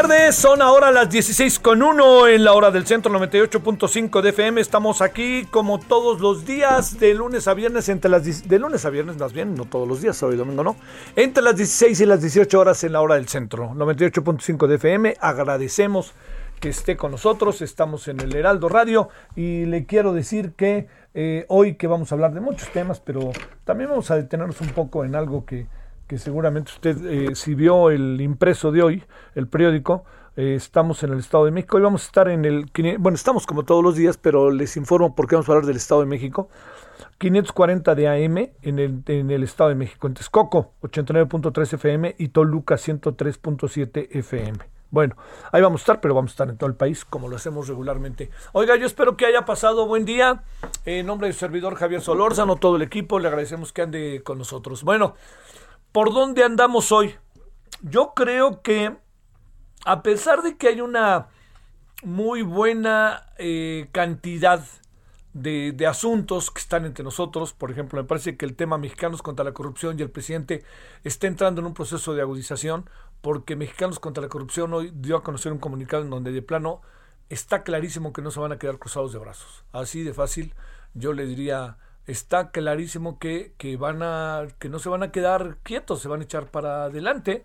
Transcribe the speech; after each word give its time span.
Tardes, 0.00 0.34
son 0.34 0.60
ahora 0.60 0.90
las 0.90 1.08
16 1.08 1.60
con 1.60 1.80
1 1.80 2.26
en 2.26 2.42
la 2.42 2.54
hora 2.54 2.72
del 2.72 2.84
centro 2.84 3.12
98.5 3.12 4.22
de 4.22 4.30
FM. 4.30 4.60
Estamos 4.60 5.00
aquí 5.00 5.46
como 5.52 5.78
todos 5.78 6.20
los 6.20 6.44
días, 6.44 6.98
de 6.98 7.14
lunes 7.14 7.46
a 7.46 7.54
viernes, 7.54 7.88
entre 7.88 8.10
las 8.10 8.24
10 8.24 8.48
de 8.48 8.58
lunes 8.58 8.84
a 8.84 8.90
viernes 8.90 9.16
más 9.18 9.32
bien, 9.32 9.54
no 9.54 9.66
todos 9.66 9.86
los 9.86 10.02
días, 10.02 10.20
hoy 10.24 10.34
domingo 10.34 10.64
no, 10.64 10.74
entre 11.14 11.44
las 11.44 11.54
16 11.54 12.00
y 12.00 12.06
las 12.06 12.20
18 12.20 12.58
horas 12.58 12.82
en 12.82 12.92
la 12.92 13.02
hora 13.02 13.14
del 13.14 13.28
centro 13.28 13.70
98.5 13.70 14.66
de 14.66 14.74
FM. 14.74 15.16
Agradecemos 15.20 16.12
que 16.58 16.70
esté 16.70 16.96
con 16.96 17.12
nosotros, 17.12 17.62
estamos 17.62 18.08
en 18.08 18.18
el 18.18 18.34
Heraldo 18.34 18.68
Radio 18.68 19.10
y 19.36 19.64
le 19.66 19.86
quiero 19.86 20.12
decir 20.12 20.54
que 20.56 20.88
eh, 21.14 21.46
hoy 21.46 21.76
que 21.76 21.86
vamos 21.86 22.10
a 22.10 22.16
hablar 22.16 22.34
de 22.34 22.40
muchos 22.40 22.68
temas, 22.70 22.98
pero 22.98 23.30
también 23.62 23.90
vamos 23.90 24.10
a 24.10 24.16
detenernos 24.16 24.60
un 24.60 24.70
poco 24.70 25.04
en 25.04 25.14
algo 25.14 25.44
que 25.44 25.68
que 26.06 26.18
seguramente 26.18 26.72
usted, 26.72 27.04
eh, 27.06 27.34
si 27.34 27.54
vio 27.54 27.90
el 27.90 28.20
impreso 28.20 28.72
de 28.72 28.82
hoy, 28.82 29.04
el 29.34 29.48
periódico, 29.48 30.04
eh, 30.36 30.54
estamos 30.56 31.02
en 31.02 31.12
el 31.12 31.20
Estado 31.20 31.44
de 31.44 31.50
México. 31.50 31.76
Hoy 31.76 31.82
vamos 31.82 32.02
a 32.02 32.06
estar 32.06 32.28
en 32.28 32.44
el, 32.44 32.66
bueno, 32.98 33.14
estamos 33.14 33.46
como 33.46 33.64
todos 33.64 33.82
los 33.82 33.96
días, 33.96 34.16
pero 34.16 34.50
les 34.50 34.76
informo 34.76 35.14
por 35.14 35.28
qué 35.28 35.36
vamos 35.36 35.48
a 35.48 35.52
hablar 35.52 35.66
del 35.66 35.76
Estado 35.76 36.00
de 36.00 36.06
México. 36.06 36.48
540 37.18 37.94
de 37.94 38.08
AM 38.08 38.38
en 38.62 38.78
el, 38.78 39.02
en 39.06 39.30
el 39.30 39.42
Estado 39.44 39.70
de 39.70 39.76
México, 39.76 40.06
en 40.06 40.14
Texcoco 40.14 40.72
89.3 40.82 41.74
FM 41.74 42.16
y 42.18 42.28
Toluca 42.28 42.74
103.7 42.74 44.08
FM. 44.10 44.74
Bueno, 44.94 45.16
ahí 45.50 45.60
vamos 45.60 45.80
a 45.80 45.82
estar, 45.82 46.00
pero 46.00 46.14
vamos 46.14 46.30
a 46.30 46.34
estar 46.34 46.48
en 46.48 46.56
todo 46.56 46.70
el 46.70 46.76
país 46.76 47.04
como 47.04 47.28
lo 47.28 47.34
hacemos 47.34 47.66
regularmente. 47.66 48.30
Oiga, 48.52 48.76
yo 48.76 48.86
espero 48.86 49.16
que 49.16 49.26
haya 49.26 49.44
pasado 49.44 49.88
buen 49.88 50.04
día. 50.04 50.44
En 50.84 51.06
nombre 51.06 51.26
del 51.26 51.36
servidor 51.36 51.74
Javier 51.74 52.00
Solórzano, 52.00 52.54
todo 52.56 52.76
el 52.76 52.82
equipo, 52.82 53.18
le 53.18 53.26
agradecemos 53.26 53.72
que 53.72 53.82
ande 53.82 54.22
con 54.24 54.38
nosotros. 54.38 54.84
Bueno, 54.84 55.16
¿Por 55.94 56.12
dónde 56.12 56.42
andamos 56.42 56.90
hoy? 56.90 57.14
Yo 57.80 58.14
creo 58.16 58.62
que 58.62 58.96
a 59.84 60.02
pesar 60.02 60.42
de 60.42 60.56
que 60.56 60.66
hay 60.66 60.80
una 60.80 61.28
muy 62.02 62.42
buena 62.42 63.32
eh, 63.38 63.86
cantidad 63.92 64.66
de, 65.34 65.70
de, 65.70 65.86
asuntos 65.86 66.50
que 66.50 66.60
están 66.60 66.84
entre 66.84 67.04
nosotros, 67.04 67.52
por 67.52 67.70
ejemplo, 67.70 68.02
me 68.02 68.08
parece 68.08 68.36
que 68.36 68.44
el 68.44 68.56
tema 68.56 68.76
Mexicanos 68.76 69.22
contra 69.22 69.44
la 69.44 69.52
Corrupción 69.52 69.96
y 69.96 70.02
el 70.02 70.10
presidente 70.10 70.64
está 71.04 71.28
entrando 71.28 71.60
en 71.60 71.68
un 71.68 71.74
proceso 71.74 72.12
de 72.12 72.22
agudización, 72.22 72.90
porque 73.20 73.54
Mexicanos 73.54 74.00
contra 74.00 74.20
la 74.20 74.28
Corrupción 74.28 74.74
hoy 74.74 74.90
dio 74.96 75.16
a 75.16 75.22
conocer 75.22 75.52
un 75.52 75.58
comunicado 75.58 76.02
en 76.02 76.10
donde 76.10 76.32
de 76.32 76.42
plano 76.42 76.82
está 77.28 77.62
clarísimo 77.62 78.12
que 78.12 78.20
no 78.20 78.32
se 78.32 78.40
van 78.40 78.50
a 78.50 78.58
quedar 78.58 78.80
cruzados 78.80 79.12
de 79.12 79.20
brazos. 79.20 79.62
Así 79.70 80.02
de 80.02 80.12
fácil, 80.12 80.54
yo 80.94 81.12
le 81.12 81.24
diría 81.24 81.78
está 82.06 82.50
clarísimo 82.50 83.18
que, 83.18 83.54
que, 83.58 83.76
van 83.76 84.02
a, 84.02 84.46
que 84.58 84.68
no 84.68 84.78
se 84.78 84.88
van 84.88 85.02
a 85.02 85.12
quedar 85.12 85.58
quietos, 85.62 86.00
se 86.00 86.08
van 86.08 86.20
a 86.20 86.24
echar 86.24 86.50
para 86.50 86.84
adelante. 86.84 87.44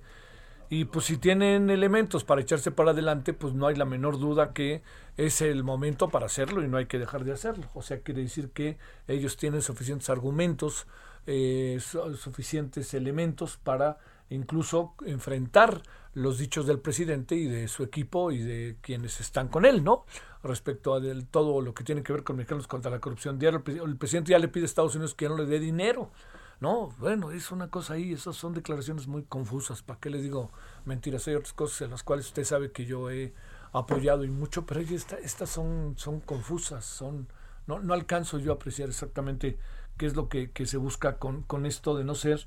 Y 0.72 0.86
pues 0.86 1.06
si 1.06 1.18
tienen 1.18 1.72
elementos 1.72 2.24
para 2.24 2.42
echarse 2.42 2.70
para 2.70 2.92
adelante, 2.92 3.34
pues 3.34 3.54
no 3.54 3.66
hay 3.66 3.76
la 3.76 3.86
menor 3.86 4.20
duda 4.20 4.54
que 4.54 4.84
es 5.18 5.42
el 5.42 5.64
momento 5.64 6.10
para 6.10 6.28
hacerlo 6.28 6.64
y 6.64 6.68
no 6.68 6.78
hay 6.78 6.86
que 6.86 7.00
dejar 7.00 7.24
de 7.24 7.32
hacerlo. 7.32 7.68
O 7.74 7.82
sea, 7.82 8.02
quiere 8.02 8.22
decir 8.22 8.52
que 8.52 8.78
ellos 9.08 9.36
tienen 9.36 9.64
suficientes 9.64 10.12
argumentos, 10.12 10.86
eh, 11.26 11.80
suficientes 11.82 12.94
elementos 12.94 13.58
para 13.58 13.98
incluso 14.30 14.94
enfrentar 15.06 15.82
los 16.14 16.38
dichos 16.38 16.66
del 16.66 16.80
presidente 16.80 17.36
y 17.36 17.46
de 17.46 17.68
su 17.68 17.84
equipo 17.84 18.32
y 18.32 18.40
de 18.40 18.78
quienes 18.82 19.20
están 19.20 19.48
con 19.48 19.66
él, 19.66 19.84
¿no? 19.84 20.06
Respecto 20.44 20.96
a 20.96 21.02
todo 21.30 21.62
lo 21.62 21.74
que 21.74 21.84
tiene 21.84 22.04
que 22.04 22.14
ver 22.14 22.24
con 22.24 22.38
mexicanos 22.38 22.68
contra 22.68 22.92
la 22.92 23.00
corrupción. 23.00 23.40
El, 23.42 23.96
presidente 23.98 24.32
ya 24.32 24.40
le 24.40 24.48
pide 24.48 24.64
a 24.64 24.66
Estados 24.66 24.96
Unidos 24.96 25.14
que 25.14 25.30
no 25.30 25.38
le 25.38 25.46
dé 25.46 25.60
dinero. 25.60 26.12
No, 26.60 26.90
bueno, 27.00 27.32
es 27.32 27.52
una 27.52 27.70
cosa 27.70 27.94
ahí, 27.94 28.12
esas 28.12 28.36
son 28.36 28.54
declaraciones 28.54 29.08
muy 29.08 29.24
confusas. 29.24 29.82
¿Para 29.82 30.00
qué 30.00 30.10
le 30.10 30.22
digo 30.22 30.52
mentiras? 30.86 31.28
Hay 31.28 31.36
otras 31.36 31.54
cosas 31.54 31.82
en 31.82 31.92
las 31.92 32.04
cuales 32.04 32.26
usted 32.26 32.44
sabe 32.44 32.72
que 32.72 32.86
yo 32.86 33.10
he 33.10 33.34
apoyado 33.72 34.26
y 34.26 34.30
mucho, 34.30 34.66
pero 34.66 34.82
estas 34.82 35.50
son, 35.50 35.96
confusas, 36.26 36.84
son, 36.84 37.28
no, 37.68 37.94
alcanzo 37.94 38.40
yo 38.40 38.52
a 38.52 38.56
apreciar 38.56 38.90
exactamente 38.90 39.58
qué 39.98 40.06
es 40.06 40.16
lo 40.16 40.28
que, 40.28 40.52
se 40.66 40.78
busca 40.78 41.18
con 41.18 41.66
esto 41.66 41.96
de 41.96 42.04
no 42.04 42.16
ser. 42.16 42.46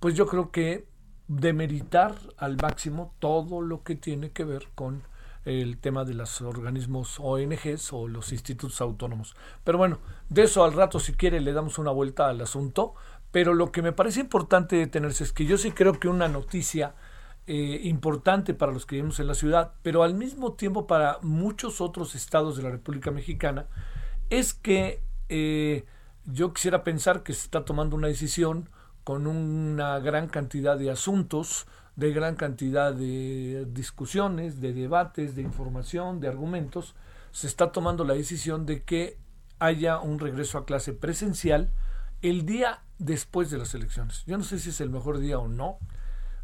Pues 0.00 0.16
yo 0.16 0.26
creo 0.26 0.50
que 0.50 0.88
demeritar 1.38 2.14
al 2.36 2.56
máximo 2.56 3.14
todo 3.18 3.62
lo 3.62 3.82
que 3.82 3.96
tiene 3.96 4.30
que 4.30 4.44
ver 4.44 4.68
con 4.74 5.02
el 5.44 5.78
tema 5.78 6.04
de 6.04 6.14
los 6.14 6.40
organismos 6.40 7.18
ONGs 7.18 7.92
o 7.92 8.06
los 8.06 8.32
institutos 8.32 8.80
autónomos. 8.80 9.34
Pero 9.64 9.78
bueno, 9.78 9.98
de 10.28 10.44
eso 10.44 10.62
al 10.64 10.72
rato 10.72 11.00
si 11.00 11.14
quiere 11.14 11.40
le 11.40 11.52
damos 11.52 11.78
una 11.78 11.90
vuelta 11.90 12.28
al 12.28 12.40
asunto, 12.40 12.94
pero 13.30 13.54
lo 13.54 13.72
que 13.72 13.82
me 13.82 13.92
parece 13.92 14.20
importante 14.20 14.76
detenerse 14.76 15.24
es 15.24 15.32
que 15.32 15.46
yo 15.46 15.56
sí 15.58 15.72
creo 15.72 15.98
que 15.98 16.08
una 16.08 16.28
noticia 16.28 16.94
eh, 17.46 17.80
importante 17.84 18.54
para 18.54 18.70
los 18.70 18.86
que 18.86 18.96
vivimos 18.96 19.18
en 19.18 19.26
la 19.26 19.34
ciudad, 19.34 19.72
pero 19.82 20.02
al 20.02 20.14
mismo 20.14 20.52
tiempo 20.52 20.86
para 20.86 21.18
muchos 21.22 21.80
otros 21.80 22.14
estados 22.14 22.56
de 22.56 22.62
la 22.62 22.70
República 22.70 23.10
Mexicana, 23.10 23.66
es 24.30 24.54
que 24.54 25.02
eh, 25.28 25.86
yo 26.26 26.52
quisiera 26.52 26.84
pensar 26.84 27.22
que 27.22 27.32
se 27.32 27.44
está 27.44 27.64
tomando 27.64 27.96
una 27.96 28.08
decisión 28.08 28.68
con 29.04 29.26
una 29.26 29.98
gran 29.98 30.28
cantidad 30.28 30.78
de 30.78 30.90
asuntos, 30.90 31.66
de 31.96 32.12
gran 32.12 32.36
cantidad 32.36 32.94
de 32.94 33.66
discusiones, 33.70 34.60
de 34.60 34.72
debates, 34.72 35.34
de 35.34 35.42
información, 35.42 36.20
de 36.20 36.28
argumentos, 36.28 36.94
se 37.32 37.46
está 37.46 37.72
tomando 37.72 38.04
la 38.04 38.14
decisión 38.14 38.66
de 38.66 38.82
que 38.82 39.18
haya 39.58 39.98
un 39.98 40.18
regreso 40.18 40.58
a 40.58 40.64
clase 40.64 40.92
presencial 40.92 41.70
el 42.20 42.46
día 42.46 42.82
después 42.98 43.50
de 43.50 43.58
las 43.58 43.74
elecciones. 43.74 44.24
Yo 44.26 44.38
no 44.38 44.44
sé 44.44 44.58
si 44.58 44.70
es 44.70 44.80
el 44.80 44.90
mejor 44.90 45.18
día 45.18 45.38
o 45.38 45.48
no. 45.48 45.78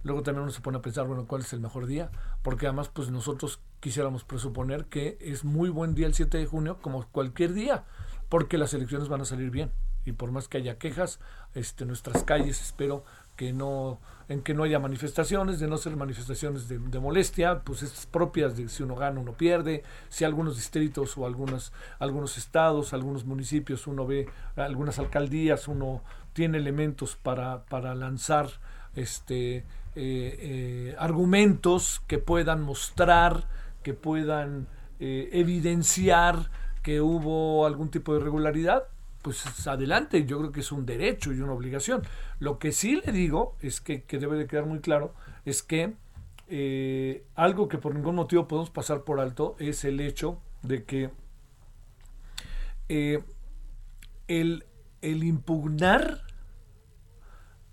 Luego 0.05 0.23
también 0.23 0.45
uno 0.45 0.53
se 0.53 0.61
pone 0.61 0.79
a 0.79 0.83
pensar, 0.83 1.07
bueno, 1.07 1.27
¿cuál 1.27 1.43
es 1.43 1.53
el 1.53 1.61
mejor 1.61 1.87
día? 1.87 2.11
Porque 2.43 2.67
además, 2.67 2.89
pues 2.89 3.11
nosotros 3.11 3.61
quisiéramos 3.81 4.25
presuponer 4.25 4.87
que 4.87 5.19
es 5.21 5.45
muy 5.45 5.69
buen 5.69 5.95
día 5.95 6.07
el 6.07 6.15
7 6.15 6.39
de 6.39 6.47
junio, 6.47 6.79
como 6.81 7.05
cualquier 7.09 7.53
día, 7.53 7.85
porque 8.29 8.59
las 8.59 8.75
elecciones 8.75 9.09
van 9.09 9.21
a 9.21 9.25
salir 9.25 9.51
bien 9.51 9.73
y 10.09 10.13
por 10.13 10.33
más 10.33 10.49
que 10.49 10.59
haya 10.59 10.79
quejas, 10.79 11.21
este, 11.55 11.85
nuestras 11.85 12.25
calles 12.25 12.63
espero 12.63 13.05
que 13.37 13.53
no, 13.53 14.01
en 14.29 14.43
que 14.43 14.55
no 14.55 14.65
haya 14.65 14.79
manifestaciones, 14.79 15.61
de 15.61 15.69
no 15.69 15.77
ser 15.77 15.97
manifestaciones 15.97 16.67
de, 16.69 16.79
molestia, 16.99 17.61
pues 17.61 17.83
es 17.83 18.07
propias 18.07 18.57
de 18.57 18.69
si 18.69 18.83
uno 18.83 18.97
gana, 18.97 19.21
uno 19.21 19.33
pierde, 19.33 19.85
si 20.09 20.25
algunos 20.25 20.57
distritos 20.57 21.17
o 21.17 21.27
algunas, 21.27 21.73
algunos 21.99 22.37
estados, 22.37 22.93
algunos 22.93 23.25
municipios, 23.25 23.87
uno 23.87 24.07
ve 24.07 24.29
algunas 24.57 24.99
alcaldías, 24.99 25.69
uno 25.69 26.03
tiene 26.33 26.59
elementos 26.59 27.17
para, 27.17 27.65
para 27.67 27.95
lanzar 27.95 28.49
este 28.97 29.59
eh, 29.59 29.65
eh, 29.95 30.97
argumentos 30.99 32.03
que 32.07 32.19
puedan 32.19 32.63
mostrar, 32.63 33.45
que 33.83 33.95
puedan 33.95 34.67
eh, 35.01 35.29
evidenciar 35.33 36.51
que 36.83 37.01
hubo 37.01 37.67
algún 37.67 37.91
tipo 37.91 38.15
de 38.15 38.21
irregularidad, 38.21 38.85
pues 39.23 39.67
adelante, 39.67 40.25
yo 40.25 40.39
creo 40.39 40.53
que 40.53 40.61
es 40.61 40.73
un 40.73 40.87
derecho 40.87 41.33
y 41.33 41.41
una 41.41 41.53
obligación. 41.53 42.03
Lo 42.39 42.59
que 42.59 42.73
sí 42.73 43.01
le 43.05 43.13
digo 43.13 43.57
es 43.61 43.81
que, 43.81 44.05
debe 44.11 44.37
de 44.37 44.47
quedar 44.47 44.67
muy 44.67 44.81
claro, 44.81 45.15
es 45.45 45.63
que 45.63 45.95
eh, 46.49 47.25
algo 47.35 47.69
que 47.69 47.79
por 47.79 47.95
ningún 47.95 48.15
motivo 48.15 48.49
podemos 48.49 48.71
pasar 48.71 49.03
por 49.05 49.21
alto 49.21 49.57
es 49.59 49.85
el 49.85 50.01
hecho 50.01 50.41
de 50.63 50.85
que 50.85 51.11
eh, 52.89 53.23
el, 54.29 54.65
impugnar 55.03 56.23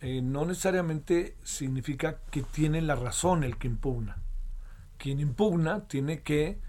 eh, 0.01 0.21
no 0.21 0.45
necesariamente 0.45 1.37
significa 1.43 2.19
que 2.31 2.41
tiene 2.41 2.81
la 2.81 2.95
razón 2.95 3.43
el 3.43 3.57
que 3.57 3.67
impugna. 3.67 4.17
Quien 4.97 5.19
impugna 5.19 5.87
tiene 5.87 6.21
que 6.21 6.59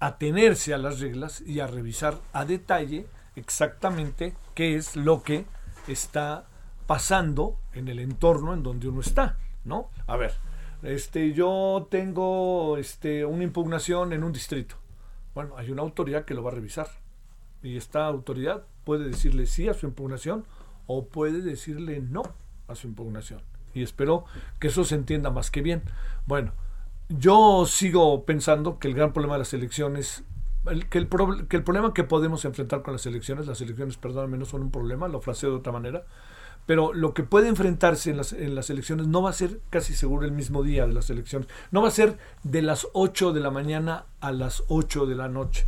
atenerse 0.00 0.74
a 0.74 0.78
las 0.78 1.00
reglas 1.00 1.42
y 1.42 1.60
a 1.60 1.66
revisar 1.66 2.20
a 2.32 2.44
detalle 2.44 3.06
exactamente 3.36 4.34
qué 4.54 4.76
es 4.76 4.96
lo 4.96 5.22
que 5.22 5.46
está 5.88 6.46
pasando 6.86 7.58
en 7.72 7.88
el 7.88 7.98
entorno 7.98 8.54
en 8.54 8.62
donde 8.62 8.88
uno 8.88 9.00
está, 9.00 9.38
¿no? 9.64 9.90
A 10.06 10.16
ver, 10.16 10.32
este, 10.82 11.32
yo 11.32 11.86
tengo 11.90 12.76
este, 12.76 13.24
una 13.24 13.44
impugnación 13.44 14.12
en 14.12 14.24
un 14.24 14.32
distrito. 14.32 14.76
Bueno, 15.34 15.56
hay 15.56 15.70
una 15.70 15.82
autoridad 15.82 16.24
que 16.24 16.34
lo 16.34 16.42
va 16.42 16.50
a 16.50 16.54
revisar. 16.54 16.88
Y 17.62 17.76
esta 17.76 18.06
autoridad 18.06 18.64
puede 18.84 19.08
decirle 19.08 19.46
sí 19.46 19.68
a 19.68 19.74
su 19.74 19.86
impugnación 19.86 20.44
o 20.86 21.06
puede 21.06 21.40
decirle 21.40 22.00
no 22.00 22.22
a 22.66 22.74
su 22.74 22.88
impugnación. 22.88 23.40
Y 23.74 23.82
espero 23.82 24.24
que 24.58 24.68
eso 24.68 24.84
se 24.84 24.96
entienda 24.96 25.30
más 25.30 25.50
que 25.50 25.62
bien. 25.62 25.82
Bueno, 26.26 26.52
yo 27.08 27.64
sigo 27.66 28.24
pensando 28.24 28.78
que 28.78 28.88
el 28.88 28.94
gran 28.94 29.12
problema 29.12 29.34
de 29.34 29.40
las 29.40 29.54
elecciones 29.54 30.24
que, 30.64 30.98
el 30.98 31.08
que 31.48 31.56
el 31.56 31.64
problema 31.64 31.94
que 31.94 32.04
podemos 32.04 32.44
enfrentar 32.44 32.82
con 32.82 32.92
las 32.92 33.06
elecciones, 33.06 33.46
las 33.46 33.60
elecciones, 33.60 33.96
perdóname, 33.96 34.38
no 34.38 34.44
son 34.44 34.62
un 34.62 34.70
problema, 34.70 35.08
lo 35.08 35.20
fraseo 35.20 35.50
de 35.50 35.56
otra 35.56 35.72
manera, 35.72 36.04
pero 36.66 36.92
lo 36.92 37.12
que 37.14 37.24
puede 37.24 37.48
enfrentarse 37.48 38.10
en 38.10 38.16
las, 38.16 38.32
en 38.32 38.54
las 38.54 38.70
elecciones 38.70 39.08
no 39.08 39.22
va 39.22 39.30
a 39.30 39.34
ser 39.34 39.60
casi 39.70 39.94
seguro 39.94 40.24
el 40.24 40.32
mismo 40.32 40.62
día 40.62 40.86
de 40.86 40.92
las 40.92 41.10
elecciones, 41.10 41.48
no 41.70 41.82
va 41.82 41.88
a 41.88 41.92
ser 41.92 42.18
de 42.44 42.62
las 42.62 42.86
8 42.92 43.32
de 43.32 43.40
la 43.40 43.50
mañana 43.50 44.06
a 44.20 44.32
las 44.32 44.62
8 44.68 45.06
de 45.06 45.14
la 45.16 45.28
noche. 45.28 45.66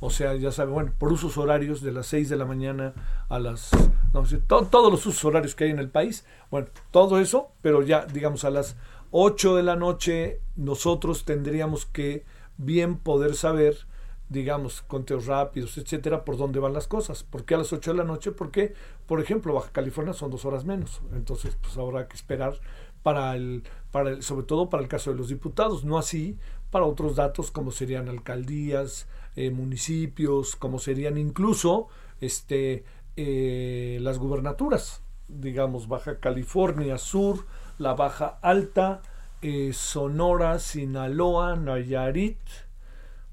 O 0.00 0.10
sea, 0.10 0.34
ya 0.34 0.52
saben, 0.52 0.74
bueno, 0.74 0.92
por 0.98 1.10
usos 1.10 1.38
horarios 1.38 1.80
de 1.80 1.92
las 1.92 2.06
6 2.08 2.28
de 2.28 2.36
la 2.36 2.44
mañana 2.44 2.92
a 3.30 3.38
las... 3.38 3.70
No 4.12 4.26
sé, 4.26 4.36
todos 4.36 4.92
los 4.92 5.06
usos 5.06 5.24
horarios 5.24 5.54
que 5.54 5.64
hay 5.64 5.70
en 5.70 5.78
el 5.78 5.88
país. 5.88 6.26
Bueno, 6.50 6.66
todo 6.90 7.18
eso, 7.20 7.52
pero 7.62 7.80
ya, 7.80 8.04
digamos, 8.04 8.44
a 8.44 8.50
las 8.50 8.76
8 9.12 9.56
de 9.56 9.62
la 9.62 9.76
noche 9.76 10.40
nosotros 10.56 11.24
tendríamos 11.24 11.86
que 11.86 12.26
bien 12.58 12.98
poder 12.98 13.34
saber 13.34 13.86
digamos, 14.28 14.82
conteos 14.82 15.26
rápidos, 15.26 15.76
etcétera, 15.78 16.24
por 16.24 16.36
dónde 16.36 16.58
van 16.58 16.72
las 16.72 16.88
cosas. 16.88 17.22
¿Por 17.22 17.44
qué 17.44 17.54
a 17.54 17.58
las 17.58 17.72
8 17.72 17.92
de 17.92 17.98
la 17.98 18.04
noche? 18.04 18.32
Porque, 18.32 18.74
por 19.06 19.20
ejemplo, 19.20 19.54
Baja 19.54 19.70
California 19.72 20.12
son 20.12 20.30
dos 20.30 20.44
horas 20.44 20.64
menos. 20.64 21.02
Entonces, 21.12 21.56
pues 21.60 21.76
habrá 21.76 22.08
que 22.08 22.16
esperar 22.16 22.58
para 23.02 23.36
el, 23.36 23.62
para 23.92 24.10
el, 24.10 24.22
sobre 24.22 24.46
todo 24.46 24.70
para 24.70 24.82
el 24.82 24.88
caso 24.88 25.10
de 25.10 25.16
los 25.16 25.28
diputados, 25.28 25.84
no 25.84 25.98
así 25.98 26.38
para 26.70 26.86
otros 26.86 27.14
datos 27.14 27.52
como 27.52 27.70
serían 27.70 28.08
alcaldías, 28.08 29.06
eh, 29.36 29.50
municipios, 29.50 30.56
como 30.56 30.80
serían 30.80 31.18
incluso 31.18 31.86
este, 32.20 32.84
eh, 33.16 33.98
las 34.00 34.18
gubernaturas, 34.18 35.02
digamos, 35.28 35.86
Baja 35.86 36.18
California 36.18 36.98
Sur, 36.98 37.46
la 37.78 37.94
Baja 37.94 38.38
Alta, 38.42 39.02
eh, 39.42 39.72
Sonora, 39.72 40.58
Sinaloa, 40.58 41.54
Nayarit, 41.54 42.38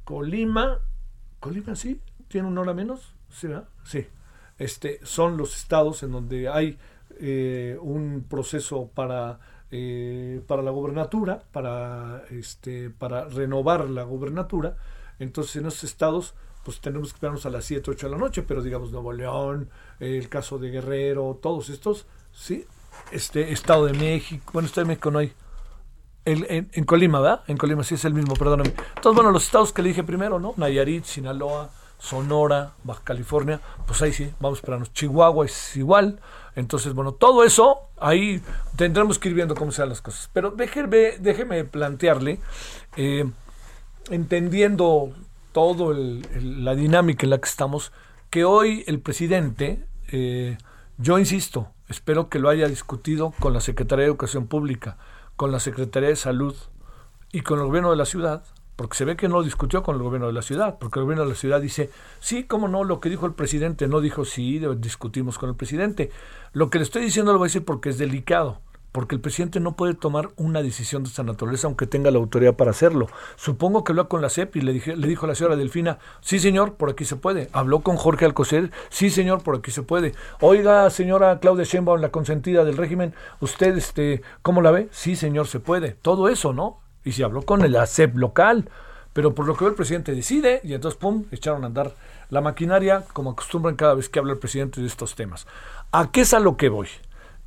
Colima 0.04 0.80
Colima 1.42 1.76
sí, 1.76 2.00
tiene 2.28 2.48
una 2.48 2.62
hora 2.62 2.74
menos, 2.74 3.16
¿sí? 3.30 3.48
Sí. 3.84 4.08
Este, 4.60 5.00
son 5.04 5.38
los 5.38 5.58
estados 5.58 6.04
en 6.04 6.12
donde 6.12 6.48
hay 6.48 6.78
eh, 7.20 7.78
un 7.82 8.26
proceso 8.30 8.92
para, 8.94 9.40
eh, 9.72 10.40
para 10.48 10.62
la 10.62 10.70
gobernatura, 10.70 11.44
para, 11.52 12.24
este, 12.30 12.92
para 12.92 13.26
renovar 13.26 13.90
la 13.90 14.04
gobernatura. 14.04 14.78
Entonces 15.18 15.56
en 15.56 15.66
esos 15.66 15.84
estados 15.84 16.36
pues 16.64 16.80
tenemos 16.80 17.10
que 17.10 17.16
esperarnos 17.16 17.48
a 17.48 17.50
las 17.50 17.66
7, 17.66 17.90
8 17.90 18.06
de 18.06 18.12
la 18.12 18.20
noche, 18.20 18.44
pero 18.44 18.62
digamos 18.62 18.92
Nuevo 18.92 19.12
León, 19.12 19.68
el 20.00 20.30
caso 20.30 20.60
de 20.60 20.70
Guerrero, 20.70 21.40
todos 21.42 21.70
estos, 21.70 22.06
sí, 22.32 22.68
este 23.12 23.52
Estado 23.52 23.88
de 23.88 23.94
México, 23.94 24.52
bueno, 24.54 24.68
Estado 24.68 24.86
de 24.86 24.90
México 24.90 25.10
no 25.10 25.18
hay, 25.18 25.34
en, 26.26 26.84
Colima, 26.86 27.20
¿verdad? 27.20 27.42
En 27.48 27.58
Colima, 27.58 27.84
sí 27.84 27.96
es 27.96 28.06
el 28.06 28.14
mismo, 28.14 28.36
perdóname. 28.36 28.74
Entonces, 28.96 29.16
bueno, 29.16 29.32
los 29.32 29.44
estados 29.44 29.74
que 29.74 29.82
le 29.82 29.90
dije 29.90 30.04
primero, 30.04 30.40
¿no? 30.40 30.54
Nayarit, 30.58 31.06
Sinaloa, 31.06 31.70
Sonora, 31.98 32.74
Baja 32.84 33.02
California, 33.04 33.60
pues 33.86 34.02
ahí 34.02 34.12
sí, 34.14 34.32
vamos 34.40 34.58
a 34.58 34.60
esperarnos. 34.60 34.94
Chihuahua 34.94 35.46
es 35.46 35.76
igual. 35.78 36.20
Entonces, 36.56 36.94
bueno, 36.94 37.14
todo 37.14 37.44
eso, 37.44 37.90
ahí 38.00 38.42
tendremos 38.76 39.20
que 39.20 39.30
ir 39.30 39.36
viendo 39.36 39.56
cómo 39.56 39.72
sean 39.72 39.90
las 39.90 40.02
cosas. 40.02 40.30
Pero 40.34 40.52
déjeme, 40.52 41.18
déjeme 41.20 41.64
plantearle, 41.64 42.40
eh, 42.98 43.30
entendiendo 44.10 45.14
todo 45.52 45.94
la 45.94 46.76
dinámica 46.76 47.26
en 47.26 47.30
la 47.32 47.40
que 47.40 47.50
estamos, 47.50 47.92
que 48.30 48.46
hoy 48.46 48.84
el 48.88 49.00
presidente, 49.00 49.86
eh, 50.12 50.58
yo 50.98 51.20
insisto, 51.20 51.70
espero 51.88 52.30
que 52.30 52.40
lo 52.40 52.50
haya 52.50 52.68
discutido 52.68 53.34
con 53.40 53.54
la 53.54 53.62
Secretaría 53.62 54.04
de 54.04 54.10
Educación 54.10 54.48
Pública 54.48 54.98
con 55.42 55.52
la 55.52 55.60
Secretaría 55.60 56.10
de 56.10 56.16
Salud 56.16 56.54
y 57.32 57.42
con 57.42 57.58
el 57.58 57.66
gobierno 57.66 57.90
de 57.90 57.96
la 57.96 58.06
ciudad, 58.06 58.44
porque 58.76 58.96
se 58.96 59.06
ve 59.06 59.16
que 59.16 59.28
no 59.28 59.42
discutió 59.42 59.82
con 59.82 59.96
el 59.96 60.04
gobierno 60.04 60.28
de 60.28 60.34
la 60.34 60.44
ciudad, 60.44 60.78
porque 60.78 61.00
el 61.00 61.06
gobierno 61.06 61.24
de 61.24 61.32
la 61.32 61.36
ciudad 61.36 61.60
dice, 61.60 61.90
sí, 62.20 62.44
cómo 62.44 62.68
no, 62.68 62.84
lo 62.84 63.00
que 63.00 63.10
dijo 63.10 63.26
el 63.26 63.34
presidente, 63.34 63.88
no 63.88 64.02
dijo 64.02 64.24
sí, 64.24 64.62
discutimos 64.78 65.40
con 65.40 65.50
el 65.50 65.56
presidente. 65.56 66.12
Lo 66.54 66.70
que 66.70 66.78
le 66.78 66.84
estoy 66.84 67.02
diciendo 67.02 67.32
lo 67.32 67.40
voy 67.40 67.48
a 67.48 67.50
decir 67.50 67.66
porque 67.66 67.90
es 67.90 67.98
delicado 67.98 68.60
porque 68.92 69.16
el 69.16 69.22
presidente 69.22 69.60
no 69.60 69.76
puede 69.76 69.94
tomar 69.94 70.30
una 70.36 70.62
decisión 70.62 71.04
de 71.04 71.10
esta 71.10 71.24
naturaleza 71.24 71.68
aunque 71.68 71.88
tenga 71.88 72.12
la 72.12 72.18
autoridad 72.18 72.56
para 72.56 72.72
hacerlo. 72.72 73.08
Supongo 73.36 73.84
que 73.84 73.94
habló 73.94 74.10
con 74.10 74.22
la 74.22 74.30
CEP 74.30 74.58
y 74.58 74.62
le, 74.62 74.74
dije, 74.74 74.96
le 74.96 75.08
dijo 75.08 75.26
a 75.26 75.30
la 75.30 75.36
señora 75.36 75.56
Delfina, 75.56 76.00
sí 76.22 76.40
señor, 76.40 76.76
por 76.76 76.90
aquí 76.90 77.06
se 77.06 77.16
puede. 77.16 77.50
Habló 77.54 77.82
con 77.82 77.96
Jorge 77.96 78.26
Alcocer, 78.26 78.72
sí 78.90 79.10
señor, 79.10 79.44
por 79.44 79.56
aquí 79.56 79.72
se 79.72 79.84
puede. 79.84 80.14
Oiga, 80.42 80.90
señora 80.90 81.40
Claudia 81.40 81.64
Sheinbaum, 81.64 82.02
la 82.02 82.10
consentida 82.10 82.66
del 82.66 82.78
régimen, 82.78 83.14
¿usted 83.40 83.78
este, 83.78 84.22
cómo 84.42 84.62
la 84.62 84.72
ve? 84.72 84.90
Sí 84.92 85.16
señor, 85.16 85.48
se 85.48 85.60
puede. 85.60 85.92
Todo 85.92 86.28
eso, 86.28 86.54
¿no? 86.54 86.80
Y 87.04 87.14
si 87.14 87.24
habló 87.24 87.44
con 87.44 87.62
el 87.62 87.76
ACEP 87.76 88.18
local, 88.18 88.70
pero 89.14 89.34
por 89.34 89.46
lo 89.46 89.56
que 89.56 89.66
ve 89.66 89.72
el 89.72 89.76
presidente 89.76 90.14
decide 90.14 90.62
y 90.64 90.74
entonces, 90.74 91.00
pum, 91.00 91.26
echaron 91.32 91.64
a 91.64 91.68
andar 91.68 91.94
la 92.30 92.42
maquinaria 92.42 93.04
como 93.14 93.32
acostumbran 93.32 93.76
cada 93.76 93.94
vez 93.94 94.10
que 94.10 94.20
habla 94.20 94.34
el 94.34 94.40
presidente 94.40 94.82
de 94.82 94.88
estos 94.88 95.16
temas. 95.16 95.48
¿A 95.92 96.12
qué 96.12 96.22
es 96.22 96.34
a 96.34 96.40
lo 96.40 96.56
que 96.56 96.70
voy? 96.70 96.88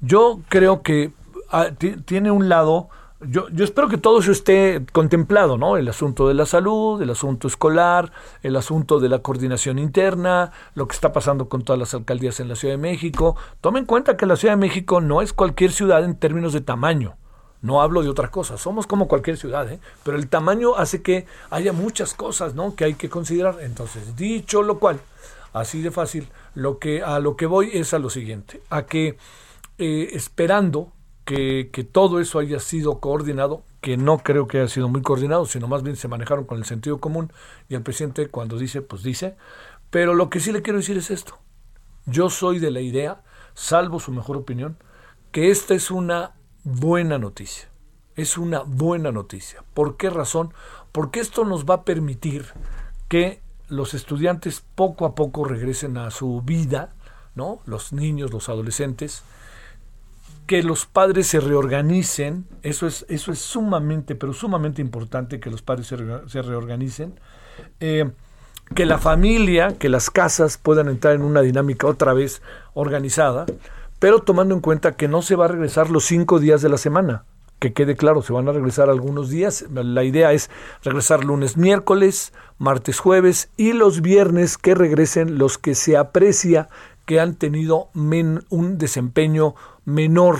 Yo 0.00 0.40
creo 0.48 0.82
que 0.82 1.12
Ah, 1.56 1.70
tiene 2.04 2.32
un 2.32 2.48
lado, 2.48 2.88
yo, 3.20 3.48
yo 3.50 3.64
espero 3.64 3.88
que 3.88 3.96
todo 3.96 4.18
eso 4.18 4.32
esté 4.32 4.84
contemplado, 4.90 5.56
¿no? 5.56 5.76
El 5.76 5.88
asunto 5.88 6.26
de 6.26 6.34
la 6.34 6.46
salud, 6.46 7.00
el 7.00 7.10
asunto 7.10 7.46
escolar, 7.46 8.10
el 8.42 8.56
asunto 8.56 8.98
de 8.98 9.08
la 9.08 9.20
coordinación 9.20 9.78
interna, 9.78 10.50
lo 10.74 10.88
que 10.88 10.96
está 10.96 11.12
pasando 11.12 11.48
con 11.48 11.62
todas 11.62 11.78
las 11.78 11.94
alcaldías 11.94 12.40
en 12.40 12.48
la 12.48 12.56
Ciudad 12.56 12.74
de 12.74 12.78
México. 12.78 13.36
Tomen 13.60 13.82
en 13.82 13.86
cuenta 13.86 14.16
que 14.16 14.26
la 14.26 14.34
Ciudad 14.34 14.54
de 14.54 14.66
México 14.66 15.00
no 15.00 15.22
es 15.22 15.32
cualquier 15.32 15.70
ciudad 15.70 16.02
en 16.02 16.16
términos 16.16 16.52
de 16.54 16.60
tamaño. 16.60 17.16
No 17.62 17.82
hablo 17.82 18.02
de 18.02 18.08
otra 18.08 18.32
cosa, 18.32 18.58
somos 18.58 18.88
como 18.88 19.06
cualquier 19.06 19.36
ciudad, 19.36 19.70
¿eh? 19.70 19.78
pero 20.02 20.16
el 20.16 20.26
tamaño 20.26 20.74
hace 20.74 21.02
que 21.02 21.24
haya 21.50 21.72
muchas 21.72 22.14
cosas 22.14 22.56
¿no? 22.56 22.74
que 22.74 22.82
hay 22.82 22.94
que 22.94 23.08
considerar. 23.08 23.58
Entonces, 23.60 24.16
dicho 24.16 24.60
lo 24.64 24.80
cual, 24.80 24.98
así 25.52 25.82
de 25.82 25.92
fácil, 25.92 26.26
lo 26.56 26.80
que, 26.80 27.04
a 27.04 27.20
lo 27.20 27.36
que 27.36 27.46
voy 27.46 27.70
es 27.72 27.94
a 27.94 28.00
lo 28.00 28.10
siguiente, 28.10 28.60
a 28.70 28.86
que 28.86 29.18
eh, 29.78 30.08
esperando 30.14 30.90
que, 31.24 31.88
todo 31.90 32.20
eso 32.20 32.38
haya 32.38 32.60
sido 32.60 33.00
coordinado, 33.00 33.62
que 33.80 33.96
no 33.96 34.18
creo 34.18 34.46
que 34.46 34.58
haya 34.58 34.68
sido 34.68 34.88
muy 34.88 35.02
coordinado, 35.02 35.46
sino 35.46 35.68
más 35.68 35.82
bien 35.82 35.96
se 35.96 36.08
manejaron 36.08 36.44
con 36.44 36.58
el 36.58 36.64
sentido 36.64 36.98
común 36.98 37.32
y 37.68 37.74
el 37.74 37.82
presidente 37.82 38.28
cuando 38.28 38.58
dice, 38.58 38.82
pues 38.82 39.02
dice. 39.02 39.36
Pero 39.90 40.14
lo 40.14 40.30
que 40.30 40.40
sí 40.40 40.52
le 40.52 40.62
quiero 40.62 40.78
decir 40.78 40.96
es 40.96 41.10
esto. 41.10 41.38
Yo 42.06 42.30
soy 42.30 42.58
de 42.58 42.70
la 42.70 42.80
idea, 42.80 43.22
salvo 43.54 44.00
su 44.00 44.12
mejor 44.12 44.36
opinión, 44.36 44.76
que 45.32 45.50
esta 45.50 45.74
es 45.74 45.90
una 45.90 46.32
buena 46.64 47.18
noticia. 47.18 47.68
Es 48.16 48.38
una 48.38 48.60
buena 48.60 49.10
noticia. 49.10 49.64
¿Por 49.74 49.96
qué 49.96 50.10
razón? 50.10 50.52
Porque 50.92 51.20
esto 51.20 51.44
nos 51.44 51.64
va 51.64 51.74
a 51.74 51.84
permitir 51.84 52.46
que 53.08 53.40
los 53.68 53.94
estudiantes 53.94 54.62
poco 54.74 55.06
a 55.06 55.14
poco 55.14 55.44
regresen 55.44 55.96
a 55.96 56.10
su 56.10 56.42
vida 56.42 56.94
¿no? 57.34 57.60
Los 57.66 57.92
niños, 57.92 58.32
los 58.32 58.48
adolescentes, 58.48 59.22
que 60.46 60.62
los 60.62 60.86
padres 60.86 61.26
se 61.26 61.40
reorganicen, 61.40 62.46
eso 62.62 62.86
es, 62.86 63.06
eso 63.08 63.32
es 63.32 63.38
sumamente, 63.38 64.14
pero 64.14 64.32
sumamente 64.32 64.82
importante 64.82 65.40
que 65.40 65.50
los 65.50 65.62
padres 65.62 65.86
se, 65.86 66.42
reorganicen, 66.42 67.18
eh, 67.80 68.10
que 68.74 68.86
la 68.86 68.98
familia, 68.98 69.76
que 69.78 69.88
las 69.88 70.10
casas 70.10 70.58
puedan 70.58 70.88
entrar 70.88 71.14
en 71.14 71.22
una 71.22 71.40
dinámica 71.40 71.86
otra 71.86 72.12
vez 72.12 72.42
organizada, 72.74 73.46
pero 73.98 74.20
tomando 74.20 74.54
en 74.54 74.60
cuenta 74.60 74.96
que 74.96 75.08
no 75.08 75.22
se 75.22 75.36
va 75.36 75.46
a 75.46 75.48
regresar 75.48 75.90
los 75.90 76.04
cinco 76.04 76.38
días 76.40 76.60
de 76.60 76.68
la 76.68 76.78
semana, 76.78 77.24
que 77.58 77.72
quede 77.72 77.96
claro, 77.96 78.20
se 78.20 78.34
van 78.34 78.48
a 78.48 78.52
regresar 78.52 78.90
algunos 78.90 79.30
días, 79.30 79.64
la 79.72 80.04
idea 80.04 80.32
es 80.32 80.50
regresar 80.82 81.24
lunes, 81.24 81.56
miércoles, 81.56 82.34
martes, 82.58 82.98
jueves 82.98 83.48
y 83.56 83.72
los 83.72 84.02
viernes 84.02 84.58
que 84.58 84.74
regresen 84.74 85.38
los 85.38 85.56
que 85.56 85.74
se 85.74 85.96
aprecia 85.96 86.68
que 87.06 87.20
han 87.20 87.34
tenido 87.34 87.88
un 87.94 88.78
desempeño 88.78 89.54
menor 89.84 90.38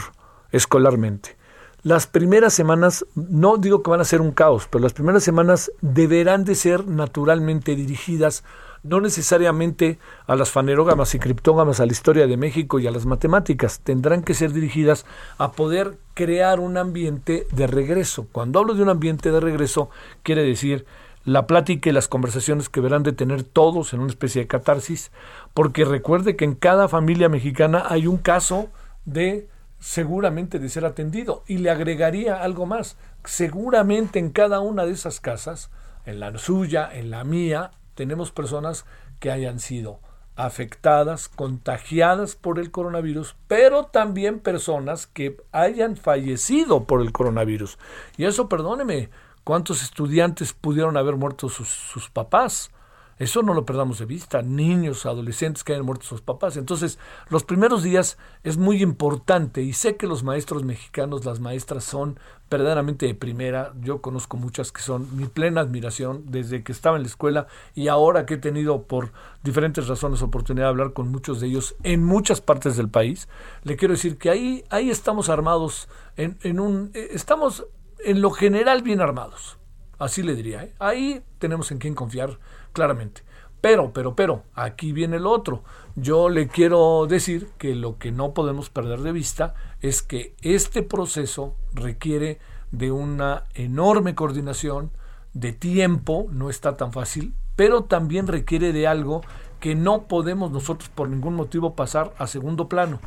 escolarmente. 0.53 1.37
Las 1.83 2.07
primeras 2.07 2.55
semanas, 2.55 3.05
no 3.15 3.59
digo 3.59 3.83
que 3.83 3.91
van 3.91 4.01
a 4.01 4.05
ser 4.05 4.23
un 4.23 4.33
caos, 4.33 4.67
pero 4.71 4.83
las 4.83 4.95
primeras 4.95 5.23
semanas 5.23 5.71
deberán 5.83 6.45
de 6.45 6.55
ser 6.55 6.87
naturalmente 6.87 7.77
dirigidas 7.77 8.43
no 8.85 9.01
necesariamente 9.01 9.99
a 10.27 10.37
las 10.37 10.51
fanerógamas 10.51 11.15
y 11.15 11.19
criptógamas, 11.19 11.81
a 11.81 11.87
la 11.87 11.93
historia 11.93 12.27
de 12.27 12.37
México 12.37 12.79
y 12.79 12.87
a 12.87 12.91
las 12.91 13.07
matemáticas, 13.07 13.81
tendrán 13.81 14.23
que 14.23 14.35
ser 14.35 14.53
dirigidas 14.53 15.07
a 15.39 15.53
poder 15.53 15.97
crear 16.13 16.61
un 16.61 16.77
ambiente 16.77 17.47
de 17.51 17.67
regreso. 17.67 18.29
Cuando 18.31 18.61
hablo 18.61 18.75
de 18.75 18.83
un 18.83 18.91
ambiente 18.91 19.33
de 19.33 19.41
regreso, 19.41 19.89
quiere 20.23 20.43
decir 20.43 20.85
la 21.25 21.47
plática 21.47 21.89
y 21.89 21.93
las 21.93 22.09
conversaciones 22.09 22.69
que 22.69 22.81
verán 22.81 23.03
de 23.03 23.13
tener 23.13 23.43
todos 23.43 23.93
en 23.93 24.01
una 24.01 24.11
especie 24.11 24.43
de 24.43 24.49
catarsis, 24.49 25.11
porque 25.55 25.85
recuerde 25.85 26.37
que 26.37 26.45
en 26.45 26.55
cada 26.55 26.89
familia 26.89 27.29
mexicana 27.29 27.85
hay 27.89 28.07
un 28.07 28.19
caso 28.19 28.69
de 29.05 29.49
seguramente 29.79 30.59
de 30.59 30.69
ser 30.69 30.85
atendido. 30.85 31.43
Y 31.47 31.59
le 31.59 31.71
agregaría 31.71 32.43
algo 32.43 32.67
más. 32.67 32.97
Seguramente 33.25 34.19
en 34.19 34.31
cada 34.31 34.61
una 34.61 34.87
de 34.87 34.93
esas 34.93 35.21
casas, 35.21 35.71
en 36.07 36.21
la 36.21 36.37
suya, 36.39 36.89
en 36.93 37.11
la 37.11 37.25
mía, 37.25 37.71
tenemos 37.95 38.31
personas 38.31 38.85
que 39.21 39.31
hayan 39.31 39.61
sido 39.61 40.01
afectadas, 40.37 41.29
contagiadas 41.29 42.35
por 42.35 42.59
el 42.59 42.71
coronavirus, 42.71 43.37
pero 43.47 43.85
también 43.85 44.41
personas 44.41 45.07
que 45.07 45.37
hayan 45.53 45.97
fallecido 45.97 46.85
por 46.85 47.01
el 47.03 47.13
coronavirus. 47.13 47.79
Y 48.17 48.25
eso, 48.25 48.49
perdóneme, 48.49 49.11
¿cuántos 49.45 49.83
estudiantes 49.83 50.53
pudieron 50.53 50.97
haber 50.97 51.17
muerto 51.17 51.49
sus, 51.49 51.69
sus 51.69 52.11
papás? 52.11 52.71
Eso 53.19 53.43
no 53.43 53.55
lo 53.55 53.65
perdamos 53.65 53.99
de 53.99 54.07
vista. 54.07 54.43
Niños, 54.43 55.07
adolescentes 55.07 55.63
que 55.63 55.73
hayan 55.73 55.87
muerto 55.87 56.05
sus 56.05 56.21
papás. 56.21 56.57
Entonces, 56.57 56.99
los 57.29 57.45
primeros 57.45 57.83
días 57.83 58.19
es 58.43 58.57
muy 58.57 58.83
importante 58.83 59.63
y 59.63 59.73
sé 59.73 59.97
que 59.97 60.07
los 60.07 60.25
maestros 60.25 60.65
mexicanos, 60.65 61.25
las 61.25 61.39
maestras 61.39 61.85
son 61.85 62.19
verdaderamente 62.51 63.07
de 63.07 63.15
primera. 63.15 63.73
Yo 63.81 64.01
conozco 64.01 64.37
muchas 64.37 64.73
que 64.73 64.83
son 64.83 65.17
mi 65.17 65.27
plena 65.27 65.61
admiración 65.61 66.25
desde 66.27 66.65
que 66.65 66.73
estaba 66.73 66.97
en 66.97 67.03
la 67.03 67.09
escuela 67.09 67.47
y 67.75 67.89
ahora 67.89 68.27
que 68.27 68.35
he 68.35 68.39
tenido 68.39 68.83
por 68.83 69.13
diferentes 69.45 69.87
razones 69.87 70.23
oportunidad 70.23 70.67
de 70.67 70.71
hablar 70.71 70.93
con 70.93 71.09
muchos 71.09 71.41
de 71.41 71.47
ellos 71.47 71.77
en 71.85 72.03
muchas 72.03 72.41
partes 72.41 72.77
del 72.77 72.89
país. 72.89 73.29
Le 73.63 73.77
quiero 73.77 73.95
decir 73.95 74.19
que 74.19 74.31
ahí, 74.31 74.65
ahí 74.71 74.91
estamos 74.91 75.29
armados 75.29 75.89
en, 76.17 76.37
en 76.43 76.59
un... 76.59 76.91
Eh, 76.95 77.11
estamos 77.13 77.65
en 78.05 78.21
lo 78.21 78.31
general 78.31 78.83
bien 78.83 79.01
armados. 79.01 79.59
Así 79.99 80.23
le 80.23 80.35
diría. 80.35 80.65
¿eh? 80.65 80.75
Ahí 80.79 81.23
tenemos 81.39 81.71
en 81.71 81.79
quién 81.79 81.95
confiar 81.95 82.39
claramente. 82.73 83.23
Pero, 83.61 83.93
pero, 83.95 84.15
pero, 84.15 84.43
aquí 84.55 84.93
viene 84.93 85.17
el 85.17 85.27
otro. 85.27 85.65
Yo 85.97 86.29
le 86.29 86.49
quiero 86.49 87.07
decir 87.07 87.49
que 87.57 87.75
lo 87.75 87.99
que 87.99 88.13
no 88.13 88.35
podemos 88.35 88.69
perder 88.69 89.01
de 89.01 89.13
vista 89.13 89.55
es 89.81 90.03
que 90.03 90.35
este 90.43 90.83
proceso 90.83 91.57
requiere 91.73 92.41
de 92.73 92.91
una 92.93 93.45
enorme 93.55 94.15
coordinación, 94.15 94.91
de 95.33 95.53
tiempo, 95.53 96.27
no 96.31 96.51
está 96.51 96.77
tan 96.77 96.93
fácil, 96.93 97.35
pero 97.57 97.85
también 97.85 98.27
requiere 98.27 98.73
de 98.73 98.87
algo 98.87 99.23
que 99.61 99.75
no 99.75 100.09
podemos 100.09 100.51
nosotros 100.51 100.91
por 100.91 101.09
ningún 101.09 101.35
motivo 101.35 101.75
pasar 101.75 102.13
a 102.19 102.27
segundo 102.27 102.69
plano. 102.69 103.01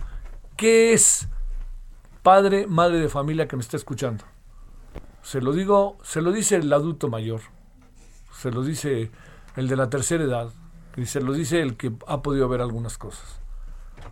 ¿Qué 0.55 0.93
es 0.93 1.27
padre, 2.23 2.65
madre 2.67 2.99
de 2.99 3.09
familia 3.09 3.47
que 3.47 3.55
me 3.55 3.61
está 3.61 3.77
escuchando? 3.77 4.23
Se 5.27 5.41
lo 5.41 5.51
digo, 5.51 5.97
se 6.03 6.21
lo 6.21 6.31
dice 6.31 6.55
el 6.55 6.71
adulto 6.71 7.09
mayor, 7.09 7.41
se 8.31 8.49
lo 8.49 8.63
dice 8.63 9.11
el 9.57 9.67
de 9.67 9.75
la 9.75 9.89
tercera 9.89 10.23
edad, 10.23 10.53
y 10.95 11.05
se 11.05 11.19
lo 11.19 11.33
dice 11.33 11.61
el 11.61 11.75
que 11.75 11.91
ha 12.07 12.21
podido 12.21 12.47
ver 12.47 12.61
algunas 12.61 12.97
cosas. 12.97 13.41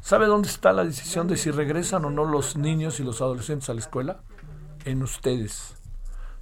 ¿Sabe 0.02 0.26
dónde 0.26 0.50
está 0.50 0.74
la 0.74 0.84
decisión 0.84 1.30
de 1.30 1.38
si 1.38 1.52
regresan 1.52 2.04
o 2.04 2.10
no 2.10 2.26
los 2.26 2.58
niños 2.58 3.00
y 3.00 3.06
los 3.06 3.22
adolescentes 3.22 3.70
a 3.70 3.74
la 3.74 3.80
escuela? 3.80 4.20
En 4.84 5.02
ustedes. 5.04 5.76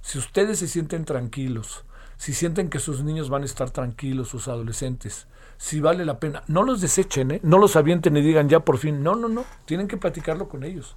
Si 0.00 0.18
ustedes 0.18 0.58
se 0.58 0.66
sienten 0.66 1.04
tranquilos, 1.04 1.84
si 2.16 2.34
sienten 2.34 2.68
que 2.68 2.80
sus 2.80 3.04
niños 3.04 3.30
van 3.30 3.42
a 3.42 3.46
estar 3.46 3.70
tranquilos, 3.70 4.26
sus 4.26 4.48
adolescentes, 4.48 5.28
si 5.56 5.78
vale 5.78 6.04
la 6.04 6.18
pena, 6.18 6.42
no 6.48 6.64
los 6.64 6.80
desechen, 6.80 7.30
¿eh? 7.30 7.40
no 7.44 7.58
los 7.58 7.76
avienten 7.76 8.16
y 8.16 8.22
digan 8.22 8.48
ya 8.48 8.58
por 8.58 8.78
fin, 8.78 9.04
no, 9.04 9.14
no, 9.14 9.28
no, 9.28 9.44
tienen 9.66 9.86
que 9.86 9.98
platicarlo 9.98 10.48
con 10.48 10.64
ellos. 10.64 10.96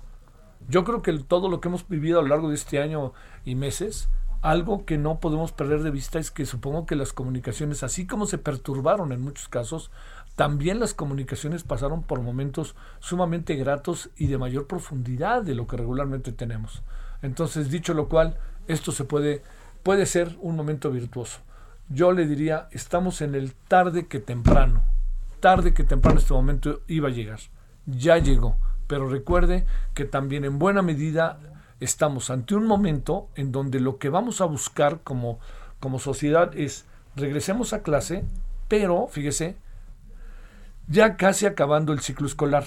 Yo 0.67 0.83
creo 0.83 1.01
que 1.01 1.13
todo 1.19 1.49
lo 1.49 1.61
que 1.61 1.69
hemos 1.69 1.87
vivido 1.87 2.19
a 2.19 2.21
lo 2.21 2.29
largo 2.29 2.49
de 2.49 2.55
este 2.55 2.79
año 2.79 3.13
y 3.45 3.55
meses 3.55 4.09
algo 4.41 4.85
que 4.85 4.97
no 4.97 5.19
podemos 5.19 5.51
perder 5.51 5.81
de 5.81 5.91
vista 5.91 6.19
es 6.19 6.31
que 6.31 6.45
supongo 6.45 6.85
que 6.85 6.95
las 6.95 7.11
comunicaciones, 7.11 7.83
así 7.83 8.05
como 8.05 8.27
se 8.27 8.37
perturbaron 8.37 9.11
en 9.11 9.21
muchos 9.21 9.47
casos, 9.49 9.91
también 10.35 10.79
las 10.79 10.93
comunicaciones 10.93 11.63
pasaron 11.63 12.03
por 12.03 12.21
momentos 12.21 12.75
sumamente 12.99 13.55
gratos 13.55 14.09
y 14.15 14.27
de 14.27 14.37
mayor 14.37 14.67
profundidad 14.67 15.41
de 15.41 15.55
lo 15.55 15.65
que 15.67 15.77
regularmente 15.77 16.31
tenemos. 16.31 16.83
Entonces, 17.21 17.71
dicho 17.71 17.93
lo 17.93 18.07
cual, 18.07 18.37
esto 18.67 18.91
se 18.91 19.05
puede, 19.05 19.41
puede 19.81 20.05
ser 20.05 20.37
un 20.39 20.55
momento 20.55 20.91
virtuoso. 20.91 21.39
Yo 21.89 22.11
le 22.11 22.27
diría, 22.27 22.67
estamos 22.71 23.21
en 23.21 23.33
el 23.33 23.53
tarde 23.53 24.07
que 24.07 24.19
temprano. 24.19 24.83
Tarde 25.39 25.73
que 25.73 25.83
temprano 25.83 26.19
este 26.19 26.33
momento 26.33 26.81
iba 26.87 27.07
a 27.07 27.11
llegar. 27.11 27.39
Ya 27.85 28.17
llegó. 28.17 28.57
Pero 28.87 29.09
recuerde 29.09 29.65
que 29.93 30.05
también 30.05 30.45
en 30.45 30.59
buena 30.59 30.81
medida 30.81 31.39
estamos 31.79 32.29
ante 32.29 32.55
un 32.55 32.65
momento 32.65 33.29
en 33.35 33.51
donde 33.51 33.79
lo 33.79 33.97
que 33.97 34.09
vamos 34.09 34.41
a 34.41 34.45
buscar 34.45 35.01
como, 35.03 35.39
como 35.79 35.99
sociedad 35.99 36.51
es 36.55 36.85
regresemos 37.15 37.73
a 37.73 37.83
clase, 37.83 38.23
pero 38.67 39.07
fíjese, 39.07 39.57
ya 40.87 41.17
casi 41.17 41.45
acabando 41.45 41.93
el 41.93 41.99
ciclo 41.99 42.27
escolar. 42.27 42.65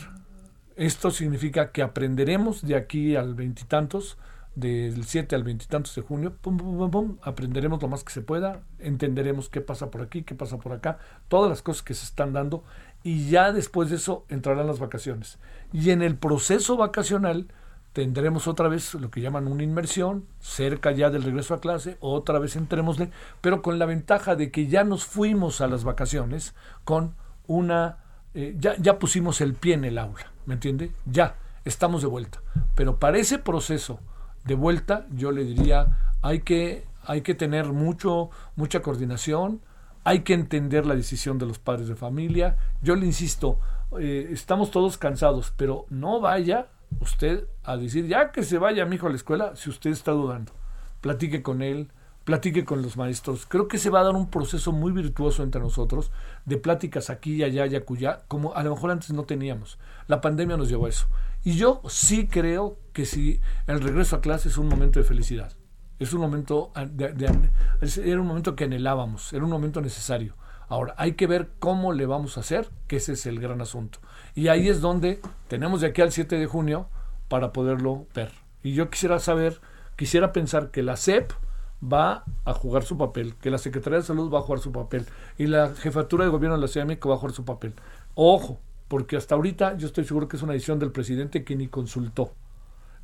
Esto 0.77 1.11
significa 1.11 1.73
que 1.73 1.83
aprenderemos 1.83 2.63
de 2.63 2.75
aquí 2.75 3.17
al 3.17 3.35
veintitantos, 3.35 4.19
del 4.55 5.05
7 5.05 5.37
al 5.37 5.45
veintitantos 5.45 5.95
de 5.95 6.03
junio, 6.03 6.35
pum, 6.41 6.57
pum, 6.57 6.91
pum, 6.91 7.17
aprenderemos 7.23 7.81
lo 7.81 7.89
más 7.89 8.03
que 8.03 8.13
se 8.13 8.21
pueda, 8.21 8.61
entenderemos 8.79 9.49
qué 9.49 9.61
pasa 9.61 9.91
por 9.91 10.03
aquí, 10.03 10.23
qué 10.23 10.35
pasa 10.35 10.59
por 10.59 10.73
acá, 10.73 10.99
todas 11.29 11.49
las 11.49 11.63
cosas 11.63 11.83
que 11.83 11.95
se 11.95 12.05
están 12.05 12.33
dando 12.33 12.65
y 13.03 13.29
ya 13.31 13.53
después 13.53 13.91
de 13.91 13.97
eso 13.97 14.25
entrarán 14.29 14.67
las 14.67 14.79
vacaciones. 14.79 15.39
Y 15.73 15.91
en 15.91 16.03
el 16.03 16.17
proceso 16.17 16.77
vacacional 16.77 17.49
tendremos 17.93 18.47
otra 18.47 18.69
vez 18.69 18.95
lo 18.95 19.11
que 19.11 19.21
llaman 19.21 19.49
una 19.49 19.63
inmersión, 19.63 20.27
cerca 20.41 20.93
ya 20.93 21.11
del 21.11 21.23
regreso 21.23 21.55
a 21.55 21.61
clase, 21.61 21.97
otra 22.01 22.39
vez 22.39 22.57
entrémosle, 22.57 23.11
pero 23.41 23.63
con 23.63 23.79
la 23.79 23.87
ventaja 23.87 24.37
de 24.37 24.51
que 24.51 24.69
ya 24.69 24.85
nos 24.85 25.05
fuimos 25.05 25.61
a 25.61 25.67
las 25.67 25.85
vacaciones 25.85 26.55
con 26.85 27.15
una, 27.47 27.99
eh, 28.35 28.55
ya, 28.59 28.77
ya 28.79 28.99
pusimos 28.99 29.41
el 29.41 29.55
pie 29.55 29.75
en 29.75 29.85
el 29.85 29.99
aula, 29.99 30.33
¿me 30.47 30.55
entiende? 30.55 30.93
Ya, 31.05 31.37
estamos 31.65 32.03
de 32.03 32.09
vuelta. 32.09 32.41
Pero 32.75 32.99
para 32.99 33.19
ese 33.19 33.39
proceso 33.39 33.99
de 34.45 34.55
vuelta, 34.55 35.07
yo 35.11 35.33
le 35.33 35.45
diría, 35.45 36.15
hay 36.23 36.41
que, 36.41 36.87
hay 37.05 37.23
que 37.23 37.35
tener 37.35 37.67
mucho, 37.67 38.31
mucha 38.57 38.83
coordinación, 38.83 39.61
hay 40.05 40.21
que 40.21 40.35
entender 40.35 40.87
la 40.87 40.95
decisión 40.95 41.39
de 41.39 41.47
los 41.47 41.59
padres 41.59 41.89
de 41.89 41.97
familia. 41.97 42.57
Yo 42.83 42.97
le 42.97 43.07
insisto, 43.07 43.59
eh, 43.99 44.29
estamos 44.31 44.71
todos 44.71 44.99
cansados, 44.99 45.53
pero 45.57 45.87
no 45.91 46.21
vaya 46.21 46.69
usted 47.01 47.47
a 47.65 47.77
decir, 47.77 48.07
ya 48.07 48.33
que 48.33 48.43
se 48.43 48.59
vaya 48.59 48.87
mi 48.87 48.97
hijo 48.97 49.07
a 49.07 49.11
la 49.11 49.17
escuela, 49.17 49.57
si 49.57 49.71
usted 49.71 49.91
está 49.91 50.13
dudando, 50.13 50.53
platique 51.01 51.43
con 51.43 51.63
él, 51.63 51.91
platique 52.25 52.65
con 52.65 52.83
los 52.83 52.97
maestros. 52.97 53.47
Creo 53.47 53.69
que 53.69 53.79
se 53.79 53.91
va 53.91 54.01
a 54.01 54.05
dar 54.05 54.15
un 54.15 54.31
proceso 54.31 54.73
muy 54.73 54.93
virtuoso 54.93 55.43
entre 55.43 55.61
nosotros, 55.61 56.11
de 56.45 56.57
pláticas 56.57 57.11
aquí 57.11 57.35
y 57.35 57.43
allá 57.43 57.67
y 57.67 57.77
acullá, 57.77 58.21
como 58.29 58.55
a 58.55 58.63
lo 58.63 58.75
mejor 58.75 58.91
antes 58.91 59.11
no 59.11 59.25
teníamos. 59.25 59.79
La 60.07 60.21
pandemia 60.21 60.57
nos 60.57 60.69
llevó 60.69 60.87
a 60.87 60.91
eso. 60.91 61.09
Y 61.43 61.57
yo 61.57 61.81
sí 61.89 62.27
creo 62.27 62.79
que 62.93 63.07
si 63.07 63.41
el 63.67 63.81
regreso 63.81 64.17
a 64.17 64.21
clase 64.21 64.49
es 64.49 64.59
un 64.59 64.69
momento 64.69 64.99
de 64.99 65.05
felicidad. 65.05 65.53
Es 65.99 66.13
un 66.13 66.21
momento, 66.21 66.73
era 66.75 68.21
un 68.21 68.27
momento 68.27 68.57
que 68.57 68.65
anhelábamos, 68.65 69.33
era 69.33 69.45
un 69.45 69.51
momento 69.51 69.81
necesario. 69.81 70.35
Ahora, 70.71 70.95
hay 70.97 71.15
que 71.15 71.27
ver 71.27 71.51
cómo 71.59 71.93
le 71.93 72.07
vamos 72.07 72.37
a 72.37 72.41
hacer, 72.41 72.71
que 72.87 72.97
ese 72.97 73.15
es 73.15 73.27
el 73.27 73.41
gran 73.41 73.61
asunto. 73.61 73.99
Y 74.37 74.47
ahí 74.47 74.69
es 74.69 74.81
donde 74.81 75.21
tenemos 75.49 75.81
de 75.81 75.89
aquí 75.89 76.01
al 76.01 76.13
7 76.13 76.39
de 76.39 76.47
junio 76.47 76.89
para 77.29 77.53
poderlo 77.53 78.07
ver. 78.15 78.31
Y 78.63 78.73
yo 78.75 78.89
quisiera 78.89 79.19
saber, 79.19 79.61
quisiera 79.97 80.33
pensar 80.33 80.71
que 80.71 80.85
la 80.85 80.97
CEP 80.97 81.33
va 81.83 82.25
a 82.45 82.53
jugar 82.53 82.85
su 82.85 82.97
papel, 82.97 83.35
que 83.35 83.51
la 83.51 83.59
Secretaría 83.59 83.99
de 83.99 84.05
Salud 84.05 84.33
va 84.33 84.39
a 84.39 84.43
jugar 84.43 84.61
su 84.61 84.71
papel 84.71 85.07
y 85.39 85.49
la 85.49 85.75
Jefatura 85.75 86.25
de 86.25 86.31
Gobierno 86.31 86.55
de 86.55 86.63
la 86.63 86.69
Ciudad 86.69 86.87
de 86.87 86.89
México 86.89 87.09
va 87.09 87.17
a 87.17 87.19
jugar 87.19 87.35
su 87.35 87.45
papel. 87.45 87.75
Ojo, 88.15 88.61
porque 88.87 89.17
hasta 89.17 89.35
ahorita 89.35 89.77
yo 89.77 89.89
estoy 89.89 90.05
seguro 90.05 90.29
que 90.29 90.37
es 90.37 90.43
una 90.45 90.53
decisión 90.53 90.79
del 90.79 90.93
presidente 90.93 91.43
que 91.43 91.57
ni 91.57 91.67
consultó. 91.67 92.35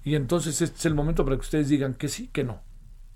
Y 0.05 0.15
entonces 0.15 0.63
este 0.63 0.79
es 0.79 0.87
el 0.87 0.95
momento 0.95 1.25
para 1.25 1.37
que 1.37 1.41
ustedes 1.41 1.69
digan 1.69 1.95
que 1.95 2.07
sí, 2.07 2.29
que 2.29 2.45
no. 2.45 2.61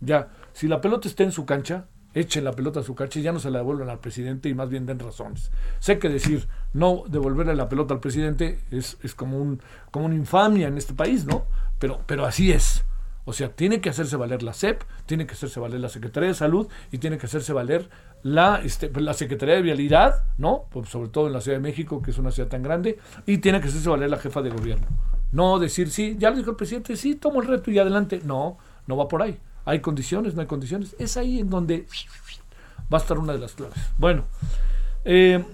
Ya, 0.01 0.31
si 0.55 0.67
la 0.67 0.81
pelota 0.81 1.07
está 1.07 1.23
en 1.23 1.31
su 1.31 1.47
cancha, 1.47 1.87
echen 2.15 2.45
la 2.45 2.53
pelota 2.53 2.81
a 2.81 2.83
su 2.83 2.95
cancha 2.95 3.19
y 3.19 3.23
ya 3.23 3.33
no 3.33 3.39
se 3.39 3.51
la 3.51 3.59
devuelvan 3.59 3.89
al 3.89 3.99
presidente 3.99 4.49
y 4.49 4.55
más 4.55 4.69
bien 4.69 4.87
den 4.87 4.99
razones. 4.99 5.51
Sé 5.79 5.99
que 5.99 6.09
decir 6.09 6.49
no 6.73 7.05
devolverle 7.09 7.55
la 7.55 7.69
pelota 7.69 7.95
al 7.95 8.01
presidente 8.01 8.61
es, 8.71 8.99
es 9.03 9.15
como, 9.15 9.39
un, 9.39 9.61
como 9.91 10.07
una 10.07 10.15
infamia 10.15 10.69
en 10.69 10.77
este 10.77 10.95
país, 10.95 11.25
¿no? 11.27 11.47
Pero, 11.79 12.01
pero 12.07 12.27
así 12.27 12.53
es. 12.53 12.85
O 13.25 13.33
sea, 13.33 13.51
tiene 13.51 13.81
que 13.81 13.91
hacerse 13.91 14.17
valer 14.17 14.43
la 14.43 14.55
CEP, 14.55 14.83
tiene 15.07 15.27
que 15.27 15.35
hacerse 15.35 15.61
valer 15.61 15.81
la 15.81 15.89
Secretaría 15.89 16.31
de 16.31 16.35
Salud 16.35 16.69
y 16.91 16.99
tiene 16.99 17.19
que 17.19 17.27
hacerse 17.27 17.53
valer 17.53 17.89
la, 18.23 18.61
este, 18.65 18.91
la 19.01 19.15
Secretaría 19.15 19.55
de 19.55 19.63
Vialidad, 19.63 20.25
¿no? 20.39 20.65
Pues 20.71 20.89
sobre 20.89 21.11
todo 21.11 21.27
en 21.27 21.35
la 21.35 21.41
Ciudad 21.41 21.59
de 21.59 21.63
México, 21.63 22.03
que 22.03 22.11
es 22.11 22.19
una 22.19 22.31
ciudad 22.31 22.49
tan 22.49 22.63
grande, 22.63 22.99
y 23.27 23.39
tiene 23.39 23.61
que 23.61 23.69
hacerse 23.69 23.89
valer 23.89 24.11
la 24.11 24.19
jefa 24.19 24.43
de 24.43 24.51
gobierno. 24.51 24.87
No 25.33 25.59
decir, 25.59 25.91
sí, 25.91 26.17
ya 26.19 26.31
lo 26.31 26.37
dijo 26.39 26.51
el 26.51 26.57
presidente, 26.57 26.97
sí, 26.97 27.15
tomo 27.15 27.41
el 27.41 27.49
reto 27.49 27.71
y 27.71 27.79
adelante. 27.79 28.21
No, 28.25 28.59
no 28.87 28.97
va 28.97 29.07
por 29.07 29.23
ahí. 29.23 29.39
Hay 29.71 29.79
condiciones, 29.79 30.35
no 30.35 30.41
hay 30.41 30.49
condiciones. 30.49 30.97
Es 30.99 31.17
ahí 31.17 31.39
en 31.39 31.49
donde 31.49 31.87
va 32.93 32.99
a 32.99 33.01
estar 33.01 33.17
una 33.19 33.35
de 33.35 33.39
las 33.39 33.53
claves. 33.53 33.79
Bueno, 33.99 34.25
eh, 35.05 35.45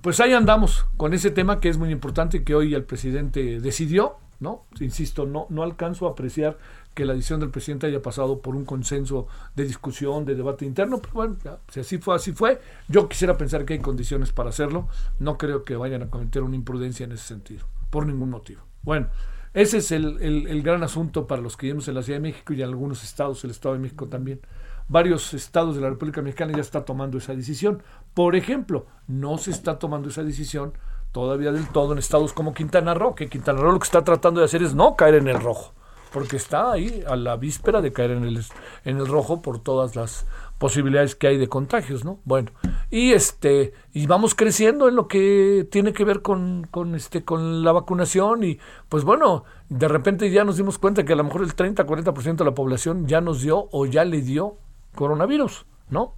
pues 0.00 0.20
ahí 0.20 0.32
andamos 0.32 0.86
con 0.96 1.12
ese 1.12 1.30
tema 1.30 1.60
que 1.60 1.68
es 1.68 1.76
muy 1.76 1.90
importante 1.90 2.44
que 2.44 2.54
hoy 2.54 2.72
el 2.74 2.84
presidente 2.84 3.60
decidió, 3.60 4.16
¿no? 4.40 4.64
Insisto, 4.80 5.26
no, 5.26 5.46
no 5.50 5.62
alcanzo 5.62 6.08
a 6.08 6.12
apreciar 6.12 6.56
que 6.94 7.04
la 7.04 7.12
decisión 7.12 7.40
del 7.40 7.50
presidente 7.50 7.86
haya 7.86 8.00
pasado 8.00 8.40
por 8.40 8.56
un 8.56 8.64
consenso 8.64 9.26
de 9.54 9.64
discusión, 9.64 10.24
de 10.24 10.34
debate 10.34 10.64
interno, 10.64 10.98
pero 11.02 11.12
bueno, 11.12 11.36
si 11.68 11.80
así 11.80 11.98
fue, 11.98 12.14
así 12.14 12.32
fue. 12.32 12.62
Yo 12.88 13.06
quisiera 13.06 13.36
pensar 13.36 13.66
que 13.66 13.74
hay 13.74 13.80
condiciones 13.80 14.32
para 14.32 14.48
hacerlo. 14.48 14.88
No 15.18 15.36
creo 15.36 15.62
que 15.64 15.76
vayan 15.76 16.04
a 16.04 16.08
cometer 16.08 16.42
una 16.42 16.56
imprudencia 16.56 17.04
en 17.04 17.12
ese 17.12 17.24
sentido, 17.24 17.66
por 17.90 18.06
ningún 18.06 18.30
motivo. 18.30 18.62
Bueno, 18.82 19.08
ese 19.54 19.78
es 19.78 19.90
el, 19.92 20.62
gran 20.62 20.82
asunto 20.82 21.26
para 21.26 21.42
los 21.42 21.56
que 21.56 21.66
vivimos 21.66 21.88
en 21.88 21.94
la 21.94 22.02
Ciudad 22.02 22.18
de 22.18 22.28
México 22.28 22.52
y 22.52 22.62
en 22.62 22.68
algunos 22.68 23.02
estados, 23.02 23.42
el 23.44 23.50
Estado 23.50 23.74
de 23.74 23.80
México 23.80 24.06
también. 24.08 24.40
Varios 24.88 25.34
estados 25.34 25.74
de 25.76 25.82
la 25.82 25.90
República 25.90 26.22
Mexicana 26.22 26.52
ya 26.54 26.62
está 26.62 26.84
tomando 26.84 27.18
esa 27.18 27.34
decisión. 27.34 27.82
Por 28.14 28.36
ejemplo, 28.36 28.86
no 29.06 29.36
se 29.36 29.50
está 29.50 29.78
tomando 29.78 30.08
esa 30.08 30.22
decisión 30.22 30.72
todavía 31.12 31.52
del 31.52 31.68
todo 31.68 31.92
en 31.92 31.98
estados 31.98 32.32
como 32.32 32.54
Quintana 32.54 32.94
Roo, 32.94 33.14
que 33.14 33.28
Quintana 33.28 33.60
Roo 33.60 33.72
lo 33.72 33.78
que 33.78 33.84
está 33.86 34.04
tratando 34.04 34.40
de 34.40 34.46
hacer 34.46 34.62
es 34.62 34.74
no 34.74 34.96
caer 34.96 35.16
en 35.16 35.28
el 35.28 35.40
rojo, 35.40 35.74
porque 36.12 36.36
está 36.36 36.72
ahí 36.72 37.02
a 37.06 37.16
la 37.16 37.36
víspera 37.36 37.80
de 37.80 37.92
caer 37.92 38.12
en 38.12 38.24
el, 38.24 38.44
en 38.84 38.98
el 38.98 39.06
rojo 39.06 39.42
por 39.42 39.60
todas 39.60 39.96
las 39.96 40.26
posibilidades 40.58 41.14
que 41.14 41.28
hay 41.28 41.38
de 41.38 41.48
contagios, 41.48 42.04
¿no? 42.04 42.18
Bueno, 42.24 42.50
y 42.90 43.12
este 43.12 43.72
y 43.92 44.06
vamos 44.06 44.34
creciendo 44.34 44.88
en 44.88 44.96
lo 44.96 45.06
que 45.06 45.66
tiene 45.70 45.92
que 45.92 46.04
ver 46.04 46.20
con, 46.22 46.66
con 46.70 46.94
este 46.94 47.24
con 47.24 47.62
la 47.64 47.72
vacunación 47.72 48.42
y 48.44 48.58
pues 48.88 49.04
bueno, 49.04 49.44
de 49.68 49.88
repente 49.88 50.30
ya 50.30 50.44
nos 50.44 50.56
dimos 50.56 50.78
cuenta 50.78 51.04
que 51.04 51.12
a 51.12 51.16
lo 51.16 51.24
mejor 51.24 51.42
el 51.42 51.54
30, 51.54 51.86
40% 51.86 52.36
de 52.36 52.44
la 52.44 52.54
población 52.54 53.06
ya 53.06 53.20
nos 53.20 53.42
dio 53.42 53.68
o 53.70 53.86
ya 53.86 54.04
le 54.04 54.20
dio 54.20 54.56
coronavirus, 54.94 55.66
¿no? 55.90 56.14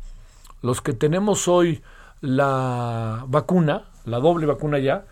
Los 0.62 0.80
que 0.80 0.92
tenemos 0.92 1.48
hoy 1.48 1.82
la 2.20 3.24
vacuna, 3.28 3.90
la 4.04 4.18
doble 4.18 4.46
vacuna 4.46 4.78
ya, 4.78 5.06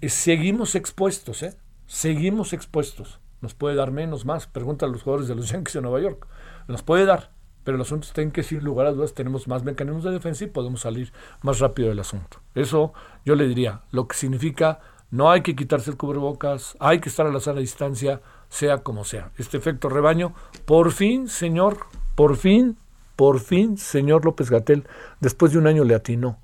eh, 0.00 0.08
seguimos 0.08 0.74
expuestos, 0.74 1.42
¿eh? 1.42 1.56
Seguimos 1.86 2.52
expuestos. 2.52 3.20
Nos 3.44 3.54
puede 3.54 3.76
dar 3.76 3.92
menos, 3.92 4.24
más. 4.24 4.46
Pregunta 4.46 4.86
a 4.86 4.88
los 4.88 5.02
jugadores 5.02 5.28
de 5.28 5.34
los 5.34 5.48
Yankees 5.52 5.74
de 5.74 5.82
Nueva 5.82 6.00
York. 6.00 6.26
Nos 6.66 6.82
puede 6.82 7.04
dar 7.04 7.30
pero 7.64 7.76
el 7.76 7.80
asunto 7.80 8.06
está 8.06 8.20
en 8.20 8.30
que 8.30 8.42
sin 8.42 8.62
lugar 8.62 8.86
a 8.86 8.92
dudas 8.92 9.14
tenemos 9.14 9.48
más 9.48 9.64
mecanismos 9.64 10.04
de 10.04 10.10
defensa 10.10 10.44
y 10.44 10.48
podemos 10.48 10.82
salir 10.82 11.12
más 11.40 11.58
rápido 11.58 11.88
del 11.88 11.98
asunto. 11.98 12.40
Eso 12.54 12.92
yo 13.24 13.34
le 13.34 13.48
diría, 13.48 13.80
lo 13.90 14.06
que 14.06 14.16
significa 14.16 14.80
no 15.10 15.30
hay 15.30 15.40
que 15.40 15.56
quitarse 15.56 15.90
el 15.90 15.96
cubrebocas, 15.96 16.76
hay 16.78 17.00
que 17.00 17.08
estar 17.08 17.26
a 17.26 17.32
la 17.32 17.40
sana 17.40 17.60
distancia, 17.60 18.20
sea 18.50 18.78
como 18.78 19.04
sea. 19.04 19.30
Este 19.38 19.56
efecto 19.56 19.88
rebaño, 19.88 20.34
por 20.66 20.92
fin, 20.92 21.26
señor, 21.26 21.78
por 22.14 22.36
fin, 22.36 22.76
por 23.16 23.40
fin, 23.40 23.78
señor 23.78 24.24
López 24.24 24.50
Gatel, 24.50 24.86
después 25.20 25.52
de 25.52 25.58
un 25.58 25.66
año 25.66 25.84
le 25.84 25.94
atinó. 25.94 26.38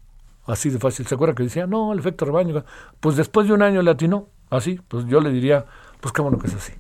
Así 0.46 0.70
de 0.70 0.78
fácil. 0.78 1.06
¿Se 1.06 1.14
acuerda 1.14 1.34
que 1.34 1.42
decía, 1.42 1.66
no, 1.66 1.92
el 1.92 1.98
efecto 1.98 2.24
rebaño? 2.24 2.64
Pues 3.00 3.16
después 3.16 3.46
de 3.46 3.52
un 3.52 3.62
año 3.62 3.82
le 3.82 3.90
atinó. 3.90 4.28
Así, 4.48 4.80
pues 4.88 5.06
yo 5.06 5.20
le 5.20 5.30
diría, 5.30 5.66
pues 6.00 6.12
qué 6.12 6.22
bueno 6.22 6.38
que 6.38 6.46
es 6.46 6.54
así 6.54 6.72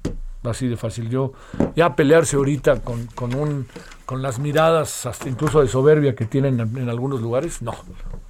así 0.48 0.68
de 0.68 0.76
fácil. 0.76 1.10
Yo 1.10 1.32
ya 1.74 1.94
pelearse 1.96 2.36
ahorita 2.36 2.80
con, 2.80 3.06
con, 3.08 3.34
un, 3.34 3.66
con 4.06 4.22
las 4.22 4.38
miradas, 4.38 5.06
hasta 5.06 5.28
incluso 5.28 5.60
de 5.60 5.68
soberbia 5.68 6.14
que 6.14 6.24
tienen 6.24 6.60
en, 6.60 6.88
algunos 6.88 7.20
lugares, 7.20 7.60
no. 7.62 7.74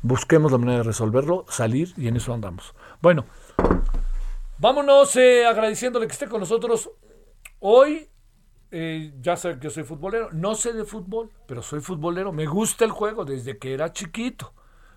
Busquemos 0.03 0.51
la 0.51 0.59
manera 0.59 0.79
de 0.79 0.85
resolverlo, 0.85 1.45
salir 1.49 1.93
y 1.97 2.09
en 2.09 2.17
eso 2.17 2.33
andamos. 2.33 2.75
Bueno, 3.01 3.27
vámonos 4.59 5.14
eh, 5.17 5.47
agradeciéndole 5.47 6.07
que 6.07 6.12
esté 6.12 6.27
con 6.27 6.41
nosotros. 6.41 6.91
Hoy, 7.61 8.09
eh, 8.71 9.12
ya 9.21 9.37
sé 9.37 9.59
que 9.59 9.64
yo 9.64 9.71
soy 9.71 9.85
futbolero, 9.85 10.31
no 10.33 10.55
sé 10.55 10.73
de 10.73 10.85
fútbol, 10.85 11.31
pero 11.47 11.62
soy 11.62 11.81
futbolero, 11.81 12.33
me 12.33 12.47
gusta 12.47 12.85
el 12.85 12.91
juego 12.91 13.25
desde 13.25 13.59
que 13.59 13.75
era 13.75 13.93
chiquito. 13.93 14.55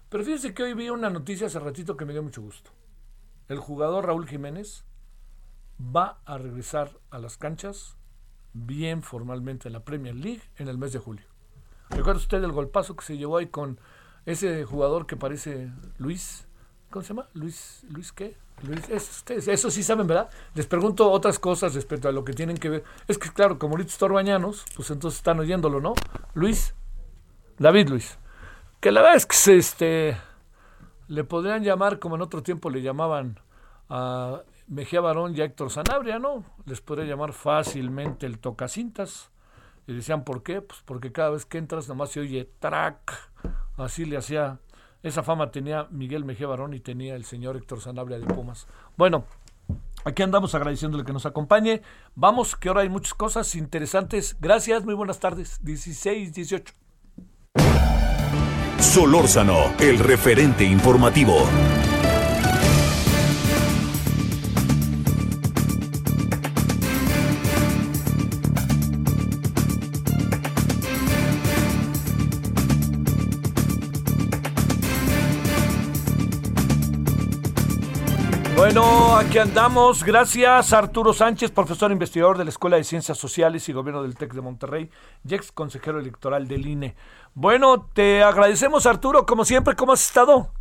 Pero 0.10 0.24
fíjense 0.24 0.54
que 0.54 0.64
hoy 0.64 0.74
vi 0.74 0.90
una 0.90 1.10
noticia 1.10 1.48
hace 1.48 1.60
ratito 1.60 1.98
que 1.98 2.06
me 2.06 2.14
dio 2.14 2.22
mucho 2.24 2.42
gusto. 2.42 2.72
El 3.50 3.58
jugador 3.58 4.06
Raúl 4.06 4.28
Jiménez 4.28 4.86
va 5.80 6.20
a 6.26 6.38
regresar 6.38 6.92
a 7.10 7.20
las 7.20 7.38
canchas 7.38 7.98
bien 8.54 9.02
formalmente 9.02 9.68
en 9.68 9.74
la 9.74 9.84
Premier 9.84 10.16
League 10.16 10.42
en 10.58 10.68
el 10.68 10.78
mes 10.78 10.94
de 10.94 11.00
julio. 11.00 11.26
¿Recuerda 11.90 12.20
usted 12.20 12.44
el 12.44 12.52
golpazo 12.52 12.96
que 12.96 13.06
se 13.06 13.18
llevó 13.18 13.38
ahí 13.38 13.48
con 13.48 13.80
ese 14.26 14.64
jugador 14.66 15.06
que 15.06 15.18
parece 15.18 15.72
Luis? 15.98 16.48
¿Cómo 16.90 17.04
se 17.04 17.10
llama? 17.10 17.28
Luis, 17.34 17.86
¿Luis 17.90 18.12
qué? 18.12 18.38
Luis, 18.62 18.88
ustedes, 18.90 19.48
eso 19.48 19.70
sí 19.70 19.84
saben, 19.84 20.08
¿verdad? 20.08 20.30
Les 20.54 20.68
pregunto 20.68 21.12
otras 21.12 21.40
cosas 21.40 21.74
respecto 21.74 22.08
a 22.08 22.12
lo 22.12 22.24
que 22.24 22.34
tienen 22.34 22.58
que 22.58 22.70
ver. 22.70 22.84
Es 23.08 23.18
que, 23.18 23.30
claro, 23.32 23.60
como 23.60 23.74
ahorita 23.74 23.92
está 23.92 24.08
Bañanos, 24.08 24.66
pues 24.76 24.90
entonces 24.92 25.18
están 25.18 25.40
oyéndolo, 25.40 25.82
¿no? 25.82 25.94
Luis, 26.34 26.74
David 27.58 27.90
Luis. 27.90 28.18
Que 28.80 28.92
la 28.92 29.02
verdad 29.02 29.18
es 29.18 29.26
que 29.26 29.58
este, 29.58 30.18
le 31.08 31.24
podrían 31.24 31.64
llamar, 31.64 32.00
como 32.00 32.16
en 32.16 32.22
otro 32.22 32.44
tiempo 32.44 32.70
le 32.70 32.82
llamaban 32.82 33.40
a 33.90 34.44
Mejía 34.68 35.02
Barón 35.02 35.36
y 35.36 35.42
Héctor 35.42 35.70
Sanabria, 35.70 36.20
¿no? 36.20 36.44
Les 36.66 36.82
podría 36.82 37.06
llamar 37.06 37.34
fácilmente 37.34 38.26
el 38.26 38.40
tocacintas. 38.40 39.32
Y 39.88 39.94
decían, 39.94 40.24
¿por 40.24 40.44
qué? 40.44 40.62
Pues 40.62 40.82
porque 40.86 41.12
cada 41.12 41.32
vez 41.32 41.46
que 41.46 41.58
entras 41.58 41.88
nomás 41.90 42.12
se 42.12 42.22
oye 42.22 42.50
track. 42.60 43.32
Así 43.78 44.06
le 44.06 44.18
hacía. 44.18 44.60
Esa 45.02 45.22
fama 45.22 45.52
tenía 45.52 45.88
Miguel 45.92 46.24
Mejía 46.24 46.48
Barón 46.48 46.74
y 46.74 46.80
tenía 46.80 47.16
el 47.16 47.26
señor 47.26 47.58
Héctor 47.58 47.82
Sanabria 47.82 48.20
de 48.20 48.26
Pumas. 48.26 48.68
Bueno, 48.96 49.26
aquí 50.06 50.24
andamos 50.24 50.56
agradeciéndole 50.56 51.04
que 51.04 51.12
nos 51.12 51.26
acompañe. 51.26 51.82
Vamos, 52.16 52.56
que 52.56 52.70
ahora 52.70 52.82
hay 52.82 52.90
muchas 52.90 53.14
cosas 53.14 53.54
interesantes. 53.56 54.38
Gracias, 54.40 54.86
muy 54.86 54.94
buenas 54.94 55.20
tardes. 55.20 55.60
16, 55.62 56.34
18. 56.34 56.74
Solórzano, 58.80 59.74
el 59.80 60.00
referente 60.00 60.64
informativo. 60.64 61.48
Bueno, 78.64 79.18
aquí 79.18 79.40
andamos. 79.40 80.06
Gracias 80.06 80.72
Arturo 80.72 81.12
Sánchez, 81.12 81.52
profesor 81.52 81.92
investigador 81.92 82.38
de 82.38 82.46
la 82.46 82.50
Escuela 82.50 82.78
de 82.78 82.86
Ciencias 82.86 83.18
Sociales 83.18 83.68
y 83.68 83.74
Gobierno 83.74 84.02
del 84.04 84.16
TEC 84.16 84.32
de 84.34 84.40
Monterrey 84.40 84.90
y 85.28 85.36
ex 85.36 85.52
consejero 85.52 86.00
electoral 86.00 86.48
del 86.48 86.66
INE. 86.66 86.96
Bueno, 87.34 87.90
te 87.94 88.24
agradecemos 88.24 88.86
Arturo, 88.86 89.26
como 89.26 89.44
siempre, 89.44 89.76
¿cómo 89.76 89.92
has 89.92 90.08
estado? 90.08 90.54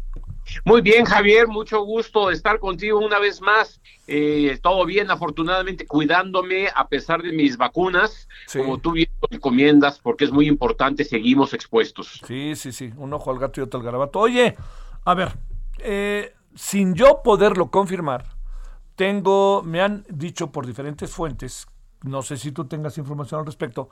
Muy 0.64 0.80
bien, 0.80 1.04
Javier, 1.04 1.46
mucho 1.46 1.84
gusto 1.84 2.32
estar 2.32 2.58
contigo 2.58 2.98
una 2.98 3.20
vez 3.20 3.40
más. 3.40 3.80
Eh, 4.08 4.58
todo 4.60 4.84
bien, 4.84 5.08
afortunadamente, 5.12 5.86
cuidándome 5.86 6.70
a 6.74 6.88
pesar 6.88 7.22
de 7.22 7.30
mis 7.30 7.56
vacunas, 7.56 8.28
como 8.52 8.78
tú 8.78 8.90
bien 8.90 9.10
recomiendas, 9.30 10.00
porque 10.00 10.24
es 10.24 10.32
muy 10.32 10.48
importante, 10.48 11.04
seguimos 11.04 11.54
expuestos. 11.54 12.20
Sí, 12.26 12.56
sí, 12.56 12.72
sí, 12.72 12.92
un 12.96 13.12
ojo 13.12 13.30
al 13.30 13.38
gato 13.38 13.60
y 13.60 13.62
otro 13.62 13.78
al 13.78 13.86
garabato. 13.86 14.18
Oye, 14.18 14.56
a 15.04 15.14
ver, 15.14 15.36
eh, 15.78 16.34
sin 16.54 16.94
yo 16.94 17.22
poderlo 17.22 17.70
confirmar, 17.70 18.26
tengo, 18.96 19.62
me 19.62 19.80
han 19.80 20.04
dicho 20.08 20.52
por 20.52 20.66
diferentes 20.66 21.10
fuentes, 21.10 21.66
no 22.02 22.22
sé 22.22 22.36
si 22.36 22.52
tú 22.52 22.66
tengas 22.66 22.98
información 22.98 23.40
al 23.40 23.46
respecto, 23.46 23.90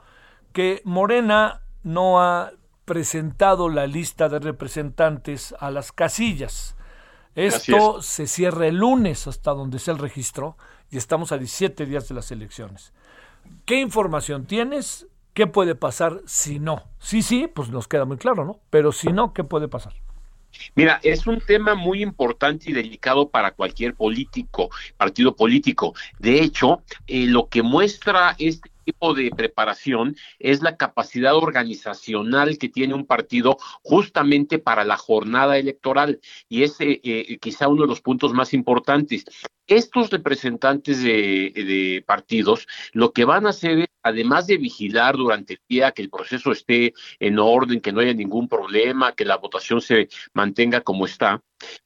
que 0.53 0.81
Morena 0.85 1.61
no 1.83 2.21
ha 2.21 2.51
presentado 2.85 3.69
la 3.69 3.87
lista 3.87 4.29
de 4.29 4.39
representantes 4.39 5.55
a 5.59 5.71
las 5.71 5.91
casillas. 5.91 6.75
Esto 7.35 8.01
se 8.01 8.27
cierra 8.27 8.67
el 8.67 8.75
lunes 8.75 9.27
hasta 9.27 9.51
donde 9.51 9.79
sea 9.79 9.93
el 9.93 9.99
registro 9.99 10.57
y 10.89 10.97
estamos 10.97 11.31
a 11.31 11.37
17 11.37 11.85
días 11.85 12.09
de 12.09 12.15
las 12.15 12.31
elecciones. 12.31 12.93
¿Qué 13.65 13.79
información 13.79 14.45
tienes? 14.45 15.07
¿Qué 15.33 15.47
puede 15.47 15.75
pasar 15.75 16.21
si 16.25 16.59
no? 16.59 16.83
Sí, 16.99 17.21
sí, 17.21 17.47
pues 17.47 17.69
nos 17.69 17.87
queda 17.87 18.03
muy 18.03 18.17
claro, 18.17 18.43
¿no? 18.43 18.59
Pero 18.69 18.91
si 18.91 19.13
no, 19.13 19.33
¿qué 19.33 19.45
puede 19.45 19.69
pasar? 19.69 19.93
Mira, 20.75 20.99
es 21.03 21.27
un 21.27 21.39
tema 21.41 21.75
muy 21.75 22.01
importante 22.01 22.69
y 22.69 22.73
delicado 22.73 23.29
para 23.29 23.51
cualquier 23.51 23.95
político, 23.95 24.69
partido 24.97 25.35
político. 25.35 25.93
De 26.19 26.41
hecho, 26.41 26.83
eh, 27.07 27.25
lo 27.25 27.47
que 27.47 27.61
muestra 27.61 28.35
este 28.37 28.69
tipo 28.85 29.13
de 29.13 29.31
preparación 29.31 30.15
es 30.39 30.61
la 30.61 30.77
capacidad 30.77 31.35
organizacional 31.35 32.57
que 32.57 32.69
tiene 32.69 32.93
un 32.93 33.05
partido 33.05 33.57
justamente 33.83 34.59
para 34.59 34.83
la 34.83 34.97
jornada 34.97 35.57
electoral 35.57 36.19
y 36.49 36.63
es 36.63 36.79
eh, 36.81 36.99
eh, 37.03 37.37
quizá 37.39 37.67
uno 37.67 37.83
de 37.83 37.87
los 37.87 38.01
puntos 38.01 38.33
más 38.33 38.53
importantes. 38.53 39.25
Estos 39.67 40.09
representantes 40.09 41.01
de, 41.03 42.03
partidos 42.05 42.67
lo 42.91 43.11
que 43.13 43.25
van 43.25 43.45
a 43.45 43.49
hacer 43.49 43.79
es, 43.79 43.87
además 44.03 44.47
de 44.47 44.57
vigilar 44.57 45.17
durante 45.17 45.53
el 45.53 45.59
día 45.67 45.91
que 45.91 46.01
el 46.01 46.09
proceso 46.09 46.51
esté 46.51 46.93
en 47.19 47.39
orden, 47.39 47.81
que 47.81 47.91
no 47.91 48.01
haya 48.01 48.13
ningún 48.13 48.47
problema, 48.47 49.13
que 49.13 49.25
la 49.25 49.37
votación 49.37 49.81
se 49.81 50.09
mantenga 50.33 50.81
como 50.81 51.05
está, 51.05 51.41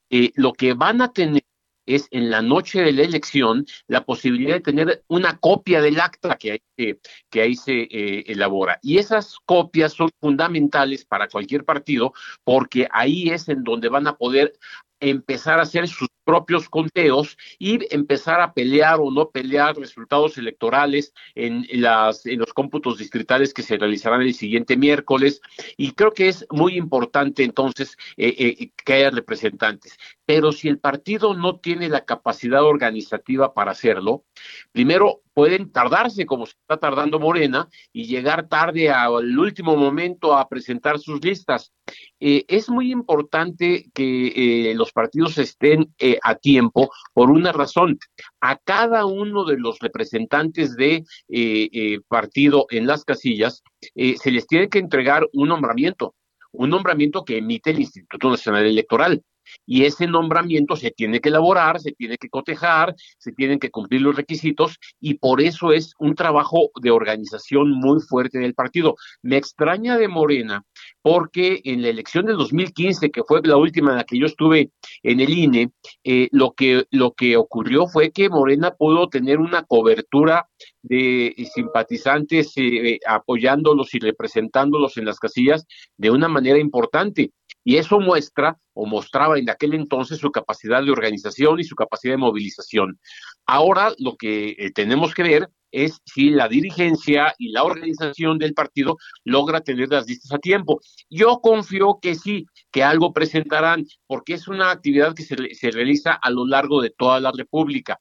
eh, 0.10 0.32
lo 0.36 0.54
que 0.54 0.74
van 0.74 1.02
a 1.02 1.12
tener 1.12 1.44
es 1.86 2.08
en 2.12 2.30
la 2.32 2.42
noche 2.42 2.82
de 2.82 2.92
la 2.92 3.04
elección 3.04 3.66
la 3.88 4.06
posibilidad 4.06 4.56
de 4.56 4.62
tener 4.62 5.04
una 5.08 5.38
copia 5.38 5.82
del 5.82 6.00
acta 6.00 6.36
que 6.36 6.54
ahí, 6.54 6.98
que 7.30 7.42
ahí 7.42 7.56
se 7.56 7.82
eh, 7.84 8.24
elabora. 8.28 8.80
Y 8.82 8.98
esas 8.98 9.38
copias 9.46 9.94
son 9.94 10.10
fundamentales 10.20 11.06
para 11.06 11.28
cualquier 11.28 11.64
partido 11.64 12.14
porque 12.44 12.88
ahí 12.92 13.30
es 13.30 13.50
en 13.50 13.64
donde 13.64 13.90
van 13.90 14.08
a 14.08 14.18
poder 14.18 14.54
empezar 15.00 15.60
a 15.60 15.64
hacer 15.64 15.88
sus 15.88 16.08
propios 16.26 16.68
conteos 16.68 17.38
y 17.58 17.80
empezar 17.94 18.42
a 18.42 18.54
pelear 18.54 18.98
o 19.00 19.12
no 19.12 19.30
pelear 19.30 19.78
resultados 19.78 20.38
electorales 20.38 21.14
en, 21.36 21.66
las, 21.72 22.26
en 22.26 22.40
los 22.40 22.54
cómputos 22.54 22.98
distritales 22.98 23.54
que 23.54 23.62
se 23.62 23.78
realizarán 23.78 24.22
el 24.22 24.34
siguiente 24.34 24.76
miércoles. 24.76 25.40
Y 25.78 25.94
creo 25.94 26.12
que 26.12 26.28
es 26.28 26.46
muy 26.50 26.76
importante 26.76 27.44
entonces 27.44 27.96
eh, 28.18 28.36
eh, 28.38 28.72
que 28.84 28.94
haya 28.94 29.12
representantes. 29.12 29.98
Pero 30.26 30.52
si 30.52 30.68
el 30.68 30.80
partido 30.80 31.36
no 31.36 31.60
tiene 31.60 31.88
la 31.88 32.04
capacidad 32.04 32.64
organizativa 32.64 33.54
para 33.54 33.72
hacerlo, 33.72 34.26
primero 34.72 35.22
pueden 35.34 35.72
tardarse 35.72 36.26
como 36.26 36.46
se 36.46 36.54
está 36.54 36.78
tardando 36.78 37.20
Morena 37.20 37.68
y 37.94 38.06
llegar 38.06 38.48
tarde 38.48 38.90
al 38.90 39.38
último 39.38 39.76
momento 39.76 40.36
a 40.36 40.48
presentar 40.48 40.98
sus 40.98 41.24
listas. 41.24 41.74
Eh, 42.20 42.46
es 42.48 42.70
muy 42.70 42.92
importante 42.92 43.92
que 43.94 44.74
los 44.76 44.92
partidos 44.92 45.38
estén 45.38 45.94
a 46.24 46.36
tiempo 46.36 46.90
por 47.14 47.30
una 47.30 47.52
razón. 47.52 47.98
A 48.42 48.58
cada 48.58 49.06
uno 49.06 49.46
de 49.46 49.58
los 49.58 49.80
representantes 49.80 50.76
de 50.76 50.96
eh, 50.96 51.04
eh, 51.30 52.00
partido 52.08 52.68
en 52.70 52.88
las 52.88 53.04
casillas 53.04 53.64
eh, 53.96 54.16
se 54.18 54.32
les 54.32 54.48
tiene 54.48 54.70
que 54.70 54.80
entregar 54.80 55.28
un 55.34 55.50
nombramiento, 55.50 56.16
un 56.52 56.70
nombramiento 56.70 57.24
que 57.24 57.38
emite 57.38 57.72
el 57.72 57.80
Instituto 57.80 58.30
Nacional 58.30 58.66
Electoral 58.66 59.24
y 59.66 59.86
ese 59.86 60.08
nombramiento 60.08 60.76
se 60.76 60.92
tiene 60.92 61.20
que 61.20 61.30
elaborar, 61.30 61.80
se 61.80 61.92
tiene 61.92 62.18
que 62.18 62.30
cotejar, 62.30 62.96
se 63.18 63.32
tienen 63.32 63.60
que 63.60 63.72
cumplir 63.72 64.02
los 64.02 64.16
requisitos 64.16 64.78
y 65.00 65.16
por 65.16 65.42
eso 65.42 65.72
es 65.72 65.94
un 66.00 66.16
trabajo 66.16 66.72
de 66.82 66.92
organización 66.92 67.72
muy 67.72 68.02
fuerte 68.02 68.40
del 68.40 68.54
partido. 68.54 68.96
Me 69.22 69.38
extraña 69.38 69.98
de 69.98 70.08
Morena 70.08 70.64
porque 71.06 71.62
en 71.66 71.84
la 71.84 71.90
elección 71.90 72.26
del 72.26 72.36
2015, 72.38 73.12
que 73.12 73.22
fue 73.24 73.40
la 73.44 73.58
última 73.58 73.92
en 73.92 73.98
la 73.98 74.06
que 74.06 74.18
yo 74.18 74.26
estuve 74.26 74.72
en 75.04 75.20
el 75.20 75.30
INE, 75.30 75.70
eh, 76.04 76.30
lo, 76.32 76.54
que, 76.54 76.88
lo 76.90 77.14
que 77.14 77.38
ocurrió 77.38 77.86
fue 77.86 78.10
que 78.10 78.28
Morena 78.28 78.72
pudo 78.72 79.08
tener 79.08 79.38
una 79.38 79.62
cobertura 79.62 80.50
de 80.82 81.36
simpatizantes 81.54 82.54
eh, 82.56 82.98
apoyándolos 83.06 83.94
y 83.94 84.00
representándolos 84.00 84.98
en 84.98 85.06
las 85.06 85.20
casillas 85.20 85.68
de 85.96 86.10
una 86.10 86.28
manera 86.28 86.58
importante. 86.58 87.30
Y 87.64 87.78
eso 87.78 88.00
muestra 88.00 88.58
o 88.74 88.88
mostraba 88.88 89.38
en 89.38 89.48
aquel 89.48 89.76
entonces 89.76 90.18
su 90.18 90.32
capacidad 90.32 90.84
de 90.84 90.90
organización 90.90 91.60
y 91.60 91.66
su 91.66 91.76
capacidad 91.76 92.14
de 92.14 92.18
movilización. 92.18 93.00
Ahora 93.46 93.94
lo 94.00 94.16
que 94.18 94.56
eh, 94.58 94.72
tenemos 94.74 95.14
que 95.14 95.22
ver 95.22 95.50
es 95.76 96.02
si 96.06 96.30
la 96.30 96.48
dirigencia 96.48 97.36
y 97.38 97.52
la 97.52 97.64
organización 97.64 98.38
del 98.40 98.54
partido 98.54 98.98
logra 99.26 99.60
tener 99.60 99.90
las 99.90 100.08
listas 100.08 100.32
a 100.32 100.40
tiempo. 100.40 100.80
Yo 101.10 101.40
confío 101.42 102.00
que 102.02 102.16
sí, 102.16 102.46
que 102.72 102.84
algo 102.84 103.12
presentarán, 103.12 103.86
porque 104.08 104.36
es 104.36 104.48
una 104.48 104.72
actividad 104.72 105.14
que 105.14 105.24
se, 105.24 105.36
se 105.54 105.72
realiza 105.72 106.14
a 106.14 106.30
lo 106.30 106.46
largo 106.48 106.82
de 106.82 106.92
toda 106.92 107.20
la 107.20 107.32
República 107.36 108.00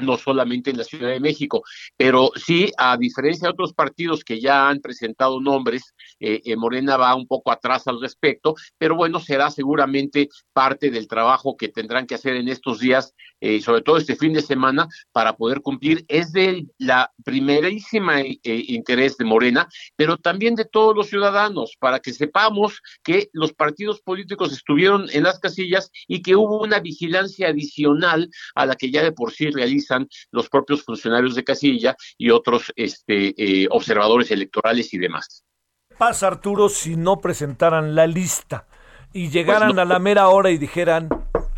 no 0.00 0.16
solamente 0.16 0.70
en 0.70 0.78
la 0.78 0.84
Ciudad 0.84 1.10
de 1.10 1.20
México, 1.20 1.62
pero 1.96 2.30
sí, 2.36 2.70
a 2.76 2.96
diferencia 2.96 3.46
de 3.46 3.52
otros 3.52 3.72
partidos 3.72 4.24
que 4.24 4.40
ya 4.40 4.68
han 4.68 4.80
presentado 4.80 5.40
nombres, 5.40 5.94
eh, 6.20 6.40
eh, 6.44 6.56
Morena 6.56 6.96
va 6.96 7.14
un 7.14 7.26
poco 7.26 7.50
atrás 7.50 7.86
al 7.86 8.00
respecto, 8.00 8.54
pero 8.76 8.96
bueno, 8.96 9.20
será 9.20 9.50
seguramente 9.50 10.28
parte 10.52 10.90
del 10.90 11.08
trabajo 11.08 11.56
que 11.56 11.68
tendrán 11.68 12.06
que 12.06 12.14
hacer 12.14 12.36
en 12.36 12.48
estos 12.48 12.80
días, 12.80 13.14
eh, 13.40 13.60
sobre 13.60 13.82
todo 13.82 13.96
este 13.96 14.16
fin 14.16 14.32
de 14.32 14.42
semana, 14.42 14.88
para 15.12 15.36
poder 15.36 15.60
cumplir. 15.60 16.04
Es 16.08 16.32
de 16.32 16.66
la 16.78 17.12
primerísima 17.24 18.22
interés 18.42 19.16
de 19.16 19.24
Morena, 19.24 19.68
pero 19.96 20.16
también 20.16 20.54
de 20.54 20.64
todos 20.64 20.96
los 20.96 21.08
ciudadanos, 21.08 21.76
para 21.78 22.00
que 22.00 22.12
sepamos 22.12 22.80
que 23.02 23.28
los 23.32 23.52
partidos 23.52 24.00
políticos 24.00 24.52
estuvieron 24.52 25.06
en 25.12 25.22
las 25.22 25.38
casillas 25.38 25.90
y 26.06 26.22
que 26.22 26.36
hubo 26.36 26.62
una 26.62 26.80
vigilancia 26.80 27.48
adicional 27.48 28.30
a 28.54 28.66
la 28.66 28.74
que 28.74 28.90
ya 28.90 29.02
de 29.02 29.12
por 29.12 29.32
sí 29.32 29.50
realiza 29.50 29.87
los 30.30 30.48
propios 30.48 30.82
funcionarios 30.82 31.34
de 31.34 31.44
casilla 31.44 31.96
y 32.16 32.30
otros 32.30 32.72
este, 32.76 33.34
eh, 33.36 33.68
observadores 33.70 34.30
electorales 34.30 34.92
y 34.94 34.98
demás. 34.98 35.44
¿Qué 35.88 35.96
pasa, 35.96 36.26
Arturo, 36.26 36.68
si 36.68 36.96
no 36.96 37.18
presentaran 37.18 37.94
la 37.94 38.06
lista 38.06 38.66
y 39.12 39.30
llegaran 39.30 39.70
pues 39.70 39.78
a 39.78 39.84
la 39.84 39.98
mera 39.98 40.28
hora 40.28 40.50
y 40.50 40.58
dijeran, 40.58 41.08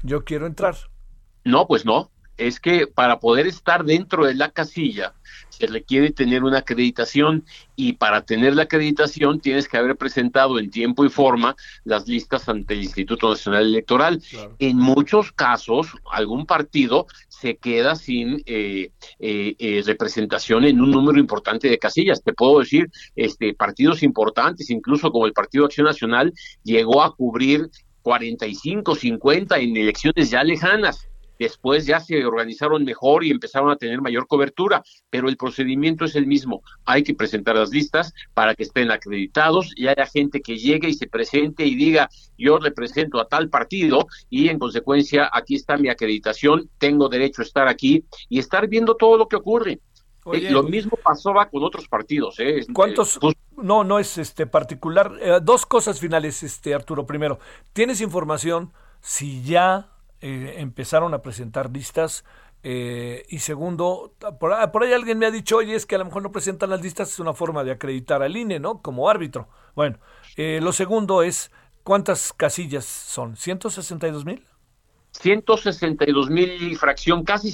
yo 0.02 0.24
quiero 0.24 0.46
entrar? 0.46 0.76
No, 1.44 1.66
pues 1.66 1.84
no. 1.84 2.10
Es 2.40 2.58
que 2.58 2.86
para 2.86 3.20
poder 3.20 3.46
estar 3.46 3.84
dentro 3.84 4.24
de 4.24 4.34
la 4.34 4.50
casilla, 4.50 5.12
se 5.50 5.66
requiere 5.66 6.10
tener 6.10 6.42
una 6.42 6.60
acreditación 6.60 7.44
y 7.76 7.92
para 7.92 8.24
tener 8.24 8.56
la 8.56 8.62
acreditación 8.62 9.40
tienes 9.40 9.68
que 9.68 9.76
haber 9.76 9.94
presentado 9.94 10.58
en 10.58 10.70
tiempo 10.70 11.04
y 11.04 11.10
forma 11.10 11.54
las 11.84 12.08
listas 12.08 12.48
ante 12.48 12.72
el 12.72 12.84
Instituto 12.84 13.28
Nacional 13.28 13.66
Electoral. 13.66 14.22
En 14.58 14.78
muchos 14.78 15.32
casos, 15.32 15.88
algún 16.10 16.46
partido 16.46 17.06
se 17.28 17.58
queda 17.58 17.94
sin 17.94 18.42
eh, 18.46 18.90
eh, 19.18 19.54
eh, 19.58 19.82
representación 19.84 20.64
en 20.64 20.80
un 20.80 20.90
número 20.90 21.18
importante 21.18 21.68
de 21.68 21.78
casillas. 21.78 22.22
Te 22.22 22.32
puedo 22.32 22.60
decir, 22.60 22.90
este, 23.14 23.52
partidos 23.52 24.02
importantes, 24.02 24.70
incluso 24.70 25.12
como 25.12 25.26
el 25.26 25.34
Partido 25.34 25.66
Acción 25.66 25.86
Nacional, 25.86 26.32
llegó 26.64 27.02
a 27.02 27.14
cubrir 27.14 27.68
45, 28.00 28.94
50 28.94 29.58
en 29.58 29.76
elecciones 29.76 30.30
ya 30.30 30.42
lejanas 30.42 31.10
después 31.40 31.86
ya 31.86 32.00
se 32.00 32.24
organizaron 32.24 32.84
mejor 32.84 33.24
y 33.24 33.30
empezaron 33.30 33.70
a 33.70 33.76
tener 33.76 34.00
mayor 34.02 34.26
cobertura, 34.26 34.82
pero 35.08 35.28
el 35.28 35.38
procedimiento 35.38 36.04
es 36.04 36.14
el 36.14 36.26
mismo. 36.26 36.62
Hay 36.84 37.02
que 37.02 37.14
presentar 37.14 37.56
las 37.56 37.70
listas 37.70 38.12
para 38.34 38.54
que 38.54 38.64
estén 38.64 38.90
acreditados 38.90 39.72
y 39.74 39.88
haya 39.88 40.06
gente 40.06 40.42
que 40.42 40.58
llegue 40.58 40.90
y 40.90 40.94
se 40.94 41.08
presente 41.08 41.64
y 41.64 41.74
diga, 41.74 42.10
yo 42.36 42.58
represento 42.58 43.18
a 43.18 43.26
tal 43.26 43.48
partido 43.48 44.06
y 44.28 44.50
en 44.50 44.58
consecuencia 44.58 45.30
aquí 45.32 45.54
está 45.54 45.78
mi 45.78 45.88
acreditación, 45.88 46.68
tengo 46.76 47.08
derecho 47.08 47.40
a 47.40 47.46
estar 47.46 47.68
aquí 47.68 48.04
y 48.28 48.38
estar 48.38 48.68
viendo 48.68 48.94
todo 48.94 49.16
lo 49.16 49.26
que 49.26 49.36
ocurre. 49.36 49.80
Eh, 50.34 50.50
lo 50.50 50.62
mismo 50.62 50.98
pasó 51.02 51.32
con 51.50 51.64
otros 51.64 51.88
partidos. 51.88 52.38
¿eh? 52.38 52.66
¿Cuántos? 52.74 53.18
Pues, 53.18 53.34
no, 53.56 53.82
no 53.84 53.98
es 53.98 54.18
este 54.18 54.46
particular. 54.46 55.12
Eh, 55.18 55.38
dos 55.42 55.64
cosas 55.64 55.98
finales, 55.98 56.42
este 56.42 56.74
Arturo. 56.74 57.06
Primero, 57.06 57.38
¿tienes 57.72 58.02
información 58.02 58.74
si 59.00 59.42
ya 59.42 59.88
eh, 60.20 60.54
empezaron 60.58 61.14
a 61.14 61.22
presentar 61.22 61.70
listas. 61.70 62.24
Eh, 62.62 63.24
y 63.30 63.38
segundo, 63.38 64.14
por, 64.38 64.52
ahí 64.52 64.92
alguien 64.92 65.18
me 65.18 65.26
ha 65.26 65.30
dicho, 65.30 65.56
oye, 65.56 65.74
es 65.74 65.86
que 65.86 65.94
a 65.94 65.98
lo 65.98 66.04
mejor 66.04 66.22
no 66.22 66.30
presentan 66.30 66.70
las 66.70 66.82
listas, 66.82 67.08
es 67.10 67.18
una 67.18 67.32
forma 67.32 67.64
de 67.64 67.70
acreditar 67.72 68.22
al 68.22 68.36
INE, 68.36 68.60
¿no? 68.60 68.82
Como 68.82 69.08
árbitro. 69.08 69.48
Bueno, 69.74 69.98
eh, 70.36 70.60
lo 70.62 70.72
segundo 70.72 71.22
es, 71.22 71.50
¿cuántas 71.84 72.32
casillas 72.32 72.84
son? 72.84 73.36
¿162 73.36 74.24
mil? 74.24 74.46
162 75.12 76.30
mil 76.30 76.76
fracción, 76.76 77.24
casi 77.24 77.50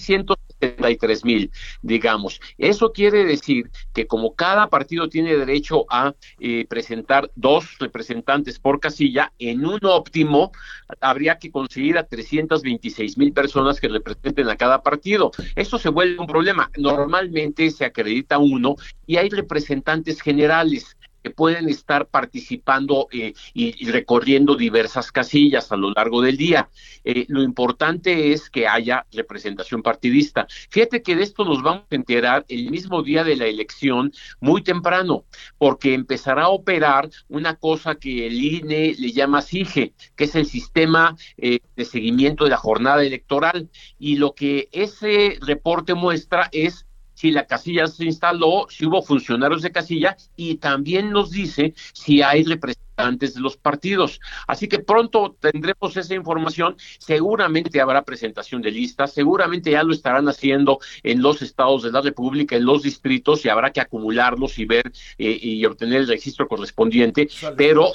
173 0.60 1.24
mil, 1.24 1.50
digamos. 1.82 2.40
Eso 2.58 2.92
quiere 2.92 3.24
decir 3.24 3.70
que 3.92 4.06
como 4.06 4.34
cada 4.34 4.68
partido 4.68 5.08
tiene 5.08 5.36
derecho 5.36 5.84
a 5.90 6.14
eh, 6.38 6.66
presentar 6.68 7.30
dos 7.34 7.78
representantes 7.78 8.58
por 8.58 8.80
casilla, 8.80 9.32
en 9.38 9.66
un 9.66 9.80
óptimo 9.82 10.52
habría 11.00 11.38
que 11.38 11.50
conseguir 11.50 11.98
a 11.98 12.04
326 12.04 13.18
mil 13.18 13.32
personas 13.32 13.80
que 13.80 13.88
representen 13.88 14.48
a 14.48 14.56
cada 14.56 14.82
partido. 14.82 15.30
Eso 15.54 15.78
se 15.78 15.88
vuelve 15.88 16.18
un 16.18 16.26
problema. 16.26 16.70
Normalmente 16.76 17.70
se 17.70 17.84
acredita 17.84 18.38
uno 18.38 18.76
y 19.06 19.16
hay 19.16 19.28
representantes 19.28 20.20
generales 20.20 20.95
que 21.26 21.30
pueden 21.30 21.68
estar 21.68 22.06
participando 22.06 23.08
eh, 23.10 23.32
y, 23.52 23.90
recorriendo 23.90 24.54
diversas 24.54 25.10
casillas 25.10 25.72
a 25.72 25.76
lo 25.76 25.90
largo 25.90 26.22
del 26.22 26.36
día. 26.36 26.68
Eh, 27.02 27.24
lo 27.26 27.42
importante 27.42 28.30
es 28.30 28.48
que 28.48 28.68
haya 28.68 29.04
representación 29.10 29.82
partidista. 29.82 30.46
Fíjate 30.70 31.02
que 31.02 31.16
de 31.16 31.24
esto 31.24 31.44
nos 31.44 31.64
vamos 31.64 31.82
a 31.90 31.96
enterar 31.96 32.44
el 32.48 32.70
mismo 32.70 33.02
día 33.02 33.24
de 33.24 33.34
la 33.34 33.46
elección, 33.46 34.12
muy 34.38 34.62
temprano, 34.62 35.24
porque 35.58 35.94
empezará 35.94 36.44
a 36.44 36.50
operar 36.50 37.10
una 37.26 37.56
cosa 37.56 37.96
que 37.96 38.28
el 38.28 38.40
INE 38.40 38.94
le 38.96 39.10
llama 39.10 39.42
SIGE, 39.42 39.94
que 40.14 40.24
es 40.24 40.36
el 40.36 40.46
sistema 40.46 41.16
eh, 41.38 41.58
de 41.74 41.84
seguimiento 41.84 42.44
de 42.44 42.50
la 42.50 42.56
jornada 42.56 43.02
electoral. 43.02 43.68
Y 43.98 44.14
lo 44.14 44.32
que 44.32 44.68
ese 44.70 45.38
reporte 45.40 45.94
muestra 45.94 46.48
es 46.52 46.85
si 47.16 47.30
la 47.30 47.46
casilla 47.46 47.86
se 47.86 48.04
instaló, 48.04 48.66
si 48.68 48.86
hubo 48.86 49.02
funcionarios 49.02 49.62
de 49.62 49.72
casilla 49.72 50.16
y 50.36 50.56
también 50.56 51.10
nos 51.10 51.30
dice 51.30 51.74
si 51.94 52.20
hay 52.22 52.44
representantes 52.44 53.34
de 53.34 53.40
los 53.40 53.56
partidos. 53.56 54.20
Así 54.46 54.68
que 54.68 54.78
pronto 54.78 55.36
tendremos 55.40 55.96
esa 55.96 56.14
información, 56.14 56.76
seguramente 56.98 57.80
habrá 57.80 58.02
presentación 58.02 58.60
de 58.62 58.70
listas, 58.70 59.12
seguramente 59.12 59.70
ya 59.70 59.82
lo 59.82 59.94
estarán 59.94 60.28
haciendo 60.28 60.78
en 61.02 61.22
los 61.22 61.40
estados 61.40 61.82
de 61.82 61.90
la 61.90 62.02
República, 62.02 62.54
en 62.54 62.66
los 62.66 62.82
distritos 62.82 63.44
y 63.44 63.48
habrá 63.48 63.72
que 63.72 63.80
acumularlos 63.80 64.58
y 64.58 64.66
ver 64.66 64.92
eh, 65.18 65.38
y 65.40 65.64
obtener 65.64 66.02
el 66.02 66.08
registro 66.08 66.46
correspondiente, 66.46 67.28
pero 67.56 67.92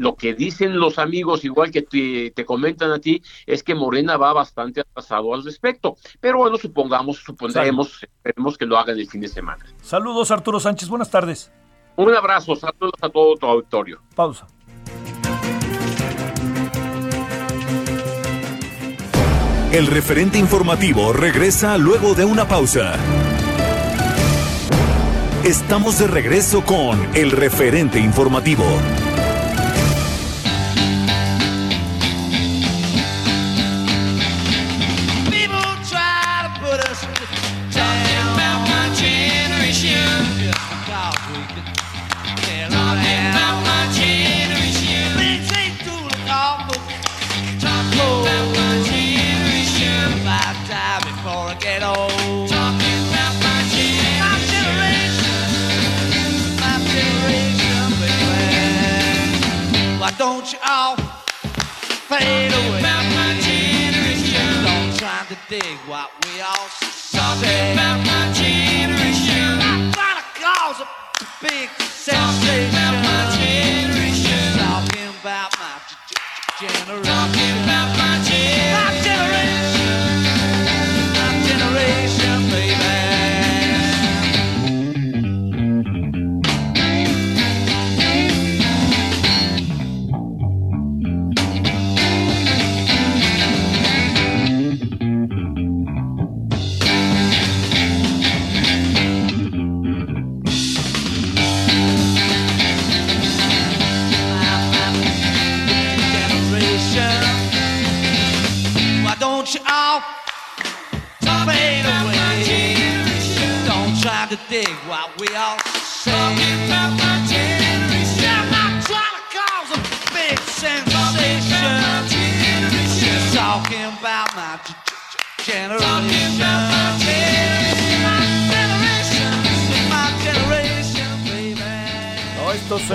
lo 0.00 0.16
que 0.16 0.32
dicen 0.32 0.80
los 0.80 0.98
amigos, 0.98 1.44
igual 1.44 1.70
que 1.70 1.82
te, 1.82 2.44
comentan 2.46 2.90
a 2.90 3.00
ti, 3.00 3.22
es 3.44 3.62
que 3.62 3.74
Morena 3.74 4.16
va 4.16 4.32
bastante 4.32 4.80
atrasado 4.80 5.34
al 5.34 5.44
respecto. 5.44 5.96
Pero 6.20 6.38
bueno, 6.38 6.56
supongamos, 6.56 7.18
supondremos, 7.18 8.02
esperemos 8.02 8.56
que 8.56 8.64
lo 8.64 8.78
hagan 8.78 8.98
el 8.98 9.06
fin 9.06 9.20
de 9.20 9.28
semana. 9.28 9.62
Saludos, 9.82 10.30
Arturo 10.30 10.58
Sánchez. 10.58 10.88
Buenas 10.88 11.10
tardes. 11.10 11.52
Un 11.96 12.14
abrazo, 12.14 12.56
saludos 12.56 12.94
a 13.02 13.10
todo 13.10 13.36
tu 13.36 13.44
auditorio. 13.44 14.00
Pausa. 14.14 14.46
El 19.70 19.86
referente 19.86 20.38
informativo 20.38 21.12
regresa 21.12 21.76
luego 21.76 22.14
de 22.14 22.24
una 22.24 22.48
pausa. 22.48 22.94
Estamos 25.44 25.98
de 25.98 26.06
regreso 26.06 26.64
con 26.64 26.98
el 27.14 27.32
referente 27.32 27.98
informativo. 27.98 28.64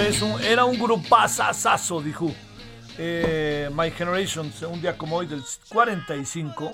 Es 0.01 0.21
era 0.43 0.65
un 0.65 0.77
grupazazazo, 0.77 2.01
dijo. 2.01 2.31
Eh, 2.97 3.69
My 3.73 3.91
Generation, 3.91 4.51
un 4.69 4.81
día 4.81 4.97
como 4.97 5.17
hoy 5.17 5.27
del 5.27 5.43
45, 5.69 6.71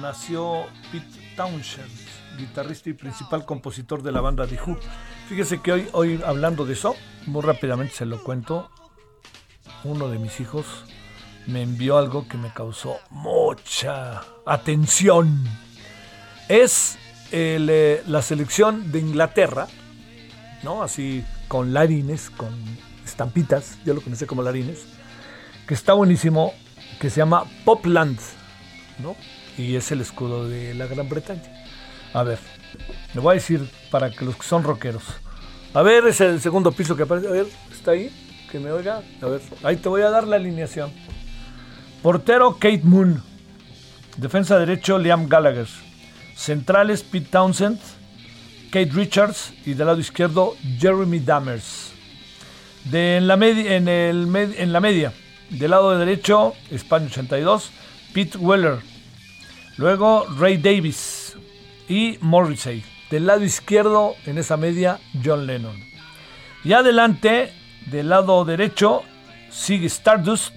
nació 0.00 0.66
Pete 0.90 1.34
Townshend 1.36 1.90
guitarrista 2.36 2.90
y 2.90 2.94
principal 2.94 3.44
compositor 3.44 4.02
de 4.02 4.12
la 4.12 4.20
banda 4.20 4.46
The 4.46 4.58
Who. 4.64 4.78
Fíjese 5.28 5.60
que 5.60 5.72
hoy, 5.72 5.88
hoy 5.92 6.20
hablando 6.24 6.64
de 6.64 6.72
eso, 6.72 6.96
muy 7.26 7.42
rápidamente 7.42 7.94
se 7.94 8.06
lo 8.06 8.22
cuento, 8.22 8.70
uno 9.84 10.08
de 10.08 10.18
mis 10.18 10.40
hijos 10.40 10.66
me 11.46 11.62
envió 11.62 11.98
algo 11.98 12.26
que 12.26 12.38
me 12.38 12.52
causó 12.52 12.98
mucha 13.10 14.22
atención. 14.46 15.44
Es 16.48 16.98
eh, 17.30 18.02
la 18.06 18.22
selección 18.22 18.90
de 18.90 19.00
Inglaterra, 19.00 19.68
¿no? 20.62 20.82
Así 20.82 21.24
con 21.50 21.74
larines, 21.74 22.30
con 22.30 22.54
estampitas, 23.04 23.76
yo 23.84 23.92
lo 23.92 24.00
conocí 24.00 24.24
como 24.24 24.40
larines, 24.40 24.86
que 25.66 25.74
está 25.74 25.94
buenísimo, 25.94 26.54
que 27.00 27.10
se 27.10 27.16
llama 27.16 27.44
Popland, 27.64 28.20
¿no? 29.02 29.16
Y 29.58 29.74
es 29.74 29.90
el 29.90 30.00
escudo 30.00 30.48
de 30.48 30.74
la 30.74 30.86
Gran 30.86 31.08
Bretaña. 31.08 31.42
A 32.14 32.22
ver, 32.22 32.38
le 33.14 33.20
voy 33.20 33.32
a 33.32 33.34
decir 33.34 33.68
para 33.90 34.12
que 34.12 34.24
los 34.24 34.36
que 34.36 34.44
son 34.44 34.62
rockeros. 34.62 35.02
A 35.74 35.82
ver, 35.82 36.06
es 36.06 36.20
el 36.20 36.40
segundo 36.40 36.70
piso 36.70 36.94
que 36.94 37.02
aparece. 37.02 37.26
A 37.26 37.32
ver, 37.32 37.46
¿está 37.72 37.90
ahí? 37.90 38.12
Que 38.52 38.60
me 38.60 38.70
oiga. 38.70 39.02
A 39.20 39.26
ver, 39.26 39.40
ahí 39.64 39.76
te 39.76 39.88
voy 39.88 40.02
a 40.02 40.10
dar 40.10 40.28
la 40.28 40.36
alineación. 40.36 40.92
Portero 42.00 42.58
Kate 42.60 42.82
Moon. 42.84 43.20
Defensa 44.18 44.56
derecho 44.56 45.00
Liam 45.00 45.28
Gallagher. 45.28 45.66
Centrales 46.36 47.02
Pete 47.02 47.26
Townsend, 47.28 47.80
Kate 48.70 48.90
Richards 48.92 49.52
y 49.66 49.74
del 49.74 49.86
lado 49.88 50.00
izquierdo 50.00 50.56
Jeremy 50.78 51.18
Dammers. 51.18 51.92
De 52.84 53.16
en, 53.16 53.26
la 53.26 53.34
en, 53.34 54.72
la 54.72 54.80
media, 54.80 55.12
del 55.50 55.70
lado 55.70 55.98
derecho, 55.98 56.54
España 56.70 57.06
82, 57.06 57.70
Pete 58.14 58.38
Weller. 58.38 58.78
Luego 59.76 60.26
Ray 60.38 60.56
Davis 60.56 61.36
y 61.88 62.16
Morrissey. 62.20 62.84
Del 63.10 63.26
lado 63.26 63.44
izquierdo, 63.44 64.14
en 64.24 64.38
esa 64.38 64.56
media, 64.56 65.00
John 65.24 65.46
Lennon. 65.46 65.76
Y 66.62 66.72
adelante, 66.72 67.52
del 67.86 68.08
lado 68.08 68.44
derecho, 68.44 69.02
sigue 69.50 69.86
Stardust 69.86 70.54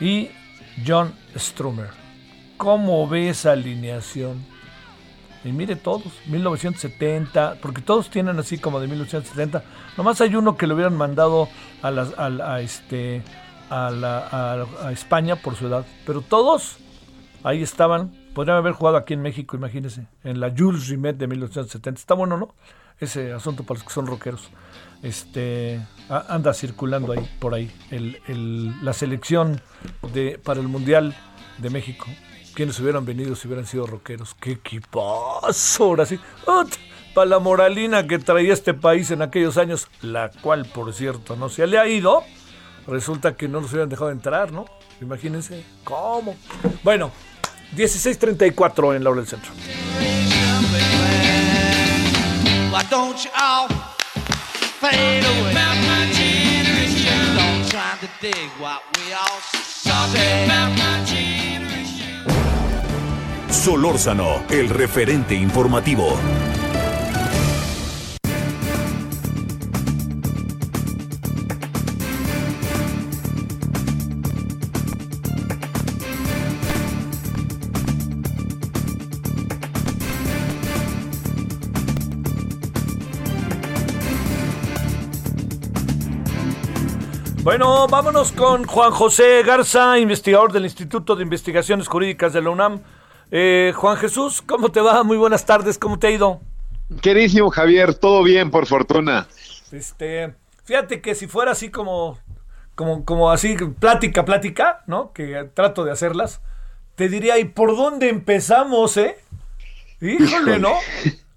y 0.00 0.30
John 0.86 1.12
Strummer. 1.36 1.90
¿Cómo 2.56 3.06
ve 3.06 3.28
esa 3.28 3.52
alineación? 3.52 4.55
Y 5.44 5.52
mire 5.52 5.76
todos, 5.76 6.12
1970, 6.26 7.58
porque 7.62 7.82
todos 7.82 8.10
tienen 8.10 8.38
así 8.38 8.58
como 8.58 8.80
de 8.80 8.88
1970. 8.88 9.62
Nomás 9.96 10.20
hay 10.20 10.34
uno 10.34 10.56
que 10.56 10.66
le 10.66 10.74
hubieran 10.74 10.96
mandado 10.96 11.48
a, 11.82 12.60
este, 12.60 13.22
a 13.70 14.90
España 14.92 15.36
por 15.36 15.54
su 15.54 15.66
edad. 15.68 15.84
Pero 16.04 16.20
todos 16.22 16.78
ahí 17.44 17.62
estaban 17.62 18.26
Podrían 18.36 18.58
haber 18.58 18.74
jugado 18.74 18.98
aquí 18.98 19.14
en 19.14 19.22
México, 19.22 19.56
imagínense, 19.56 20.08
en 20.22 20.40
la 20.40 20.52
Jules 20.54 20.88
Rimet 20.88 21.16
de 21.16 21.26
1970. 21.26 21.98
Está 21.98 22.12
bueno, 22.12 22.36
¿no? 22.36 22.54
Ese 23.00 23.32
asunto 23.32 23.64
para 23.64 23.78
los 23.78 23.88
que 23.88 23.94
son 23.94 24.06
rockeros. 24.06 24.50
Este, 25.02 25.80
anda 26.10 26.52
circulando 26.52 27.14
ahí, 27.14 27.26
por 27.40 27.54
ahí, 27.54 27.72
el, 27.90 28.74
la 28.84 28.92
selección 28.92 29.62
de, 30.12 30.38
para 30.38 30.60
el 30.60 30.68
Mundial 30.68 31.16
de 31.56 31.70
México. 31.70 32.08
¿Quiénes 32.56 32.80
hubieran 32.80 33.04
venido 33.04 33.36
si 33.36 33.48
hubieran 33.48 33.66
sido 33.66 33.86
rockeros? 33.86 34.34
¡Qué 34.40 34.52
equipazo! 34.52 35.84
Ahora. 35.84 36.06
Para 37.14 37.28
la 37.28 37.38
moralina 37.38 38.06
que 38.06 38.18
traía 38.18 38.54
este 38.54 38.72
país 38.72 39.10
en 39.10 39.20
aquellos 39.20 39.58
años, 39.58 39.88
la 40.00 40.30
cual, 40.40 40.64
por 40.64 40.94
cierto, 40.94 41.36
no 41.36 41.50
se 41.50 41.66
le 41.66 41.78
ha 41.78 41.86
ido, 41.86 42.24
resulta 42.86 43.36
que 43.36 43.46
no 43.46 43.60
nos 43.60 43.70
hubieran 43.72 43.90
dejado 43.90 44.10
entrar, 44.10 44.52
¿no? 44.52 44.64
Imagínense. 45.02 45.64
¿Cómo? 45.84 46.34
Bueno, 46.82 47.10
16.34 47.74 48.96
en 48.96 49.04
la 49.04 49.10
hora 49.10 49.20
del 49.20 49.28
centro. 49.28 49.52
Solórzano, 63.56 64.42
el 64.50 64.68
referente 64.68 65.34
informativo. 65.34 66.16
Bueno, 87.42 87.88
vámonos 87.88 88.32
con 88.32 88.64
Juan 88.64 88.90
José 88.90 89.42
Garza, 89.42 89.98
investigador 89.98 90.52
del 90.52 90.64
Instituto 90.64 91.16
de 91.16 91.22
Investigaciones 91.22 91.88
Jurídicas 91.88 92.32
de 92.32 92.42
la 92.42 92.50
UNAM. 92.50 92.80
Eh, 93.30 93.72
Juan 93.74 93.96
Jesús, 93.96 94.40
¿cómo 94.40 94.70
te 94.70 94.80
va? 94.80 95.02
Muy 95.02 95.16
buenas 95.16 95.44
tardes, 95.44 95.78
¿cómo 95.78 95.98
te 95.98 96.06
ha 96.06 96.10
ido? 96.10 96.40
Querísimo 97.02 97.50
Javier, 97.50 97.94
todo 97.94 98.22
bien, 98.22 98.50
por 98.50 98.66
fortuna. 98.66 99.26
Este, 99.72 100.34
fíjate 100.64 101.00
que 101.00 101.16
si 101.16 101.26
fuera 101.26 101.50
así 101.50 101.70
como, 101.70 102.18
como, 102.76 103.04
como 103.04 103.30
así, 103.32 103.56
plática, 103.56 104.24
plática, 104.24 104.84
¿no? 104.86 105.12
Que 105.12 105.48
trato 105.54 105.84
de 105.84 105.90
hacerlas, 105.90 106.40
te 106.94 107.08
diría, 107.08 107.38
¿y 107.38 107.46
por 107.46 107.76
dónde 107.76 108.08
empezamos, 108.08 108.96
eh? 108.96 109.18
Híjole, 110.00 110.60
¿no? 110.60 110.74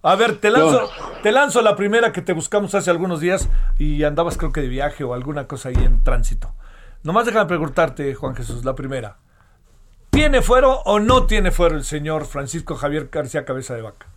A 0.03 0.15
ver, 0.15 0.37
te 0.37 0.51
lanzo, 0.51 0.89
te 1.23 1.31
lanzo 1.31 1.61
la 1.63 1.75
primera 1.75 2.13
que 2.13 2.21
te 2.21 2.33
buscamos 2.33 2.75
hace 2.75 2.91
algunos 2.91 3.19
días 3.19 3.49
y 3.79 4.03
andabas 4.03 4.37
creo 4.37 4.51
que 4.51 4.61
de 4.61 4.67
viaje 4.67 5.03
o 5.03 5.15
alguna 5.15 5.47
cosa 5.47 5.69
ahí 5.69 5.75
en 5.75 6.03
tránsito. 6.03 6.53
Nomás 7.01 7.25
déjame 7.25 7.47
preguntarte, 7.47 8.13
Juan 8.13 8.35
Jesús, 8.35 8.63
la 8.63 8.75
primera. 8.75 9.17
¿Tiene 10.19 10.41
fuero 10.41 10.81
o 10.83 10.99
no 10.99 11.27
tiene 11.27 11.49
fuero 11.49 11.77
el 11.77 11.85
señor 11.85 12.25
Francisco 12.25 12.75
Javier 12.75 13.07
García 13.09 13.45
Cabeza 13.45 13.73
de 13.73 13.83
Vaca? 13.83 14.07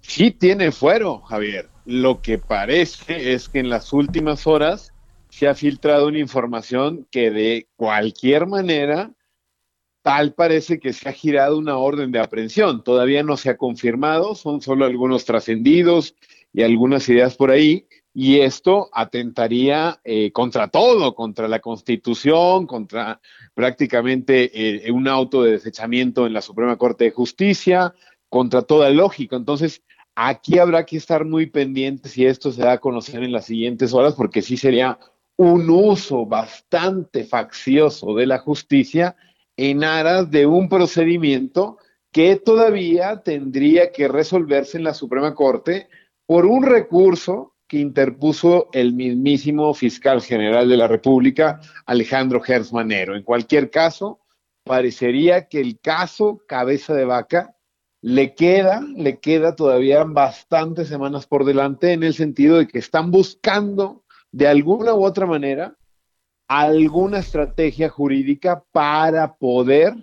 Sí 0.00 0.30
tiene 0.30 0.72
fuero, 0.72 1.20
Javier. 1.20 1.68
Lo 1.84 2.22
que 2.22 2.38
parece 2.38 3.34
es 3.34 3.50
que 3.50 3.58
en 3.58 3.68
las 3.68 3.92
últimas 3.92 4.46
horas 4.46 4.90
se 5.28 5.46
ha 5.46 5.54
filtrado 5.54 6.08
una 6.08 6.18
información 6.18 7.06
que 7.10 7.30
de 7.30 7.68
cualquier 7.76 8.46
manera 8.46 9.10
tal 10.00 10.32
parece 10.32 10.80
que 10.80 10.94
se 10.94 11.10
ha 11.10 11.12
girado 11.12 11.58
una 11.58 11.76
orden 11.76 12.10
de 12.10 12.18
aprehensión. 12.18 12.82
Todavía 12.84 13.22
no 13.22 13.36
se 13.36 13.50
ha 13.50 13.58
confirmado, 13.58 14.34
son 14.34 14.62
solo 14.62 14.86
algunos 14.86 15.26
trascendidos 15.26 16.14
y 16.54 16.62
algunas 16.62 17.06
ideas 17.10 17.36
por 17.36 17.50
ahí, 17.50 17.86
y 18.14 18.40
esto 18.40 18.88
atentaría 18.94 20.00
eh, 20.02 20.32
contra 20.32 20.68
todo, 20.68 21.14
contra 21.14 21.48
la 21.48 21.58
Constitución, 21.58 22.66
contra 22.66 23.20
prácticamente 23.56 24.50
eh, 24.86 24.92
un 24.92 25.08
auto 25.08 25.42
de 25.42 25.52
desechamiento 25.52 26.26
en 26.26 26.34
la 26.34 26.42
Suprema 26.42 26.76
Corte 26.76 27.04
de 27.04 27.10
Justicia, 27.10 27.94
contra 28.28 28.60
toda 28.60 28.90
lógica. 28.90 29.34
Entonces, 29.34 29.82
aquí 30.14 30.58
habrá 30.58 30.84
que 30.84 30.98
estar 30.98 31.24
muy 31.24 31.46
pendientes 31.46 32.12
si 32.12 32.26
esto 32.26 32.52
se 32.52 32.60
da 32.60 32.72
a 32.72 32.78
conocer 32.78 33.22
en 33.22 33.32
las 33.32 33.46
siguientes 33.46 33.94
horas, 33.94 34.12
porque 34.12 34.42
sí 34.42 34.58
sería 34.58 34.98
un 35.38 35.70
uso 35.70 36.26
bastante 36.26 37.24
faccioso 37.24 38.14
de 38.14 38.26
la 38.26 38.38
justicia 38.40 39.16
en 39.56 39.84
aras 39.84 40.30
de 40.30 40.44
un 40.44 40.68
procedimiento 40.68 41.78
que 42.12 42.36
todavía 42.36 43.22
tendría 43.22 43.90
que 43.90 44.06
resolverse 44.06 44.76
en 44.76 44.84
la 44.84 44.92
Suprema 44.92 45.34
Corte 45.34 45.88
por 46.26 46.44
un 46.44 46.62
recurso 46.62 47.54
que 47.68 47.78
interpuso 47.78 48.68
el 48.72 48.92
mismísimo 48.92 49.74
fiscal 49.74 50.22
general 50.22 50.68
de 50.68 50.76
la 50.76 50.88
República, 50.88 51.60
Alejandro 51.84 52.40
Gersmanero. 52.40 53.16
En 53.16 53.22
cualquier 53.22 53.70
caso, 53.70 54.20
parecería 54.64 55.48
que 55.48 55.60
el 55.60 55.78
caso 55.80 56.42
cabeza 56.46 56.94
de 56.94 57.04
vaca 57.04 57.56
le 58.02 58.34
queda, 58.34 58.82
le 58.94 59.18
queda 59.18 59.56
todavía 59.56 60.04
bastantes 60.04 60.88
semanas 60.88 61.26
por 61.26 61.44
delante 61.44 61.92
en 61.92 62.02
el 62.02 62.14
sentido 62.14 62.58
de 62.58 62.68
que 62.68 62.78
están 62.78 63.10
buscando 63.10 64.04
de 64.30 64.46
alguna 64.46 64.94
u 64.94 65.04
otra 65.04 65.26
manera 65.26 65.76
alguna 66.48 67.18
estrategia 67.18 67.88
jurídica 67.88 68.62
para 68.70 69.34
poder 69.34 69.94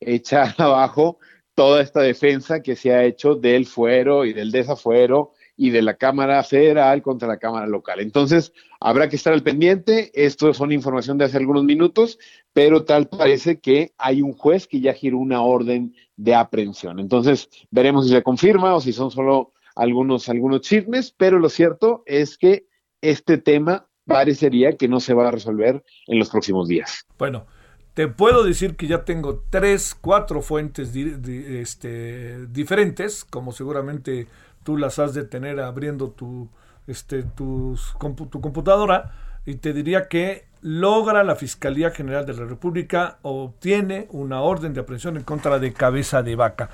echar 0.00 0.54
abajo 0.58 1.18
toda 1.54 1.82
esta 1.82 2.00
defensa 2.00 2.60
que 2.60 2.76
se 2.76 2.92
ha 2.92 3.04
hecho 3.04 3.34
del 3.34 3.66
fuero 3.66 4.24
y 4.24 4.32
del 4.32 4.50
desafuero 4.50 5.32
y 5.60 5.70
de 5.70 5.82
la 5.82 5.94
Cámara 5.94 6.42
Federal 6.44 7.02
contra 7.02 7.26
la 7.26 7.36
Cámara 7.36 7.66
Local. 7.66 7.98
Entonces, 8.00 8.52
habrá 8.80 9.08
que 9.08 9.16
estar 9.16 9.32
al 9.32 9.42
pendiente. 9.42 10.12
Esto 10.14 10.54
son 10.54 10.70
información 10.70 11.18
de 11.18 11.24
hace 11.24 11.36
algunos 11.36 11.64
minutos, 11.64 12.18
pero 12.52 12.84
tal 12.84 13.08
parece 13.08 13.58
que 13.58 13.92
hay 13.98 14.22
un 14.22 14.32
juez 14.32 14.68
que 14.68 14.80
ya 14.80 14.94
giró 14.94 15.18
una 15.18 15.42
orden 15.42 15.96
de 16.16 16.36
aprehensión. 16.36 17.00
Entonces, 17.00 17.50
veremos 17.72 18.06
si 18.06 18.12
se 18.12 18.22
confirma 18.22 18.76
o 18.76 18.80
si 18.80 18.92
son 18.92 19.10
solo 19.10 19.52
algunos, 19.74 20.28
algunos 20.28 20.60
chismes, 20.60 21.12
pero 21.16 21.40
lo 21.40 21.48
cierto 21.48 22.04
es 22.06 22.38
que 22.38 22.66
este 23.02 23.36
tema 23.36 23.88
parecería 24.06 24.76
que 24.76 24.86
no 24.86 25.00
se 25.00 25.12
va 25.12 25.26
a 25.26 25.32
resolver 25.32 25.82
en 26.06 26.18
los 26.20 26.30
próximos 26.30 26.68
días. 26.68 27.04
Bueno, 27.18 27.46
te 27.94 28.06
puedo 28.06 28.44
decir 28.44 28.76
que 28.76 28.86
ya 28.86 29.04
tengo 29.04 29.42
tres, 29.50 29.96
cuatro 30.00 30.40
fuentes 30.40 30.94
este, 30.94 32.46
diferentes, 32.46 33.24
como 33.24 33.50
seguramente 33.50 34.28
tú 34.68 34.76
las 34.76 34.98
has 34.98 35.14
de 35.14 35.24
tener 35.24 35.60
abriendo 35.60 36.10
tu, 36.10 36.50
este, 36.86 37.22
tu 37.22 37.74
computadora, 37.98 39.12
y 39.46 39.54
te 39.54 39.72
diría 39.72 40.08
que 40.08 40.44
logra 40.60 41.24
la 41.24 41.36
Fiscalía 41.36 41.90
General 41.90 42.26
de 42.26 42.34
la 42.34 42.44
República, 42.44 43.16
obtiene 43.22 44.08
una 44.10 44.42
orden 44.42 44.74
de 44.74 44.80
aprehensión 44.80 45.16
en 45.16 45.22
contra 45.22 45.58
de 45.58 45.72
cabeza 45.72 46.22
de 46.22 46.36
vaca. 46.36 46.68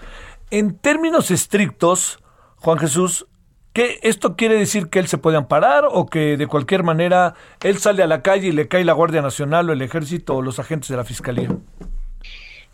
En 0.50 0.76
términos 0.76 1.30
estrictos, 1.30 2.18
Juan 2.57 2.78
Jesús, 2.78 3.28
¿Qué, 3.72 4.00
¿Esto 4.02 4.35
quiere 4.35 4.59
decir 4.59 4.88
que 4.88 4.98
él 4.98 5.07
se 5.07 5.18
puede 5.18 5.37
amparar 5.37 5.85
o 5.88 6.07
que 6.07 6.37
de 6.37 6.48
cualquier 6.48 6.83
manera 6.83 7.35
él 7.62 7.78
sale 7.78 8.02
a 8.02 8.09
la 8.09 8.22
calle 8.22 8.48
y 8.48 8.52
le 8.52 8.66
cae 8.66 8.85
la 8.85 8.92
Guardia 8.92 9.22
Nacional 9.22 9.70
o 9.70 9.72
el 9.72 9.83
Ejército 9.83 10.35
o 10.35 10.42
los 10.42 10.59
agentes 10.59 10.88
de 10.88 10.96
la 10.96 11.04
Fiscalía? 11.04 11.48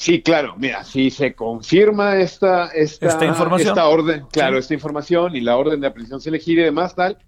Sí, 0.01 0.23
claro, 0.23 0.55
mira, 0.57 0.83
si 0.83 1.11
se 1.11 1.35
confirma 1.35 2.17
esta, 2.17 2.69
esta, 2.69 3.27
información, 3.27 3.69
esta 3.69 3.87
orden, 3.87 4.25
claro, 4.33 4.57
esta 4.57 4.73
información 4.73 5.37
y 5.37 5.43
la 5.43 5.59
orden 5.59 5.79
de 5.79 5.89
aprehensión 5.89 6.23
se 6.23 6.31
le 6.31 6.39
gire 6.39 6.63
y 6.63 6.65
demás 6.65 6.95
tal, 6.95 7.19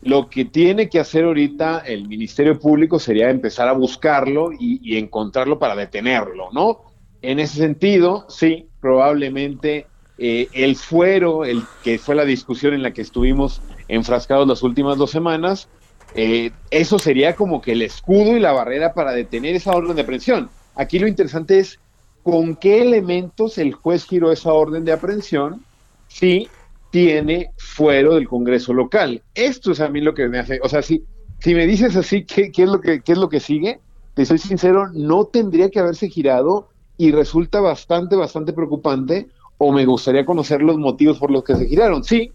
lo 0.00 0.30
que 0.30 0.46
tiene 0.46 0.88
que 0.88 0.98
hacer 0.98 1.24
ahorita 1.24 1.80
el 1.80 2.08
Ministerio 2.08 2.58
Público 2.58 2.98
sería 2.98 3.28
empezar 3.28 3.68
a 3.68 3.72
buscarlo 3.72 4.50
y, 4.50 4.80
y 4.82 4.96
encontrarlo 4.96 5.58
para 5.58 5.76
detenerlo, 5.76 6.48
¿no? 6.52 6.84
En 7.20 7.38
ese 7.38 7.58
sentido, 7.58 8.24
sí, 8.30 8.70
probablemente 8.80 9.86
eh, 10.16 10.48
el 10.54 10.76
fuero, 10.76 11.44
el 11.44 11.64
que 11.84 11.98
fue 11.98 12.14
la 12.14 12.24
discusión 12.24 12.72
en 12.72 12.82
la 12.82 12.94
que 12.94 13.02
estuvimos 13.02 13.60
enfrascados 13.88 14.48
las 14.48 14.62
últimas 14.62 14.96
dos 14.96 15.10
semanas, 15.10 15.68
eh, 16.14 16.50
eso 16.70 16.98
sería 16.98 17.36
como 17.36 17.60
que 17.60 17.72
el 17.72 17.82
escudo 17.82 18.38
y 18.38 18.40
la 18.40 18.52
barrera 18.52 18.94
para 18.94 19.12
detener 19.12 19.54
esa 19.54 19.72
orden 19.72 19.96
de 19.96 20.00
aprehensión. 20.00 20.48
Aquí 20.74 20.98
lo 20.98 21.08
interesante 21.08 21.58
es 21.58 21.78
con 22.26 22.56
qué 22.56 22.82
elementos 22.82 23.56
el 23.56 23.72
juez 23.72 24.04
giró 24.04 24.32
esa 24.32 24.52
orden 24.52 24.84
de 24.84 24.90
aprehensión 24.90 25.64
si 26.08 26.48
tiene 26.90 27.52
fuero 27.56 28.16
del 28.16 28.26
Congreso 28.26 28.74
local. 28.74 29.22
Esto 29.32 29.70
es 29.70 29.78
a 29.78 29.88
mí 29.88 30.00
lo 30.00 30.12
que 30.12 30.26
me 30.26 30.40
hace, 30.40 30.58
o 30.60 30.68
sea, 30.68 30.82
si, 30.82 31.04
si 31.38 31.54
me 31.54 31.68
dices 31.68 31.94
así, 31.94 32.24
¿qué, 32.24 32.50
qué 32.50 32.64
es 32.64 32.68
lo 32.68 32.80
que, 32.80 33.00
qué 33.00 33.12
es 33.12 33.18
lo 33.18 33.28
que 33.28 33.38
sigue? 33.38 33.78
Te 34.14 34.26
soy 34.26 34.38
sincero, 34.38 34.88
no 34.92 35.26
tendría 35.26 35.70
que 35.70 35.78
haberse 35.78 36.08
girado 36.08 36.68
y 36.98 37.12
resulta 37.12 37.60
bastante, 37.60 38.16
bastante 38.16 38.52
preocupante 38.52 39.28
o 39.56 39.70
me 39.70 39.86
gustaría 39.86 40.26
conocer 40.26 40.62
los 40.62 40.78
motivos 40.78 41.20
por 41.20 41.30
los 41.30 41.44
que 41.44 41.54
se 41.54 41.68
giraron. 41.68 42.02
Sí, 42.02 42.32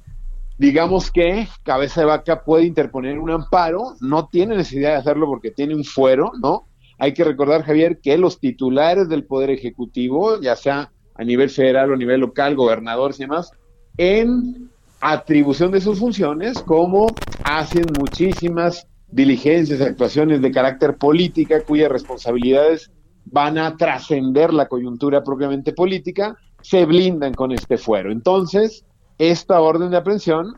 digamos 0.57 1.11
que 1.11 1.49
Cabeza 1.63 1.99
de 1.99 2.07
Vaca 2.07 2.45
puede 2.45 2.63
interponer 2.63 3.19
un 3.19 3.29
amparo, 3.29 3.95
no 3.99 4.29
tiene 4.29 4.55
necesidad 4.55 4.91
de 4.91 4.99
hacerlo 4.99 5.27
porque 5.27 5.51
tiene 5.51 5.75
un 5.75 5.83
fuero, 5.83 6.31
¿no? 6.41 6.63
Hay 7.01 7.15
que 7.15 7.23
recordar, 7.23 7.63
Javier, 7.63 7.99
que 7.99 8.15
los 8.15 8.39
titulares 8.39 9.09
del 9.09 9.23
Poder 9.23 9.49
Ejecutivo, 9.49 10.39
ya 10.39 10.55
sea 10.55 10.91
a 11.15 11.23
nivel 11.23 11.49
federal 11.49 11.89
o 11.89 11.95
a 11.95 11.97
nivel 11.97 12.21
local, 12.21 12.55
gobernadores 12.55 13.19
y 13.19 13.23
demás, 13.23 13.49
en 13.97 14.69
atribución 14.99 15.71
de 15.71 15.81
sus 15.81 15.97
funciones, 15.97 16.61
como 16.61 17.07
hacen 17.43 17.85
muchísimas 17.97 18.87
diligencias, 19.07 19.81
actuaciones 19.81 20.43
de 20.43 20.51
carácter 20.51 20.95
política, 20.97 21.63
cuyas 21.63 21.91
responsabilidades 21.91 22.91
van 23.25 23.57
a 23.57 23.75
trascender 23.77 24.53
la 24.53 24.67
coyuntura 24.67 25.23
propiamente 25.23 25.73
política, 25.73 26.37
se 26.61 26.85
blindan 26.85 27.33
con 27.33 27.51
este 27.51 27.79
fuero. 27.79 28.11
Entonces, 28.11 28.85
esta 29.17 29.59
orden 29.59 29.89
de 29.89 29.97
aprehensión 29.97 30.53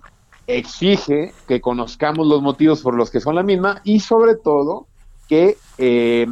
exige 0.47 1.31
que 1.47 1.61
conozcamos 1.61 2.27
los 2.27 2.41
motivos 2.41 2.81
por 2.81 2.95
los 2.95 3.09
que 3.09 3.21
son 3.21 3.35
la 3.35 3.43
misma 3.43 3.79
y 3.85 4.01
sobre 4.01 4.35
todo 4.35 4.87
que, 5.33 5.57
eh, 5.79 6.27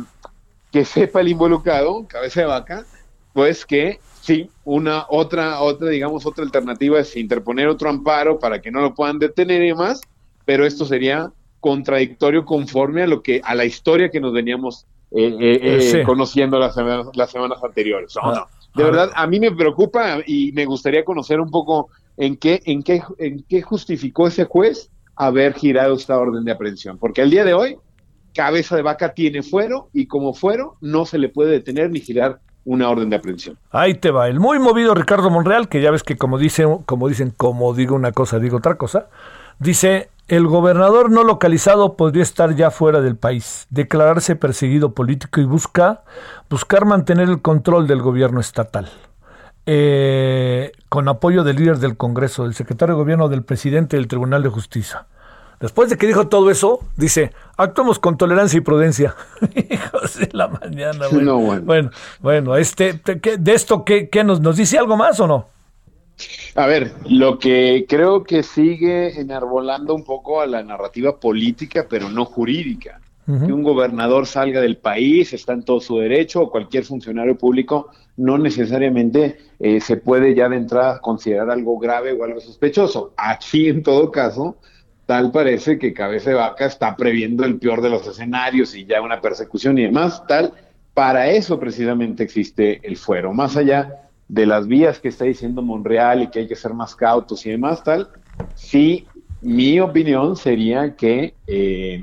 que 0.72 0.86
sepa 0.86 1.22
el 1.22 1.30
involucrado, 1.30 2.06
cabeza 2.08 2.42
de 2.42 2.46
vaca, 2.46 2.86
pues 3.34 3.66
que 3.66 4.00
sí, 4.22 4.52
una 4.64 5.08
otra, 5.10 5.60
otra, 5.60 5.90
digamos, 5.90 6.28
otra 6.28 6.44
alternativa 6.44 7.00
es 7.00 7.18
interponer 7.18 7.68
otro 7.68 7.90
amparo 7.90 8.38
para 8.38 8.62
que 8.62 8.70
no 8.70 8.80
lo 8.80 8.94
puedan 8.94 9.18
detener 9.18 9.64
y 9.64 9.70
demás, 9.70 10.02
pero 10.46 10.68
esto 10.68 10.86
sería 10.86 11.32
contradictorio 11.60 12.46
conforme 12.46 13.02
a 13.02 13.08
lo 13.08 13.24
que, 13.24 13.42
a 13.44 13.56
la 13.56 13.66
historia 13.66 14.12
que 14.12 14.20
nos 14.20 14.34
veníamos 14.34 14.86
eh, 15.10 15.34
eh, 15.40 16.04
conociendo 16.06 16.60
las 16.60 16.76
semanas, 16.76 17.08
las 17.16 17.32
semanas 17.32 17.58
anteriores. 17.64 18.14
Ah, 18.22 18.46
de 18.76 18.84
verdad, 18.84 19.10
a 19.16 19.26
mí 19.26 19.40
me 19.40 19.52
preocupa 19.52 20.20
y 20.28 20.52
me 20.52 20.66
gustaría 20.66 21.04
conocer 21.04 21.40
un 21.40 21.50
poco 21.50 21.90
en 22.18 22.38
qué, 22.38 22.62
en 22.66 22.84
qué, 22.84 23.02
en 23.18 23.44
qué 23.50 23.64
justificó 23.64 24.28
ese 24.28 24.46
juez 24.46 24.92
haber 25.16 25.56
girado 25.56 25.96
esta 25.96 26.20
orden 26.20 26.46
de 26.46 26.52
aprehensión. 26.52 27.00
Porque 27.00 27.22
el 27.22 27.32
día 27.32 27.44
de 27.44 27.56
hoy, 27.56 27.78
cabeza 28.34 28.76
de 28.76 28.82
vaca 28.82 29.14
tiene 29.14 29.44
fuero 29.44 29.90
y 29.94 30.08
como 30.08 30.34
fuero 30.34 30.78
no 30.82 31.06
se 31.06 31.18
le 31.18 31.30
puede 31.30 31.52
detener 31.52 31.90
ni 31.92 32.00
girar 32.00 32.40
una 32.66 32.90
orden 32.90 33.10
de 33.10 33.16
aprehensión. 33.16 33.58
Ahí 33.72 33.96
te 33.96 34.12
va, 34.12 34.28
el 34.28 34.40
muy 34.40 34.60
movido 34.60 34.94
Ricardo 34.94 35.30
Monreal, 35.30 35.68
que 35.68 35.82
ya 35.82 35.92
ves 35.92 36.04
que 36.04 36.18
como 36.18 36.38
dice, 36.38 36.66
como 36.86 37.08
dicen, 37.08 37.34
como 37.36 37.74
digo 37.74 37.96
una 37.96 38.12
cosa, 38.12 38.40
digo 38.40 38.58
otra 38.58 38.76
cosa, 38.76 39.08
dice 39.60 40.10
el 40.28 40.48
gobernador 40.48 41.12
no 41.12 41.24
localizado 41.24 41.98
podría 41.98 42.24
estar 42.24 42.56
ya 42.56 42.72
fuera 42.72 43.02
del 43.02 43.18
país, 43.18 43.68
declararse 43.70 44.36
perseguido 44.36 44.94
político 44.94 45.42
y 45.42 45.46
busca 45.46 46.04
buscar 46.50 46.86
mantener 46.86 47.28
el 47.28 47.42
control 47.42 47.88
del 47.88 48.02
gobierno 48.02 48.40
estatal. 48.40 48.90
Eh, 49.66 50.72
con 50.90 51.08
apoyo 51.08 51.44
del 51.44 51.58
líder 51.58 51.78
del 51.80 51.98
Congreso, 51.98 52.44
del 52.44 52.54
secretario 52.54 52.96
de 52.96 53.02
Gobierno, 53.02 53.30
del 53.30 53.44
presidente 53.44 53.98
del 53.98 54.08
Tribunal 54.08 54.42
de 54.42 54.50
Justicia. 54.50 55.06
Después 55.62 55.90
de 55.90 55.98
que 55.98 56.08
dijo 56.08 56.28
todo 56.28 56.50
eso, 56.50 56.80
dice, 56.98 57.32
actuamos 57.56 58.00
con 58.00 58.18
tolerancia 58.18 58.58
y 58.58 58.62
prudencia. 58.62 59.16
Hijos 59.70 60.18
de 60.18 60.30
la 60.34 60.48
mañana, 60.48 61.08
bueno. 61.12 61.62
bueno. 61.62 61.92
bueno, 62.20 62.58
este, 62.58 62.94
¿de 62.94 63.54
esto 63.54 63.86
qué, 63.86 64.10
qué 64.10 64.24
nos, 64.24 64.42
nos 64.42 64.58
dice 64.58 64.80
algo 64.80 64.98
más 64.98 65.20
o 65.20 65.28
no? 65.28 65.48
A 66.56 66.66
ver, 66.66 66.94
lo 67.08 67.40
que 67.40 67.86
creo 67.88 68.24
que 68.24 68.44
sigue 68.44 69.20
enarbolando 69.20 69.96
un 69.96 70.04
poco 70.04 70.42
a 70.42 70.48
la 70.48 70.64
narrativa 70.64 71.20
política, 71.20 71.86
pero 71.90 72.10
no 72.10 72.26
jurídica. 72.26 73.00
Que 73.26 73.54
un 73.54 73.64
gobernador 73.64 74.28
salga 74.28 74.60
del 74.60 74.76
país, 74.76 75.32
está 75.32 75.54
en 75.54 75.64
todo 75.64 75.80
su 75.80 76.00
derecho, 76.00 76.42
o 76.42 76.52
cualquier 76.52 76.84
funcionario 76.84 77.38
público, 77.38 77.90
no 78.18 78.38
necesariamente 78.38 79.38
eh, 79.58 79.80
se 79.80 79.96
puede 79.96 80.36
ya 80.36 80.50
de 80.50 80.58
entrada 80.58 81.00
considerar 81.00 81.50
algo 81.50 81.80
grave 81.80 82.12
o 82.12 82.26
algo 82.26 82.42
sospechoso. 82.42 83.14
Aquí, 83.16 83.70
en 83.70 83.84
todo 83.84 84.12
caso, 84.12 84.58
tal 85.12 85.30
parece 85.30 85.78
que 85.78 85.94
Cabeza 85.94 86.30
de 86.30 86.38
Vaca 86.38 86.66
está 86.66 86.96
previendo 86.96 87.44
el 87.44 87.60
peor 87.60 87.82
de 87.82 87.90
los 87.90 88.08
escenarios 88.08 88.74
y 88.74 88.86
ya 88.86 89.02
una 89.02 89.20
persecución 89.20 89.78
y 89.78 89.84
demás, 89.84 90.26
tal. 90.26 90.54
Para 90.94 91.30
eso 91.30 91.60
precisamente 91.60 92.24
existe 92.24 92.80
el 92.82 92.96
fuero. 92.96 93.34
Más 93.34 93.58
allá 93.58 94.10
de 94.30 94.46
las 94.46 94.68
vías 94.68 95.02
que 95.02 95.10
está 95.10 95.26
diciendo 95.26 95.62
Monreal 95.62 96.22
y 96.22 96.28
que 96.28 96.40
hay 96.40 96.48
que 96.48 96.56
ser 96.56 96.74
más 96.74 96.96
cautos 96.96 97.46
y 97.46 97.50
demás, 97.50 97.84
tal, 97.84 98.08
sí, 98.56 99.06
mi 99.42 99.82
opinión 99.82 100.38
sería 100.38 100.96
que 100.96 101.34
eh, 101.46 102.02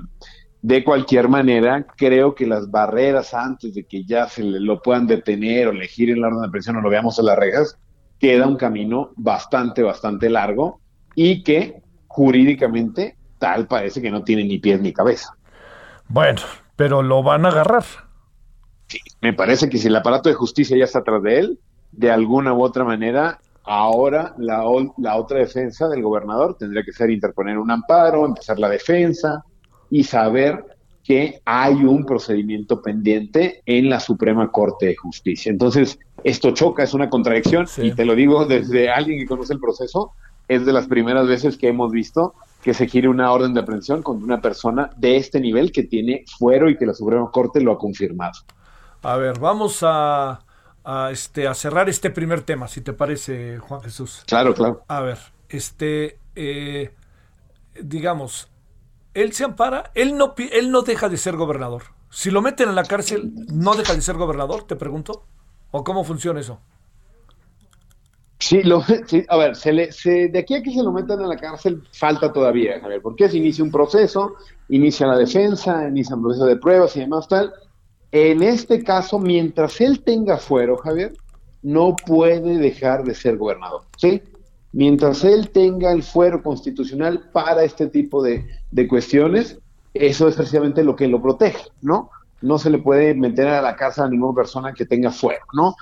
de 0.60 0.84
cualquier 0.84 1.30
manera, 1.30 1.86
creo 1.96 2.34
que 2.34 2.46
las 2.46 2.70
barreras 2.70 3.32
antes 3.32 3.72
de 3.72 3.84
que 3.84 4.04
ya 4.04 4.28
se 4.28 4.42
lo 4.42 4.82
puedan 4.82 5.06
detener 5.06 5.68
o 5.68 5.70
elegir 5.70 6.10
en 6.10 6.20
la 6.20 6.26
orden 6.26 6.42
de 6.42 6.50
presión 6.50 6.76
o 6.76 6.82
lo 6.82 6.90
veamos 6.90 7.18
en 7.18 7.24
las 7.24 7.38
rejas, 7.38 7.78
queda 8.18 8.46
un 8.46 8.56
camino 8.56 9.12
bastante, 9.16 9.82
bastante 9.82 10.28
largo 10.28 10.82
y 11.14 11.42
que 11.42 11.87
jurídicamente 12.18 13.16
tal 13.38 13.68
parece 13.68 14.02
que 14.02 14.10
no 14.10 14.24
tiene 14.24 14.42
ni 14.42 14.58
pies 14.58 14.80
ni 14.80 14.92
cabeza. 14.92 15.36
Bueno, 16.08 16.40
pero 16.74 17.00
lo 17.00 17.22
van 17.22 17.46
a 17.46 17.50
agarrar. 17.50 17.84
Sí, 18.88 18.98
me 19.20 19.32
parece 19.34 19.68
que 19.68 19.78
si 19.78 19.86
el 19.86 19.94
aparato 19.94 20.28
de 20.28 20.34
justicia 20.34 20.76
ya 20.76 20.82
está 20.82 20.98
atrás 20.98 21.22
de 21.22 21.38
él, 21.38 21.60
de 21.92 22.10
alguna 22.10 22.52
u 22.54 22.62
otra 22.64 22.82
manera, 22.82 23.38
ahora 23.62 24.34
la, 24.36 24.64
la 24.96 25.16
otra 25.16 25.38
defensa 25.38 25.86
del 25.86 26.02
gobernador 26.02 26.56
tendría 26.58 26.82
que 26.82 26.92
ser 26.92 27.10
interponer 27.10 27.56
un 27.56 27.70
amparo, 27.70 28.26
empezar 28.26 28.58
la 28.58 28.68
defensa 28.68 29.44
y 29.88 30.02
saber 30.02 30.64
que 31.04 31.40
hay 31.44 31.74
un 31.84 32.04
procedimiento 32.04 32.82
pendiente 32.82 33.62
en 33.64 33.88
la 33.88 34.00
Suprema 34.00 34.50
Corte 34.50 34.86
de 34.86 34.96
Justicia. 34.96 35.50
Entonces, 35.50 36.00
esto 36.24 36.50
choca, 36.50 36.82
es 36.82 36.94
una 36.94 37.08
contradicción, 37.08 37.66
y 37.76 37.92
te 37.92 38.04
lo 38.04 38.16
digo 38.16 38.44
desde 38.44 38.90
alguien 38.90 39.20
que 39.20 39.26
conoce 39.26 39.52
el 39.52 39.60
proceso, 39.60 40.14
es 40.48 40.66
de 40.66 40.72
las 40.72 40.86
primeras 40.86 41.28
veces 41.28 41.56
que 41.56 41.68
hemos 41.68 41.92
visto 41.92 42.34
que 42.62 42.74
se 42.74 42.88
quiere 42.88 43.08
una 43.08 43.30
orden 43.30 43.54
de 43.54 43.60
aprehensión 43.60 44.02
contra 44.02 44.24
una 44.24 44.40
persona 44.40 44.90
de 44.96 45.16
este 45.16 45.40
nivel 45.40 45.70
que 45.70 45.84
tiene 45.84 46.24
fuero 46.38 46.68
y 46.68 46.76
que 46.76 46.86
la 46.86 46.94
Suprema 46.94 47.30
Corte 47.30 47.60
lo 47.60 47.72
ha 47.72 47.78
confirmado. 47.78 48.32
A 49.02 49.16
ver, 49.16 49.38
vamos 49.38 49.78
a 49.82 50.40
a, 50.90 51.10
este, 51.10 51.46
a 51.46 51.52
cerrar 51.52 51.90
este 51.90 52.08
primer 52.08 52.40
tema, 52.40 52.66
si 52.66 52.80
te 52.80 52.94
parece, 52.94 53.58
Juan 53.58 53.82
Jesús. 53.82 54.24
Claro, 54.26 54.54
claro. 54.54 54.84
A 54.88 55.00
ver, 55.00 55.18
este, 55.50 56.18
eh, 56.34 56.94
digamos, 57.78 58.48
él 59.12 59.34
se 59.34 59.44
ampara, 59.44 59.90
él 59.94 60.16
no, 60.16 60.34
él 60.38 60.70
no 60.70 60.80
deja 60.80 61.10
de 61.10 61.18
ser 61.18 61.36
gobernador. 61.36 61.82
Si 62.08 62.30
lo 62.30 62.40
meten 62.40 62.70
en 62.70 62.74
la 62.74 62.84
cárcel, 62.84 63.32
¿no 63.52 63.74
deja 63.74 63.94
de 63.94 64.00
ser 64.00 64.16
gobernador? 64.16 64.62
Te 64.62 64.76
pregunto. 64.76 65.24
¿O 65.72 65.84
cómo 65.84 66.04
funciona 66.04 66.40
eso? 66.40 66.58
Sí, 68.40 68.62
lo, 68.62 68.82
a 69.28 69.36
ver, 69.36 69.56
se 69.56 69.72
le, 69.72 69.92
se, 69.92 70.28
de 70.28 70.38
aquí 70.38 70.54
a 70.54 70.62
que 70.62 70.72
se 70.72 70.82
lo 70.82 70.92
metan 70.92 71.20
en 71.20 71.28
la 71.28 71.36
cárcel 71.36 71.82
falta 71.92 72.32
todavía, 72.32 72.80
Javier, 72.80 73.02
porque 73.02 73.28
se 73.28 73.38
inicia 73.38 73.64
un 73.64 73.70
proceso, 73.70 74.34
inicia 74.68 75.06
la 75.06 75.16
defensa, 75.16 75.88
inicia 75.88 76.14
un 76.16 76.22
proceso 76.22 76.46
de 76.46 76.56
pruebas 76.56 76.96
y 76.96 77.00
demás 77.00 77.26
tal, 77.28 77.52
en 78.10 78.42
este 78.42 78.82
caso, 78.82 79.18
mientras 79.18 79.80
él 79.80 80.02
tenga 80.02 80.38
fuero, 80.38 80.78
Javier, 80.78 81.12
no 81.62 81.94
puede 81.94 82.58
dejar 82.58 83.04
de 83.04 83.14
ser 83.14 83.36
gobernador, 83.36 83.82
¿sí? 83.96 84.22
Mientras 84.72 85.24
él 85.24 85.50
tenga 85.50 85.92
el 85.92 86.02
fuero 86.02 86.42
constitucional 86.42 87.28
para 87.32 87.64
este 87.64 87.88
tipo 87.88 88.22
de, 88.22 88.46
cuestiones, 88.88 89.58
eso 89.92 90.28
es 90.28 90.36
precisamente 90.36 90.84
lo 90.84 90.96
que 90.96 91.08
lo 91.08 91.20
protege, 91.20 91.64
¿no? 91.82 92.10
No 92.40 92.58
se 92.58 92.70
le 92.70 92.78
puede 92.78 93.14
meter 93.14 93.48
a 93.48 93.60
la 93.60 93.76
casa 93.76 94.04
a 94.04 94.08
ninguna 94.08 94.34
persona 94.34 94.72
que 94.72 94.86
tenga 94.86 95.10
fuero, 95.10 95.44
¿no? 95.52 95.74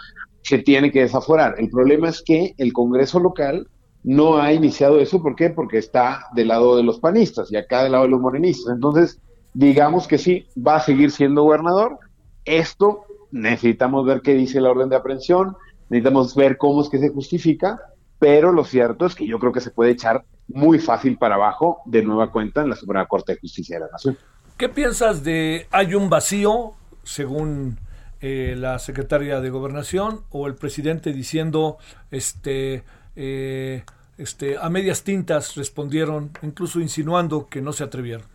Se 0.47 0.59
tiene 0.59 0.93
que 0.93 1.01
desaforar. 1.01 1.57
El 1.59 1.69
problema 1.69 2.09
es 2.09 2.23
que 2.23 2.55
el 2.57 2.73
Congreso 2.73 3.19
local 3.19 3.69
no 4.05 4.39
ha 4.39 4.53
iniciado 4.53 5.01
eso. 5.01 5.21
¿Por 5.21 5.35
qué? 5.35 5.51
Porque 5.51 5.79
está 5.79 6.27
del 6.35 6.49
lado 6.49 6.77
de 6.77 6.85
los 6.85 7.01
panistas 7.01 7.51
y 7.51 7.57
acá 7.57 7.83
del 7.83 7.93
lado 7.93 8.05
de 8.05 8.11
los 8.11 8.21
morenistas. 8.21 8.73
Entonces, 8.73 9.21
digamos 9.53 10.07
que 10.07 10.19
sí, 10.19 10.47
va 10.57 10.77
a 10.77 10.81
seguir 10.81 11.11
siendo 11.11 11.43
gobernador, 11.43 11.99
esto 12.45 13.05
necesitamos 13.33 14.07
ver 14.07 14.21
qué 14.21 14.35
dice 14.35 14.61
la 14.61 14.71
orden 14.71 14.91
de 14.91 14.97
aprehensión, 14.97 15.57
necesitamos 15.89 16.35
ver 16.37 16.57
cómo 16.57 16.83
es 16.83 16.89
que 16.89 16.99
se 16.99 17.09
justifica, 17.09 17.81
pero 18.19 18.53
lo 18.53 18.65
cierto 18.65 19.07
es 19.07 19.15
que 19.15 19.27
yo 19.27 19.39
creo 19.39 19.53
que 19.53 19.61
se 19.61 19.71
puede 19.71 19.91
echar 19.91 20.25
muy 20.47 20.79
fácil 20.79 21.19
para 21.19 21.35
abajo 21.35 21.81
de 21.87 22.03
nueva 22.03 22.31
cuenta 22.31 22.63
en 22.63 22.71
la 22.71 22.77
Suprema 22.77 23.07
Corte 23.07 23.33
de 23.33 23.41
Justicia 23.41 23.77
de 23.77 23.87
la 23.87 23.91
Nación. 23.91 24.17
¿Qué 24.57 24.69
piensas 24.69 25.25
de 25.25 25.67
hay 25.71 25.95
un 25.95 26.09
vacío, 26.09 26.73
según 27.03 27.79
eh, 28.21 28.55
la 28.57 28.79
secretaria 28.79 29.41
de 29.41 29.51
Gobernación 29.51 30.21
o 30.31 30.47
el 30.47 30.55
presidente 30.55 31.13
diciendo, 31.13 31.79
este, 32.11 32.83
eh, 33.15 33.83
este, 34.19 34.57
a 34.59 34.71
medias 34.71 35.05
tintas 35.05 35.55
respondieron, 35.55 36.31
incluso 36.43 36.81
insinuando 36.81 37.47
que 37.49 37.61
no 37.61 37.73
se 37.73 37.85
atrevieron? 37.85 38.27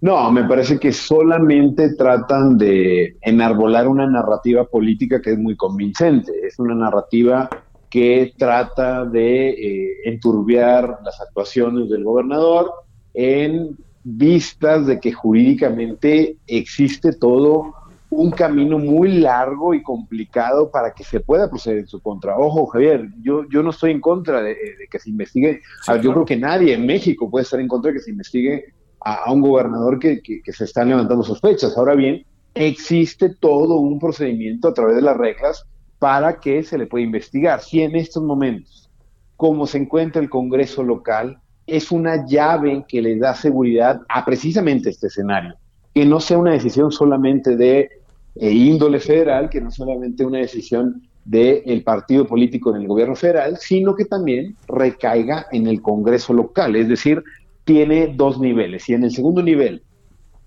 No, 0.00 0.30
me 0.30 0.44
parece 0.44 0.78
que 0.78 0.92
solamente 0.92 1.94
tratan 1.94 2.58
de 2.58 3.16
enarbolar 3.22 3.88
una 3.88 4.06
narrativa 4.06 4.64
política 4.64 5.20
que 5.22 5.32
es 5.32 5.38
muy 5.38 5.56
convincente. 5.56 6.32
Es 6.46 6.58
una 6.58 6.74
narrativa 6.74 7.48
que 7.88 8.34
trata 8.36 9.04
de 9.04 9.50
eh, 9.50 9.96
enturbiar 10.04 10.98
las 11.04 11.20
actuaciones 11.20 11.88
del 11.88 12.04
gobernador 12.04 12.70
en 13.14 13.78
vistas 14.02 14.86
de 14.86 15.00
que 15.00 15.12
jurídicamente 15.12 16.36
existe 16.46 17.12
todo 17.12 17.74
un 18.16 18.30
camino 18.30 18.78
muy 18.78 19.18
largo 19.18 19.74
y 19.74 19.82
complicado 19.82 20.70
para 20.70 20.92
que 20.94 21.02
se 21.02 21.20
pueda 21.20 21.50
proceder 21.50 21.80
en 21.80 21.86
su 21.88 22.00
contra. 22.00 22.38
Ojo, 22.38 22.66
Javier, 22.66 23.08
yo, 23.20 23.44
yo 23.48 23.62
no 23.62 23.70
estoy 23.70 23.90
en 23.90 24.00
contra 24.00 24.40
de, 24.40 24.56
que 24.90 24.98
se 24.98 25.10
investigue. 25.10 25.60
Yo 26.00 26.12
creo 26.12 26.24
que 26.24 26.36
nadie 26.36 26.74
en 26.74 26.86
México 26.86 27.28
puede 27.28 27.42
estar 27.42 27.60
en 27.60 27.68
contra 27.68 27.90
de 27.90 27.98
que 27.98 28.04
se 28.04 28.10
investigue 28.10 28.66
a, 29.00 29.32
un 29.32 29.40
gobernador 29.40 29.98
que, 29.98 30.20
se 30.46 30.64
están 30.64 30.90
levantando 30.90 31.24
sospechas. 31.24 31.76
Ahora 31.76 31.94
bien, 31.94 32.24
existe 32.54 33.34
todo 33.34 33.76
un 33.76 33.98
procedimiento 33.98 34.68
a 34.68 34.74
través 34.74 34.96
de 34.96 35.02
las 35.02 35.16
reglas 35.16 35.66
para 35.98 36.38
que 36.38 36.62
se 36.62 36.78
le 36.78 36.86
pueda 36.86 37.04
investigar. 37.04 37.60
Si 37.60 37.82
en 37.82 37.96
estos 37.96 38.22
momentos, 38.22 38.90
como 39.36 39.66
se 39.66 39.78
encuentra 39.78 40.22
el 40.22 40.30
Congreso 40.30 40.84
local, 40.84 41.40
es 41.66 41.90
una 41.90 42.26
llave 42.26 42.84
que 42.86 43.02
le 43.02 43.18
da 43.18 43.34
seguridad 43.34 44.02
a 44.08 44.24
precisamente 44.24 44.90
este 44.90 45.08
escenario, 45.08 45.56
que 45.92 46.04
no 46.04 46.20
sea 46.20 46.38
una 46.38 46.52
decisión 46.52 46.92
solamente 46.92 47.56
de 47.56 48.03
e 48.36 48.50
índole 48.50 49.00
federal, 49.00 49.48
que 49.48 49.60
no 49.60 49.70
solamente 49.70 50.24
una 50.24 50.38
decisión 50.38 51.02
del 51.24 51.82
partido 51.82 52.26
político 52.26 52.74
en 52.74 52.82
el 52.82 52.88
gobierno 52.88 53.16
federal, 53.16 53.56
sino 53.58 53.94
que 53.94 54.04
también 54.04 54.56
recaiga 54.68 55.46
en 55.52 55.66
el 55.66 55.80
Congreso 55.80 56.34
local, 56.34 56.76
es 56.76 56.88
decir, 56.88 57.22
tiene 57.64 58.12
dos 58.14 58.38
niveles. 58.38 58.88
Y 58.88 58.94
en 58.94 59.04
el 59.04 59.10
segundo 59.10 59.42
nivel, 59.42 59.82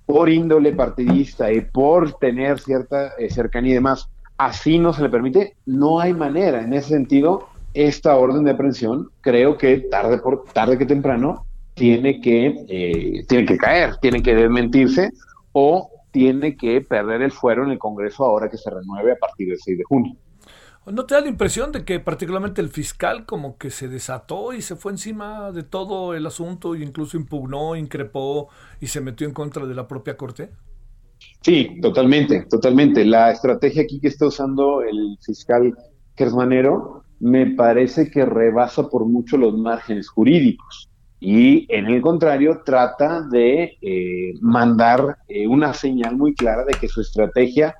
por 0.06 0.30
índole 0.30 0.74
partidista 0.74 1.52
y 1.52 1.62
por 1.62 2.14
tener 2.14 2.60
cierta 2.60 3.14
eh, 3.18 3.30
cercanía 3.30 3.72
y 3.72 3.76
demás, 3.76 4.08
así 4.38 4.78
no 4.78 4.94
se 4.94 5.02
le 5.02 5.10
permite, 5.10 5.56
no 5.66 6.00
hay 6.00 6.14
manera. 6.14 6.62
En 6.62 6.74
ese 6.74 6.90
sentido, 6.90 7.48
esta 7.74 8.16
orden 8.16 8.44
de 8.44 8.52
aprehensión, 8.52 9.10
creo 9.22 9.58
que 9.58 9.80
tarde 9.80 10.20
por 10.20 10.46
tarde 10.54 10.78
que 10.78 10.86
temprano 10.86 11.46
tiene 11.74 12.22
que 12.22 12.66
eh, 12.68 13.26
tiene 13.28 13.46
que 13.46 13.58
caer, 13.58 13.98
tiene 13.98 14.22
que 14.24 14.34
desmentirse 14.34 15.12
o 15.52 15.90
tiene 16.18 16.58
que 16.58 16.82
perder 16.82 17.22
el 17.22 17.32
fuero 17.32 17.64
en 17.64 17.70
el 17.70 17.78
Congreso 17.78 18.26
ahora 18.26 18.50
que 18.50 18.58
se 18.58 18.72
renueve 18.72 19.12
a 19.12 19.16
partir 19.18 19.50
del 19.50 19.60
6 19.60 19.78
de 19.78 19.84
junio. 19.84 20.16
¿No 20.88 21.06
te 21.06 21.14
da 21.14 21.22
la 21.22 21.28
impresión 21.28 21.72
de 21.72 21.86
que 21.86 22.00
particularmente 22.00 22.60
el 22.60 22.70
fiscal 22.70 23.28
como 23.28 23.58
que 23.58 23.70
se 23.70 23.88
desató 23.88 24.52
y 24.54 24.64
se 24.64 24.76
fue 24.76 24.94
encima 24.94 25.52
de 25.52 25.62
todo 25.62 26.16
el 26.16 26.26
asunto 26.26 26.74
e 26.74 26.80
incluso 26.80 27.18
impugnó, 27.18 27.76
increpó 27.76 28.50
y 28.82 28.88
se 28.88 29.00
metió 29.00 29.28
en 29.28 29.34
contra 29.34 29.68
de 29.68 29.76
la 29.76 29.88
propia 29.88 30.18
Corte? 30.18 30.50
Sí, 31.42 31.80
totalmente, 31.82 32.48
totalmente. 32.50 33.06
La 33.06 33.32
estrategia 33.32 33.84
aquí 33.84 34.00
que 34.00 34.08
está 34.08 34.26
usando 34.26 34.82
el 34.82 35.20
fiscal 35.24 35.78
Kersmanero 36.16 37.04
me 37.20 37.46
parece 37.52 38.10
que 38.10 38.26
rebasa 38.26 38.90
por 38.90 39.06
mucho 39.06 39.38
los 39.38 39.56
márgenes 39.56 40.10
jurídicos 40.10 40.90
y 41.20 41.66
en 41.74 41.88
el 41.88 42.02
contrario 42.02 42.62
trata 42.64 43.22
de 43.22 43.78
eh, 43.82 44.34
mandar 44.42 45.18
eh, 45.28 45.48
una 45.48 45.74
señal 45.74 46.16
muy 46.16 46.36
clara 46.36 46.64
de 46.64 46.76
que 46.76 46.88
su 46.88 47.02
estrategia 47.02 47.76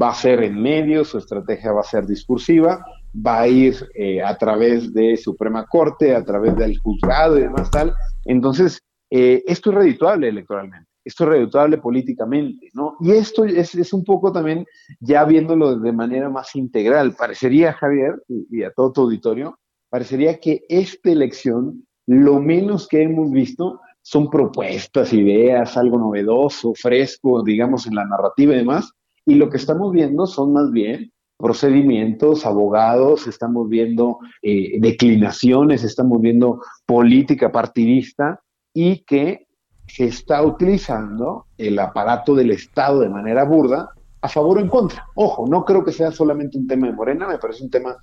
va 0.00 0.10
a 0.10 0.14
ser 0.14 0.42
en 0.42 0.60
medio, 0.60 1.04
su 1.04 1.18
estrategia 1.18 1.72
va 1.72 1.80
a 1.80 1.84
ser 1.84 2.06
discursiva, 2.06 2.84
va 3.14 3.40
a 3.40 3.48
ir 3.48 3.76
eh, 3.94 4.22
a 4.22 4.36
través 4.36 4.92
de 4.92 5.16
Suprema 5.16 5.66
Corte, 5.66 6.14
a 6.14 6.24
través 6.24 6.56
del 6.56 6.78
juzgado 6.78 7.38
y 7.38 7.42
demás 7.42 7.70
tal. 7.70 7.94
Entonces, 8.24 8.80
eh, 9.10 9.42
esto 9.46 9.70
es 9.70 9.76
redituable 9.76 10.28
electoralmente, 10.28 10.88
esto 11.04 11.24
es 11.24 11.30
redituable 11.30 11.78
políticamente, 11.78 12.70
¿no? 12.72 12.96
Y 13.00 13.12
esto 13.12 13.44
es, 13.44 13.74
es, 13.74 13.92
un 13.92 14.04
poco 14.04 14.32
también, 14.32 14.64
ya 15.00 15.24
viéndolo 15.24 15.78
de 15.78 15.92
manera 15.92 16.30
más 16.30 16.54
integral, 16.56 17.14
parecería, 17.14 17.74
Javier, 17.74 18.22
y, 18.28 18.60
y 18.60 18.62
a 18.62 18.70
todo 18.70 18.92
tu 18.92 19.00
auditorio, 19.02 19.58
parecería 19.90 20.40
que 20.40 20.62
esta 20.68 21.10
elección, 21.10 21.86
lo 22.06 22.40
menos 22.40 22.88
que 22.88 23.02
hemos 23.02 23.30
visto 23.30 23.80
son 24.02 24.28
propuestas, 24.28 25.12
ideas, 25.12 25.76
algo 25.76 25.98
novedoso, 25.98 26.74
fresco, 26.74 27.42
digamos, 27.42 27.86
en 27.86 27.94
la 27.94 28.04
narrativa 28.04 28.52
y 28.54 28.58
demás, 28.58 28.92
y 29.24 29.36
lo 29.36 29.48
que 29.48 29.56
estamos 29.56 29.92
viendo 29.92 30.26
son 30.26 30.52
más 30.52 30.70
bien 30.72 31.12
procedimientos, 31.36 32.46
abogados, 32.46 33.26
estamos 33.26 33.68
viendo 33.68 34.18
eh, 34.42 34.78
declinaciones, 34.80 35.82
estamos 35.82 36.20
viendo 36.20 36.60
política 36.86 37.50
partidista 37.50 38.40
y 38.72 39.04
que 39.04 39.48
se 39.88 40.04
está 40.04 40.42
utilizando 40.42 41.46
el 41.58 41.78
aparato 41.80 42.34
del 42.34 42.52
Estado 42.52 43.00
de 43.00 43.08
manera 43.08 43.44
burda 43.44 43.90
a 44.20 44.28
favor 44.28 44.58
o 44.58 44.60
en 44.60 44.68
contra. 44.68 45.04
Ojo, 45.16 45.46
no 45.48 45.64
creo 45.64 45.84
que 45.84 45.90
sea 45.90 46.12
solamente 46.12 46.58
un 46.58 46.68
tema 46.68 46.86
de 46.86 46.92
Morena, 46.92 47.26
me 47.26 47.38
parece 47.38 47.64
un 47.64 47.70
tema 47.70 47.96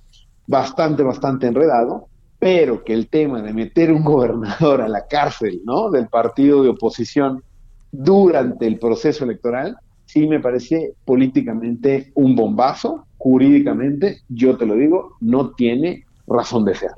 bastante, 0.46 1.02
bastante 1.02 1.46
enredado, 1.46 2.09
pero 2.40 2.82
que 2.82 2.94
el 2.94 3.08
tema 3.08 3.42
de 3.42 3.52
meter 3.52 3.92
un 3.92 4.02
gobernador 4.02 4.80
a 4.80 4.88
la 4.88 5.06
cárcel, 5.06 5.60
¿no? 5.64 5.90
Del 5.90 6.08
partido 6.08 6.62
de 6.64 6.70
oposición 6.70 7.44
durante 7.92 8.66
el 8.66 8.78
proceso 8.78 9.24
electoral 9.24 9.76
sí 10.06 10.26
me 10.26 10.40
parece 10.40 10.94
políticamente 11.04 12.10
un 12.14 12.34
bombazo, 12.34 13.06
jurídicamente, 13.18 14.22
yo 14.28 14.56
te 14.56 14.66
lo 14.66 14.74
digo, 14.74 15.16
no 15.20 15.50
tiene 15.50 16.06
razón 16.26 16.64
de 16.64 16.74
ser. 16.74 16.90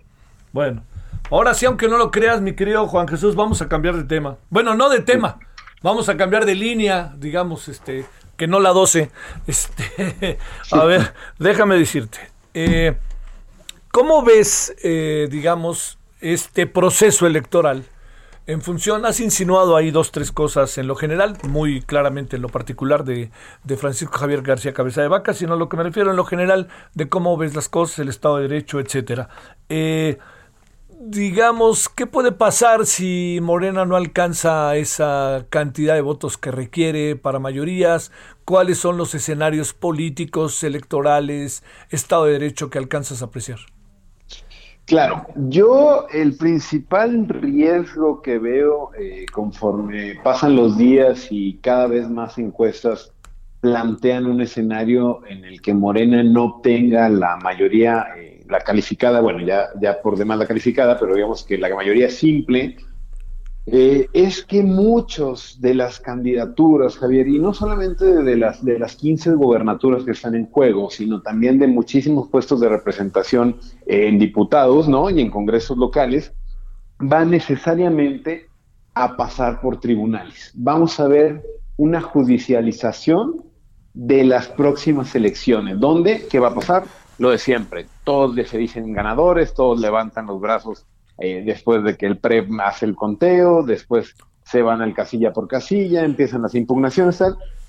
Bueno, 0.53 0.83
ahora 1.31 1.53
sí, 1.55 1.67
aunque 1.67 1.89
no 1.89 1.99
lo 1.99 2.11
creas, 2.11 2.41
mi 2.41 2.55
querido 2.55 2.87
Juan 2.87 3.09
Jesús, 3.09 3.35
vamos 3.35 3.61
a 3.61 3.69
cambiar 3.69 3.97
de 3.97 4.05
tema. 4.05 4.39
Bueno, 4.49 4.75
no 4.75 4.89
de 4.89 5.01
tema, 5.01 5.41
vamos 5.83 6.09
a 6.09 6.17
cambiar 6.17 6.47
de 6.47 6.55
línea, 6.55 7.15
digamos, 7.19 7.69
este, 7.69 8.07
que 8.37 8.47
no 8.47 8.61
la 8.61 8.71
12. 8.71 9.11
Este, 9.47 10.39
a 10.71 10.85
ver, 10.85 11.13
déjame 11.39 11.75
decirte, 11.77 12.19
eh, 12.55 12.97
¿cómo 13.93 14.25
ves, 14.25 14.75
eh, 14.83 15.29
digamos, 15.31 15.99
este 16.21 16.67
proceso 16.67 17.27
electoral? 17.27 17.85
En 18.45 18.61
función, 18.61 19.07
has 19.07 19.21
insinuado 19.21 19.77
ahí 19.77 19.93
dos, 19.93 20.11
tres 20.11 20.33
cosas 20.33 20.77
en 20.77 20.89
lo 20.89 20.97
general, 20.97 21.39
muy 21.49 21.81
claramente 21.81 22.35
en 22.35 22.43
lo 22.43 22.49
particular 22.49 23.05
de, 23.05 23.31
Francisco 23.77 24.19
Javier 24.19 24.43
García 24.43 24.73
Cabeza 24.73 25.01
de 25.01 25.07
Vaca, 25.07 25.33
sino 25.33 25.55
lo 25.55 25.69
que 25.69 25.77
me 25.77 25.85
refiero 25.85 26.11
en 26.11 26.17
lo 26.17 26.25
general 26.25 26.67
de 26.95 27.09
cómo 27.09 27.37
ves 27.37 27.55
las 27.55 27.69
cosas, 27.69 28.01
el 28.01 28.09
Estado 28.09 28.39
de 28.39 28.49
Derecho, 28.49 28.81
etcétera. 28.81 29.29
Eh, 29.69 30.19
digamos, 30.99 31.89
¿qué 31.89 32.07
puede 32.07 32.33
pasar 32.33 32.87
si 32.87 33.39
Morena 33.43 33.85
no 33.85 33.95
alcanza 33.95 34.75
esa 34.75 35.47
cantidad 35.51 35.95
de 35.95 36.01
votos 36.01 36.37
que 36.37 36.51
requiere 36.51 37.15
para 37.15 37.39
mayorías? 37.39 38.11
¿Cuáles 38.45 38.79
son 38.79 38.97
los 38.97 39.15
escenarios 39.15 39.73
políticos, 39.73 40.65
electorales, 40.65 41.63
Estado 41.91 42.25
de 42.25 42.33
Derecho 42.33 42.71
que 42.71 42.79
alcanzas 42.79 43.23
a 43.23 43.27
apreciar? 43.27 43.61
Claro, 44.93 45.25
yo 45.49 46.07
el 46.13 46.37
principal 46.37 47.27
riesgo 47.27 48.21
que 48.21 48.39
veo 48.39 48.91
eh, 48.95 49.25
conforme 49.33 50.17
pasan 50.23 50.55
los 50.55 50.77
días 50.77 51.29
y 51.31 51.55
cada 51.63 51.87
vez 51.87 52.11
más 52.11 52.37
encuestas 52.37 53.11
plantean 53.63 54.27
un 54.27 54.43
escenario 54.43 55.23
en 55.27 55.47
el 55.47 55.63
que 55.63 55.73
Morena 55.73 56.23
no 56.23 56.45
obtenga 56.45 57.09
la 57.09 57.39
mayoría, 57.39 58.09
eh, 58.19 58.45
la 58.51 58.61
calificada, 58.61 59.23
bueno, 59.23 59.41
ya, 59.41 59.69
ya 59.81 60.03
por 60.03 60.19
demás 60.19 60.39
la 60.39 60.47
calificada, 60.47 60.99
pero 61.01 61.15
digamos 61.15 61.43
que 61.43 61.57
la 61.57 61.75
mayoría 61.75 62.11
simple, 62.11 62.77
eh, 63.67 64.09
es 64.13 64.45
que 64.45 64.63
muchos 64.63 65.61
de 65.61 65.75
las 65.75 66.01
candidaturas, 66.01 66.99
Javier, 66.99 67.29
y 67.29 67.39
no 67.39 67.55
solamente 67.55 68.05
de 68.05 68.37
las, 68.37 68.65
de 68.65 68.79
las 68.79 68.97
15 68.97 69.35
gobernaturas 69.35 70.03
que 70.03 70.11
están 70.11 70.35
en 70.35 70.47
juego, 70.47 70.91
sino 70.91 71.23
también 71.23 71.61
de 71.61 71.69
muchísimos 71.69 72.29
puestos 72.29 72.59
de 72.59 72.69
representación 72.69 73.57
en 73.87 74.19
diputados 74.19 74.89
¿no? 74.89 75.11
y 75.11 75.21
en 75.21 75.31
congresos 75.31 75.79
locales, 75.79 76.33
van 76.99 77.31
necesariamente 77.31 78.49
a 78.95 79.17
pasar 79.17 79.61
por 79.61 79.79
tribunales. 79.79 80.51
Vamos 80.55 80.99
a 80.99 81.07
ver 81.07 81.43
una 81.77 82.01
judicialización 82.01 83.45
de 83.95 84.25
las 84.25 84.49
próximas 84.49 85.15
elecciones. 85.15 85.79
¿Dónde? 85.79 86.27
¿Qué 86.29 86.41
va 86.41 86.49
a 86.49 86.55
pasar? 86.55 86.85
Lo 87.19 87.31
de 87.31 87.39
siempre. 87.39 87.87
Todos 88.03 88.35
se 88.49 88.59
dicen 88.59 88.93
ganadores, 88.93 89.55
todos 89.55 89.81
levantan 89.81 90.27
los 90.27 90.41
brazos 90.41 90.87
eh, 91.25 91.45
después 91.47 91.85
de 91.85 91.97
que 91.97 92.07
el 92.07 92.19
PREP 92.19 92.49
hace 92.65 92.85
el 92.85 92.97
conteo, 92.97 93.63
después 93.63 94.17
se 94.45 94.61
van 94.61 94.83
al 94.83 94.93
casilla 94.93 95.33
por 95.33 95.47
casilla, 95.47 96.05
empiezan 96.05 96.43
las 96.43 96.57
impugnaciones, 96.57 97.23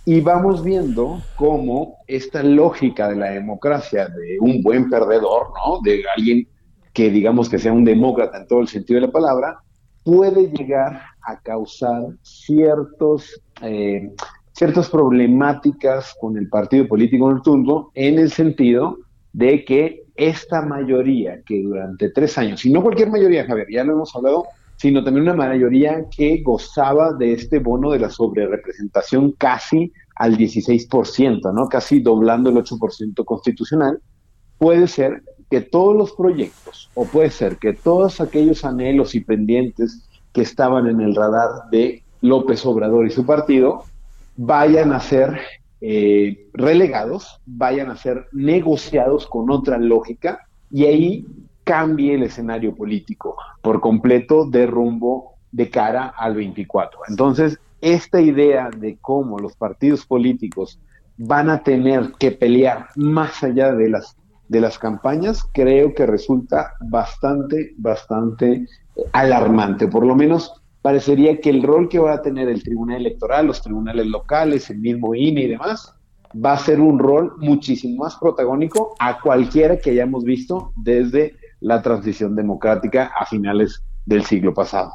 y 0.06 0.22
vamos 0.22 0.64
viendo 0.64 1.22
cómo 1.36 1.98
esta 2.08 2.42
lógica 2.42 3.08
de 3.10 3.16
la 3.16 3.30
democracia, 3.30 4.08
de 4.08 4.38
un 4.40 4.64
buen 4.64 4.90
perdedor, 4.90 5.50
¿no? 5.50 5.82
De 5.84 6.02
alguien 6.18 6.48
que 6.94 7.12
digamos 7.12 7.48
que 7.48 7.60
sea 7.60 7.72
un 7.72 7.86
demócrata 7.86 8.40
en 8.40 8.48
todo 8.48 8.62
el 8.62 8.68
sentido 8.68 9.00
de 9.00 9.06
la 9.06 9.14
palabra, 9.14 9.60
puede 10.04 10.50
llegar 10.50 11.04
a 11.22 11.40
causar 11.40 12.08
ciertos, 12.24 13.40
eh, 13.62 14.10
ciertas 14.52 14.90
problemáticas 14.90 16.16
con 16.20 16.38
el 16.38 16.50
partido 16.50 16.88
político 16.88 17.30
en 17.30 17.38
el 17.38 17.44
turno, 17.44 17.92
en 17.94 18.18
el 18.18 18.32
sentido 18.32 18.98
de 19.34 19.66
que 19.66 20.04
esta 20.16 20.62
mayoría 20.62 21.42
que 21.44 21.62
durante 21.62 22.10
tres 22.10 22.38
años, 22.38 22.66
y 22.66 22.72
no 22.72 22.82
cualquier 22.82 23.10
mayoría, 23.10 23.46
Javier, 23.46 23.68
ya 23.72 23.84
lo 23.84 23.94
hemos 23.94 24.16
hablado, 24.16 24.46
sino 24.78 25.04
también 25.04 25.24
una 25.24 25.34
mayoría 25.34 26.06
que 26.16 26.42
gozaba 26.44 27.14
de 27.14 27.34
este 27.34 27.60
bono 27.60 27.92
de 27.92 28.00
la 28.00 28.10
sobrerepresentación 28.10 29.32
casi 29.34 29.92
al 30.16 30.38
16%, 30.38 31.54
¿no? 31.54 31.68
Casi 31.68 32.00
doblando 32.00 32.50
el 32.50 32.58
8% 32.58 33.26
constitucional, 33.26 34.00
puede 34.58 34.88
ser 34.88 35.24
que 35.50 35.62
todos 35.62 35.96
los 35.96 36.14
proyectos, 36.14 36.90
o 36.94 37.06
puede 37.06 37.30
ser 37.30 37.58
que 37.58 37.74
todos 37.74 38.22
aquellos 38.22 38.66
anhelos 38.66 39.16
y 39.16 39.22
pendientes 39.22 40.08
que 40.32 40.42
estaban 40.42 40.88
en 40.88 41.02
el 41.02 41.16
radar 41.16 41.70
de 41.72 42.04
López 42.22 42.66
Obrador 42.66 43.06
y 43.06 43.12
su 43.12 43.26
partido, 43.26 43.84
vayan 44.36 44.94
a 44.94 45.00
ser 45.00 45.40
eh, 45.86 46.48
relegados 46.54 47.42
vayan 47.46 47.90
a 47.90 47.98
ser 47.98 48.28
negociados 48.32 49.28
con 49.28 49.52
otra 49.52 49.78
lógica 49.78 50.48
y 50.72 50.86
ahí 50.86 51.28
cambie 51.66 52.16
el 52.16 52.24
escenario 52.24 52.74
político 52.74 53.36
por 53.62 53.82
completo 53.82 54.46
de 54.46 54.66
rumbo 54.66 55.34
de 55.52 55.70
cara 55.70 56.14
al 56.18 56.36
24. 56.36 57.02
Entonces, 57.10 57.60
esta 57.82 58.22
idea 58.22 58.70
de 58.70 58.98
cómo 59.02 59.40
los 59.40 59.58
partidos 59.58 60.06
políticos 60.06 60.80
van 61.18 61.50
a 61.50 61.64
tener 61.64 62.14
que 62.18 62.32
pelear 62.32 62.88
más 62.96 63.44
allá 63.44 63.74
de 63.74 63.90
las 63.90 64.16
de 64.48 64.62
las 64.62 64.80
campañas, 64.80 65.44
creo 65.52 65.94
que 65.94 66.06
resulta 66.06 66.76
bastante, 66.80 67.74
bastante 67.78 68.68
alarmante. 69.12 69.88
Por 69.88 70.06
lo 70.06 70.16
menos 70.16 70.63
parecería 70.84 71.40
que 71.40 71.50
el 71.50 71.64
rol 71.64 71.90
que 71.90 71.98
va 71.98 72.14
a 72.14 72.22
tener 72.22 72.48
el 72.48 72.62
Tribunal 72.62 72.98
Electoral, 72.98 73.48
los 73.48 73.64
tribunales 73.64 74.06
locales, 74.06 74.70
el 74.70 74.78
mismo 74.78 75.16
INE 75.16 75.42
y 75.42 75.48
demás, 75.48 75.96
va 76.34 76.54
a 76.54 76.58
ser 76.58 76.80
un 76.80 77.00
rol 77.00 77.34
muchísimo 77.38 78.04
más 78.04 78.16
protagónico 78.18 78.96
a 79.00 79.20
cualquiera 79.20 79.78
que 79.78 79.92
hayamos 79.92 80.24
visto 80.24 80.74
desde 80.76 81.36
la 81.62 81.82
transición 81.82 82.36
democrática 82.36 83.12
a 83.18 83.26
finales 83.26 83.82
del 84.06 84.24
siglo 84.26 84.54
pasado. 84.54 84.94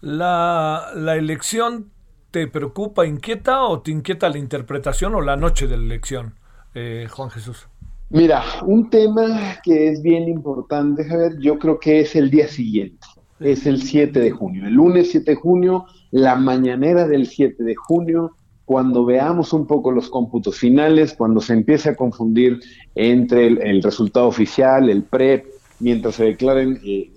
La, 0.00 0.90
la 0.94 1.16
elección 1.16 1.90
te 2.30 2.46
preocupa, 2.46 3.06
inquieta 3.06 3.62
o 3.62 3.80
te 3.80 3.92
inquieta 3.92 4.28
la 4.28 4.38
interpretación 4.38 5.14
o 5.14 5.22
la 5.22 5.36
noche 5.36 5.66
de 5.66 5.78
la 5.78 5.84
elección, 5.84 6.34
eh, 6.74 7.06
Juan 7.10 7.30
Jesús? 7.30 7.68
Mira, 8.10 8.42
un 8.66 8.90
tema 8.90 9.56
que 9.62 9.88
es 9.88 10.02
bien 10.02 10.28
importante, 10.28 11.04
Javier, 11.04 11.38
yo 11.38 11.58
creo 11.58 11.78
que 11.78 12.00
es 12.00 12.14
el 12.14 12.30
día 12.30 12.48
siguiente, 12.48 13.06
es 13.40 13.66
el 13.66 13.82
7 13.82 14.18
de 14.20 14.30
junio, 14.30 14.66
el 14.66 14.74
lunes 14.74 15.10
7 15.10 15.32
de 15.32 15.36
junio, 15.36 15.86
la 16.10 16.36
mañanera 16.36 17.06
del 17.06 17.26
7 17.26 17.62
de 17.62 17.74
junio, 17.74 18.32
cuando 18.64 19.04
veamos 19.04 19.52
un 19.52 19.66
poco 19.66 19.90
los 19.90 20.08
cómputos 20.08 20.58
finales, 20.58 21.14
cuando 21.14 21.40
se 21.40 21.52
empiece 21.52 21.90
a 21.90 21.96
confundir 21.96 22.60
entre 22.94 23.46
el, 23.46 23.82
resultado 23.82 24.26
oficial, 24.26 24.88
el 24.88 25.02
PREP, 25.02 25.46
mientras 25.80 26.14
se 26.14 26.24
declaren, 26.24 26.80
eh, 26.84 27.10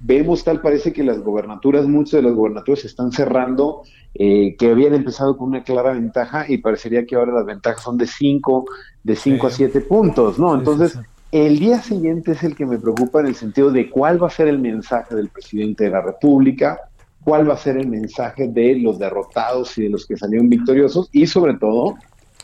vemos 0.00 0.44
tal 0.44 0.60
parece 0.60 0.92
que 0.92 1.04
las 1.04 1.20
gobernaturas, 1.20 1.86
muchas 1.86 2.22
de 2.22 2.22
las 2.22 2.34
gobernaturas 2.34 2.80
se 2.80 2.86
están 2.86 3.12
cerrando 3.12 3.82
eh, 4.14 4.56
que 4.58 4.70
habían 4.70 4.94
empezado 4.94 5.36
con 5.36 5.48
una 5.48 5.62
clara 5.62 5.92
ventaja 5.92 6.46
y 6.48 6.58
parecería 6.58 7.04
que 7.04 7.16
ahora 7.16 7.32
las 7.32 7.44
ventajas 7.44 7.82
son 7.82 7.98
de 7.98 8.06
5 8.06 8.64
de 9.02 9.16
cinco 9.16 9.48
a 9.48 9.50
7 9.50 9.82
puntos, 9.82 10.38
¿no? 10.38 10.54
Entonces, 10.54 10.98
el 11.44 11.58
día 11.58 11.82
siguiente 11.82 12.32
es 12.32 12.42
el 12.44 12.56
que 12.56 12.64
me 12.64 12.78
preocupa 12.78 13.20
en 13.20 13.26
el 13.26 13.34
sentido 13.34 13.70
de 13.70 13.90
cuál 13.90 14.22
va 14.22 14.28
a 14.28 14.30
ser 14.30 14.48
el 14.48 14.58
mensaje 14.58 15.14
del 15.14 15.28
presidente 15.28 15.84
de 15.84 15.90
la 15.90 16.00
República, 16.00 16.80
cuál 17.24 17.46
va 17.46 17.52
a 17.54 17.58
ser 17.58 17.76
el 17.76 17.88
mensaje 17.88 18.48
de 18.48 18.76
los 18.78 18.98
derrotados 18.98 19.76
y 19.76 19.82
de 19.82 19.90
los 19.90 20.06
que 20.06 20.16
salieron 20.16 20.48
victoriosos 20.48 21.10
y 21.12 21.26
sobre 21.26 21.54
todo 21.58 21.96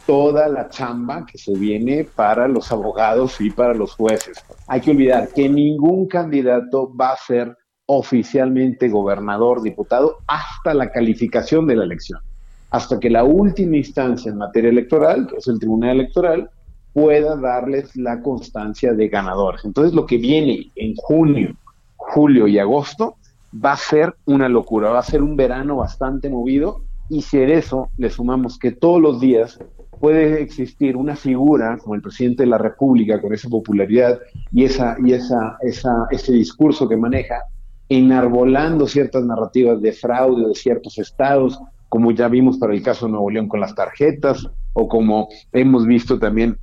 toda 0.05 0.47
la 0.49 0.69
chamba 0.69 1.25
que 1.25 1.39
se 1.39 1.55
viene 1.55 2.05
para 2.05 2.49
los 2.49 2.71
abogados 2.71 3.41
y 3.41 3.49
para 3.49 3.73
los 3.73 3.95
jueces. 3.95 4.45
Hay 4.67 4.83
que 4.83 4.91
olvidar 4.91 5.29
que 5.29 5.49
ningún 5.49 6.07
candidato 6.07 6.95
va 6.95 7.13
a 7.13 7.17
ser 7.17 7.57
oficialmente 7.87 8.91
gobernador, 8.91 9.63
diputado, 9.63 10.19
hasta 10.27 10.75
la 10.75 10.91
calificación 10.91 11.67
de 11.67 11.77
la 11.77 11.85
elección, 11.85 12.21
hasta 12.69 13.01
que 13.01 13.09
la 13.09 13.25
última 13.25 13.79
instancia 13.79 14.31
en 14.31 14.37
materia 14.37 14.69
electoral, 14.69 15.29
que 15.29 15.37
es 15.37 15.49
el 15.49 15.59
Tribunal 15.59 16.01
Electoral, 16.01 16.51
pueda 16.93 17.37
darles 17.37 17.97
la 17.97 18.21
constancia 18.21 18.93
de 18.93 19.09
ganadores. 19.09 19.65
Entonces 19.65 19.95
lo 19.95 20.07
que 20.07 20.19
viene 20.19 20.71
en 20.77 20.95
junio, 20.97 21.57
julio 21.97 22.47
y 22.47 22.59
agosto 22.59 23.17
va 23.53 23.73
a 23.73 23.77
ser 23.77 24.15
una 24.27 24.49
locura, 24.49 24.91
va 24.91 25.01
a 25.01 25.05
ser 25.05 25.23
un 25.23 25.37
verano 25.37 25.77
bastante 25.77 26.29
movido 26.29 26.83
y 27.09 27.23
si 27.23 27.39
a 27.39 27.49
eso 27.49 27.91
le 27.99 28.11
sumamos 28.11 28.59
que 28.59 28.73
todos 28.73 29.01
los 29.01 29.21
días 29.21 29.59
puede 30.01 30.43
existir 30.43 30.97
una 30.97 31.17
figura 31.17 31.79
como 31.79 31.95
el 31.95 32.03
presidente 32.03 32.43
de 32.43 32.49
la 32.49 32.59
República 32.59 33.21
con 33.21 33.33
esa 33.33 33.49
popularidad 33.49 34.19
y 34.51 34.65
esa 34.65 34.97
y 35.05 35.13
esa, 35.13 35.59
esa 35.61 36.07
ese 36.11 36.33
discurso 36.33 36.89
que 36.89 36.97
maneja 36.97 37.43
enarbolando 37.89 38.87
ciertas 38.87 39.25
narrativas 39.25 39.81
de 39.83 39.93
fraude 39.93 40.49
de 40.49 40.55
ciertos 40.55 40.99
estados, 40.99 41.61
como 41.89 42.11
ya 42.11 42.29
vimos 42.29 42.57
para 42.57 42.73
el 42.73 42.83
caso 42.83 43.07
de 43.07 43.13
Nuevo 43.13 43.31
León 43.31 43.49
con 43.49 43.61
las 43.61 43.75
tarjetas, 43.75 44.49
o 44.73 44.89
como 44.89 45.29
hemos 45.53 45.87
visto 45.87 46.19
también 46.19 46.57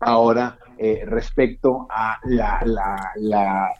ahora 0.00 0.58
eh, 0.78 1.02
respecto 1.06 1.86
a 1.90 2.18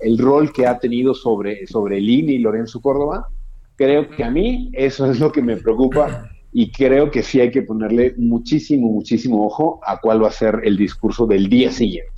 el 0.01 0.19
rol 0.19 0.53
que 0.53 0.67
ha 0.67 0.79
tenido 0.79 1.15
sobre, 1.15 1.67
sobre 1.67 1.99
INE 1.99 2.33
y 2.33 2.39
Lorenzo 2.39 2.81
Córdoba. 2.81 3.29
Creo 3.77 4.09
que 4.11 4.23
a 4.23 4.31
mí 4.31 4.71
eso 4.75 5.11
es 5.11 5.19
lo 5.19 5.33
que 5.33 5.41
me 5.41 5.57
preocupa 5.57 6.29
y 6.53 6.71
creo 6.71 7.11
que 7.11 7.23
sí 7.23 7.41
hay 7.41 7.51
que 7.51 7.63
ponerle 7.63 8.15
muchísimo, 8.19 8.89
muchísimo 8.89 9.47
ojo 9.47 9.81
a 9.85 9.99
cuál 9.99 10.23
va 10.23 10.29
a 10.29 10.33
ser 10.33 10.61
el 10.65 10.77
discurso 10.77 11.27
del 11.27 11.49
día 11.49 11.71
siguiente. 11.71 12.11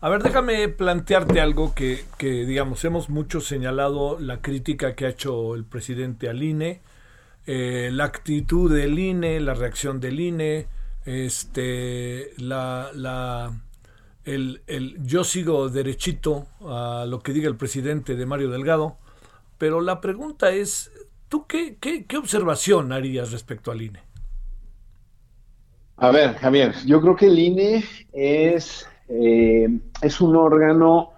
A 0.00 0.08
ver, 0.08 0.22
déjame 0.22 0.68
plantearte 0.68 1.40
algo 1.40 1.74
que, 1.74 2.04
digamos, 2.20 2.84
hemos 2.84 3.08
mucho 3.08 3.40
señalado 3.40 4.18
la 4.20 4.40
crítica 4.40 4.94
que 4.94 5.06
ha 5.06 5.08
hecho 5.08 5.54
el 5.54 5.64
presidente 5.64 6.28
al 6.28 6.42
INE, 6.42 6.80
eh, 7.46 7.90
la 7.92 8.04
actitud 8.04 8.72
del 8.72 8.98
INE, 8.98 9.40
la 9.40 9.54
reacción 9.54 10.00
del 10.00 10.20
INE, 10.20 10.66
este, 11.06 12.32
la, 12.36 12.90
la, 12.94 13.52
el, 14.24 14.60
el, 14.66 15.02
yo 15.06 15.24
sigo 15.24 15.70
derechito 15.70 16.46
a 16.60 17.06
lo 17.08 17.20
que 17.20 17.32
diga 17.32 17.48
el 17.48 17.56
presidente 17.56 18.16
de 18.16 18.26
Mario 18.26 18.50
Delgado, 18.50 18.98
pero 19.56 19.80
la 19.80 20.00
pregunta 20.02 20.50
es, 20.50 20.92
¿tú 21.28 21.46
qué, 21.46 21.78
qué, 21.80 22.04
qué 22.04 22.18
observación 22.18 22.92
harías 22.92 23.32
respecto 23.32 23.70
al 23.70 23.80
INE? 23.80 24.02
A 25.96 26.10
ver, 26.10 26.34
Javier, 26.34 26.74
yo 26.84 27.00
creo 27.00 27.16
que 27.16 27.26
el 27.26 27.38
INE 27.38 27.82
es 28.12 28.86
eh, 29.08 29.68
es 30.02 30.20
un 30.20 30.34
órgano 30.34 31.10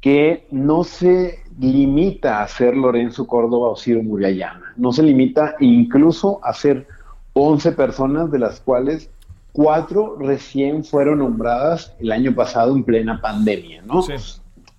que 0.00 0.46
no 0.50 0.84
se 0.84 1.40
limita 1.58 2.42
a 2.42 2.48
ser 2.48 2.76
Lorenzo 2.76 3.26
Córdoba 3.26 3.70
o 3.70 3.76
Ciro 3.76 4.02
Murayama, 4.02 4.72
no 4.76 4.92
se 4.92 5.02
limita 5.02 5.54
incluso 5.60 6.40
a 6.44 6.52
ser 6.52 6.86
11 7.32 7.72
personas, 7.72 8.30
de 8.30 8.38
las 8.38 8.60
cuales 8.60 9.10
cuatro 9.54 10.16
recién 10.18 10.82
fueron 10.82 11.20
nombradas 11.20 11.94
el 12.00 12.10
año 12.10 12.34
pasado 12.34 12.74
en 12.74 12.82
plena 12.82 13.20
pandemia, 13.20 13.82
¿no? 13.82 14.04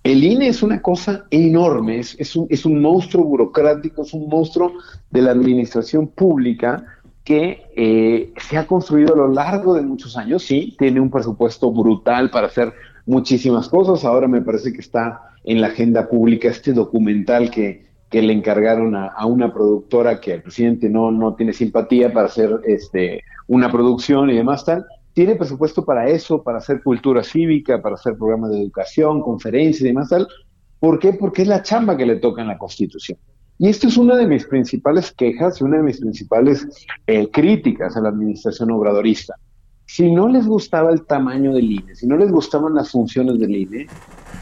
El 0.03 0.23
INE 0.23 0.49
es 0.49 0.61
una 0.61 0.81
cosa 0.81 1.25
enorme, 1.31 1.97
es, 1.99 2.35
un, 2.35 2.45
es 2.49 2.65
un 2.65 2.81
monstruo 2.81 3.23
burocrático, 3.23 4.03
es 4.03 4.13
un 4.13 4.27
monstruo 4.27 4.73
de 5.09 5.21
la 5.21 5.31
administración 5.31 6.07
pública 6.07 6.85
que 7.23 7.63
eh, 7.75 8.33
se 8.37 8.57
ha 8.57 8.67
construido 8.67 9.13
a 9.13 9.17
lo 9.17 9.29
largo 9.29 9.73
de 9.73 9.81
muchos 9.81 10.17
años. 10.17 10.43
Sí, 10.43 10.75
tiene 10.77 10.99
un 10.99 11.09
presupuesto 11.09 11.71
brutal 11.71 12.29
para 12.29 12.47
hacer 12.47 12.73
muchísimas 13.05 13.69
cosas. 13.69 14.03
Ahora 14.03 14.27
me 14.27 14.41
parece 14.41 14.73
que 14.73 14.81
está 14.81 15.31
en 15.45 15.61
la 15.61 15.67
agenda 15.67 16.09
pública 16.09 16.49
este 16.49 16.73
documental 16.73 17.49
que, 17.49 17.85
que 18.09 18.21
le 18.21 18.33
encargaron 18.33 18.95
a, 18.95 19.25
una 19.25 19.53
productora 19.53 20.19
que 20.19 20.33
el 20.33 20.41
presidente 20.41 20.89
no, 20.89 21.11
no 21.11 21.35
tiene 21.35 21.53
simpatía 21.53 22.13
para 22.13 22.27
hacer 22.27 22.61
este, 22.65 23.23
una 23.47 23.71
producción 23.71 24.29
y 24.29 24.35
demás 24.35 24.63
tal. 24.63 24.85
Tiene 25.13 25.35
presupuesto 25.35 25.83
para 25.85 26.07
eso, 26.07 26.43
para 26.43 26.59
hacer 26.59 26.83
cultura 26.83 27.23
cívica, 27.23 27.81
para 27.81 27.95
hacer 27.95 28.17
programas 28.17 28.51
de 28.51 28.61
educación, 28.61 29.21
conferencias 29.21 29.81
y 29.81 29.87
demás 29.87 30.09
tal. 30.09 30.27
¿Por 30.79 30.99
qué? 30.99 31.13
Porque 31.13 31.43
es 31.43 31.47
la 31.47 31.63
chamba 31.63 31.97
que 31.97 32.05
le 32.05 32.17
toca 32.17 32.41
en 32.41 32.49
la 32.49 32.57
Constitución. 32.57 33.17
Y 33.57 33.69
esto 33.69 33.87
es 33.87 33.97
una 33.97 34.17
de 34.17 34.27
mis 34.27 34.45
principales 34.45 35.13
quejas 35.13 35.61
y 35.61 35.63
una 35.63 35.77
de 35.77 35.83
mis 35.83 35.99
principales 35.99 36.67
eh, 37.07 37.29
críticas 37.31 37.95
a 37.95 38.01
la 38.01 38.09
administración 38.09 38.71
obradorista. 38.71 39.35
Si 39.85 40.11
no 40.11 40.27
les 40.27 40.45
gustaba 40.45 40.91
el 40.91 41.05
tamaño 41.05 41.53
del 41.53 41.71
INE, 41.71 41.95
si 41.95 42.07
no 42.07 42.17
les 42.17 42.31
gustaban 42.31 42.73
las 42.73 42.91
funciones 42.91 43.39
del 43.39 43.55
INE, 43.55 43.87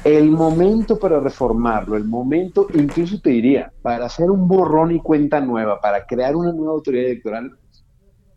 el 0.04 0.30
momento 0.30 1.00
para 1.00 1.20
reformarlo, 1.20 1.96
el 1.96 2.06
momento, 2.06 2.68
incluso 2.74 3.20
te 3.22 3.30
diría, 3.30 3.72
para 3.82 4.06
hacer 4.06 4.30
un 4.30 4.48
borrón 4.48 4.92
y 4.92 5.00
cuenta 5.00 5.40
nueva, 5.40 5.80
para 5.80 6.06
crear 6.06 6.36
una 6.36 6.52
nueva 6.52 6.74
autoridad 6.74 7.06
electoral, 7.06 7.52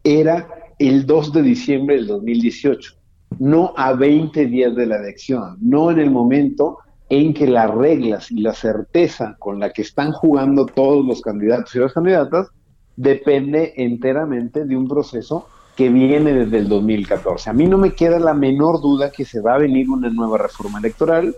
era 0.04 0.48
el 0.78 1.06
2 1.06 1.32
de 1.32 1.42
diciembre 1.42 1.96
del 1.96 2.06
2018, 2.06 2.94
no 3.40 3.74
a 3.76 3.92
20 3.94 4.46
días 4.46 4.76
de 4.76 4.86
la 4.86 4.96
elección, 4.96 5.56
no 5.60 5.90
en 5.90 5.98
el 5.98 6.10
momento 6.10 6.78
en 7.08 7.34
que 7.34 7.46
las 7.46 7.70
reglas 7.70 8.30
y 8.30 8.40
la 8.40 8.52
certeza 8.52 9.36
con 9.38 9.58
la 9.58 9.72
que 9.72 9.82
están 9.82 10.12
jugando 10.12 10.66
todos 10.66 11.04
los 11.04 11.20
candidatos 11.20 11.74
y 11.74 11.78
las 11.78 11.92
candidatas 11.92 12.48
depende 12.96 13.74
enteramente 13.76 14.64
de 14.64 14.76
un 14.76 14.88
proceso 14.88 15.46
que 15.76 15.90
viene 15.90 16.32
desde 16.32 16.58
el 16.58 16.68
2014. 16.68 17.50
A 17.50 17.52
mí 17.52 17.66
no 17.66 17.76
me 17.76 17.92
queda 17.92 18.18
la 18.18 18.34
menor 18.34 18.80
duda 18.80 19.10
que 19.10 19.24
se 19.24 19.40
va 19.40 19.54
a 19.54 19.58
venir 19.58 19.90
una 19.90 20.08
nueva 20.08 20.38
reforma 20.38 20.78
electoral. 20.78 21.36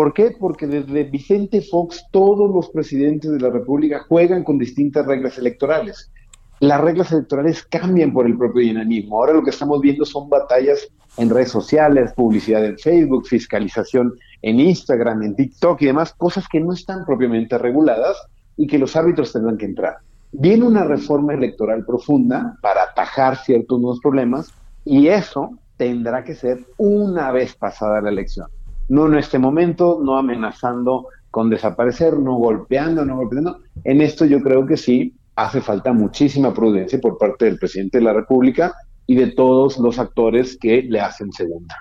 ¿Por 0.00 0.14
qué? 0.14 0.34
Porque 0.40 0.66
desde 0.66 1.04
Vicente 1.04 1.60
Fox 1.60 2.06
todos 2.10 2.50
los 2.50 2.70
presidentes 2.70 3.32
de 3.32 3.38
la 3.38 3.50
República 3.50 4.06
juegan 4.08 4.44
con 4.44 4.56
distintas 4.56 5.04
reglas 5.04 5.36
electorales. 5.36 6.10
Las 6.58 6.80
reglas 6.80 7.12
electorales 7.12 7.66
cambian 7.66 8.10
por 8.10 8.24
el 8.24 8.38
propio 8.38 8.62
dinamismo. 8.62 9.18
Ahora 9.18 9.34
lo 9.34 9.42
que 9.42 9.50
estamos 9.50 9.78
viendo 9.82 10.06
son 10.06 10.30
batallas 10.30 10.88
en 11.18 11.28
redes 11.28 11.50
sociales, 11.50 12.14
publicidad 12.14 12.64
en 12.64 12.78
Facebook, 12.78 13.26
fiscalización 13.26 14.14
en 14.40 14.60
Instagram, 14.60 15.22
en 15.22 15.36
TikTok 15.36 15.82
y 15.82 15.86
demás, 15.88 16.14
cosas 16.14 16.48
que 16.50 16.60
no 16.60 16.72
están 16.72 17.04
propiamente 17.04 17.58
reguladas 17.58 18.16
y 18.56 18.66
que 18.66 18.78
los 18.78 18.96
árbitros 18.96 19.34
tendrán 19.34 19.58
que 19.58 19.66
entrar. 19.66 19.98
Viene 20.32 20.64
una 20.64 20.84
reforma 20.84 21.34
electoral 21.34 21.84
profunda 21.84 22.56
para 22.62 22.84
atajar 22.84 23.36
ciertos 23.36 23.78
nuevos 23.78 24.00
problemas 24.00 24.50
y 24.82 25.08
eso 25.08 25.58
tendrá 25.76 26.24
que 26.24 26.34
ser 26.34 26.64
una 26.78 27.32
vez 27.32 27.54
pasada 27.54 28.00
la 28.00 28.08
elección. 28.08 28.48
No 28.90 29.06
en 29.06 29.14
este 29.14 29.38
momento, 29.38 29.98
no 30.02 30.18
amenazando 30.18 31.06
con 31.30 31.48
desaparecer, 31.48 32.18
no 32.18 32.34
golpeando, 32.34 33.04
no 33.06 33.16
golpeando. 33.16 33.60
En 33.84 34.02
esto 34.02 34.26
yo 34.26 34.42
creo 34.42 34.66
que 34.66 34.76
sí 34.76 35.14
hace 35.36 35.62
falta 35.62 35.94
muchísima 35.94 36.52
prudencia 36.52 37.00
por 37.00 37.16
parte 37.16 37.46
del 37.46 37.58
presidente 37.58 37.96
de 37.96 38.04
la 38.04 38.12
República 38.12 38.74
y 39.06 39.14
de 39.14 39.28
todos 39.28 39.78
los 39.78 39.98
actores 39.98 40.58
que 40.60 40.82
le 40.82 41.00
hacen 41.00 41.32
segunda 41.32 41.74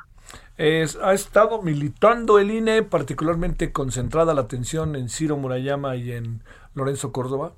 ha 1.02 1.14
estado 1.14 1.62
militando 1.62 2.38
el 2.38 2.52
INE, 2.52 2.84
particularmente 2.84 3.72
concentrada 3.72 4.34
la 4.34 4.42
atención 4.42 4.98
en 4.98 5.08
Ciro 5.08 5.38
Murayama 5.38 5.96
y 5.96 6.12
en 6.12 6.44
Lorenzo 6.74 7.14
Córdoba. 7.14 7.54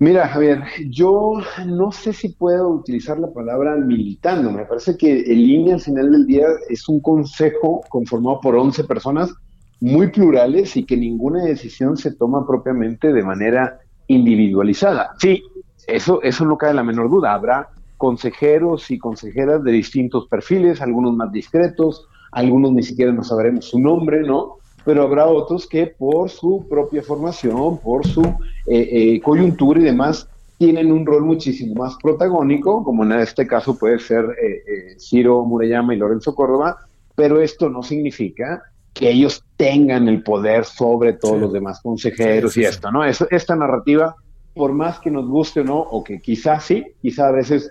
Mira, 0.00 0.28
Javier, 0.28 0.62
yo 0.88 1.34
no 1.66 1.92
sé 1.92 2.14
si 2.14 2.30
puedo 2.30 2.70
utilizar 2.70 3.18
la 3.20 3.30
palabra 3.34 3.76
militando. 3.76 4.50
Me 4.50 4.64
parece 4.64 4.96
que 4.96 5.20
el 5.20 5.38
INE 5.38 5.74
al 5.74 5.80
final 5.82 6.10
del 6.10 6.26
día 6.26 6.46
es 6.70 6.88
un 6.88 7.00
consejo 7.00 7.82
conformado 7.90 8.40
por 8.40 8.56
11 8.56 8.84
personas 8.84 9.30
muy 9.78 10.06
plurales 10.10 10.74
y 10.78 10.86
que 10.86 10.96
ninguna 10.96 11.44
decisión 11.44 11.98
se 11.98 12.12
toma 12.12 12.46
propiamente 12.46 13.12
de 13.12 13.22
manera 13.22 13.78
individualizada. 14.06 15.10
Sí, 15.18 15.42
eso, 15.86 16.22
eso 16.22 16.46
no 16.46 16.56
cae 16.56 16.72
la 16.72 16.82
menor 16.82 17.10
duda. 17.10 17.34
Habrá 17.34 17.68
consejeros 17.98 18.90
y 18.90 18.98
consejeras 18.98 19.62
de 19.62 19.72
distintos 19.72 20.28
perfiles, 20.28 20.80
algunos 20.80 21.14
más 21.14 21.30
discretos, 21.30 22.06
algunos 22.32 22.72
ni 22.72 22.82
siquiera 22.82 23.12
no 23.12 23.22
sabremos 23.22 23.66
su 23.66 23.78
nombre, 23.78 24.22
¿no? 24.22 24.59
Pero 24.84 25.02
habrá 25.02 25.26
otros 25.26 25.66
que 25.66 25.86
por 25.86 26.30
su 26.30 26.66
propia 26.68 27.02
formación, 27.02 27.78
por 27.78 28.06
su 28.06 28.22
eh, 28.22 28.88
eh, 29.16 29.20
coyuntura 29.20 29.80
y 29.80 29.84
demás, 29.84 30.28
tienen 30.58 30.92
un 30.92 31.06
rol 31.06 31.24
muchísimo 31.24 31.74
más 31.74 31.96
protagónico, 32.02 32.84
como 32.84 33.04
en 33.04 33.12
este 33.12 33.46
caso 33.46 33.78
puede 33.78 33.98
ser 33.98 34.24
eh, 34.42 34.96
Ciro 34.98 35.44
Murayama 35.44 35.94
y 35.94 35.98
Lorenzo 35.98 36.34
Córdoba, 36.34 36.76
pero 37.14 37.40
esto 37.40 37.68
no 37.70 37.82
significa 37.82 38.62
que 38.92 39.10
ellos 39.10 39.42
tengan 39.56 40.08
el 40.08 40.22
poder 40.22 40.64
sobre 40.64 41.14
todos 41.14 41.40
los 41.40 41.52
demás 41.52 41.80
consejeros 41.80 42.56
y 42.56 42.64
esto, 42.64 42.90
¿no? 42.90 43.04
esta 43.04 43.56
narrativa, 43.56 44.16
por 44.54 44.72
más 44.72 44.98
que 44.98 45.10
nos 45.10 45.26
guste 45.28 45.60
o 45.60 45.64
no, 45.64 45.78
o 45.78 46.02
que 46.02 46.20
quizás 46.20 46.64
sí, 46.64 46.84
quizás 47.00 47.26
a 47.26 47.30
veces 47.30 47.70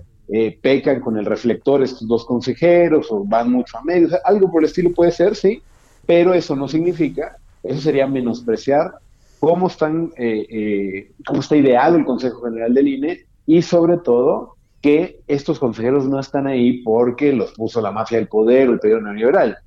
pecan 0.61 1.01
con 1.01 1.17
el 1.17 1.25
reflector 1.25 1.81
estos 1.83 2.07
dos 2.07 2.23
consejeros 2.23 3.07
o 3.11 3.23
van 3.25 3.51
mucho 3.51 3.77
a 3.77 3.83
medio, 3.83 4.09
algo 4.23 4.51
por 4.51 4.61
el 4.63 4.69
estilo 4.69 4.91
puede 4.93 5.11
ser, 5.11 5.35
sí, 5.35 5.61
pero 6.09 6.33
eso 6.33 6.55
no 6.55 6.67
significa, 6.67 7.37
eso 7.61 7.81
sería 7.81 8.07
menospreciar 8.07 8.93
cómo, 9.39 9.67
están, 9.67 10.11
eh, 10.17 10.47
eh, 10.49 11.11
cómo 11.23 11.41
está 11.41 11.55
ideado 11.55 11.97
el 11.97 12.03
Consejo 12.03 12.41
General 12.45 12.73
del 12.73 12.87
INE 12.87 13.25
y 13.45 13.61
sobre 13.61 13.99
todo 13.99 14.55
que 14.81 15.19
estos 15.27 15.59
consejeros 15.59 16.09
no 16.09 16.19
están 16.19 16.47
ahí 16.47 16.81
porque 16.81 17.31
los 17.31 17.51
puso 17.51 17.79
la 17.79 17.91
mafia 17.91 18.17
del 18.17 18.27
poder 18.27 18.69
o 18.69 18.73
el 18.73 18.79
periodo 18.79 19.01
neoliberal. 19.01 19.59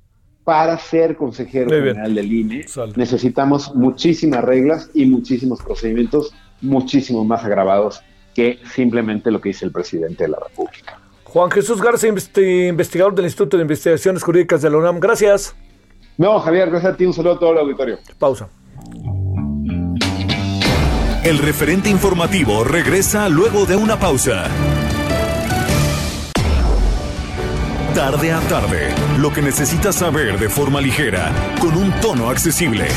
Para 0.43 0.77
ser 0.77 1.15
consejero 1.15 1.69
general 1.69 2.13
del 2.13 2.33
INE 2.33 2.65
necesitamos 2.97 3.73
muchísimas 3.73 4.43
reglas 4.43 4.89
y 4.93 5.05
muchísimos 5.05 5.61
procedimientos 5.61 6.35
muchísimo 6.59 7.23
más 7.23 7.45
agravados 7.45 8.01
que 8.35 8.59
simplemente 8.75 9.31
lo 9.31 9.39
que 9.39 9.47
dice 9.47 9.63
el 9.63 9.71
presidente 9.71 10.25
de 10.25 10.31
la 10.31 10.39
República. 10.45 10.99
Juan 11.23 11.49
Jesús 11.51 11.81
Garza, 11.81 12.05
investigador 12.05 13.15
del 13.15 13.23
Instituto 13.23 13.55
de 13.55 13.63
Investigaciones 13.63 14.21
Jurídicas 14.21 14.61
de 14.61 14.69
la 14.69 14.77
UNAM. 14.79 14.99
Gracias. 14.99 15.55
No, 16.17 16.39
Javier, 16.39 16.69
gracias 16.69 16.93
a 16.93 16.97
ti. 16.97 17.05
Un 17.05 17.13
saludo 17.13 17.33
a 17.33 17.39
todo 17.39 17.51
el 17.53 17.57
auditorio. 17.59 17.99
Pausa. 18.17 18.49
El 21.23 21.37
referente 21.37 21.89
informativo 21.89 22.63
regresa 22.63 23.29
luego 23.29 23.65
de 23.65 23.77
una 23.77 23.97
pausa. 23.97 24.49
Tarde 27.95 28.33
a 28.33 28.39
tarde, 28.41 28.93
lo 29.19 29.31
que 29.31 29.41
necesitas 29.41 29.95
saber 29.95 30.39
de 30.39 30.49
forma 30.49 30.81
ligera, 30.81 31.31
con 31.61 31.77
un 31.77 31.91
tono 32.01 32.29
accesible. 32.29 32.89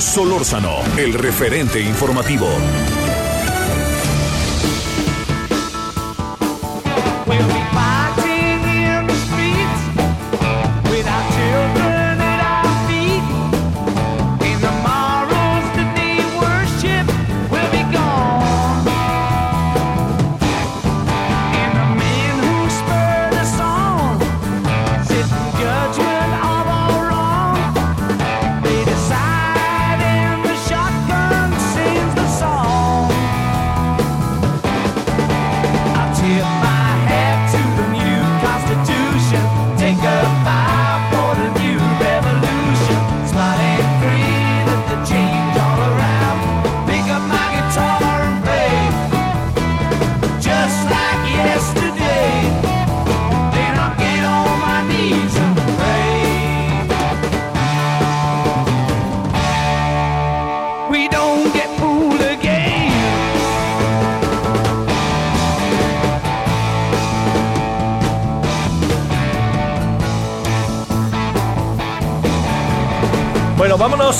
Solórzano, 0.00 0.80
el 0.98 1.14
referente 1.14 1.80
informativo. 1.80 2.48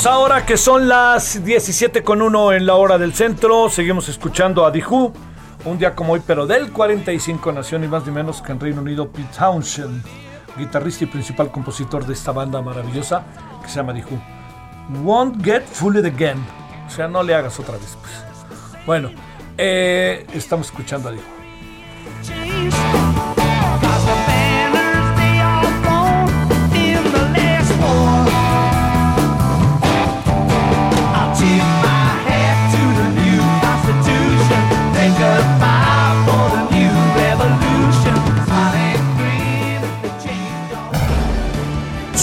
Ahora 0.06 0.46
que 0.46 0.56
son 0.56 0.88
las 0.88 1.44
17 1.44 2.02
con 2.02 2.22
1 2.22 2.54
en 2.54 2.66
la 2.66 2.74
hora 2.74 2.98
del 2.98 3.12
centro. 3.12 3.68
Seguimos 3.68 4.08
escuchando 4.08 4.64
a 4.64 4.70
Dihu. 4.70 5.12
Un 5.64 5.78
día 5.78 5.94
como 5.94 6.14
hoy, 6.14 6.22
pero 6.26 6.46
del 6.46 6.72
45 6.72 7.52
nació 7.52 7.78
ni 7.78 7.88
más 7.88 8.06
ni 8.06 8.10
menos 8.10 8.40
que 8.40 8.52
en 8.52 8.58
Reino 8.58 8.80
Unido 8.80 9.10
Pete 9.10 9.28
Townshend, 9.38 10.02
guitarrista 10.56 11.04
y 11.04 11.08
principal 11.08 11.52
compositor 11.52 12.06
de 12.06 12.14
esta 12.14 12.32
banda 12.32 12.62
maravillosa 12.62 13.24
que 13.62 13.68
se 13.68 13.76
llama 13.76 13.92
Dihu. 13.92 14.18
Won't 15.04 15.44
get 15.44 15.62
fooled 15.64 16.06
again. 16.06 16.42
O 16.86 16.90
sea, 16.90 17.06
no 17.06 17.22
le 17.22 17.34
hagas 17.34 17.60
otra 17.60 17.76
vez. 17.76 17.96
Pues. 18.00 18.12
Bueno, 18.86 19.10
eh, 19.58 20.26
estamos 20.32 20.66
escuchando 20.66 21.10
a 21.10 21.12
Dihu. 21.12 21.22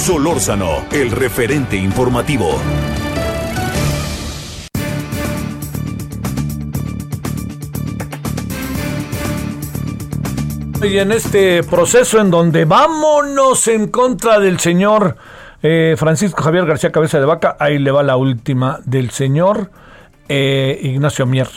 Solórzano, 0.10 0.88
el 0.91 1.12
referente 1.12 1.76
informativo. 1.76 2.49
Y 10.82 10.97
en 10.97 11.12
este 11.12 11.62
proceso 11.62 12.20
en 12.20 12.32
donde 12.32 12.66
vámonos 12.66 13.68
en 13.68 13.89
contra 13.89 14.39
del 14.39 14.60
señor 14.60 15.16
eh, 15.62 15.93
Francisco 15.95 16.41
Javier 16.41 16.66
García 16.66 16.91
Cabeza 16.91 17.20
de 17.20 17.28
Vaca, 17.28 17.55
ahí 17.60 17.78
le 17.78 17.91
va 17.91 18.01
la 18.01 18.18
última 18.18 18.80
del 18.86 19.12
señor 19.12 19.70
eh, 20.28 20.80
Ignacio 20.82 21.28
Mier, 21.28 21.49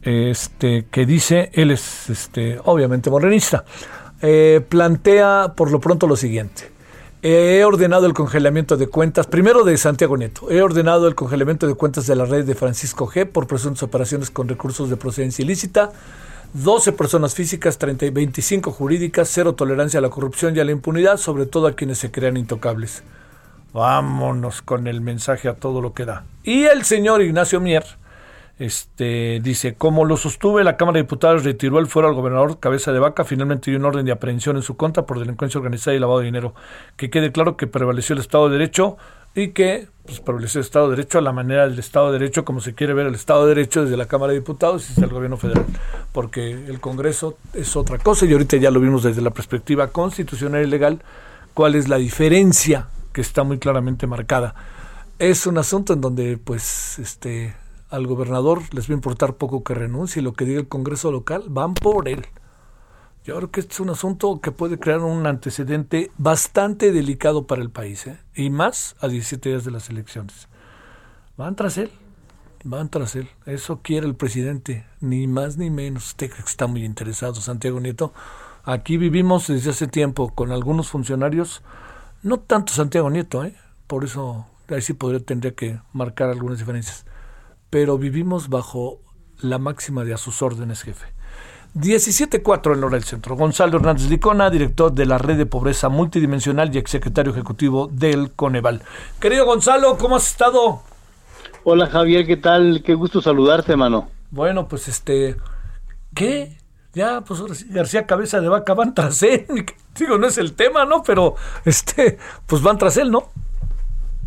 este, 0.00 0.86
que 0.90 1.04
dice, 1.04 1.50
él 1.52 1.72
es 1.72 2.08
este, 2.08 2.58
obviamente 2.64 3.10
morenista, 3.10 3.66
eh, 4.22 4.64
plantea 4.66 5.52
por 5.54 5.70
lo 5.70 5.78
pronto 5.78 6.06
lo 6.06 6.16
siguiente. 6.16 6.75
He 7.28 7.64
ordenado 7.64 8.06
el 8.06 8.14
congelamiento 8.14 8.76
de 8.76 8.86
cuentas, 8.86 9.26
primero 9.26 9.64
de 9.64 9.76
Santiago 9.76 10.16
Neto, 10.16 10.48
he 10.48 10.62
ordenado 10.62 11.08
el 11.08 11.16
congelamiento 11.16 11.66
de 11.66 11.74
cuentas 11.74 12.06
de 12.06 12.14
la 12.14 12.24
red 12.24 12.44
de 12.44 12.54
Francisco 12.54 13.08
G 13.08 13.26
por 13.26 13.48
presuntas 13.48 13.82
operaciones 13.82 14.30
con 14.30 14.46
recursos 14.46 14.88
de 14.88 14.96
procedencia 14.96 15.42
ilícita, 15.44 15.90
12 16.52 16.92
personas 16.92 17.34
físicas, 17.34 17.78
30 17.78 18.06
y 18.06 18.10
25 18.10 18.70
jurídicas, 18.70 19.28
cero 19.28 19.54
tolerancia 19.54 19.98
a 19.98 20.02
la 20.02 20.08
corrupción 20.08 20.54
y 20.54 20.60
a 20.60 20.64
la 20.64 20.70
impunidad, 20.70 21.16
sobre 21.16 21.46
todo 21.46 21.66
a 21.66 21.72
quienes 21.72 21.98
se 21.98 22.12
crean 22.12 22.36
intocables. 22.36 23.02
Vámonos 23.72 24.62
con 24.62 24.86
el 24.86 25.00
mensaje 25.00 25.48
a 25.48 25.54
todo 25.54 25.80
lo 25.80 25.94
que 25.94 26.04
da. 26.04 26.22
Y 26.44 26.66
el 26.66 26.84
señor 26.84 27.22
Ignacio 27.22 27.58
Mier, 27.60 27.86
este, 28.58 29.40
dice, 29.42 29.74
como 29.74 30.06
lo 30.06 30.16
sostuve, 30.16 30.64
la 30.64 30.78
Cámara 30.78 30.96
de 30.96 31.02
Diputados 31.02 31.44
retiró 31.44 31.78
el 31.78 31.86
fuero 31.86 32.08
al 32.08 32.14
gobernador 32.14 32.58
Cabeza 32.58 32.90
de 32.90 32.98
Vaca, 32.98 33.24
finalmente 33.24 33.70
dio 33.70 33.78
un 33.78 33.84
orden 33.84 34.06
de 34.06 34.12
aprehensión 34.12 34.56
en 34.56 34.62
su 34.62 34.76
contra 34.76 35.04
por 35.04 35.18
delincuencia 35.18 35.58
organizada 35.58 35.94
y 35.94 36.00
lavado 36.00 36.20
de 36.20 36.26
dinero. 36.26 36.54
Que 36.96 37.10
quede 37.10 37.32
claro 37.32 37.56
que 37.56 37.66
prevaleció 37.66 38.14
el 38.14 38.20
Estado 38.20 38.48
de 38.48 38.58
Derecho 38.58 38.96
y 39.34 39.48
que 39.48 39.88
pues, 40.06 40.20
prevaleció 40.20 40.60
el 40.60 40.64
Estado 40.64 40.88
de 40.88 40.96
Derecho 40.96 41.18
a 41.18 41.20
la 41.20 41.32
manera 41.32 41.68
del 41.68 41.78
Estado 41.78 42.10
de 42.10 42.18
Derecho, 42.18 42.46
como 42.46 42.60
se 42.60 42.74
quiere 42.74 42.94
ver 42.94 43.06
el 43.06 43.14
Estado 43.14 43.42
de 43.42 43.54
Derecho 43.54 43.84
desde 43.84 43.98
la 43.98 44.06
Cámara 44.06 44.32
de 44.32 44.38
Diputados 44.38 44.86
y 44.86 44.88
desde 44.88 45.04
el 45.04 45.12
gobierno 45.12 45.36
federal. 45.36 45.66
Porque 46.12 46.52
el 46.52 46.80
Congreso 46.80 47.36
es 47.52 47.76
otra 47.76 47.98
cosa 47.98 48.24
y 48.24 48.32
ahorita 48.32 48.56
ya 48.56 48.70
lo 48.70 48.80
vimos 48.80 49.02
desde 49.02 49.20
la 49.20 49.30
perspectiva 49.30 49.88
constitucional 49.88 50.62
y 50.62 50.66
legal, 50.66 51.02
cuál 51.52 51.74
es 51.74 51.88
la 51.88 51.96
diferencia 51.96 52.88
que 53.12 53.20
está 53.20 53.42
muy 53.42 53.58
claramente 53.58 54.06
marcada. 54.06 54.54
Es 55.18 55.46
un 55.46 55.58
asunto 55.58 55.92
en 55.92 56.00
donde, 56.00 56.38
pues, 56.38 56.98
este 56.98 57.54
al 57.96 58.06
gobernador 58.06 58.62
les 58.74 58.88
va 58.88 58.92
a 58.92 58.96
importar 58.96 59.36
poco 59.36 59.64
que 59.64 59.74
renuncie, 59.74 60.22
lo 60.22 60.34
que 60.34 60.44
diga 60.44 60.60
el 60.60 60.68
Congreso 60.68 61.10
local, 61.10 61.44
van 61.48 61.74
por 61.74 62.08
él. 62.08 62.26
Yo 63.24 63.36
creo 63.36 63.50
que 63.50 63.60
este 63.60 63.72
es 63.72 63.80
un 63.80 63.90
asunto 63.90 64.40
que 64.40 64.52
puede 64.52 64.78
crear 64.78 65.00
un 65.00 65.26
antecedente 65.26 66.12
bastante 66.16 66.92
delicado 66.92 67.46
para 67.46 67.62
el 67.62 67.70
país, 67.70 68.06
¿eh? 68.06 68.18
y 68.34 68.50
más 68.50 68.94
a 69.00 69.08
17 69.08 69.48
días 69.48 69.64
de 69.64 69.70
las 69.70 69.88
elecciones. 69.90 70.46
Van 71.36 71.56
tras 71.56 71.78
él, 71.78 71.90
van 72.64 72.88
tras 72.88 73.16
él. 73.16 73.28
Eso 73.46 73.80
quiere 73.82 74.06
el 74.06 74.14
presidente, 74.14 74.86
ni 75.00 75.26
más 75.26 75.56
ni 75.56 75.70
menos. 75.70 76.08
Usted 76.08 76.30
está 76.46 76.66
muy 76.66 76.84
interesado, 76.84 77.36
Santiago 77.36 77.80
Nieto. 77.80 78.12
Aquí 78.62 78.96
vivimos 78.96 79.48
desde 79.48 79.70
hace 79.70 79.86
tiempo 79.86 80.28
con 80.34 80.52
algunos 80.52 80.88
funcionarios, 80.88 81.62
no 82.22 82.38
tanto 82.38 82.72
Santiago 82.72 83.10
Nieto, 83.10 83.44
¿eh? 83.44 83.56
por 83.86 84.04
eso 84.04 84.46
ahí 84.68 84.82
sí 84.82 84.92
podría, 84.92 85.20
tendría 85.20 85.54
que 85.54 85.80
marcar 85.92 86.28
algunas 86.28 86.58
diferencias, 86.58 87.06
pero 87.70 87.98
vivimos 87.98 88.48
bajo 88.48 89.00
la 89.40 89.58
máxima 89.58 90.04
de 90.04 90.14
a 90.14 90.16
sus 90.16 90.42
órdenes, 90.42 90.82
jefe. 90.82 91.06
17.4 91.74 92.74
en 92.74 92.84
hora 92.84 92.94
del 92.96 93.04
centro. 93.04 93.36
Gonzalo 93.36 93.76
Hernández 93.76 94.08
Licona, 94.08 94.48
director 94.48 94.92
de 94.92 95.04
la 95.04 95.18
Red 95.18 95.36
de 95.36 95.44
Pobreza 95.44 95.90
Multidimensional 95.90 96.74
y 96.74 96.78
exsecretario 96.78 97.32
ejecutivo 97.32 97.88
del 97.92 98.32
Coneval. 98.32 98.82
Querido 99.20 99.44
Gonzalo, 99.44 99.98
¿cómo 99.98 100.16
has 100.16 100.30
estado? 100.30 100.80
Hola 101.64 101.86
Javier, 101.88 102.26
¿qué 102.26 102.38
tal? 102.38 102.82
Qué 102.82 102.94
gusto 102.94 103.20
saludarte, 103.20 103.72
hermano. 103.72 104.08
Bueno, 104.30 104.68
pues 104.68 104.88
este, 104.88 105.36
¿qué? 106.14 106.56
Ya, 106.94 107.20
pues 107.20 107.68
García 107.68 108.06
Cabeza 108.06 108.40
de 108.40 108.48
Vaca 108.48 108.72
van 108.72 108.94
tras 108.94 109.22
él. 109.22 109.46
Digo, 109.98 110.16
no 110.16 110.28
es 110.28 110.38
el 110.38 110.54
tema, 110.54 110.86
¿no? 110.86 111.02
Pero, 111.02 111.34
este, 111.66 112.18
pues 112.46 112.62
van 112.62 112.78
tras 112.78 112.96
él, 112.96 113.10
¿no? 113.10 113.30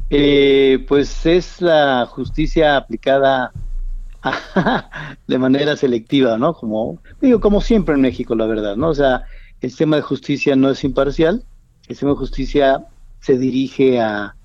Eh, 0.10 0.84
pues 0.88 1.26
es 1.26 1.62
la 1.62 2.08
justicia 2.08 2.78
aplicada 2.78 3.52
de 5.28 5.38
manera 5.38 5.76
selectiva, 5.76 6.38
¿no? 6.38 6.54
Como 6.54 7.00
digo, 7.22 7.40
como 7.40 7.62
siempre 7.62 7.96
en 7.96 8.02
México, 8.02 8.36
la 8.36 8.48
verdad, 8.48 8.76
¿no? 8.76 8.90
O 8.90 8.96
sea, 8.96 9.24
el 9.62 9.70
sistema 9.70 9.98
de 9.98 10.02
justicia 10.02 10.56
no 10.56 10.70
es 10.70 10.84
imparcial, 10.84 11.44
el 11.84 11.88
sistema 11.88 12.12
de 12.12 12.18
justicia 12.18 12.86
se 13.20 13.38
dirige 13.38 14.00
a 14.00 14.36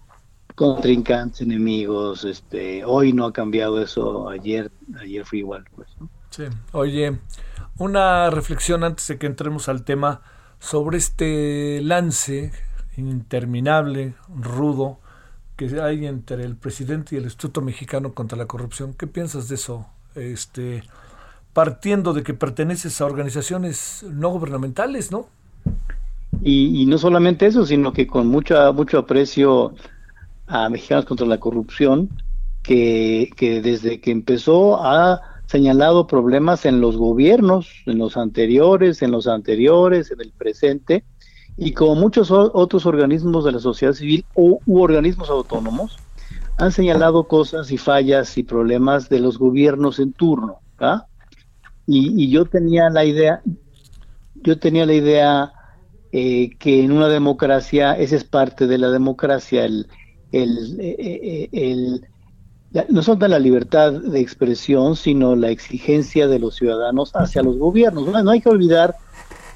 contrincantes, 0.55 1.41
enemigos, 1.41 2.25
este, 2.25 2.85
hoy 2.85 3.13
no 3.13 3.27
ha 3.27 3.33
cambiado 3.33 3.81
eso, 3.81 4.29
ayer, 4.29 4.71
ayer 5.01 5.25
fue 5.25 5.39
igual, 5.39 5.65
pues, 5.75 5.89
¿no? 5.99 6.09
Sí, 6.31 6.45
oye, 6.73 7.19
una 7.79 8.31
reflexión 8.31 8.85
antes 8.85 9.07
de 9.09 9.19
que 9.19 9.27
entremos 9.27 9.69
al 9.69 9.85
tema 9.85 10.23
sobre 10.59 10.99
este 10.99 11.81
lance 11.83 12.53
interminable, 12.97 14.15
rudo, 14.29 14.99
que 15.57 15.81
hay 15.81 16.07
entre 16.07 16.45
el 16.45 16.57
presidente 16.57 17.15
y 17.15 17.19
el 17.19 17.25
Instituto 17.25 17.61
Mexicano 17.61 18.13
contra 18.13 18.37
la 18.37 18.47
Corrupción. 18.47 18.95
¿Qué 18.95 19.07
piensas 19.07 19.49
de 19.49 19.55
eso? 19.55 19.87
Este, 20.15 20.83
partiendo 21.53 22.13
de 22.13 22.23
que 22.23 22.35
perteneces 22.35 23.01
a 23.01 23.07
organizaciones 23.07 24.05
no 24.09 24.31
gubernamentales, 24.31 25.11
¿no? 25.11 25.29
Y, 26.43 26.85
no 26.87 26.99
solamente 26.99 27.47
eso, 27.47 27.65
sino 27.65 27.93
que 27.93 28.07
con 28.07 28.27
mucho, 28.27 28.73
mucho 28.75 28.99
aprecio 28.99 29.75
a 30.47 30.69
Mexicanos 30.69 31.05
contra 31.05 31.27
la 31.27 31.39
Corrupción, 31.39 32.11
que, 32.63 33.31
que 33.37 33.63
desde 33.63 34.01
que 34.01 34.11
empezó 34.11 34.85
ha 34.85 35.23
señalado 35.47 36.07
problemas 36.07 36.67
en 36.67 36.81
los 36.81 36.97
gobiernos, 36.97 37.69
en 37.87 37.99
los 37.99 38.17
anteriores, 38.17 39.03
en 39.03 39.13
los 39.13 39.27
anteriores, 39.27 40.11
en 40.11 40.21
el 40.21 40.33
presente, 40.33 41.05
y 41.57 41.73
como 41.73 41.95
muchos 41.95 42.31
otros 42.31 42.85
organismos 42.87 43.45
de 43.45 43.53
la 43.53 43.61
sociedad 43.61 43.93
civil 43.93 44.25
u, 44.35 44.59
organismos 44.67 45.31
autónomos, 45.31 45.99
han 46.59 46.73
señalado 46.73 47.25
cosas 47.25 47.71
y 47.71 47.79
fallas 47.79 48.37
y 48.39 48.43
problemas 48.43 49.09
de 49.09 49.21
los 49.21 49.39
gobiernos 49.39 49.99
en 49.99 50.13
turno. 50.13 50.59
¿ah? 50.79 51.07
Y, 51.87 52.29
yo 52.31 52.45
tenía 52.47 52.91
la 52.91 53.05
idea, 53.05 53.43
yo 54.35 54.59
tenía 54.59 54.87
la 54.87 54.95
idea 54.95 55.53
eh, 56.13 56.51
que 56.59 56.83
en 56.83 56.93
una 56.93 57.09
democracia, 57.09 57.93
esa 57.93 58.17
es 58.17 58.25
parte 58.25 58.67
de 58.67 58.79
la 58.79 58.91
democracia, 58.91 59.65
el, 59.65 59.89
el, 60.33 60.77
eh, 60.81 61.49
eh, 61.53 62.01
no 62.89 63.03
solo 63.03 63.29
la 63.29 63.39
libertad 63.39 63.93
de 63.93 64.21
expresión, 64.21 64.97
sino 64.97 65.37
la 65.37 65.51
exigencia 65.51 66.27
de 66.27 66.41
los 66.41 66.57
ciudadanos 66.57 67.13
hacia 67.15 67.43
los 67.43 67.59
gobiernos. 67.59 68.09
No, 68.09 68.23
no 68.23 68.31
hay 68.31 68.41
que 68.41 68.49
olvidar, 68.49 68.97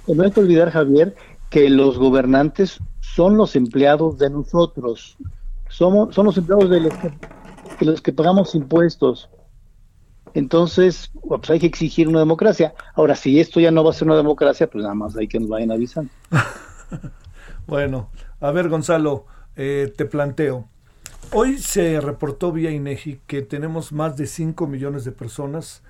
no 0.07 0.22
hay 0.22 0.30
que 0.30 0.40
olvidar, 0.40 0.70
Javier, 0.70 1.16
que 1.51 1.70
los 1.70 1.99
gobernantes 1.99 2.78
son 3.01 3.36
los 3.36 3.57
empleados 3.57 4.18
de 4.18 4.30
nosotros, 4.30 5.16
somos, 5.68 6.14
son 6.14 6.26
los 6.26 6.36
empleados 6.36 6.70
de 6.70 6.80
los 6.80 6.94
que, 6.94 7.84
los 7.84 8.01
que 8.01 8.12
pagamos 8.12 8.55
impuestos. 8.55 9.28
Entonces, 10.34 11.11
pues 11.26 11.51
hay 11.51 11.59
que 11.59 11.66
exigir 11.66 12.07
una 12.07 12.18
democracia. 12.20 12.74
Ahora, 12.94 13.14
si 13.14 13.40
esto 13.40 13.61
ya 13.61 13.70
no 13.70 13.82
va 13.82 13.90
a 13.90 13.94
ser 13.94 14.07
una 14.07 14.16
democracia, 14.16 14.68
pues 14.68 14.82
nada 14.82 14.94
más 14.94 15.16
hay 15.16 15.26
que 15.26 15.40
nos 15.40 15.49
vayan 15.49 15.72
avisando. 15.72 16.11
bueno, 17.66 18.11
a 18.40 18.51
ver, 18.51 18.68
Gonzalo, 18.68 19.24
eh, 19.57 19.92
te 19.96 20.05
planteo. 20.05 20.68
Hoy 21.32 21.59
se 21.59 22.01
reportó 22.01 22.53
vía 22.53 22.70
INEGI 22.70 23.20
que 23.26 23.42
tenemos 23.42 23.92
más 23.92 24.16
de 24.16 24.26
5 24.26 24.66
millones 24.66 25.05
de 25.05 25.12
personas, 25.12 25.82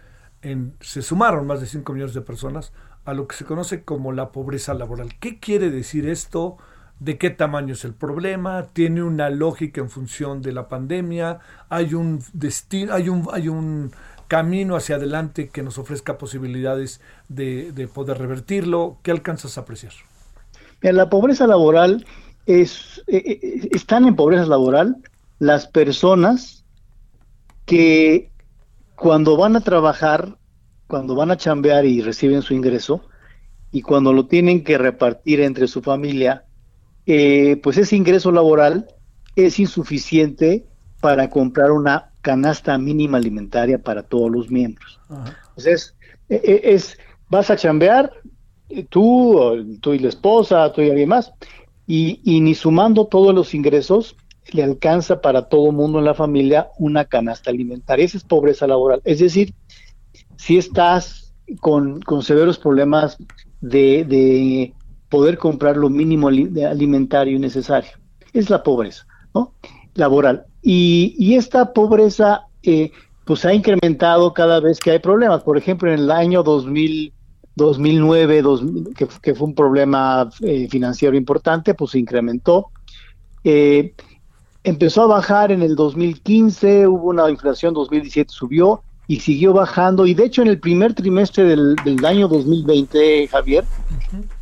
en, 0.43 0.75
se 0.81 1.03
sumaron 1.03 1.47
más 1.47 1.61
de 1.61 1.67
5 1.67 1.93
millones 1.93 2.15
de 2.15 2.23
personas 2.23 2.73
a 3.09 3.15
lo 3.15 3.27
que 3.27 3.37
se 3.37 3.47
conoce 3.47 3.85
como 3.85 4.13
la 4.13 4.33
pobreza 4.33 4.75
laboral. 4.75 5.15
¿Qué 5.19 5.39
quiere 5.39 5.71
decir 5.71 6.07
esto? 6.07 6.59
¿De 7.01 7.17
qué 7.17 7.31
tamaño 7.31 7.73
es 7.73 7.87
el 7.87 7.95
problema? 7.95 8.67
¿Tiene 8.75 9.03
una 9.03 9.31
lógica 9.31 9.81
en 9.81 9.89
función 9.89 10.43
de 10.43 10.53
la 10.53 10.69
pandemia? 10.69 11.39
¿Hay 11.71 11.95
un 11.95 12.23
destino, 12.35 12.93
hay 12.93 13.09
un, 13.09 13.93
camino 14.27 14.77
hacia 14.77 14.97
adelante 14.97 15.49
que 15.49 15.63
nos 15.63 15.79
ofrezca 15.79 16.19
posibilidades 16.19 17.01
de, 17.31 17.89
poder 17.95 18.19
revertirlo? 18.19 18.99
¿Qué 19.03 19.11
alcanzas 19.11 19.57
a 19.57 19.63
apreciar? 19.63 19.95
la 20.83 21.09
pobreza 21.09 21.47
laboral 21.47 22.05
es, 22.45 23.03
eh, 23.07 23.23
eh, 23.43 23.69
están 23.71 24.05
en 24.05 24.17
pobreza 24.17 24.45
laboral 24.45 24.99
las 25.39 25.67
personas 25.67 26.63
que 27.65 28.31
cuando 28.97 29.39
van 29.39 29.57
a 29.57 29.63
trabajar 29.63 30.37
cuando 30.89 31.15
van 31.15 31.31
a 31.31 31.37
chambear 31.37 31.85
y 31.85 32.01
reciben 32.01 32.43
su 32.43 32.55
ingreso 32.55 33.03
y 33.71 33.83
cuando 33.83 34.13
lo 34.13 34.27
tienen 34.27 34.65
que 34.65 34.79
repartir 34.79 35.41
entre 35.41 35.69
su 35.69 35.83
familia, 35.83 36.47
eh, 37.07 37.61
pues 37.63 37.77
ese 37.77 37.95
ingreso 37.95 38.33
laboral 38.33 38.89
es 39.37 39.61
insuficiente 39.61 40.67
para 41.01 41.31
comprar 41.31 41.71
una 41.71 42.11
canasta 42.23 42.77
mínima 42.79 43.19
alimentaria 43.19 43.79
para 43.79 44.03
todos 44.03 44.31
los 44.31 44.51
miembros. 44.51 44.99
Entonces, 45.51 45.95
e, 46.29 46.37
e, 46.37 46.75
es, 46.75 46.99
vas 47.29 47.51
a 47.51 47.57
chambear, 47.57 48.11
eh, 48.71 48.85
tú, 48.89 49.79
tú 49.81 49.93
y 49.93 49.99
la 49.99 50.09
esposa, 50.09 50.73
tú 50.73 50.81
y 50.81 50.91
alguien 50.91 51.11
más, 51.11 51.33
y, 51.87 52.21
y 52.25 52.41
ni 52.41 52.55
sumando 52.55 53.07
todos 53.07 53.35
los 53.35 53.55
ingresos, 53.55 54.17
le 54.53 54.63
alcanza 54.65 55.21
para 55.21 55.49
todo 55.49 55.73
mundo 55.73 55.99
en 55.99 56.07
la 56.07 56.15
familia 56.15 56.69
una 56.79 57.05
canasta 57.05 57.51
alimentaria. 57.51 58.07
Esa 58.07 58.17
es 58.17 58.25
pobreza 58.25 58.67
laboral. 58.67 59.03
Es 59.05 59.19
decir, 59.19 59.55
si 60.39 60.57
estás 60.57 61.35
con, 61.61 62.01
severos 62.23 62.59
problemas 62.59 63.19
de, 63.61 64.73
poder 65.11 65.39
comprar 65.39 65.77
lo 65.77 65.91
mínimo 65.91 66.29
alimentario 66.29 67.39
necesario. 67.39 67.91
Es 68.33 68.49
la 68.51 68.63
pobreza 68.63 69.07
¿no? 69.35 69.53
laboral. 69.95 70.47
Y, 70.63 71.35
esta 71.35 71.73
pobreza 71.73 72.47
eh, 72.63 72.91
pues 73.25 73.45
ha 73.45 73.53
incrementado 73.53 74.33
cada 74.33 74.61
vez 74.61 74.79
que 74.81 74.93
hay 74.93 74.99
problemas. 74.99 75.43
Por 75.43 75.59
ejemplo, 75.59 75.93
en 75.93 76.01
el 76.01 76.11
año 76.11 76.43
2000, 76.43 77.13
2009, 77.57 78.43
que, 79.23 79.35
fue 79.35 79.49
un 79.49 79.55
problema 79.55 80.31
eh, 80.43 80.69
financiero 80.71 81.17
importante, 81.17 81.75
pues 81.75 81.93
se 81.93 81.99
incrementó. 81.99 82.69
Eh, 83.45 83.95
empezó 84.63 85.03
a 85.03 85.07
bajar 85.07 85.53
en 85.53 85.63
el 85.63 85.75
2015, 85.75 86.87
hubo 86.87 87.09
una 87.09 87.31
inflación, 87.31 87.75
2017 87.75 88.33
subió, 88.33 88.83
y 89.09 89.21
siguió 89.21 89.53
bajando. 89.55 90.07
Y 90.07 90.15
de 90.15 90.27
hecho, 90.27 90.43
en 90.43 90.49
el 90.49 90.61
primer 90.61 90.95
trimestre 90.95 91.45
del, 91.45 91.77
año 92.05 92.29
2020, 92.29 93.27
Javier, 93.29 93.65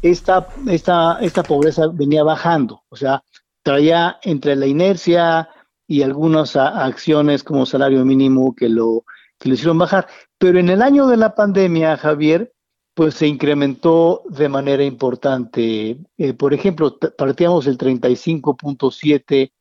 esta, 0.03 0.49
esta, 0.69 1.19
esta 1.21 1.43
pobreza 1.45 1.87
venía 1.87 2.25
bajando. 2.25 2.83
O 2.91 2.97
sea, 2.97 3.23
traía 3.63 4.19
entre 4.23 4.57
la 4.57 4.67
inercia 4.67 5.49
y 5.87 6.03
algunas 6.03 6.57
acciones 6.57 7.45
como 7.45 7.65
salario 7.65 8.05
mínimo 8.05 8.55
que 8.55 8.69
lo, 8.69 9.05
que 9.39 9.49
lo 9.49 9.55
hicieron 9.55 9.79
bajar. 9.79 10.09
Pero 10.37 10.59
en 10.59 10.69
el 10.69 10.83
año 10.83 11.07
de 11.07 11.17
la 11.17 11.35
pandemia, 11.35 11.97
Javier, 11.97 12.53
pues 12.93 13.15
se 13.15 13.29
incrementó 13.29 14.23
de 14.29 14.49
manera 14.49 14.83
importante. 14.83 15.99
Eh, 16.19 16.33
por 16.33 16.53
ejemplo, 16.53 16.99
partíamos 16.99 17.69
el 17.69 17.79
35.7 17.79 19.53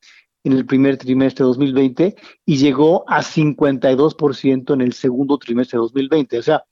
en 0.45 0.53
el 0.53 0.65
primer 0.65 0.97
trimestre 0.97 1.43
de 1.43 1.47
2020 1.47 2.15
y 2.45 2.57
llegó 2.57 3.03
a 3.09 3.21
52% 3.21 4.73
en 4.73 4.81
el 4.81 4.93
segundo 4.93 5.37
trimestre 5.39 5.77
de 5.77 5.81
2020. 5.81 6.37
O 6.37 6.43
sea, 6.43 6.63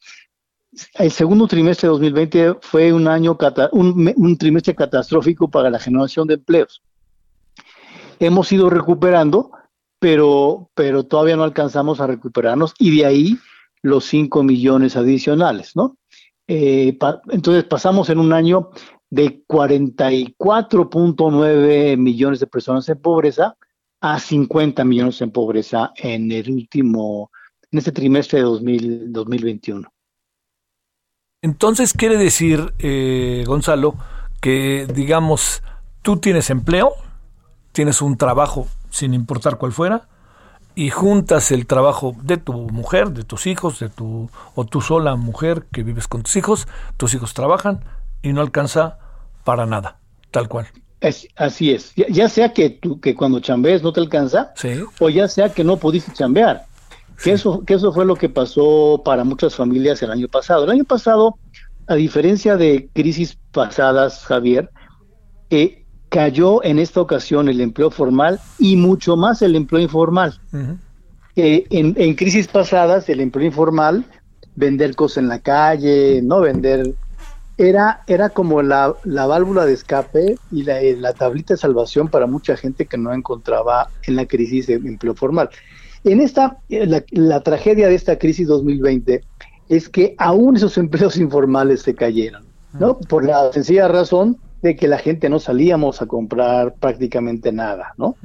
el 0.94 1.12
segundo 1.12 1.48
trimestre 1.48 1.88
de 1.88 1.94
2020 1.94 2.56
fue 2.62 2.94
un 2.94 3.08
año 3.08 3.36
un, 3.72 4.38
trimestre 4.38 4.76
catastrófico 4.76 5.50
para 5.50 5.72
la 5.72 5.80
generación 5.80 6.28
de 6.28 6.36
empleos. 6.36 6.84
Hemos 8.20 8.52
ido 8.52 8.70
recuperando, 8.70 9.52
pero, 9.98 10.70
todavía 11.10 11.36
no 11.36 11.44
alcanzamos 11.44 12.00
a 12.00 12.08
recuperarnos 12.08 12.76
y 12.78 12.96
de 12.96 13.06
ahí 13.08 13.38
los 13.82 14.06
5 14.06 14.44
millones 14.44 14.96
adicionales, 14.96 15.76
¿no? 15.76 15.98
Eh, 16.48 16.98
entonces 17.30 17.64
pasamos 17.64 18.10
en 18.10 18.20
un 18.20 18.34
año 18.34 18.70
de 19.14 19.46
44.9 19.46 21.98
millones 21.98 22.40
de 22.40 22.48
personas 22.48 22.90
en 22.90 23.00
pobreza 23.00 23.56
a 24.02 24.20
50 24.20 24.84
millones 24.86 25.22
en 25.22 25.30
pobreza 25.30 25.92
en 25.96 26.32
el 26.32 26.50
último, 26.50 27.30
en 27.72 27.78
este 27.78 27.92
trimestre 27.92 28.40
de 28.40 28.46
2021. 28.46 29.88
Entonces 31.44 31.94
quiere 31.94 32.18
decir, 32.18 32.74
eh, 32.80 33.44
Gonzalo, 33.46 33.94
que 34.42 34.88
digamos, 34.92 35.62
tú 36.02 36.18
tienes 36.18 36.50
empleo, 36.50 36.94
tienes 37.72 38.02
un 38.02 38.18
trabajo 38.18 38.66
sin 38.90 39.14
importar 39.14 39.60
cuál 39.60 39.74
fuera, 39.74 40.08
y 40.74 40.90
juntas 40.90 41.52
el 41.52 41.68
trabajo 41.68 42.16
de 42.24 42.38
tu 42.38 42.54
mujer, 42.54 43.12
de 43.12 43.26
tus 43.26 43.46
hijos, 43.46 43.80
de 43.80 43.90
tu 43.90 44.32
o 44.56 44.66
tú 44.66 44.82
sola 44.82 45.16
mujer 45.18 45.68
que 45.72 45.84
vives 45.84 46.08
con 46.08 46.24
tus 46.24 46.36
hijos, 46.36 46.68
tus 46.98 47.14
hijos 47.14 47.36
trabajan 47.36 47.82
y 48.24 48.34
no 48.34 48.42
alcanza 48.42 48.98
para 49.44 49.66
nada, 49.66 50.00
tal 50.32 50.48
cual. 50.48 50.68
así 51.36 51.72
es, 51.72 51.94
ya, 51.96 52.30
sea 52.30 52.54
que 52.54 52.70
tú 52.70 53.00
que 53.00 53.16
cuando 53.16 53.40
chambees 53.40 53.84
no 53.84 53.94
te 53.94 54.00
alcanza, 54.00 54.54
o 55.00 55.10
ya 55.10 55.28
sea 55.28 55.50
que 55.50 55.64
no 55.64 55.78
pudiste 55.78 56.14
chambear. 56.14 56.66
Que 57.24 57.34
eso 57.34 57.64
que 57.64 57.76
eso 57.76 57.94
fue 57.94 58.06
lo 58.06 58.16
que 58.16 58.28
pasó 58.28 59.02
para 59.06 59.24
muchas 59.24 59.56
familias 59.56 60.02
el 60.02 60.12
año 60.12 60.28
pasado. 60.28 60.66
El 60.66 60.72
año 60.72 60.84
pasado, 60.84 61.38
a 61.88 61.96
diferencia 61.96 62.58
de 62.58 62.90
crisis 62.94 63.38
pasadas, 63.52 64.26
Javier, 64.26 64.70
eh, 65.50 65.84
cayó 66.14 66.64
en 66.64 66.78
esta 66.78 67.02
ocasión 67.02 67.50
el 67.50 67.60
empleo 67.60 67.90
formal 67.90 68.40
y 68.60 68.76
mucho 68.76 69.18
más 69.18 69.42
el 69.42 69.56
empleo 69.56 69.82
informal. 69.82 70.40
Eh, 71.36 71.66
en, 71.72 72.14
crisis 72.14 72.48
pasadas, 72.48 73.10
el 73.10 73.20
empleo 73.20 73.48
informal, 73.48 74.06
vender 74.56 74.96
cosas 74.96 75.18
en 75.18 75.28
la 75.30 75.40
calle, 75.40 76.22
no 76.24 76.42
vender, 76.42 76.94
era, 77.58 78.04
era 78.08 78.30
como 78.30 78.62
la, 78.62 78.96
válvula 79.06 79.66
de 79.66 79.74
escape 79.74 80.38
y 80.52 80.64
la, 80.64 80.82
eh, 80.82 80.96
la, 80.98 81.14
tablita 81.14 81.54
de 81.54 81.60
salvación 81.60 82.08
para 82.08 82.26
mucha 82.28 82.58
gente 82.58 82.86
que 82.86 82.98
no 82.98 83.14
encontraba 83.14 83.90
en 84.08 84.16
la 84.16 84.26
crisis 84.26 84.68
de 84.68 84.76
empleo 84.76 85.14
formal. 85.16 85.50
En 86.04 86.20
esta, 86.20 86.58
eh, 86.70 86.86
la, 86.86 87.04
la 87.12 87.42
tragedia 87.42 87.88
de 87.88 87.96
esta 87.96 88.18
crisis 88.18 88.48
2020 88.48 89.24
es 89.70 89.90
que 89.90 90.16
aún 90.18 90.56
esos 90.56 90.78
empleos 90.78 91.18
informales 91.18 91.82
se 91.82 91.96
cayeron, 91.96 92.44
¿no? 92.74 92.98
Por 92.98 93.26
la 93.26 93.52
sencilla 93.54 93.88
razón 93.88 94.38
de 94.62 94.76
que 94.76 94.88
la 94.88 94.98
gente 94.98 95.30
no 95.30 95.40
salíamos 95.40 96.02
a 96.02 96.06
comprar 96.06 96.76
prácticamente 96.76 97.52
nada, 97.52 97.94
¿no? 97.98 98.16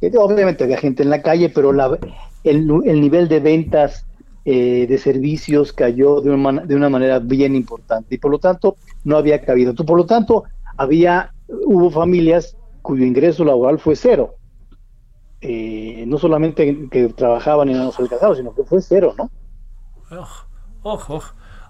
Eh, 0.00 0.12
obviamente 0.18 0.64
había 0.64 0.76
gente 0.76 1.02
en 1.02 1.10
la 1.10 1.22
calle, 1.22 1.48
pero 1.48 1.72
la, 1.72 1.98
el, 2.44 2.66
nivel 3.00 3.28
de 3.28 3.40
ventas 3.40 4.06
eh, 4.48 4.86
de 4.86 4.96
servicios 4.98 5.72
cayó 5.72 6.20
de 6.20 6.30
una, 6.30 6.64
de 6.64 6.76
una 6.76 6.88
manera 6.88 7.18
bien 7.18 7.56
importante 7.56 8.14
y 8.14 8.18
por 8.18 8.30
lo 8.30 8.38
tanto 8.38 8.76
no 9.02 9.16
había 9.16 9.44
cabido. 9.44 9.74
por 9.74 9.98
lo 9.98 10.06
tanto, 10.06 10.44
había, 10.76 11.32
hubo 11.48 11.90
familias 11.90 12.56
cuyo 12.80 13.04
ingreso 13.04 13.44
laboral 13.44 13.80
fue 13.80 13.96
cero. 13.96 14.36
Eh, 15.40 16.04
no 16.06 16.16
solamente 16.18 16.88
que 16.92 17.08
trabajaban 17.08 17.70
y 17.70 17.74
no 17.74 17.86
nos 17.86 17.98
alcanzaban, 17.98 18.36
sino 18.36 18.54
que 18.54 18.62
fue 18.62 18.80
cero, 18.80 19.14
¿no? 19.18 19.30
Ojo, 20.82 21.22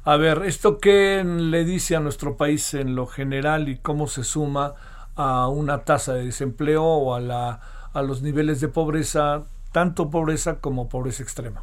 a 0.04 0.16
ver, 0.18 0.42
¿esto 0.44 0.76
qué 0.76 1.24
le 1.24 1.64
dice 1.64 1.96
a 1.96 2.00
nuestro 2.00 2.36
país 2.36 2.74
en 2.74 2.94
lo 2.94 3.06
general 3.06 3.70
y 3.70 3.78
cómo 3.78 4.06
se 4.06 4.22
suma 4.22 4.74
a 5.14 5.48
una 5.48 5.84
tasa 5.84 6.12
de 6.12 6.26
desempleo 6.26 6.84
o 6.84 7.14
a, 7.14 7.20
la, 7.20 7.60
a 7.94 8.02
los 8.02 8.20
niveles 8.20 8.60
de 8.60 8.68
pobreza, 8.68 9.44
tanto 9.72 10.10
pobreza 10.10 10.60
como 10.60 10.90
pobreza 10.90 11.22
extrema? 11.22 11.62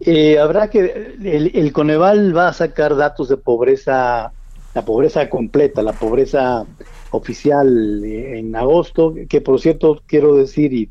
Eh, 0.00 0.38
habrá 0.38 0.68
que, 0.68 1.16
el, 1.22 1.72
Coneval 1.72 2.36
va 2.36 2.48
a 2.48 2.52
sacar 2.52 2.96
datos 2.96 3.28
de 3.28 3.36
pobreza, 3.36 4.32
la 4.74 4.84
pobreza 4.84 5.28
completa, 5.30 5.82
la 5.82 5.92
pobreza 5.92 6.66
oficial 7.10 8.04
en 8.04 8.54
agosto, 8.54 9.14
que 9.28 9.40
por 9.40 9.60
cierto 9.60 10.02
quiero 10.06 10.34
decir, 10.34 10.72
y 10.74 10.90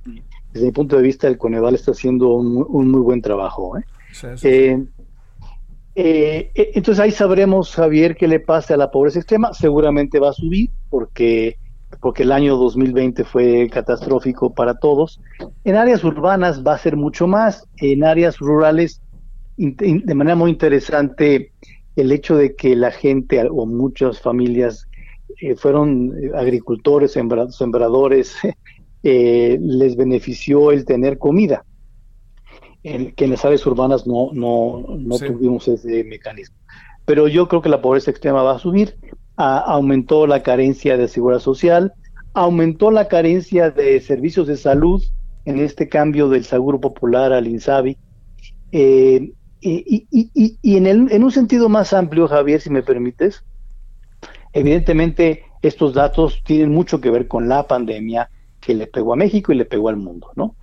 desde 0.52 0.68
mi 0.68 0.72
punto 0.72 0.96
de 0.96 1.04
vista 1.04 1.28
el 1.28 1.38
Coneval 1.38 1.76
está 1.76 1.92
haciendo 1.92 2.34
un, 2.34 2.90
muy 2.90 3.02
buen 3.02 3.22
trabajo. 3.22 3.78
¿eh? 3.78 3.84
Eh, 4.44 4.86
eh, 5.96 6.52
eh, 6.54 6.72
entonces 6.76 7.02
ahí 7.02 7.12
sabremos, 7.12 7.74
Javier, 7.74 8.18
qué 8.18 8.28
le 8.28 8.42
pasa 8.42 8.74
a 8.74 8.78
la 8.78 8.92
pobreza 8.92 9.20
extrema. 9.20 9.54
Seguramente 9.54 10.20
va 10.20 10.30
a 10.30 10.34
subir 10.34 10.70
porque, 10.90 11.58
porque 12.06 12.22
el 12.22 12.32
año 12.32 12.56
2020 12.58 13.24
fue 13.24 13.68
catastrófico 13.68 14.54
para 14.54 14.76
todos. 14.76 15.20
En 15.64 15.76
áreas 15.76 16.04
urbanas 16.04 16.64
va 16.64 16.76
a 16.76 16.78
ser 16.78 16.96
mucho 16.96 17.26
más. 17.26 17.68
En 17.78 18.04
áreas 18.04 18.38
rurales, 18.38 19.02
de 19.58 20.14
manera 20.14 20.36
muy 20.36 20.52
interesante, 20.52 21.52
el 21.96 22.12
hecho 22.12 22.38
de 22.38 22.56
que 22.56 22.76
la 22.76 22.92
gente 22.92 23.42
o 23.50 23.66
muchas 23.66 24.22
familias 24.22 24.88
eh, 25.42 25.56
fueron 25.56 26.14
agricultores, 26.36 27.14
sembradores, 27.14 28.36
les 29.02 29.96
benefició 29.96 30.72
el 30.72 30.86
tener 30.86 31.18
comida 31.18 31.66
que 32.84 33.26
en 33.26 33.32
las 33.32 33.44
áreas 33.46 33.66
urbanas 33.66 34.06
no, 34.06 34.30
no, 34.32 34.96
no 34.96 35.18
tuvimos 35.18 35.68
ese 35.68 36.04
mecanismo. 36.04 36.56
Pero 37.06 37.28
yo 37.28 37.48
creo 37.48 37.64
que 37.64 37.70
la 37.70 37.82
pobreza 37.82 38.12
extrema 38.12 38.44
va 38.44 38.58
a 38.58 38.60
subir, 38.60 38.96
aumentó 39.38 40.28
la 40.28 40.44
carencia 40.44 40.98
de 40.98 41.08
seguridad 41.08 41.42
social, 41.42 41.94
aumentó 42.34 42.92
la 42.92 43.08
carencia 43.08 43.70
de 43.70 44.00
servicios 44.02 44.48
de 44.48 44.58
salud 44.58 45.04
en 45.46 45.60
este 45.60 45.90
cambio 45.90 46.30
del 46.30 46.44
Seguro 46.44 46.80
Popular 46.80 47.34
al 47.34 47.48
INSABI. 47.48 47.98
Eh, 48.72 49.32
y, 49.62 50.08
y, 50.12 50.58
y, 50.62 50.78
en, 50.78 50.86
el, 50.86 51.12
en 51.12 51.24
un 51.24 51.32
sentido 51.32 51.70
más 51.70 51.94
amplio, 51.94 52.28
Javier, 52.28 52.62
si 52.62 52.70
me 52.70 52.84
permites, 52.84 53.44
evidentemente 54.54 55.44
estos 55.62 55.94
datos 55.94 56.42
tienen 56.44 56.72
mucho 56.72 57.02
que 57.02 57.10
ver 57.10 57.28
con 57.28 57.50
la 57.50 57.68
pandemia 57.68 58.30
que 58.60 58.74
le 58.74 58.88
pegó 58.88 59.14
a 59.14 59.18
México 59.18 59.52
y 59.52 59.56
le 59.56 59.66
pegó 59.66 59.90
al 59.90 59.98
mundo, 59.98 60.32
¿no? 60.36 60.56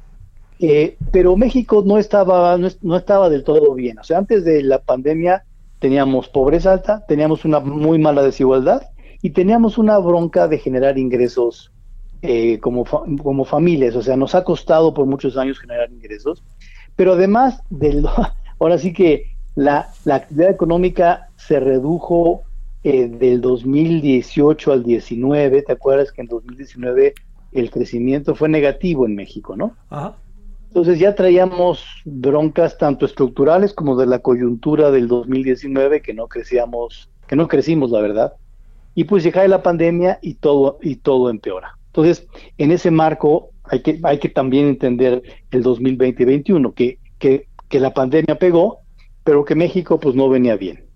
Eh, 0.59 0.97
pero 1.11 1.37
México 1.37 1.83
no 1.85 1.99
estaba, 1.99 2.57
no, 2.57 2.97
estaba 2.97 3.29
del 3.29 3.43
todo 3.43 3.75
bien. 3.75 3.99
O 3.99 4.05
sea, 4.05 4.19
antes 4.19 4.45
de 4.45 4.63
la 4.63 4.81
pandemia 4.81 5.45
teníamos 5.83 6.29
pobreza 6.29 6.73
alta, 6.73 7.05
teníamos 7.09 7.45
una 7.45 7.59
muy 7.59 7.99
mala 7.99 8.23
desigualdad 8.23 8.83
y 9.21 9.31
teníamos 9.31 9.79
una 9.79 9.99
bronca 9.99 10.47
de 10.47 10.59
generar 10.59 10.97
ingresos 10.97 11.73
eh, 12.23 12.61
como, 12.61 12.85
como 12.85 13.45
familias. 13.45 13.97
O 13.97 14.03
sea, 14.03 14.17
nos 14.17 14.37
ha 14.37 14.45
costado 14.45 14.95
por 14.95 15.07
muchos 15.07 15.37
años 15.37 15.59
generar 15.59 15.91
ingresos. 15.91 16.45
Pero 16.95 17.15
además, 17.15 17.65
del, 17.69 18.07
ahora 18.61 18.79
sí 18.79 18.93
que 18.93 19.27
la, 19.57 19.89
actividad 20.09 20.51
económica 20.51 21.29
se 21.37 21.59
redujo 21.59 22.43
eh, 22.85 23.09
del 23.09 23.41
2018 23.41 24.73
al 24.73 24.85
19. 24.85 25.63
¿Te 25.63 25.73
acuerdas 25.73 26.13
que 26.13 26.21
en 26.21 26.29
2019 26.29 27.15
el 27.51 27.71
crecimiento 27.73 28.37
fue 28.37 28.49
negativo 28.49 29.05
en 29.05 29.17
México, 29.17 29.57
no? 29.57 29.75
Ajá. 29.91 30.15
Entonces 30.73 30.99
ya 30.99 31.15
traíamos 31.15 31.85
broncas 32.07 32.79
tanto 32.79 33.05
estructurales 33.05 33.75
como 33.75 33.95
de 33.95 34.07
la 34.07 34.21
coyuntura 34.21 34.91
del 34.91 35.07
2019 35.07 36.01
que 36.01 36.15
no 36.15 36.29
crecíamos, 36.29 37.11
que 37.27 37.37
no 37.37 37.47
crecimos, 37.47 37.91
la 37.91 38.01
verdad. 38.01 38.33
Y 38.95 39.05
pues 39.05 39.23
llega 39.23 39.47
la 39.49 39.63
pandemia 39.63 40.19
y 40.23 40.33
todo 40.33 40.79
y 40.81 40.97
todo 40.97 41.29
empeora. 41.29 41.77
Entonces, 41.89 42.27
en 42.57 42.73
ese 42.73 42.91
marco 42.91 43.51
hay 43.65 43.83
que 43.83 44.01
hay 44.03 44.19
que 44.19 44.31
también 44.31 44.67
entender 44.67 45.23
el 45.51 45.63
2020 45.63 46.23
y 46.23 46.25
2021 46.25 46.73
que, 46.73 46.99
que 47.19 47.49
que 47.69 47.79
la 47.79 47.93
pandemia 47.93 48.39
pegó, 48.39 48.81
pero 49.25 49.45
que 49.45 49.55
México 49.55 50.01
pues 50.01 50.15
no 50.15 50.31
venía 50.31 50.57
bien. 50.57 50.87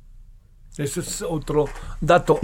Ese 0.78 1.00
es 1.00 1.20
otro 1.20 1.66
dato. 2.00 2.38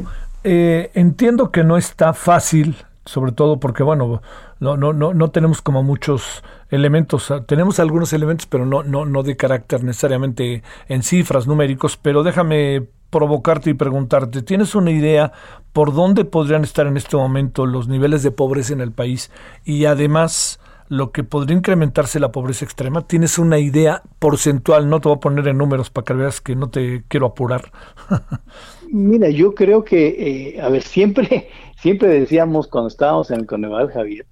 Eh, 0.44 0.90
entiendo 0.92 1.50
que 1.50 1.64
no 1.64 1.78
está 1.78 2.12
fácil 2.12 2.76
sobre 3.04 3.32
todo 3.32 3.58
porque 3.58 3.82
bueno 3.82 4.22
no 4.60 4.76
no 4.76 4.92
no 4.92 5.12
no 5.12 5.30
tenemos 5.30 5.60
como 5.60 5.82
muchos 5.82 6.44
elementos 6.72 7.32
tenemos 7.46 7.78
algunos 7.78 8.12
elementos 8.12 8.46
pero 8.46 8.66
no 8.66 8.82
no 8.82 9.04
no 9.04 9.22
de 9.22 9.36
carácter 9.36 9.84
necesariamente 9.84 10.62
en 10.88 11.02
cifras 11.02 11.46
numéricos 11.46 11.96
pero 11.96 12.22
déjame 12.22 12.88
provocarte 13.10 13.70
y 13.70 13.74
preguntarte 13.74 14.42
tienes 14.42 14.74
una 14.74 14.90
idea 14.90 15.32
por 15.72 15.92
dónde 15.92 16.24
podrían 16.24 16.64
estar 16.64 16.86
en 16.86 16.96
este 16.96 17.16
momento 17.16 17.66
los 17.66 17.88
niveles 17.88 18.22
de 18.22 18.30
pobreza 18.30 18.72
en 18.72 18.80
el 18.80 18.90
país 18.90 19.30
y 19.64 19.84
además 19.84 20.58
lo 20.88 21.12
que 21.12 21.24
podría 21.24 21.56
incrementarse 21.56 22.20
la 22.20 22.32
pobreza 22.32 22.64
extrema 22.64 23.06
tienes 23.06 23.38
una 23.38 23.58
idea 23.58 24.02
porcentual 24.18 24.88
no 24.88 25.00
te 25.00 25.08
voy 25.08 25.16
a 25.16 25.20
poner 25.20 25.46
en 25.48 25.58
números 25.58 25.90
para 25.90 26.06
que 26.06 26.14
veas 26.14 26.40
que 26.40 26.56
no 26.56 26.68
te 26.68 27.04
quiero 27.08 27.26
apurar. 27.26 27.70
Mira, 28.90 29.30
yo 29.30 29.54
creo 29.54 29.84
que, 29.84 30.54
eh, 30.54 30.60
a 30.60 30.68
ver, 30.68 30.82
siempre, 30.82 31.48
siempre 31.80 32.08
decíamos 32.08 32.66
cuando 32.66 32.88
estábamos 32.88 33.30
en 33.30 33.40
el 33.40 33.46
Coneval, 33.46 33.90
Javier, 33.90 34.26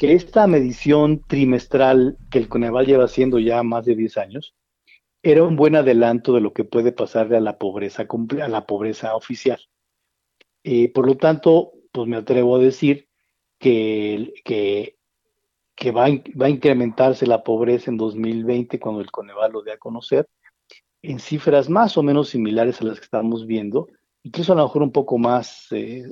que 0.00 0.14
esta 0.14 0.46
medición 0.46 1.22
trimestral 1.26 2.16
que 2.30 2.38
el 2.38 2.48
Coneval 2.48 2.86
lleva 2.86 3.04
haciendo 3.04 3.38
ya 3.38 3.62
más 3.62 3.84
de 3.84 3.94
10 3.94 4.16
años, 4.16 4.54
era 5.22 5.42
un 5.42 5.56
buen 5.56 5.76
adelanto 5.76 6.32
de 6.32 6.40
lo 6.40 6.54
que 6.54 6.64
puede 6.64 6.90
pasarle 6.90 7.36
a 7.36 7.40
la 7.40 7.58
pobreza, 7.58 8.06
a 8.42 8.48
la 8.48 8.66
pobreza 8.66 9.14
oficial. 9.14 9.60
Eh, 10.64 10.90
por 10.90 11.06
lo 11.06 11.18
tanto, 11.18 11.72
pues 11.92 12.08
me 12.08 12.16
atrevo 12.16 12.56
a 12.56 12.60
decir 12.60 13.10
que, 13.58 14.32
que, 14.42 14.96
va 15.90 16.06
va 16.40 16.46
a 16.46 16.50
incrementarse 16.50 17.26
la 17.26 17.44
pobreza 17.44 17.90
en 17.90 17.98
2020 17.98 18.80
cuando 18.80 19.02
el 19.02 19.10
Coneval 19.10 19.52
lo 19.52 19.60
dé 19.60 19.72
a 19.72 19.78
conocer, 19.78 20.26
en 21.02 21.18
cifras 21.18 21.68
más 21.68 21.98
o 21.98 22.02
menos 22.02 22.30
similares 22.30 22.80
a 22.80 22.84
las 22.84 23.00
que 23.00 23.04
estamos 23.04 23.46
viendo, 23.46 23.88
incluso 24.22 24.54
a 24.54 24.56
lo 24.56 24.62
mejor 24.62 24.82
un 24.82 24.92
poco 24.92 25.18
más, 25.18 25.66
eh, 25.72 26.08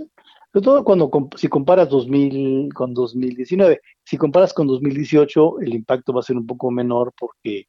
sobre 0.52 0.64
todo 0.64 0.84
cuando 0.84 1.10
si 1.36 1.48
comparas 1.48 1.88
2000 1.90 2.72
con 2.72 2.94
2019, 2.94 3.80
si 4.04 4.16
comparas 4.16 4.54
con 4.54 4.66
2018 4.66 5.60
el 5.60 5.74
impacto 5.74 6.12
va 6.12 6.20
a 6.20 6.22
ser 6.22 6.36
un 6.36 6.46
poco 6.46 6.70
menor 6.70 7.12
porque, 7.18 7.66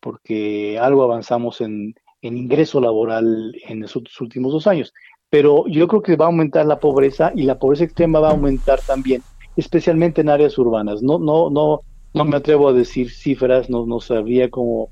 porque 0.00 0.78
algo 0.78 1.04
avanzamos 1.04 1.60
en, 1.60 1.94
en 2.22 2.36
ingreso 2.36 2.80
laboral 2.80 3.54
en 3.66 3.80
los 3.80 3.96
últimos 4.20 4.52
dos 4.52 4.66
años. 4.66 4.92
Pero 5.30 5.66
yo 5.68 5.86
creo 5.86 6.02
que 6.02 6.16
va 6.16 6.24
a 6.24 6.28
aumentar 6.28 6.66
la 6.66 6.80
pobreza 6.80 7.32
y 7.34 7.42
la 7.42 7.58
pobreza 7.58 7.84
extrema 7.84 8.18
va 8.18 8.28
a 8.28 8.32
aumentar 8.32 8.80
también, 8.80 9.22
especialmente 9.56 10.20
en 10.20 10.28
áreas 10.28 10.58
urbanas. 10.58 11.02
No, 11.02 11.20
no, 11.20 11.50
no, 11.50 11.80
no 12.12 12.24
me 12.24 12.36
atrevo 12.36 12.68
a 12.68 12.72
decir 12.72 13.10
cifras, 13.10 13.70
no, 13.70 13.86
no 13.86 14.00
sabría 14.00 14.50
cómo, 14.50 14.90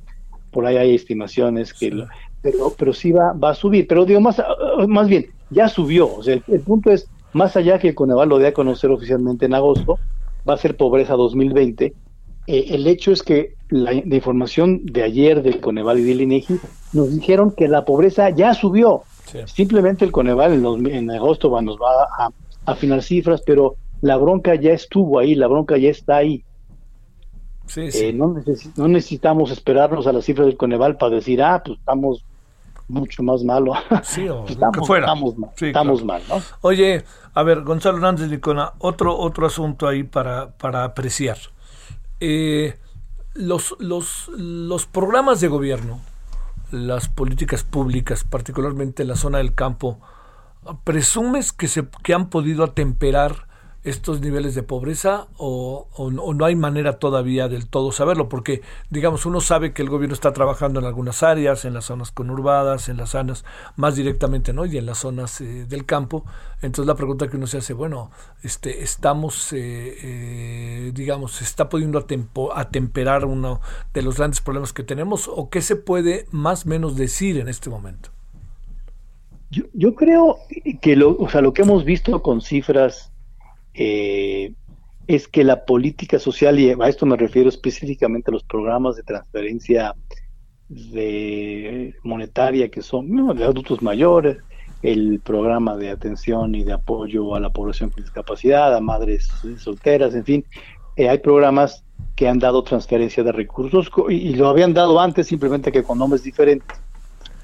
por 0.53 0.65
ahí 0.65 0.77
hay 0.77 0.95
estimaciones 0.95 1.75
que, 1.75 1.91
pero, 2.41 2.73
pero 2.79 2.93
sí 2.93 3.11
va, 3.11 3.33
va 3.33 3.51
a 3.51 3.55
subir. 3.55 3.89
Pero 3.89 4.05
digo, 4.05 4.21
más, 4.21 4.41
más 4.87 5.09
bien, 5.09 5.27
ya 5.51 5.69
subió. 5.69 6.15
O 6.15 6.23
sea, 6.23 6.41
el, 6.47 6.61
punto 6.61 6.91
es, 6.91 7.09
más 7.33 7.57
allá 7.57 7.79
que 7.79 7.89
el 7.89 7.95
Coneval 7.95 8.29
lo 8.29 8.39
dé 8.39 8.49
a 8.49 8.53
conocer 8.53 8.91
oficialmente 8.91 9.47
en 9.47 9.55
agosto, 9.55 9.99
va 10.49 10.55
a 10.55 10.59
ser 10.59 10.77
pobreza 10.77 11.15
2020. 11.15 11.95
Eh, 12.47 12.65
el 12.71 12.87
hecho 12.87 13.13
es 13.13 13.23
que 13.23 13.55
la, 13.69 13.93
información 13.93 14.81
de 14.85 15.03
ayer 15.03 15.43
del 15.43 15.61
Coneval 15.61 15.99
y 15.99 16.05
del 16.05 16.23
INEGI 16.23 16.59
nos 16.93 17.15
dijeron 17.15 17.53
que 17.53 17.69
la 17.69 17.85
pobreza 17.85 18.31
ya 18.31 18.55
subió. 18.55 19.03
Simplemente 19.45 20.07
el 20.07 20.13
Coneval 20.13 20.65
en, 20.87 21.11
agosto 21.11 21.61
nos 21.61 21.77
va 21.77 22.05
a, 22.19 22.31
afinar 22.65 23.03
cifras, 23.03 23.43
pero 23.45 23.77
la 24.01 24.17
bronca 24.17 24.55
ya 24.55 24.73
estuvo 24.73 25.19
ahí, 25.19 25.35
la 25.35 25.49
bronca 25.49 25.77
ya 25.77 25.91
está 25.91 26.17
ahí. 26.17 26.45
Eh, 27.77 28.15
no, 28.15 28.35
necesitamos 28.89 29.51
esperarnos 29.51 30.07
a 30.07 30.13
las 30.13 30.25
cifras 30.25 30.47
del 30.47 30.57
Coneval 30.57 30.97
para 30.97 31.17
decir, 31.17 31.43
ah, 31.43 31.63
pues 31.63 31.79
estamos 31.79 32.25
mucho 32.89 33.23
más 33.23 33.45
malo. 33.45 33.73
Sí, 34.03 34.29
o 34.29 34.45
estamos, 34.49 34.87
fuera. 34.87 35.07
Estamos, 35.07 35.37
mal, 35.39 35.51
estamos 35.61 36.05
mal, 36.05 36.23
¿no? 36.29 36.43
Oye, 36.63 37.05
a 37.35 37.43
ver, 37.43 37.63
Gonzalo 37.63 37.99
Hernández 37.99 38.29
Licona, 38.29 38.73
otro, 38.79 39.17
otro 39.17 39.47
asunto 39.47 39.87
ahí 39.87 40.03
para, 40.03 40.57
para 40.57 40.85
apreciar. 40.85 41.39
Eh, 42.21 42.77
los, 43.35 43.77
los, 43.79 44.29
los 44.37 44.87
programas 44.87 45.41
de 45.41 45.49
gobierno, 45.49 46.01
las 46.71 47.09
políticas 47.09 47.65
públicas, 47.65 48.25
particularmente 48.25 49.03
en 49.03 49.09
la 49.09 49.17
zona 49.17 49.39
del 49.39 49.55
campo, 49.55 50.01
¿presumes 50.85 51.53
que, 51.53 51.69
se, 51.69 51.87
que 52.03 52.15
han 52.15 52.31
podido 52.31 52.65
atemperar 52.65 53.48
estos 53.89 54.21
niveles 54.21 54.55
de 54.55 54.63
pobreza 54.63 55.29
o, 55.37 55.89
no 56.11 56.45
hay 56.45 56.57
manera 56.57 56.99
todavía 56.99 57.49
del 57.49 57.69
todo 57.69 57.93
saberlo, 57.93 58.29
porque 58.29 58.63
digamos 58.91 59.27
uno 59.27 59.41
sabe 59.41 59.73
que 59.73 59.83
el 59.83 59.89
gobierno 59.89 60.15
está 60.15 60.33
trabajando 60.33 60.81
en 60.81 60.87
algunas 60.87 61.23
áreas, 61.23 61.65
en 61.65 61.75
las 61.75 61.87
zonas 61.87 62.11
conurbadas, 62.11 62.89
en 62.89 62.97
las 62.97 63.11
zonas 63.11 63.45
más 63.77 63.97
directamente, 63.97 64.53
¿no? 64.53 64.67
Y 64.67 64.79
en 64.79 64.87
las 64.87 64.99
zonas 64.99 65.41
eh, 65.41 65.65
del 65.67 65.87
campo. 65.87 66.25
Entonces 66.63 66.87
la 66.87 66.95
pregunta 66.95 67.29
que 67.29 67.37
uno 67.37 67.47
se 67.47 67.59
hace, 67.59 67.73
bueno, 67.73 68.11
este, 68.43 68.83
estamos, 68.83 69.53
eh, 69.53 69.97
eh, 70.03 70.93
digamos, 70.95 71.33
se 71.33 71.45
está 71.45 71.69
pudiendo 71.69 72.05
atemperar 72.55 73.25
uno 73.25 73.61
de 73.95 74.03
los 74.03 74.17
grandes 74.17 74.41
problemas 74.41 74.73
que 74.73 74.83
tenemos 74.83 75.29
o 75.29 75.49
qué 75.51 75.63
se 75.63 75.77
puede 75.77 76.27
más 76.31 76.67
o 76.67 76.69
menos 76.69 76.97
decir 76.97 77.39
en 77.39 77.49
este 77.49 77.71
momento. 77.71 78.11
Yo, 79.51 79.65
yo 79.73 79.95
creo 79.95 80.37
que 80.83 80.95
lo, 80.95 81.17
o 81.17 81.29
sea, 81.31 81.41
lo 81.41 81.55
que 81.55 81.63
hemos 81.63 81.85
visto 81.85 82.23
con 82.23 82.43
cifras 82.43 83.13
eh, 83.81 84.53
es 85.07 85.29
que 85.29 85.45
la 85.45 85.65
política 85.65 86.19
social, 86.19 86.59
y 86.59 86.71
a 86.71 86.89
esto 86.89 87.07
me 87.07 87.17
refiero 87.17 87.49
específicamente 87.49 88.31
a 88.31 88.35
los 88.35 88.43
programas 88.43 88.97
de 88.97 89.05
transferencia 89.05 89.95
de 90.69 91.95
monetaria 92.03 92.69
que 92.69 92.83
son 92.83 93.37
de 93.37 93.45
adultos 93.45 93.81
mayores, 93.81 94.39
el 94.83 95.21
programa 95.21 95.77
de 95.77 95.91
atención 95.91 96.55
y 96.57 96.65
de 96.65 96.73
apoyo 96.73 97.37
a 97.37 97.41
la 97.41 97.51
población 97.51 97.91
con 97.91 98.03
discapacidad, 98.03 98.75
a 98.75 98.81
madres 98.81 99.31
solteras, 99.59 100.15
en 100.15 100.25
fin, 100.25 100.45
eh, 100.97 101.09
hay 101.09 101.19
programas 101.19 101.85
que 102.17 102.29
han 102.29 102.41
dado 102.41 102.65
transferencia 102.65 103.23
de 103.23 103.31
recursos 103.31 103.91
y, 104.09 104.35
lo 104.35 104.49
habían 104.49 104.75
dado 104.75 105.01
antes 105.01 105.29
simplemente 105.29 105.71
que 105.71 105.85
con 105.85 105.99
nombres 105.99 106.25
diferentes. 106.25 106.77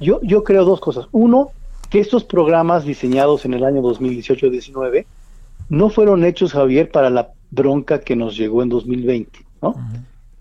Yo, 0.01 0.21
yo 0.23 0.43
creo 0.43 0.65
dos 0.65 0.81
cosas. 0.81 1.07
Uno, 1.13 1.51
que 1.91 2.01
estos 2.01 2.25
programas 2.25 2.85
diseñados 2.85 3.45
en 3.45 3.55
el 3.55 3.63
año 3.63 3.83
2018-19 3.83 5.07
no 5.69 5.89
fueron 5.91 6.25
hechos, 6.25 6.53
Javier, 6.53 6.91
para 6.91 7.11
la 7.11 7.33
bronca 7.51 8.01
que 8.01 8.17
nos 8.17 8.37
llegó 8.37 8.63
en 8.63 8.69
2020, 8.69 9.39
¿no? 9.63 9.75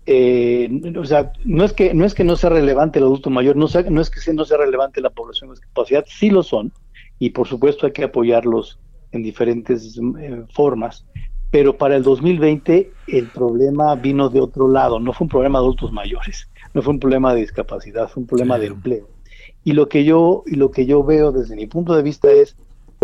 Eh, 0.06 0.92
o 0.98 1.04
sea, 1.04 1.32
no 1.44 1.64
es 1.64 1.72
que 1.72 1.94
no 1.94 2.04
es 2.04 2.12
que 2.12 2.24
no 2.24 2.36
sea 2.36 2.50
relevante 2.50 2.98
el 2.98 3.06
adulto 3.06 3.30
mayor, 3.30 3.56
no, 3.56 3.66
no 3.90 4.00
es 4.00 4.10
que 4.10 4.34
no 4.34 4.44
sea 4.44 4.58
relevante 4.58 5.00
la 5.00 5.10
población 5.10 5.48
con 5.48 5.56
discapacidad, 5.56 6.04
sí 6.06 6.30
lo 6.30 6.42
son, 6.42 6.72
y 7.18 7.30
por 7.30 7.48
supuesto 7.48 7.86
hay 7.86 7.92
que 7.92 8.04
apoyarlos 8.04 8.78
en 9.12 9.22
diferentes 9.22 9.98
eh, 10.20 10.44
formas, 10.52 11.06
pero 11.50 11.78
para 11.78 11.96
el 11.96 12.02
2020 12.02 12.92
el 13.06 13.28
problema 13.28 13.94
vino 13.94 14.28
de 14.28 14.40
otro 14.40 14.68
lado, 14.68 15.00
no 15.00 15.12
fue 15.14 15.24
un 15.24 15.30
problema 15.30 15.58
de 15.58 15.64
adultos 15.64 15.92
mayores, 15.92 16.48
no 16.74 16.82
fue 16.82 16.92
un 16.92 17.00
problema 17.00 17.32
de 17.32 17.40
discapacidad, 17.40 18.08
fue 18.08 18.22
un 18.22 18.26
problema 18.26 18.58
de 18.58 18.66
empleo. 18.66 19.08
Y 19.62 19.72
lo 19.72 19.88
que 19.88 20.04
yo 20.04 20.42
y 20.46 20.56
lo 20.56 20.70
que 20.70 20.84
yo 20.84 21.02
veo 21.02 21.32
desde 21.32 21.56
mi 21.56 21.66
punto 21.66 21.94
de 21.94 22.02
vista 22.02 22.30
es 22.30 22.56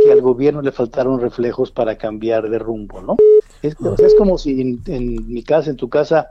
que 0.02 0.12
al 0.12 0.20
gobierno 0.20 0.62
le 0.62 0.72
faltaron 0.72 1.20
reflejos 1.20 1.70
para 1.70 1.96
cambiar 1.96 2.48
de 2.48 2.58
rumbo, 2.58 3.00
¿no? 3.00 3.16
Es, 3.62 3.76
como 4.16 4.38
si 4.38 4.60
en, 4.86 5.32
mi 5.32 5.42
casa, 5.42 5.70
en 5.70 5.76
tu 5.76 5.88
casa, 5.88 6.28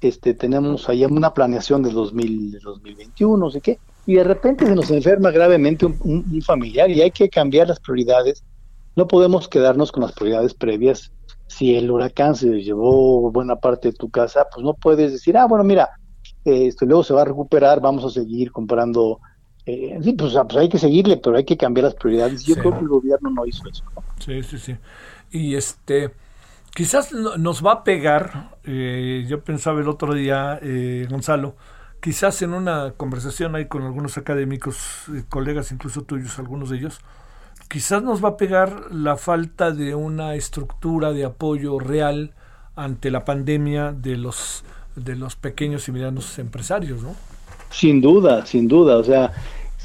este, 0.00 0.34
tenemos 0.34 0.88
allá 0.88 1.06
una 1.08 1.32
planeación 1.32 1.82
2000, 1.82 2.58
2021, 2.62 3.36
no 3.36 3.50
sé 3.50 3.60
qué, 3.60 3.78
y 4.06 4.14
de 4.14 4.24
repente 4.24 4.66
se 4.66 4.74
nos 4.74 4.90
enferma 4.90 5.30
gravemente 5.30 5.86
un, 5.86 6.42
familiar 6.42 6.90
y 6.90 7.02
hay 7.02 7.10
que 7.10 7.28
cambiar 7.28 7.68
las 7.68 7.80
prioridades. 7.80 8.44
No 8.94 9.08
podemos 9.08 9.48
quedarnos 9.48 9.90
con 9.90 10.02
las 10.02 10.12
prioridades 10.12 10.54
previas. 10.54 11.12
Si 11.48 11.74
el 11.74 11.90
huracán 11.90 12.34
se 12.34 12.62
llevó 12.62 13.30
buena 13.30 13.56
parte 13.56 13.88
de 13.88 13.94
tu 13.94 14.08
casa, 14.10 14.46
pues 14.52 14.64
no 14.64 14.74
puedes 14.74 15.12
decir, 15.12 15.36
ah, 15.36 15.46
bueno, 15.46 15.64
mira, 15.64 15.90
esto 16.44 16.86
luego 16.86 17.02
se 17.02 17.14
va 17.14 17.22
a 17.22 17.26
recuperar, 17.26 17.80
vamos 17.80 18.04
a 18.04 18.10
seguir 18.10 18.52
comprando 18.52 19.20
eh, 19.66 19.98
pues, 20.16 20.32
pues, 20.32 20.56
hay 20.56 20.68
que 20.68 20.78
seguirle, 20.78 21.16
pero 21.16 21.36
hay 21.36 21.44
que 21.44 21.56
cambiar 21.56 21.84
las 21.84 21.94
prioridades. 21.94 22.44
Yo 22.44 22.54
creo 22.54 22.72
que 22.72 22.80
el 22.80 22.88
gobierno 22.88 23.30
no 23.30 23.44
hizo 23.44 23.68
eso. 23.68 23.84
Sí, 24.24 24.42
sí, 24.44 24.58
sí. 24.58 24.76
Y 25.32 25.56
este, 25.56 26.12
quizás 26.74 27.12
nos 27.12 27.66
va 27.66 27.72
a 27.72 27.84
pegar, 27.84 28.58
eh, 28.64 29.24
yo 29.28 29.42
pensaba 29.42 29.80
el 29.80 29.88
otro 29.88 30.14
día, 30.14 30.60
eh, 30.62 31.06
Gonzalo, 31.10 31.56
quizás 32.00 32.40
en 32.42 32.54
una 32.54 32.92
conversación 32.96 33.56
ahí 33.56 33.66
con 33.66 33.82
algunos 33.82 34.16
académicos, 34.16 34.76
eh, 35.12 35.24
colegas 35.28 35.72
incluso 35.72 36.02
tuyos, 36.02 36.38
algunos 36.38 36.70
de 36.70 36.76
ellos, 36.76 37.00
quizás 37.68 38.02
nos 38.02 38.24
va 38.24 38.30
a 38.30 38.36
pegar 38.36 38.92
la 38.92 39.16
falta 39.16 39.72
de 39.72 39.96
una 39.96 40.36
estructura 40.36 41.12
de 41.12 41.24
apoyo 41.24 41.80
real 41.80 42.34
ante 42.76 43.10
la 43.10 43.24
pandemia 43.24 43.92
de 43.92 44.16
los 44.16 44.64
de 44.94 45.14
los 45.14 45.36
pequeños 45.36 45.88
y 45.88 45.92
medianos 45.92 46.38
empresarios, 46.38 47.02
¿no? 47.02 47.14
Sin 47.70 48.00
duda, 48.00 48.46
sin 48.46 48.68
duda. 48.68 48.96
O 48.96 49.04
sea, 49.04 49.32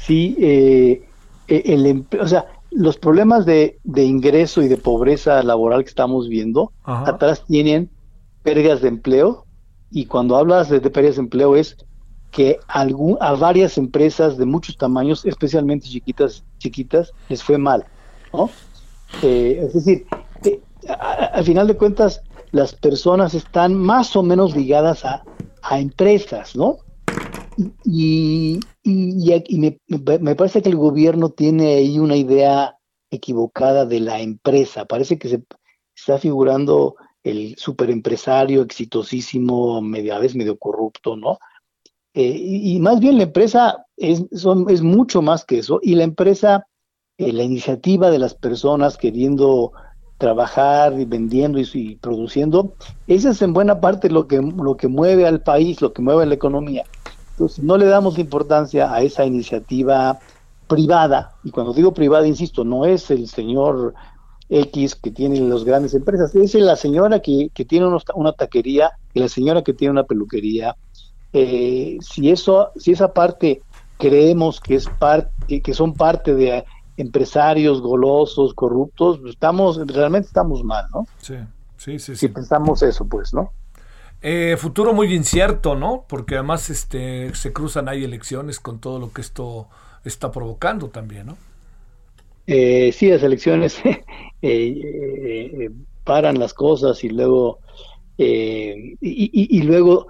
sí, 0.06 0.36
eh, 0.40 1.08
e, 1.48 1.62
el, 1.66 2.04
o 2.20 2.26
sea, 2.26 2.46
los 2.70 2.96
problemas 2.96 3.44
de, 3.46 3.78
ingreso 3.84 4.62
y 4.62 4.68
de 4.68 4.76
pobreza 4.76 5.42
laboral 5.42 5.82
que 5.84 5.90
estamos 5.90 6.28
viendo, 6.28 6.72
atrás 6.84 7.44
tienen 7.46 7.90
pérdidas 8.42 8.80
de 8.80 8.88
empleo. 8.88 9.46
Y 9.90 10.06
cuando 10.06 10.36
hablas 10.36 10.70
de, 10.70 10.80
pérdidas 10.80 11.16
de 11.16 11.22
empleo 11.22 11.56
es 11.56 11.76
que 12.30 12.58
algún, 12.66 13.18
a 13.20 13.34
varias 13.34 13.76
empresas 13.76 14.38
de 14.38 14.46
muchos 14.46 14.78
tamaños, 14.78 15.26
especialmente 15.26 15.86
chiquitas, 15.86 16.44
chiquitas, 16.58 17.12
les 17.28 17.42
fue 17.42 17.58
mal. 17.58 17.84
¿no? 18.32 18.48
Eh, 19.22 19.64
es 19.66 19.74
decir, 19.74 20.06
eh, 20.44 20.60
al 20.88 21.44
final 21.44 21.66
de 21.66 21.76
cuentas, 21.76 22.22
las 22.52 22.74
personas 22.74 23.34
están 23.34 23.74
más 23.74 24.16
o 24.16 24.22
menos 24.22 24.56
ligadas 24.56 25.04
a, 25.04 25.24
a 25.62 25.78
empresas, 25.78 26.56
¿no? 26.56 26.78
Y, 27.84 28.60
me, 28.84 30.34
parece 30.34 30.62
que 30.62 30.68
el 30.68 30.76
gobierno 30.76 31.30
tiene 31.30 31.74
ahí 31.74 31.98
una 31.98 32.16
idea 32.16 32.76
equivocada 33.10 33.84
de 33.86 34.00
la 34.00 34.20
empresa. 34.20 34.84
Parece 34.84 35.18
que 35.18 35.28
se 35.28 35.42
está 35.94 36.18
figurando 36.18 36.96
el 37.22 37.56
superempresario 37.56 38.62
exitosísimo, 38.62 39.80
medio, 39.80 40.14
a 40.14 40.18
veces 40.18 40.36
medio 40.36 40.58
corrupto, 40.58 41.16
¿no? 41.16 41.38
Eh, 42.14 42.36
y, 42.36 42.78
más 42.80 43.00
bien 43.00 43.16
la 43.16 43.24
empresa 43.24 43.86
es, 43.96 44.22
mucho 44.82 45.22
más 45.22 45.44
que 45.44 45.58
eso. 45.58 45.80
Y 45.82 45.94
la 45.94 46.04
empresa, 46.04 46.66
eh, 47.18 47.32
la 47.32 47.42
iniciativa 47.42 48.10
de 48.10 48.18
las 48.18 48.34
personas 48.34 48.98
queriendo 48.98 49.72
trabajar 50.18 50.98
y 50.98 51.04
vendiendo 51.04 51.58
y, 51.58 51.68
y, 51.72 51.96
produciendo, 51.96 52.74
esa 53.06 53.30
es 53.30 53.42
en 53.42 53.52
buena 53.52 53.80
parte 53.80 54.10
lo 54.10 54.26
que, 54.28 54.40
lo 54.40 54.76
que 54.76 54.88
mueve 54.88 55.26
al 55.26 55.42
país, 55.42 55.80
lo 55.80 55.92
que 55.92 56.02
mueve 56.02 56.26
la 56.26 56.34
economía. 56.34 56.84
Entonces, 57.32 57.64
no 57.64 57.76
le 57.76 57.86
damos 57.86 58.18
importancia 58.18 58.92
a 58.92 59.02
esa 59.02 59.24
iniciativa 59.24 60.18
privada, 60.68 61.34
y 61.44 61.50
cuando 61.50 61.74
digo 61.74 61.92
privada, 61.92 62.26
insisto, 62.26 62.64
no 62.64 62.86
es 62.86 63.10
el 63.10 63.28
señor 63.28 63.94
X 64.48 64.94
que 64.94 65.10
tienen 65.10 65.50
las 65.50 65.64
grandes 65.64 65.94
empresas. 65.94 66.34
Es 66.34 66.54
la 66.54 66.76
señora 66.76 67.20
que, 67.20 67.50
que 67.54 67.64
tiene 67.64 67.86
una 68.14 68.32
taquería 68.32 68.92
y 69.14 69.20
la 69.20 69.28
señora 69.28 69.62
que 69.62 69.72
tiene 69.72 69.92
una 69.92 70.04
peluquería. 70.04 70.76
Eh, 71.32 71.96
si 72.00 72.30
eso, 72.30 72.70
si 72.76 72.92
esa 72.92 73.12
parte 73.12 73.62
creemos 73.98 74.60
que 74.60 74.74
es 74.74 74.88
parte, 74.98 75.62
que 75.62 75.74
son 75.74 75.94
parte 75.94 76.34
de 76.34 76.64
empresarios 76.96 77.80
golosos, 77.80 78.52
corruptos, 78.52 79.20
estamos, 79.26 79.80
realmente 79.86 80.26
estamos 80.26 80.62
mal, 80.62 80.84
¿no? 80.92 81.06
Sí, 81.18 81.36
sí, 81.76 81.98
sí. 81.98 82.16
Si 82.16 82.28
pensamos 82.28 82.82
eso, 82.82 83.06
pues, 83.06 83.32
¿no? 83.32 83.52
Eh, 84.22 84.56
futuro 84.56 84.94
muy 84.94 85.12
incierto, 85.12 85.74
¿no? 85.74 86.04
Porque 86.08 86.36
además 86.36 86.70
este, 86.70 87.34
se 87.34 87.52
cruzan 87.52 87.88
ahí 87.88 88.04
elecciones 88.04 88.60
con 88.60 88.78
todo 88.78 88.98
lo 89.00 89.12
que 89.12 89.20
esto 89.20 89.66
está 90.04 90.30
provocando 90.30 90.88
también, 90.88 91.26
¿no? 91.26 91.36
Eh, 92.46 92.92
sí, 92.92 93.08
las 93.08 93.22
elecciones 93.22 93.78
eh, 93.84 94.02
eh, 94.42 95.70
paran 96.04 96.38
las 96.38 96.54
cosas 96.54 97.02
y 97.04 97.08
luego 97.08 97.58
y, 98.18 99.62
luego 99.62 100.06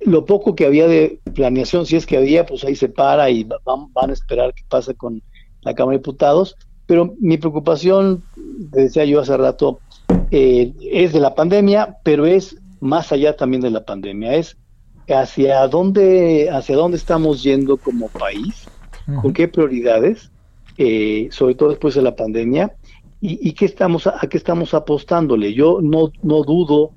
lo 0.00 0.24
poco 0.24 0.54
que 0.54 0.66
había 0.66 0.86
de 0.86 1.18
planeación, 1.34 1.84
si 1.84 1.96
es 1.96 2.06
que 2.06 2.16
había, 2.16 2.46
pues 2.46 2.62
ahí 2.64 2.76
se 2.76 2.88
para 2.88 3.28
y 3.28 3.42
van, 3.42 3.92
van 3.92 4.10
a 4.10 4.12
esperar 4.12 4.54
qué 4.54 4.62
pasa 4.68 4.94
con 4.94 5.20
la 5.62 5.74
Cámara 5.74 5.96
de 5.96 5.98
Diputados. 5.98 6.56
Pero 6.86 7.14
mi 7.18 7.38
preocupación, 7.38 8.22
decía 8.36 9.04
yo 9.04 9.20
hace 9.20 9.36
rato, 9.36 9.80
es 10.30 11.12
de 11.12 11.20
la 11.20 11.34
pandemia, 11.34 11.96
pero 12.04 12.24
es 12.26 12.56
más 12.82 13.12
allá 13.12 13.36
también 13.36 13.62
de 13.62 13.70
la 13.70 13.84
pandemia, 13.84 14.34
es 14.34 14.58
hacia 15.08 15.66
dónde, 15.68 16.50
hacia 16.50 16.76
dónde 16.76 16.96
estamos 16.96 17.42
yendo 17.42 17.76
como 17.76 18.08
país, 18.08 18.66
con 19.20 19.32
qué 19.32 19.46
prioridades, 19.46 20.32
eh, 20.78 21.28
sobre 21.30 21.54
todo 21.54 21.70
después 21.70 21.94
de 21.94 22.02
la 22.02 22.16
pandemia, 22.16 22.74
y, 23.24 23.52
qué 23.52 23.66
estamos, 23.66 24.08
a, 24.08 24.18
qué 24.28 24.36
estamos 24.36 24.74
apostándole. 24.74 25.54
Yo 25.54 25.78
no, 25.80 26.10
no 26.24 26.42
dudo 26.42 26.90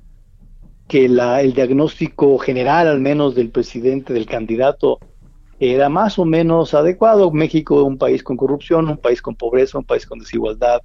que 0.88 1.08
la, 1.08 1.40
el 1.40 1.54
diagnóstico 1.54 2.36
general, 2.38 2.88
al 2.88 3.00
menos 3.00 3.36
del 3.36 3.50
presidente, 3.50 4.12
del 4.12 4.26
candidato, 4.26 4.98
era 5.60 5.88
más 5.88 6.18
o 6.18 6.24
menos 6.24 6.74
adecuado. 6.74 7.30
México 7.30 7.78
es 7.80 7.86
un 7.86 7.96
país 7.96 8.24
con 8.24 8.36
corrupción, 8.36 8.88
un 8.88 8.98
país 8.98 9.22
con 9.22 9.36
pobreza, 9.36 9.78
un 9.78 9.84
país 9.84 10.04
con 10.04 10.18
desigualdad. 10.18 10.82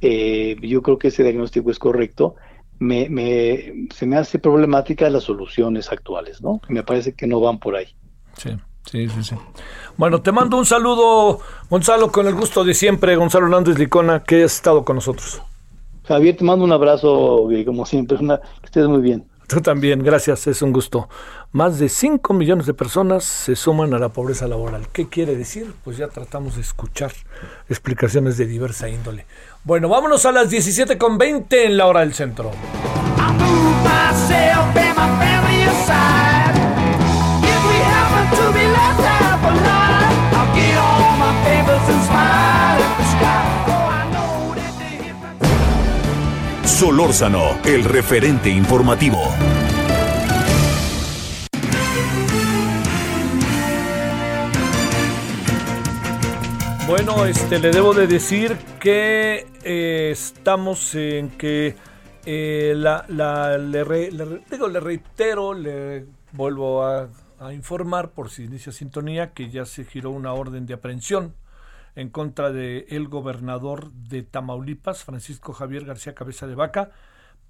Eh, 0.00 0.54
yo 0.62 0.82
creo 0.82 0.98
que 0.98 1.08
ese 1.08 1.24
diagnóstico 1.24 1.72
es 1.72 1.78
correcto 1.80 2.36
me, 2.80 3.08
me, 3.08 3.86
se 3.94 4.06
me 4.06 4.16
hace 4.16 4.40
problemática 4.40 5.08
las 5.08 5.24
soluciones 5.24 5.92
actuales, 5.92 6.42
¿no? 6.42 6.60
Me 6.68 6.82
parece 6.82 7.14
que 7.14 7.28
no 7.28 7.38
van 7.38 7.58
por 7.60 7.76
ahí. 7.76 7.94
Sí. 8.36 8.50
Sí, 8.90 9.08
sí, 9.08 9.22
sí. 9.22 9.36
Bueno, 9.96 10.22
te 10.22 10.32
mando 10.32 10.56
un 10.56 10.64
saludo, 10.64 11.40
Gonzalo, 11.68 12.10
con 12.10 12.26
el 12.26 12.34
gusto 12.34 12.64
de 12.64 12.74
siempre, 12.74 13.14
Gonzalo 13.14 13.44
Hernández 13.44 13.78
Licona, 13.78 14.24
que 14.24 14.42
has 14.42 14.54
estado 14.54 14.84
con 14.84 14.96
nosotros. 14.96 15.42
Javier, 16.04 16.36
te 16.36 16.44
mando 16.44 16.64
un 16.64 16.72
abrazo, 16.72 17.46
como 17.66 17.86
siempre, 17.86 18.16
una, 18.18 18.38
que 18.38 18.66
estés 18.66 18.88
muy 18.88 19.02
bien. 19.02 19.24
Tú 19.46 19.60
también, 19.60 20.02
gracias, 20.02 20.46
es 20.46 20.62
un 20.62 20.72
gusto. 20.72 21.08
Más 21.52 21.78
de 21.78 21.88
5 21.88 22.32
millones 22.34 22.66
de 22.66 22.74
personas 22.74 23.24
se 23.24 23.56
suman 23.56 23.92
a 23.94 23.98
la 23.98 24.08
pobreza 24.08 24.46
laboral. 24.46 24.86
¿Qué 24.92 25.08
quiere 25.08 25.36
decir? 25.36 25.74
Pues 25.84 25.96
ya 25.96 26.06
tratamos 26.06 26.54
de 26.54 26.62
escuchar 26.62 27.12
explicaciones 27.68 28.36
de 28.38 28.46
diversa 28.46 28.88
índole. 28.88 29.26
Bueno, 29.62 29.88
vámonos 29.88 30.24
a 30.24 30.32
las 30.32 30.50
17.20 30.50 31.46
en 31.50 31.76
la 31.76 31.86
hora 31.86 32.00
del 32.00 32.14
centro. 32.14 32.50
Solórzano, 46.64 47.58
el 47.66 47.84
referente 47.84 48.48
informativo. 48.48 49.20
Bueno, 56.90 57.24
este 57.24 57.60
le 57.60 57.70
debo 57.70 57.94
de 57.94 58.08
decir 58.08 58.56
que 58.80 59.46
eh, 59.62 60.10
estamos 60.10 60.96
en 60.96 61.30
que 61.38 61.76
eh, 62.26 62.72
la, 62.76 63.06
le, 63.58 64.10
digo, 64.50 64.66
le 64.66 64.80
reitero, 64.80 65.54
le 65.54 66.06
vuelvo 66.32 66.82
a, 66.82 67.08
a, 67.38 67.52
informar 67.52 68.10
por 68.10 68.28
si 68.28 68.42
inicia 68.42 68.72
sintonía 68.72 69.34
que 69.34 69.50
ya 69.50 69.66
se 69.66 69.84
giró 69.84 70.10
una 70.10 70.32
orden 70.32 70.66
de 70.66 70.74
aprehensión 70.74 71.36
en 71.94 72.10
contra 72.10 72.50
del 72.50 72.86
el 72.88 73.06
gobernador 73.06 73.92
de 73.92 74.24
Tamaulipas, 74.24 75.04
Francisco 75.04 75.52
Javier 75.52 75.84
García 75.84 76.16
Cabeza 76.16 76.48
de 76.48 76.56
Vaca, 76.56 76.90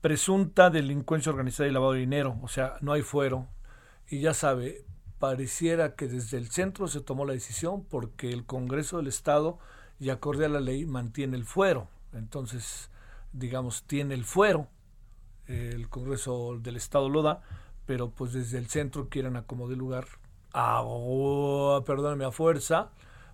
presunta 0.03 0.69
delincuencia 0.69 1.33
organizada 1.33 1.67
y 1.67 1.73
lavado 1.73 1.95
de 1.95 2.01
dinero, 2.01 2.39
o 2.43 2.49
sea, 2.49 2.75
no 2.83 2.93
hay 2.93 3.01
fuero. 3.01 3.47
Y 4.07 4.21
ya 4.21 4.35
sabe, 4.35 4.85
pareciera 5.21 5.95
que 5.95 6.09
desde 6.09 6.39
el 6.39 6.51
centro 6.51 6.89
se 6.89 7.01
tomó 7.01 7.25
la 7.25 7.35
decisión 7.35 7.85
porque 7.85 8.31
el 8.31 8.45
Congreso 8.45 8.97
del 8.97 9.07
Estado, 9.07 9.59
y 10.01 10.09
acorde 10.09 10.47
a 10.47 10.49
la 10.49 10.61
ley, 10.61 10.87
mantiene 10.87 11.37
el 11.37 11.45
fuero. 11.45 11.89
Entonces, 12.13 12.91
digamos, 13.33 13.85
tiene 13.85 14.15
el 14.15 14.25
fuero, 14.25 14.67
el 15.47 15.89
Congreso 15.89 16.59
del 16.59 16.77
Estado 16.77 17.09
lo 17.09 17.23
da, 17.23 17.43
pero 17.87 18.11
pues 18.11 18.33
desde 18.33 18.59
el 18.59 18.69
centro 18.69 19.09
quieren 19.09 19.37
acomodar 19.37 19.77
lugar 19.77 20.07
a, 20.53 20.83
perdóname, 21.85 22.25
a 22.25 22.33
fuerza, 22.33 22.91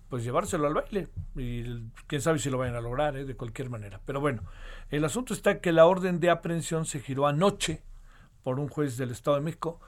pues 0.09 0.23
llevárselo 0.23 0.67
al 0.67 0.73
baile. 0.73 1.07
Y 1.35 1.89
quién 2.07 2.21
sabe 2.21 2.39
si 2.39 2.49
lo 2.49 2.57
vayan 2.57 2.75
a 2.75 2.81
lograr, 2.81 3.15
¿eh? 3.15 3.25
de 3.25 3.35
cualquier 3.35 3.69
manera. 3.69 4.01
Pero 4.05 4.19
bueno, 4.19 4.43
el 4.89 5.05
asunto 5.05 5.33
está 5.33 5.61
que 5.61 5.71
la 5.71 5.85
orden 5.85 6.19
de 6.19 6.29
aprehensión 6.29 6.85
se 6.85 6.99
giró 6.99 7.27
anoche 7.27 7.81
por 8.43 8.59
un 8.59 8.67
juez 8.67 8.97
del 8.97 9.11
Estado 9.11 9.37
de 9.37 9.43
México. 9.43 9.79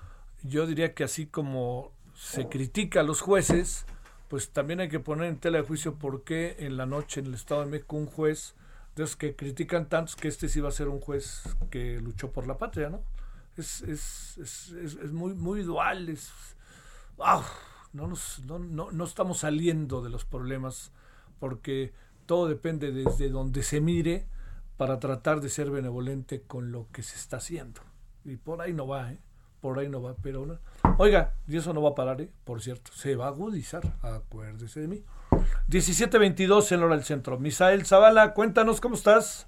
Yo 0.44 0.66
diría 0.68 0.94
que 0.94 1.04
así 1.04 1.26
como 1.26 1.92
se 2.16 2.48
critica 2.48 3.02
a 3.02 3.04
los 3.04 3.22
jueces, 3.22 3.86
pues 4.30 4.52
también 4.52 4.80
hay 4.80 4.90
que 4.90 5.00
poner 5.00 5.28
en 5.28 5.40
tela 5.40 5.58
de 5.60 5.68
juicio 5.68 5.96
por 5.96 6.24
qué 6.24 6.56
en 6.60 6.78
la 6.78 6.86
noche 6.86 7.20
en 7.20 7.28
el 7.28 7.34
Estado 7.34 7.62
de 7.62 7.68
México 7.68 7.98
un 7.98 8.06
juez 8.06 8.56
de 8.96 9.04
los 9.04 9.16
que 9.16 9.36
critican 9.36 9.90
tantos 9.90 10.16
que 10.16 10.28
este 10.28 10.50
sí 10.50 10.60
va 10.60 10.70
a 10.70 10.74
ser 10.74 10.88
un 10.88 11.00
juez 11.00 11.44
que 11.70 12.00
luchó 12.00 12.32
por 12.32 12.48
la 12.48 12.58
patria, 12.58 12.90
¿no? 12.90 13.02
Es, 13.58 13.82
es, 13.82 14.38
es, 14.38 14.70
es 14.72 15.12
muy, 15.12 15.34
muy 15.34 15.64
dual, 15.64 16.10
es... 16.10 16.32
no, 17.94 18.08
nos, 18.08 18.40
no, 18.46 18.60
no, 18.60 18.92
no 18.92 19.04
estamos 19.04 19.40
saliendo 19.40 20.02
de 20.02 20.10
los 20.10 20.26
problemas 20.26 20.92
porque 21.40 21.94
todo 22.26 22.48
depende 22.48 22.92
desde 22.92 23.30
donde 23.30 23.64
se 23.64 23.82
mire 23.82 24.28
para 24.78 25.00
tratar 25.00 25.42
de 25.42 25.50
ser 25.50 25.72
benevolente 25.72 26.42
con 26.44 26.72
lo 26.72 26.88
que 26.92 27.04
se 27.04 27.16
está 27.16 27.38
haciendo. 27.38 27.82
Y 28.24 28.38
por 28.38 28.62
ahí 28.62 28.74
no 28.74 28.88
va, 28.88 29.12
¿eh? 29.12 29.20
Por 29.62 29.80
ahí 29.80 29.90
no 29.90 30.02
va, 30.02 30.16
pero 30.22 30.46
no. 30.46 30.58
Oiga, 30.98 31.34
y 31.48 31.58
eso 31.58 31.74
no 31.74 31.82
va 31.82 31.90
a 31.90 31.96
parar, 31.96 32.22
¿eh? 32.22 32.30
Por 32.46 32.62
cierto, 32.62 32.92
se 32.94 33.16
va 33.16 33.26
a 33.26 33.30
agudizar, 33.30 33.84
acuérdese 34.02 34.82
de 34.82 34.88
mí. 34.88 35.04
17.22 35.70 36.72
en 36.72 36.84
hora 36.84 36.96
del 36.96 37.04
centro. 37.04 37.38
Misael 37.38 37.86
Zavala, 37.86 38.34
cuéntanos 38.34 38.82
cómo 38.82 38.96
estás. 38.96 39.48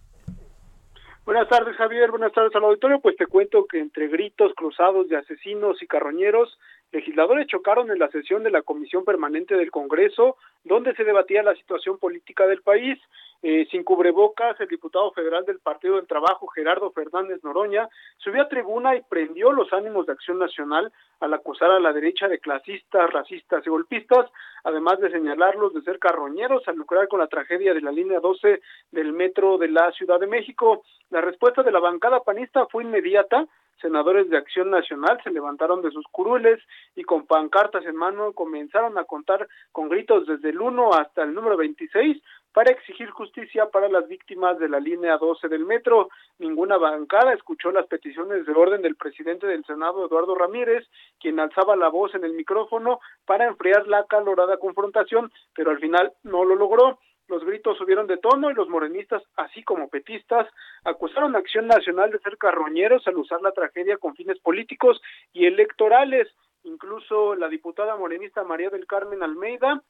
Buenas 1.24 1.48
tardes, 1.48 1.76
Javier. 1.78 2.10
Buenas 2.10 2.34
tardes 2.34 2.56
al 2.56 2.64
auditorio. 2.64 3.00
Pues 3.00 3.16
te 3.16 3.28
cuento 3.28 3.66
que 3.66 3.80
entre 3.80 4.08
gritos 4.08 4.54
cruzados 4.56 5.08
de 5.08 5.18
asesinos 5.18 5.82
y 5.82 5.88
carroñeros, 5.88 6.60
legisladores 6.92 7.48
chocaron 7.48 7.92
en 7.92 8.00
la 8.00 8.10
sesión 8.10 8.44
de 8.44 8.52
la 8.52 8.64
Comisión 8.64 9.06
Permanente 9.06 9.56
del 9.56 9.72
Congreso, 9.72 10.38
donde 10.64 10.96
se 10.96 11.04
debatía 11.04 11.44
la 11.44 11.56
situación 11.56 12.00
política 12.00 12.48
del 12.48 12.62
país. 12.64 13.00
Eh, 13.44 13.68
sin 13.72 13.84
cubrebocas, 13.84 14.60
el 14.62 14.68
diputado 14.68 15.12
federal 15.14 15.44
del 15.46 15.58
Partido 15.58 15.96
del 15.96 16.06
Trabajo, 16.06 16.48
Gerardo 16.50 16.92
Fernández 16.92 17.44
Noroña, 17.44 17.90
subió 18.18 18.44
a 18.44 18.48
tribuna 18.48 18.96
y 18.96 19.02
prendió 19.02 19.52
los 19.52 19.74
ánimos 19.74 20.06
de 20.06 20.14
Acción 20.14 20.38
Nacional 20.38 20.92
al 21.20 21.34
acusar 21.34 21.72
a 21.72 21.80
la 21.80 21.92
derecha 21.92 22.28
de 22.28 22.38
clasistas, 22.38 23.10
racistas 23.10 23.66
y 23.66 23.70
golpistas, 23.72 24.30
además 24.64 25.00
de 25.00 25.10
señalarlos 25.10 25.74
de 25.74 25.82
ser 25.82 25.98
carroñeros 25.98 26.68
al 26.68 26.76
lucrar 26.76 27.08
con 27.08 27.20
la 27.20 27.28
tragedia 27.28 27.74
de 27.74 27.82
la 27.82 27.92
línea 27.92 28.20
12 28.20 28.62
del 28.92 29.12
metro 29.12 29.58
de 29.58 29.70
la 29.70 29.92
Ciudad 29.94 30.20
de 30.20 30.28
México. 30.28 30.84
La 31.10 31.22
respuesta 31.22 31.64
de 31.64 31.72
la 31.72 31.80
bancada 31.80 32.20
panista 32.24 32.68
fue 32.68 32.84
inmediata, 32.84 33.48
senadores 33.82 34.30
de 34.30 34.38
Acción 34.38 34.70
Nacional 34.70 35.20
se 35.24 35.32
levantaron 35.32 35.82
de 35.82 35.92
sus 35.92 36.06
curules 36.12 36.60
y 36.96 37.04
con 37.04 37.26
pancartas 37.26 37.84
en 37.86 37.96
mano 37.96 38.32
comenzaron 38.34 38.98
a 38.98 39.06
contar 39.06 39.48
con 39.72 39.90
gritos 39.90 40.28
desde 40.28 40.52
el 40.52 40.62
1 40.62 40.94
hasta 40.94 41.24
el 41.24 41.34
número 41.34 41.58
26 41.58 42.22
para 42.54 42.72
exigir 42.72 43.10
justicia 43.10 43.70
para 43.70 43.88
las 43.88 44.08
víctimas 44.08 44.60
de 44.60 44.70
la 44.70 44.80
línea 44.80 45.18
12 45.18 45.48
del 45.48 45.66
metro. 45.66 46.10
Ninguna 46.40 46.78
bancada 46.78 47.34
escuchó 47.34 47.72
las 47.72 47.88
peticiones 47.88 48.46
de 48.46 48.52
orden 48.52 48.82
del 48.82 48.96
presidente 48.96 49.48
del 49.48 49.64
Senado, 49.66 50.06
Eduardo 50.06 50.36
Ramírez, 50.36 50.88
quien 51.20 51.40
alzaba 51.40 51.76
la 51.76 51.90
voz 51.90 52.14
en 52.16 52.24
el 52.24 52.34
micrófono 52.34 53.00
para 53.26 53.48
enfriar 53.48 53.88
la 53.88 54.06
calorada 54.06 54.58
confrontación, 54.58 55.32
pero 55.56 55.72
al 55.72 55.80
final 55.80 56.12
no 56.24 56.44
lo 56.44 56.56
logró. 56.56 57.00
Los 57.28 57.46
gritos 57.46 57.78
subieron 57.78 58.08
de 58.08 58.18
tono 58.18 58.52
y 58.52 58.54
los 58.54 58.68
morenistas, 58.68 59.24
así 59.38 59.64
como 59.64 59.88
petistas, 59.88 60.48
acusaron 60.84 61.36
a 61.36 61.40
Acción 61.40 61.66
Nacional 61.66 62.12
de 62.12 62.20
ser 62.20 62.38
carroñeros 62.38 63.08
al 63.08 63.16
usar 63.16 63.42
la 63.42 63.54
tragedia 63.54 63.98
con 63.98 64.16
fines 64.16 64.38
políticos 64.40 65.02
y 65.32 65.46
electorales. 65.46 66.28
Incluso 66.64 67.36
la 67.36 67.48
diputada 67.48 67.96
morenista 67.96 68.44
María 68.44 68.70
del 68.70 68.86
Carmen 68.86 69.24
Almeida 69.24 69.82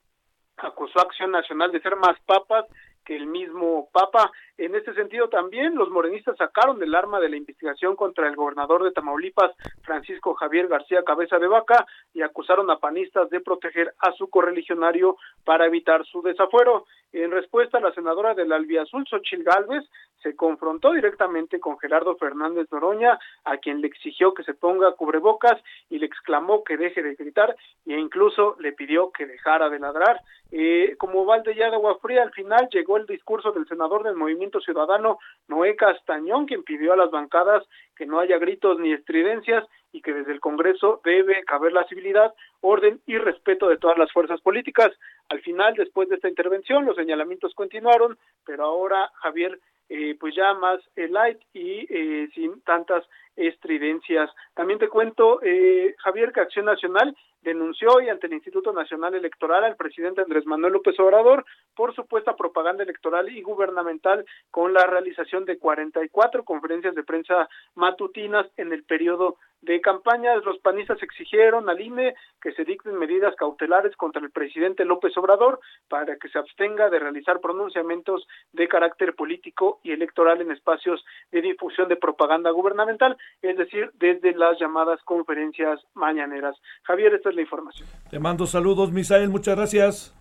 acusó 0.64 1.00
a 1.00 1.04
Acción 1.04 1.32
Nacional 1.32 1.72
de 1.72 1.82
ser 1.82 1.96
más 1.96 2.20
papas 2.26 2.66
que 3.06 3.16
el 3.16 3.28
mismo 3.28 3.90
Papa. 3.92 4.32
En 4.58 4.76
este 4.76 4.94
sentido 4.94 5.30
también 5.30 5.76
los 5.76 5.90
morenistas 5.90 6.38
sacaron 6.38 6.82
el 6.82 6.94
arma 6.94 7.20
de 7.20 7.30
la 7.30 7.38
investigación 7.38 7.96
contra 7.96 8.28
el 8.28 8.36
gobernador 8.36 8.84
de 8.84 8.92
Tamaulipas, 8.92 9.52
Francisco 9.82 10.34
Javier 10.36 10.68
García 10.68 11.04
Cabeza 11.04 11.40
de 11.40 11.48
Vaca, 11.48 11.86
y 12.14 12.22
acusaron 12.22 12.70
a 12.70 12.78
panistas 12.78 13.30
de 13.30 13.42
proteger 13.42 13.94
a 14.00 14.12
su 14.14 14.30
correligionario 14.30 15.18
para 15.44 15.66
evitar 15.66 16.06
su 16.06 16.22
desafuero. 16.22 16.86
En 17.12 17.32
respuesta, 17.32 17.80
la 17.80 17.94
senadora 17.94 18.34
del 18.34 18.52
Albiazul, 18.52 19.06
Xochil 19.08 19.44
Gálvez, 19.44 19.84
se 20.22 20.36
confrontó 20.36 20.94
directamente 20.94 21.60
con 21.60 21.80
Gerardo 21.80 22.16
Fernández 22.16 22.68
Noroña, 22.72 23.18
a 23.44 23.58
quien 23.58 23.82
le 23.82 23.88
exigió 23.88 24.34
que 24.34 24.44
se 24.44 24.54
ponga 24.54 24.94
cubrebocas 24.94 25.60
y 25.90 25.98
le 26.00 26.06
exclamó 26.06 26.64
que 26.64 26.78
deje 26.78 27.02
de 27.02 27.16
gritar 27.16 27.56
e 27.86 27.98
incluso 27.98 28.56
le 28.60 28.74
pidió 28.74 29.12
que 29.12 29.26
dejara 29.26 29.70
de 29.70 29.80
ladrar. 29.80 30.22
Eh, 30.52 30.96
como 30.98 31.26
balde 31.26 31.56
ya 31.56 31.70
de 31.70 31.76
agua 31.76 31.98
fría, 32.02 32.24
al 32.24 32.32
final 32.32 32.68
llegó 32.72 32.91
el 32.98 33.06
discurso 33.06 33.52
del 33.52 33.68
senador 33.68 34.04
del 34.04 34.16
Movimiento 34.16 34.60
Ciudadano, 34.60 35.20
Noé 35.48 35.76
Castañón, 35.76 36.46
quien 36.46 36.64
pidió 36.64 36.94
a 36.94 36.98
las 36.98 37.12
bancadas 37.12 37.64
que 37.96 38.06
no 38.06 38.20
haya 38.20 38.38
gritos 38.38 38.80
ni 38.80 38.94
estridencias 38.94 39.66
y 39.92 40.02
que 40.02 40.14
desde 40.14 40.32
el 40.32 40.40
Congreso 40.40 41.02
debe 41.04 41.44
caber 41.44 41.74
la 41.74 41.86
civilidad, 41.86 42.34
orden 42.62 43.02
y 43.06 43.18
respeto 43.18 43.68
de 43.68 43.78
todas 43.78 43.98
las 43.98 44.12
fuerzas 44.12 44.40
políticas. 44.42 44.92
Al 45.30 45.42
final, 45.42 45.74
después 45.76 46.10
de 46.10 46.16
esta 46.16 46.30
intervención, 46.30 46.86
los 46.86 46.96
señalamientos 46.96 47.54
continuaron, 47.54 48.18
pero 48.46 48.64
ahora 48.64 49.12
Javier 49.16 49.60
eh, 49.90 50.16
pues 50.18 50.34
ya 50.34 50.54
más 50.54 50.80
eh, 50.96 51.10
light 51.10 51.38
y 51.54 51.86
eh, 51.90 52.30
sin 52.34 52.62
tantas 52.62 53.04
estridencias. 53.36 54.30
También 54.54 54.80
te 54.80 54.88
cuento, 54.88 55.42
eh, 55.44 55.96
Javier, 56.00 56.32
que 56.32 56.40
Acción 56.40 56.66
Nacional 56.66 57.16
denunció 57.42 57.90
hoy 57.92 58.10
ante 58.10 58.28
el 58.28 58.34
Instituto 58.34 58.72
Nacional 58.72 59.16
Electoral 59.16 59.64
al 59.64 59.76
presidente 59.76 60.22
Andrés 60.22 60.46
Manuel 60.46 60.74
López 60.74 61.00
Obrador 61.00 61.46
por 61.76 61.94
supuesta 61.96 62.36
propaganda 62.36 62.84
electoral 62.84 63.30
y 63.30 63.42
gubernamental 63.42 64.26
con 64.52 64.74
la 64.74 64.86
realización 64.86 65.46
de 65.46 65.58
44 65.58 66.44
conferencias 66.44 66.96
de 66.96 67.04
prensa 67.04 67.50
matutinas 67.76 68.48
en 68.58 68.74
el 68.74 68.84
periodo 68.84 69.38
de 69.62 69.80
campañas, 69.80 70.44
los 70.44 70.58
panistas 70.60 71.02
exigieron 71.04 71.70
al 71.70 71.80
INE 71.80 72.16
que 72.42 72.52
se 72.54 72.66
dicten 72.66 72.96
medidas 72.98 73.36
cautelares 73.36 73.96
contra 73.96 74.22
el 74.22 74.32
presidente 74.32 74.86
López 74.86 75.16
Obrador 75.18 75.60
para 75.88 76.16
que 76.18 76.30
se 76.30 76.40
abstenga 76.40 76.90
de 76.90 77.00
realizar 77.00 77.40
pronunciamientos 77.40 78.28
de 78.54 78.68
carácter 78.68 79.14
político 79.16 79.80
y 79.84 79.92
electoral 79.92 80.42
en 80.42 80.52
espacios 80.52 81.06
de 81.32 81.42
difusión 81.42 81.90
de 81.90 81.96
propaganda 81.96 82.50
gubernamental, 82.50 83.18
es 83.42 83.56
decir, 83.58 83.92
desde 84.00 84.34
las 84.34 84.60
llamadas 84.60 85.00
conferencias 85.04 85.80
mañaneras. 85.94 86.56
Javier, 86.84 87.14
esta 87.14 87.30
es 87.30 87.36
la 87.36 87.42
información. 87.42 87.88
Te 88.10 88.20
mando 88.20 88.48
saludos, 88.48 88.92
Misael, 88.92 89.30
muchas 89.30 89.56
gracias. 89.56 90.16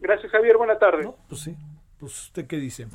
Gracias, 0.00 0.30
Javier, 0.30 0.56
buena 0.56 0.78
tarde. 0.78 1.10
pues 1.28 1.40
sí, 1.40 1.56
pues 1.98 2.26
usted 2.26 2.46
qué 2.46 2.56
dice. 2.56 2.86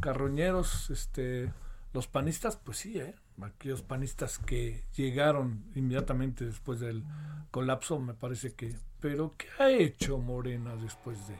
Carroñeros, 0.00 0.88
este, 0.90 1.52
los 1.92 2.06
panistas, 2.06 2.56
pues 2.56 2.78
sí, 2.78 2.98
¿eh? 2.98 3.14
Aquellos 3.42 3.82
panistas 3.82 4.38
que 4.38 4.84
llegaron 4.96 5.64
inmediatamente 5.74 6.44
después 6.44 6.80
del 6.80 7.04
colapso, 7.50 7.98
me 7.98 8.14
parece 8.14 8.54
que... 8.54 8.76
Pero 9.00 9.34
¿qué 9.36 9.46
ha 9.62 9.70
hecho 9.70 10.18
Morena 10.18 10.74
después 10.76 11.18
de...? 11.28 11.36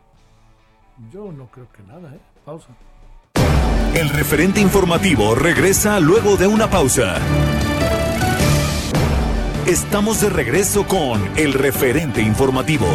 Yo 1.13 1.33
no 1.33 1.51
creo 1.51 1.71
que 1.73 1.83
nada, 1.83 2.15
¿eh? 2.15 2.21
Pausa. 2.45 2.69
El 3.95 4.11
referente 4.11 4.61
informativo 4.61 5.35
regresa 5.35 6.01
luego 6.01 6.37
de 6.37 6.47
una 6.47 6.69
pausa. 6.69 7.17
Estamos 9.67 10.21
de 10.21 10.31
regreso 10.31 10.87
con 10.87 11.21
el 11.37 11.53
referente 11.53 12.23
informativo. 12.23 12.87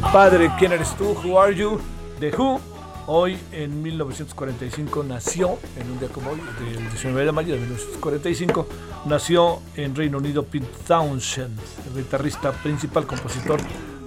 Padre, 0.00 0.50
¿quién 0.58 0.72
eres 0.72 0.94
tú? 0.96 1.16
Who 1.24 1.40
are 1.40 1.54
you? 1.54 1.80
The 2.20 2.34
Who. 2.36 2.60
Hoy 3.08 3.38
en 3.52 3.82
1945 3.82 5.04
nació, 5.04 5.58
en 5.78 5.90
un 5.92 6.00
día 6.00 6.08
como 6.08 6.30
hoy, 6.30 6.40
del 6.58 6.90
19 6.90 7.24
de 7.24 7.32
mayo 7.32 7.54
de 7.54 7.60
1945, 7.60 8.66
nació 9.04 9.60
en 9.76 9.94
Reino 9.94 10.18
Unido 10.18 10.44
Pete 10.44 10.66
Townshend, 10.88 11.56
el 11.86 12.02
guitarrista 12.02 12.50
principal, 12.50 13.06
compositor 13.06 13.60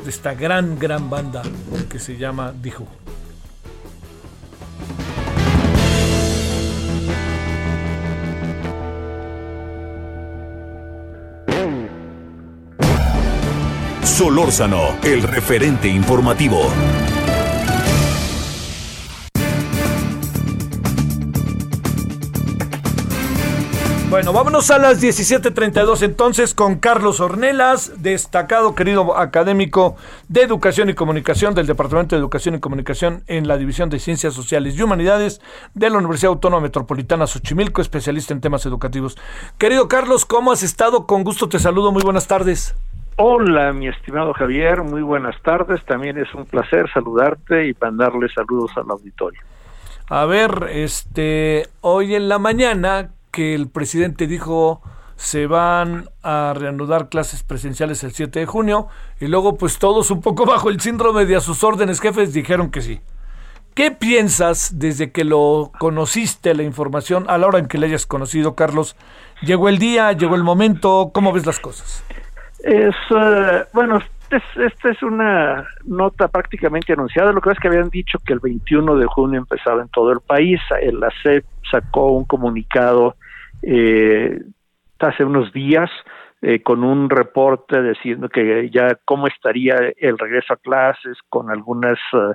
de 0.03 0.09
esta 0.09 0.33
gran, 0.33 0.77
gran 0.77 1.09
banda 1.09 1.41
que 1.89 1.97
se 1.97 2.17
llama 2.17 2.53
The 2.61 2.73
Who. 2.77 3.09
Solórzano, 14.19 14.97
el 15.01 15.23
referente 15.23 15.87
informativo. 15.87 16.59
Bueno, 24.09 24.33
vámonos 24.33 24.69
a 24.71 24.77
las 24.77 24.99
17:32 24.99 26.01
entonces 26.01 26.53
con 26.53 26.79
Carlos 26.79 27.21
Ornelas, 27.21 28.03
destacado 28.03 28.75
querido 28.75 29.15
académico 29.17 29.95
de 30.27 30.41
Educación 30.41 30.89
y 30.89 30.95
Comunicación 30.95 31.55
del 31.55 31.67
Departamento 31.67 32.17
de 32.17 32.19
Educación 32.19 32.55
y 32.55 32.59
Comunicación 32.59 33.23
en 33.27 33.47
la 33.47 33.57
División 33.57 33.89
de 33.89 33.99
Ciencias 33.99 34.33
Sociales 34.33 34.75
y 34.75 34.81
Humanidades 34.81 35.39
de 35.75 35.89
la 35.89 35.97
Universidad 35.97 36.33
Autónoma 36.33 36.63
Metropolitana 36.63 37.25
Xochimilco, 37.25 37.81
especialista 37.81 38.33
en 38.33 38.41
temas 38.41 38.65
educativos. 38.65 39.17
Querido 39.57 39.87
Carlos, 39.87 40.25
¿cómo 40.25 40.51
has 40.51 40.61
estado? 40.61 41.07
Con 41.07 41.23
gusto 41.23 41.47
te 41.47 41.57
saludo, 41.57 41.93
muy 41.93 42.03
buenas 42.03 42.27
tardes. 42.27 42.75
Hola, 43.21 43.73
mi 43.73 43.89
estimado 43.89 44.33
Javier, 44.33 44.81
muy 44.81 45.01
buenas 45.01 45.35
tardes. 45.41 45.83
También 45.83 46.17
es 46.17 46.33
un 46.33 46.45
placer 46.45 46.89
saludarte 46.93 47.67
y 47.67 47.75
mandarle 47.81 48.29
saludos 48.29 48.71
al 48.77 48.89
auditorio. 48.89 49.41
A 50.07 50.23
ver, 50.23 50.69
este, 50.69 51.67
hoy 51.81 52.15
en 52.15 52.29
la 52.29 52.39
mañana 52.39 53.09
que 53.31 53.55
el 53.55 53.67
presidente 53.67 54.25
dijo 54.25 54.81
se 55.17 55.47
van 55.47 56.07
a 56.23 56.53
reanudar 56.55 57.09
clases 57.09 57.43
presenciales 57.43 58.05
el 58.05 58.13
7 58.13 58.39
de 58.39 58.45
junio 58.45 58.87
y 59.19 59.27
luego 59.27 59.57
pues 59.57 59.79
todos 59.79 60.11
un 60.11 60.21
poco 60.21 60.45
bajo 60.45 60.69
el 60.69 60.79
síndrome 60.79 61.25
de 61.25 61.35
a 61.35 61.41
sus 61.41 61.61
órdenes 61.65 61.99
jefes 61.99 62.31
dijeron 62.31 62.71
que 62.71 62.79
sí. 62.79 63.01
¿Qué 63.73 63.91
piensas 63.91 64.79
desde 64.79 65.11
que 65.11 65.25
lo 65.25 65.73
conociste, 65.77 66.53
la 66.53 66.63
información, 66.63 67.25
a 67.27 67.37
la 67.37 67.47
hora 67.47 67.59
en 67.59 67.67
que 67.67 67.79
le 67.79 67.87
hayas 67.87 68.05
conocido, 68.05 68.55
Carlos? 68.55 68.95
¿Llegó 69.41 69.67
el 69.67 69.77
día, 69.77 70.13
llegó 70.13 70.35
el 70.35 70.43
momento? 70.43 71.11
¿Cómo 71.13 71.33
ves 71.33 71.45
las 71.45 71.59
cosas? 71.59 72.05
Es, 72.64 72.95
eh, 73.15 73.65
bueno, 73.73 73.99
esta 74.30 74.90
es 74.90 75.03
una 75.03 75.68
nota 75.86 76.27
prácticamente 76.27 76.94
anunciada. 76.94 77.31
Lo 77.31 77.41
que 77.41 77.52
es 77.52 77.60
que 77.60 77.68
habían 77.68 77.90
dicho 77.90 78.19
que 78.26 78.34
el 78.34 78.40
21 78.40 78.98
de 78.98 79.06
junio 79.06 79.40
empezaba 79.40 79.81
en 79.81 79.90
todo 79.90 80.11
el 80.11 80.19
país. 80.22 80.60
La 80.94 81.10
CEP 81.23 81.45
sacó 81.69 82.11
un 82.11 82.26
comunicado 82.26 83.15
eh, 83.61 84.40
hace 84.99 85.23
unos 85.23 85.52
días 85.53 85.90
eh, 86.41 86.61
con 86.61 86.86
un 86.86 87.10
reporte 87.10 87.81
diciendo 87.81 88.30
que 88.30 88.69
ya 88.69 88.98
cómo 89.03 89.27
estaría 89.27 89.76
el 89.98 90.18
regreso 90.18 90.53
a 90.53 90.57
clases 90.57 91.18
con 91.27 91.52
algunas 91.52 91.99
eh, 92.14 92.34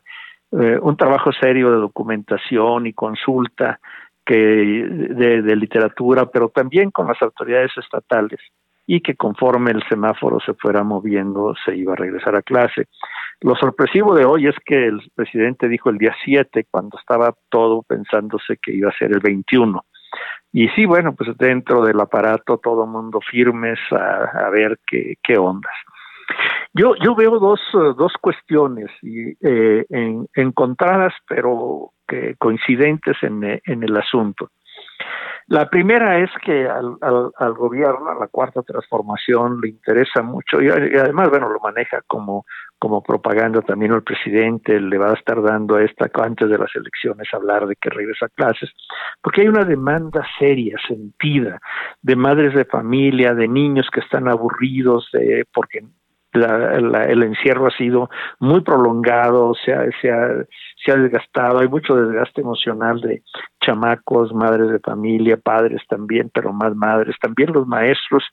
eh, 0.52 0.78
un 0.80 0.94
trabajo 0.96 1.32
serio 1.32 1.70
de 1.70 1.78
documentación 1.78 2.86
y 2.86 2.92
consulta 2.92 3.80
que 4.26 4.36
de, 4.36 5.56
literatura 5.56 6.26
pero 6.26 6.50
también 6.50 6.90
con 6.90 7.06
las 7.06 7.20
autoridades 7.22 7.72
estatales 7.78 8.40
y 8.86 9.00
que 9.00 9.14
conforme 9.14 9.70
el 9.70 9.82
semáforo 9.88 10.38
se 10.40 10.54
fuera 10.54 10.82
moviendo 10.82 11.54
se 11.64 11.76
iba 11.76 11.94
a 11.94 11.96
regresar 11.96 12.36
a 12.36 12.42
clase. 12.42 12.86
Lo 13.40 13.54
sorpresivo 13.56 14.14
de 14.14 14.24
hoy 14.24 14.46
es 14.46 14.54
que 14.64 14.86
el 14.86 15.00
presidente 15.14 15.68
dijo 15.68 15.90
el 15.90 15.98
día 15.98 16.14
7 16.24 16.66
cuando 16.70 16.98
estaba 16.98 17.34
todo 17.48 17.82
pensándose 17.82 18.58
que 18.62 18.72
iba 18.72 18.90
a 18.90 18.98
ser 18.98 19.12
el 19.12 19.20
21 19.20 19.84
y 20.52 20.68
sí, 20.68 20.86
bueno, 20.86 21.16
pues 21.16 21.36
dentro 21.36 21.84
del 21.84 21.98
aparato 22.00 22.58
todo 22.58 22.86
mundo 22.86 23.18
firmes 23.20 23.78
a, 23.90 24.48
ver 24.50 24.78
qué, 24.86 25.36
ondas. 25.36 25.74
Yo, 26.72 26.94
yo 27.02 27.16
veo 27.16 27.40
dos, 27.40 27.60
dos 27.72 28.12
cuestiones 28.20 28.88
eh, 29.02 29.84
en, 29.90 30.28
encontradas, 30.34 31.12
pero 31.26 31.90
que 32.06 32.36
coincidentes 32.38 33.16
en, 33.22 33.42
en 33.42 33.82
el 33.82 33.96
asunto. 33.96 34.50
La 35.46 35.68
primera 35.68 36.18
es 36.20 36.30
que 36.42 36.66
al, 36.66 36.96
al, 37.02 37.30
al, 37.36 37.52
gobierno, 37.52 38.08
a 38.08 38.14
la 38.14 38.28
cuarta 38.28 38.62
transformación, 38.62 39.60
le 39.60 39.68
interesa 39.68 40.22
mucho 40.22 40.60
y, 40.62 40.70
además, 40.70 41.28
bueno, 41.28 41.50
lo 41.50 41.60
maneja 41.60 42.00
como, 42.06 42.46
como 42.78 43.02
propaganda 43.02 43.60
también 43.60 43.92
el 43.92 44.02
presidente, 44.02 44.80
le 44.80 44.96
va 44.96 45.10
a 45.10 45.14
estar 45.14 45.42
dando 45.42 45.76
a 45.76 45.82
esta 45.82 46.10
antes 46.22 46.48
de 46.48 46.56
las 46.56 46.74
elecciones 46.74 47.28
hablar 47.34 47.66
de 47.66 47.76
que 47.76 47.90
regresa 47.90 48.26
a 48.26 48.30
clases, 48.30 48.70
porque 49.22 49.42
hay 49.42 49.48
una 49.48 49.64
demanda 49.64 50.26
seria, 50.38 50.78
sentida, 50.88 51.58
de 52.00 52.16
madres 52.16 52.54
de 52.54 52.64
familia, 52.64 53.34
de 53.34 53.46
niños 53.46 53.88
que 53.92 54.00
están 54.00 54.28
aburridos, 54.28 55.10
de, 55.12 55.44
porque 55.52 55.84
la, 56.34 56.80
la, 56.80 57.04
el 57.04 57.22
encierro 57.22 57.66
ha 57.66 57.70
sido 57.70 58.10
muy 58.40 58.60
prolongado, 58.60 59.54
se 59.54 59.72
ha, 59.72 59.86
se, 60.00 60.10
ha, 60.10 60.28
se 60.84 60.92
ha 60.92 60.96
desgastado, 60.96 61.60
hay 61.60 61.68
mucho 61.68 61.94
desgaste 61.94 62.40
emocional 62.40 63.00
de 63.00 63.22
chamacos, 63.60 64.34
madres 64.34 64.70
de 64.70 64.80
familia, 64.80 65.36
padres 65.36 65.82
también, 65.88 66.30
pero 66.34 66.52
más 66.52 66.74
madres, 66.74 67.16
también 67.20 67.52
los 67.52 67.66
maestros 67.66 68.24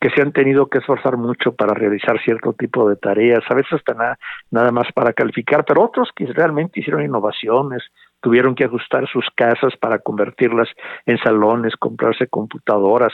que 0.00 0.10
se 0.10 0.22
han 0.22 0.32
tenido 0.32 0.66
que 0.66 0.78
esforzar 0.78 1.16
mucho 1.16 1.52
para 1.52 1.74
realizar 1.74 2.20
cierto 2.22 2.52
tipo 2.52 2.88
de 2.88 2.96
tareas, 2.96 3.42
a 3.48 3.54
veces 3.54 3.72
hasta 3.74 3.94
nada, 3.94 4.18
nada 4.50 4.70
más 4.72 4.86
para 4.92 5.12
calificar, 5.12 5.64
pero 5.64 5.82
otros 5.82 6.10
que 6.14 6.26
realmente 6.26 6.80
hicieron 6.80 7.04
innovaciones, 7.04 7.82
tuvieron 8.20 8.54
que 8.54 8.64
ajustar 8.64 9.08
sus 9.08 9.26
casas 9.34 9.74
para 9.80 9.98
convertirlas 9.98 10.68
en 11.06 11.18
salones, 11.18 11.74
comprarse 11.76 12.26
computadoras, 12.26 13.12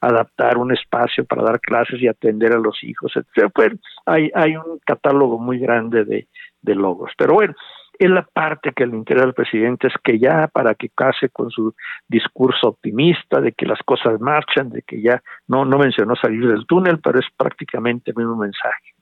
adaptar 0.00 0.58
un 0.58 0.72
espacio 0.72 1.24
para 1.24 1.42
dar 1.42 1.60
clases 1.60 2.00
y 2.00 2.08
atender 2.08 2.52
a 2.52 2.58
los 2.58 2.82
hijos, 2.82 3.12
etc. 3.16 3.50
Pues 3.54 3.72
hay, 4.06 4.30
hay 4.34 4.56
un 4.56 4.78
catálogo 4.84 5.38
muy 5.38 5.58
grande 5.58 6.04
de, 6.04 6.28
de 6.62 6.74
logos. 6.74 7.12
Pero 7.16 7.34
bueno, 7.34 7.54
es 7.98 8.10
la 8.10 8.22
parte 8.22 8.72
que 8.72 8.86
le 8.86 8.96
interesa 8.96 9.26
al 9.26 9.34
presidente 9.34 9.88
es 9.88 9.94
que 10.02 10.18
ya 10.18 10.46
para 10.48 10.74
que 10.74 10.88
case 10.90 11.28
con 11.30 11.50
su 11.50 11.74
discurso 12.06 12.68
optimista 12.68 13.40
de 13.40 13.52
que 13.52 13.66
las 13.66 13.80
cosas 13.84 14.20
marchan, 14.20 14.70
de 14.70 14.82
que 14.82 15.02
ya 15.02 15.20
no, 15.48 15.64
no 15.64 15.78
mencionó 15.78 16.14
salir 16.14 16.46
del 16.46 16.66
túnel, 16.66 17.00
pero 17.02 17.18
es 17.18 17.26
prácticamente 17.36 18.12
el 18.12 18.16
mismo 18.16 18.36
mensaje. 18.36 18.94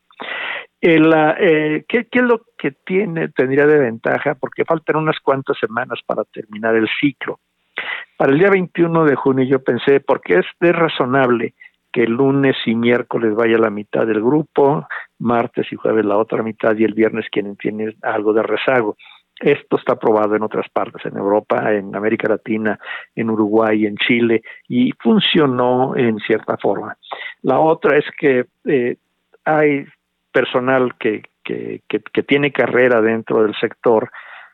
El, 0.81 1.13
eh, 1.39 1.85
¿qué, 1.89 2.07
¿Qué 2.07 2.19
es 2.19 2.25
lo 2.25 2.43
que 2.59 2.73
tiene, 2.73 3.29
tendría 3.29 3.67
de 3.67 3.79
ventaja? 3.79 4.35
Porque 4.35 4.65
faltan 4.65 4.97
unas 4.97 5.19
cuantas 5.21 5.59
semanas 5.59 6.01
para 6.07 6.25
terminar 6.25 6.75
el 6.75 6.89
ciclo. 7.01 7.41
Para 8.17 8.33
el 8.33 8.39
día 8.39 8.51
21 8.51 9.05
de 9.05 9.15
junio 9.15 9.45
yo 9.45 9.63
pensé, 9.63 10.01
porque 10.01 10.39
es, 10.39 10.47
es 10.61 10.73
razonable 10.77 11.55
que 11.93 12.05
el 12.05 12.13
lunes 12.13 12.57
y 12.67 12.75
miércoles 12.75 13.35
vaya 13.35 13.59
la 13.59 13.71
mitad 13.71 14.07
del 14.07 14.21
grupo, 14.21 14.87
martes 15.19 15.67
y 15.73 15.77
jueves 15.77 16.05
la 16.05 16.19
otra 16.19 16.43
mitad 16.43 16.77
y 16.77 16.85
el 16.85 16.95
viernes 16.95 17.27
quien 17.31 17.57
tiene 17.57 17.97
algo 18.03 18.33
de 18.33 18.43
rezago. 18.43 18.97
Esto 19.41 19.77
está 19.77 19.97
probado 19.97 20.35
en 20.35 20.43
otras 20.43 20.69
partes, 20.71 21.05
en 21.05 21.17
Europa, 21.17 21.73
en 21.73 21.95
América 21.95 22.29
Latina, 22.29 22.79
en 23.15 23.29
Uruguay, 23.31 23.85
en 23.85 23.97
Chile, 23.97 24.43
y 24.69 24.93
funcionó 24.93 25.95
en 25.97 26.19
cierta 26.21 26.57
forma. 26.57 26.97
La 27.43 27.61
otra 27.61 27.99
es 27.99 28.05
que 28.19 28.47
eh, 28.65 28.97
hay 29.45 29.87
personal 30.37 30.95
que, 30.99 31.23
que, 31.43 31.81
que, 31.89 32.01
que, 32.13 32.23
tiene 32.23 32.53
carrera 32.53 33.01
dentro 33.01 33.43
del 33.43 33.55
sector, 33.59 34.11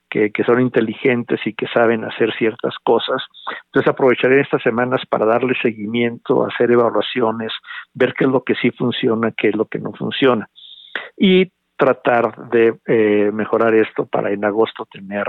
que, 0.08 0.30
que, 0.30 0.44
son 0.44 0.60
inteligentes 0.60 1.40
y 1.44 1.54
que 1.54 1.66
saben 1.66 2.04
hacer 2.04 2.32
ciertas 2.38 2.74
cosas. 2.84 3.20
Entonces 3.66 3.90
aprovecharé 3.90 4.40
estas 4.40 4.62
semanas 4.62 5.00
para 5.10 5.26
darle 5.26 5.54
seguimiento, 5.60 6.46
hacer 6.46 6.70
evaluaciones, 6.70 7.50
ver 7.94 8.14
qué 8.14 8.26
es 8.26 8.30
lo 8.30 8.44
que 8.44 8.54
sí 8.54 8.70
funciona, 8.70 9.32
qué 9.36 9.48
es 9.48 9.56
lo 9.56 9.64
que 9.64 9.80
no 9.80 9.92
funciona 9.92 10.48
y 11.16 11.50
tratar 11.76 12.50
de 12.50 12.74
eh, 12.86 13.30
mejorar 13.32 13.74
esto 13.74 14.06
para 14.06 14.30
en 14.30 14.44
agosto 14.44 14.86
tener 14.86 15.26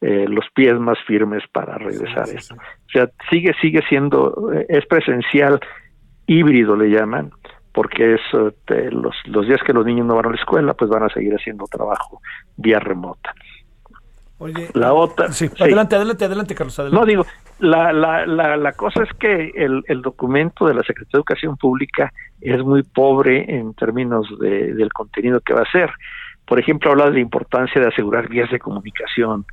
eh, 0.00 0.26
los 0.28 0.44
pies 0.54 0.78
más 0.78 0.98
firmes 1.08 1.42
para 1.52 1.76
regresar 1.76 2.26
sí, 2.26 2.32
sí, 2.32 2.36
esto. 2.36 2.54
O 2.54 2.90
sea, 2.92 3.10
sigue, 3.30 3.52
sigue 3.60 3.82
siendo, 3.88 4.52
eh, 4.52 4.66
es 4.68 4.86
presencial, 4.86 5.58
híbrido 6.26 6.76
le 6.76 6.90
llaman, 6.90 7.32
porque 7.78 8.14
es 8.14 8.20
eh, 8.34 8.90
los, 8.90 9.14
los 9.26 9.46
días 9.46 9.60
que 9.64 9.72
los 9.72 9.86
niños 9.86 10.04
no 10.04 10.16
van 10.16 10.26
a 10.26 10.30
la 10.30 10.34
escuela, 10.34 10.74
pues 10.74 10.90
van 10.90 11.04
a 11.04 11.08
seguir 11.10 11.32
haciendo 11.32 11.64
trabajo 11.66 12.20
vía 12.56 12.80
remota. 12.80 13.32
Oye, 14.38 14.68
la 14.74 14.92
otra. 14.94 15.30
Sí, 15.30 15.46
sí. 15.46 15.62
adelante, 15.62 15.94
adelante, 15.94 16.24
adelante, 16.24 16.54
Carlos. 16.56 16.76
Adelante. 16.76 16.98
No, 16.98 17.06
digo, 17.06 17.24
la, 17.60 17.92
la, 17.92 18.26
la, 18.26 18.56
la 18.56 18.72
cosa 18.72 19.04
es 19.04 19.10
que 19.16 19.52
el, 19.54 19.84
el, 19.86 20.02
documento 20.02 20.66
de 20.66 20.74
la 20.74 20.82
Secretaría 20.82 21.10
de 21.12 21.18
Educación 21.18 21.56
Pública 21.56 22.12
es 22.40 22.60
muy 22.64 22.82
pobre 22.82 23.44
en 23.48 23.72
términos 23.74 24.26
de, 24.40 24.74
del 24.74 24.92
contenido 24.92 25.38
que 25.38 25.54
va 25.54 25.62
a 25.62 25.70
ser. 25.70 25.88
Por 26.46 26.58
ejemplo, 26.58 26.90
habla 26.90 27.04
de 27.04 27.12
la 27.12 27.20
importancia 27.20 27.80
de 27.80 27.86
asegurar 27.86 28.28
vías 28.28 28.50
de 28.50 28.58
comunicación 28.58 29.46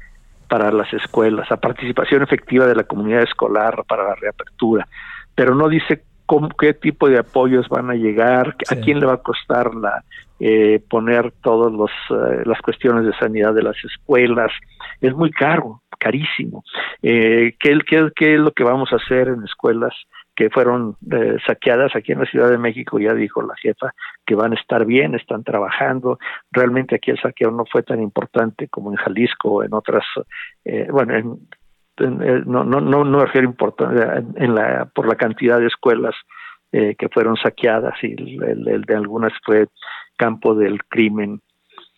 para 0.47 0.71
las 0.71 0.91
escuelas, 0.95 1.47
la 1.51 1.57
participación 1.57 2.23
efectiva 2.23 2.65
de 2.65 2.73
la 2.73 2.85
comunidad 2.85 3.21
escolar 3.21 3.83
para 3.87 4.03
la 4.03 4.15
reapertura, 4.15 4.87
pero 5.35 5.53
no 5.53 5.69
dice 5.69 6.01
cómo, 6.25 6.49
qué 6.49 6.73
tipo 6.73 7.09
de 7.09 7.19
apoyos 7.19 7.67
van 7.69 7.89
a 7.89 7.95
llegar, 7.95 8.55
sí. 8.63 8.75
a 8.75 8.81
quién 8.81 8.99
le 8.99 9.05
va 9.05 9.13
a 9.13 9.23
costar 9.23 9.73
la 9.75 10.03
eh, 10.39 10.81
poner 10.89 11.31
todas 11.41 11.71
eh, 12.09 12.43
las 12.45 12.61
cuestiones 12.61 13.05
de 13.05 13.13
sanidad 13.13 13.53
de 13.53 13.63
las 13.63 13.77
escuelas. 13.83 14.51
Es 14.99 15.13
muy 15.15 15.31
caro, 15.31 15.81
carísimo. 15.97 16.63
Eh, 17.01 17.55
¿qué, 17.59 17.79
qué, 17.87 18.09
¿Qué 18.15 18.35
es 18.35 18.39
lo 18.39 18.51
que 18.51 18.63
vamos 18.63 18.91
a 18.91 18.97
hacer 18.97 19.29
en 19.29 19.43
escuelas 19.43 19.93
que 20.35 20.49
fueron 20.49 20.97
eh, 21.11 21.37
saqueadas 21.47 21.95
aquí 21.95 22.11
en 22.11 22.19
la 22.19 22.25
Ciudad 22.25 22.49
de 22.49 22.57
México, 22.57 22.99
ya 22.99 23.13
dijo 23.13 23.41
la 23.41 23.55
jefa 23.55 23.93
que 24.25 24.35
van 24.35 24.51
a 24.51 24.59
estar 24.59 24.85
bien, 24.85 25.15
están 25.15 25.43
trabajando. 25.43 26.19
Realmente 26.51 26.95
aquí 26.95 27.11
el 27.11 27.19
saqueo 27.19 27.51
no 27.51 27.63
fue 27.65 27.83
tan 27.83 28.01
importante 28.01 28.67
como 28.67 28.91
en 28.91 28.97
Jalisco 28.97 29.49
o 29.49 29.63
en 29.63 29.73
otras, 29.73 30.03
eh, 30.65 30.87
bueno, 30.91 31.15
en, 31.15 31.39
eh, 31.97 32.41
no, 32.45 32.63
no, 32.63 32.81
no, 32.81 33.03
no 33.03 33.19
refiero 33.19 33.47
importante 33.47 34.23
en, 34.35 34.55
la, 34.55 34.85
por 34.93 35.07
la 35.07 35.15
cantidad 35.15 35.59
de 35.59 35.67
escuelas 35.67 36.15
eh, 36.71 36.95
que 36.97 37.09
fueron 37.09 37.35
saqueadas 37.37 37.95
y 38.03 38.15
el 38.41 38.81
de 38.81 38.95
algunas 38.95 39.33
fue 39.45 39.67
campo 40.17 40.55
del 40.55 40.83
crimen 40.85 41.41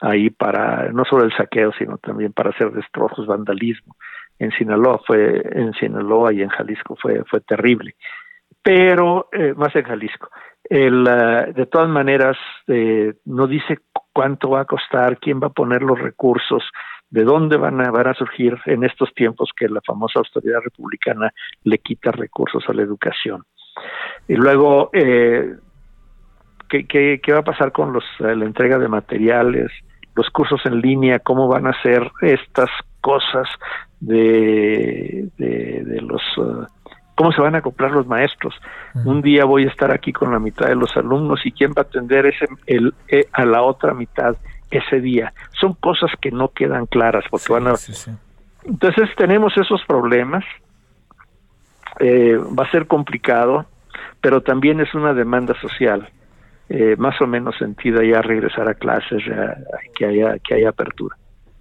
ahí 0.01 0.29
para 0.29 0.91
no 0.91 1.05
solo 1.05 1.23
el 1.23 1.35
saqueo, 1.35 1.71
sino 1.77 1.97
también 1.97 2.33
para 2.33 2.51
hacer 2.51 2.71
destrozos, 2.71 3.25
vandalismo. 3.25 3.95
En 4.39 4.51
Sinaloa 4.51 5.01
fue, 5.05 5.41
en 5.51 5.73
Sinaloa 5.73 6.31
y 6.33 6.43
en 6.43 6.49
Jalisco 6.49 6.95
fue, 7.01 7.23
fue 7.25 7.41
terrible 7.41 7.95
pero 8.67 9.29
eh, 9.31 9.53
más 9.55 9.73
en 9.77 9.83
Jalisco. 9.83 10.29
El, 10.69 11.03
uh, 11.03 11.53
de 11.53 11.65
todas 11.67 11.87
maneras, 11.87 12.35
eh, 12.67 13.13
no 13.23 13.47
dice 13.47 13.79
cuánto 14.11 14.49
va 14.49 14.59
a 14.61 14.65
costar, 14.65 15.19
quién 15.19 15.39
va 15.41 15.47
a 15.47 15.51
poner 15.51 15.81
los 15.81 15.97
recursos, 15.97 16.63
de 17.09 17.23
dónde 17.23 17.57
van 17.57 17.79
a, 17.81 17.91
van 17.91 18.07
a 18.07 18.13
surgir 18.13 18.57
en 18.65 18.83
estos 18.83 19.13
tiempos 19.13 19.49
que 19.55 19.69
la 19.69 19.81
famosa 19.85 20.19
autoridad 20.19 20.59
republicana 20.63 21.31
le 21.63 21.77
quita 21.77 22.11
recursos 22.11 22.63
a 22.67 22.73
la 22.73 22.81
educación. 22.81 23.43
Y 24.27 24.35
luego, 24.35 24.89
eh, 24.93 25.55
¿qué, 26.67 26.85
qué, 26.85 27.21
qué 27.23 27.33
va 27.33 27.39
a 27.39 27.43
pasar 27.43 27.71
con 27.71 27.93
los, 27.93 28.03
eh, 28.19 28.35
la 28.35 28.45
entrega 28.45 28.77
de 28.77 28.87
materiales, 28.87 29.71
los 30.15 30.29
cursos 30.31 30.61
en 30.65 30.81
línea, 30.81 31.19
cómo 31.19 31.47
van 31.47 31.67
a 31.67 31.81
ser 31.81 32.11
estas 32.21 32.69
cosas 33.01 33.47
de, 33.99 35.29
de, 35.37 35.83
de 35.85 36.01
los... 36.01 36.21
Uh, 36.37 36.65
¿Cómo 37.15 37.31
se 37.31 37.41
van 37.41 37.55
a 37.55 37.59
acoplar 37.59 37.89
los 37.89 38.05
maestros? 38.05 38.53
Un 39.03 39.23
día 39.23 39.43
voy 39.43 39.63
a 39.63 39.69
estar 39.69 39.91
aquí 39.91 40.13
con 40.13 40.31
la 40.31 40.37
mitad 40.37 40.67
de 40.67 40.75
los 40.75 40.95
alumnos 40.95 41.43
y 41.47 41.51
quién 41.51 41.71
va 41.71 41.81
a 41.81 41.81
atender 41.81 42.27
ese, 42.27 42.45
el, 42.67 42.93
eh, 43.07 43.25
a 43.31 43.43
la 43.43 43.63
otra 43.63 43.95
mitad 43.95 44.37
ese 44.71 44.99
día. 44.99 45.33
Son 45.59 45.73
cosas 45.73 46.11
que 46.21 46.31
no 46.31 46.49
quedan 46.49 46.85
claras 46.85 47.23
porque 47.29 47.53
van 47.53 47.67
a... 47.67 47.73
Entonces 48.63 49.09
tenemos 49.15 49.55
esos 49.57 49.81
problemas. 49.87 50.43
Eh, 51.99 52.37
va 52.37 52.65
a 52.65 52.71
ser 52.71 52.85
complicado, 52.85 53.65
pero 54.21 54.41
también 54.41 54.79
es 54.79 54.93
una 54.93 55.13
demanda 55.13 55.59
social. 55.61 56.09
Eh, 56.69 56.95
más 56.97 57.19
o 57.21 57.27
menos 57.27 57.55
sentida 57.57 58.03
ya 58.03 58.21
regresar 58.21 58.67
a 58.67 58.73
clases, 58.73 59.23
que 59.95 60.05
haya 60.05 60.37
que 60.39 60.55
haya 60.55 60.69
apertura. 60.69 61.15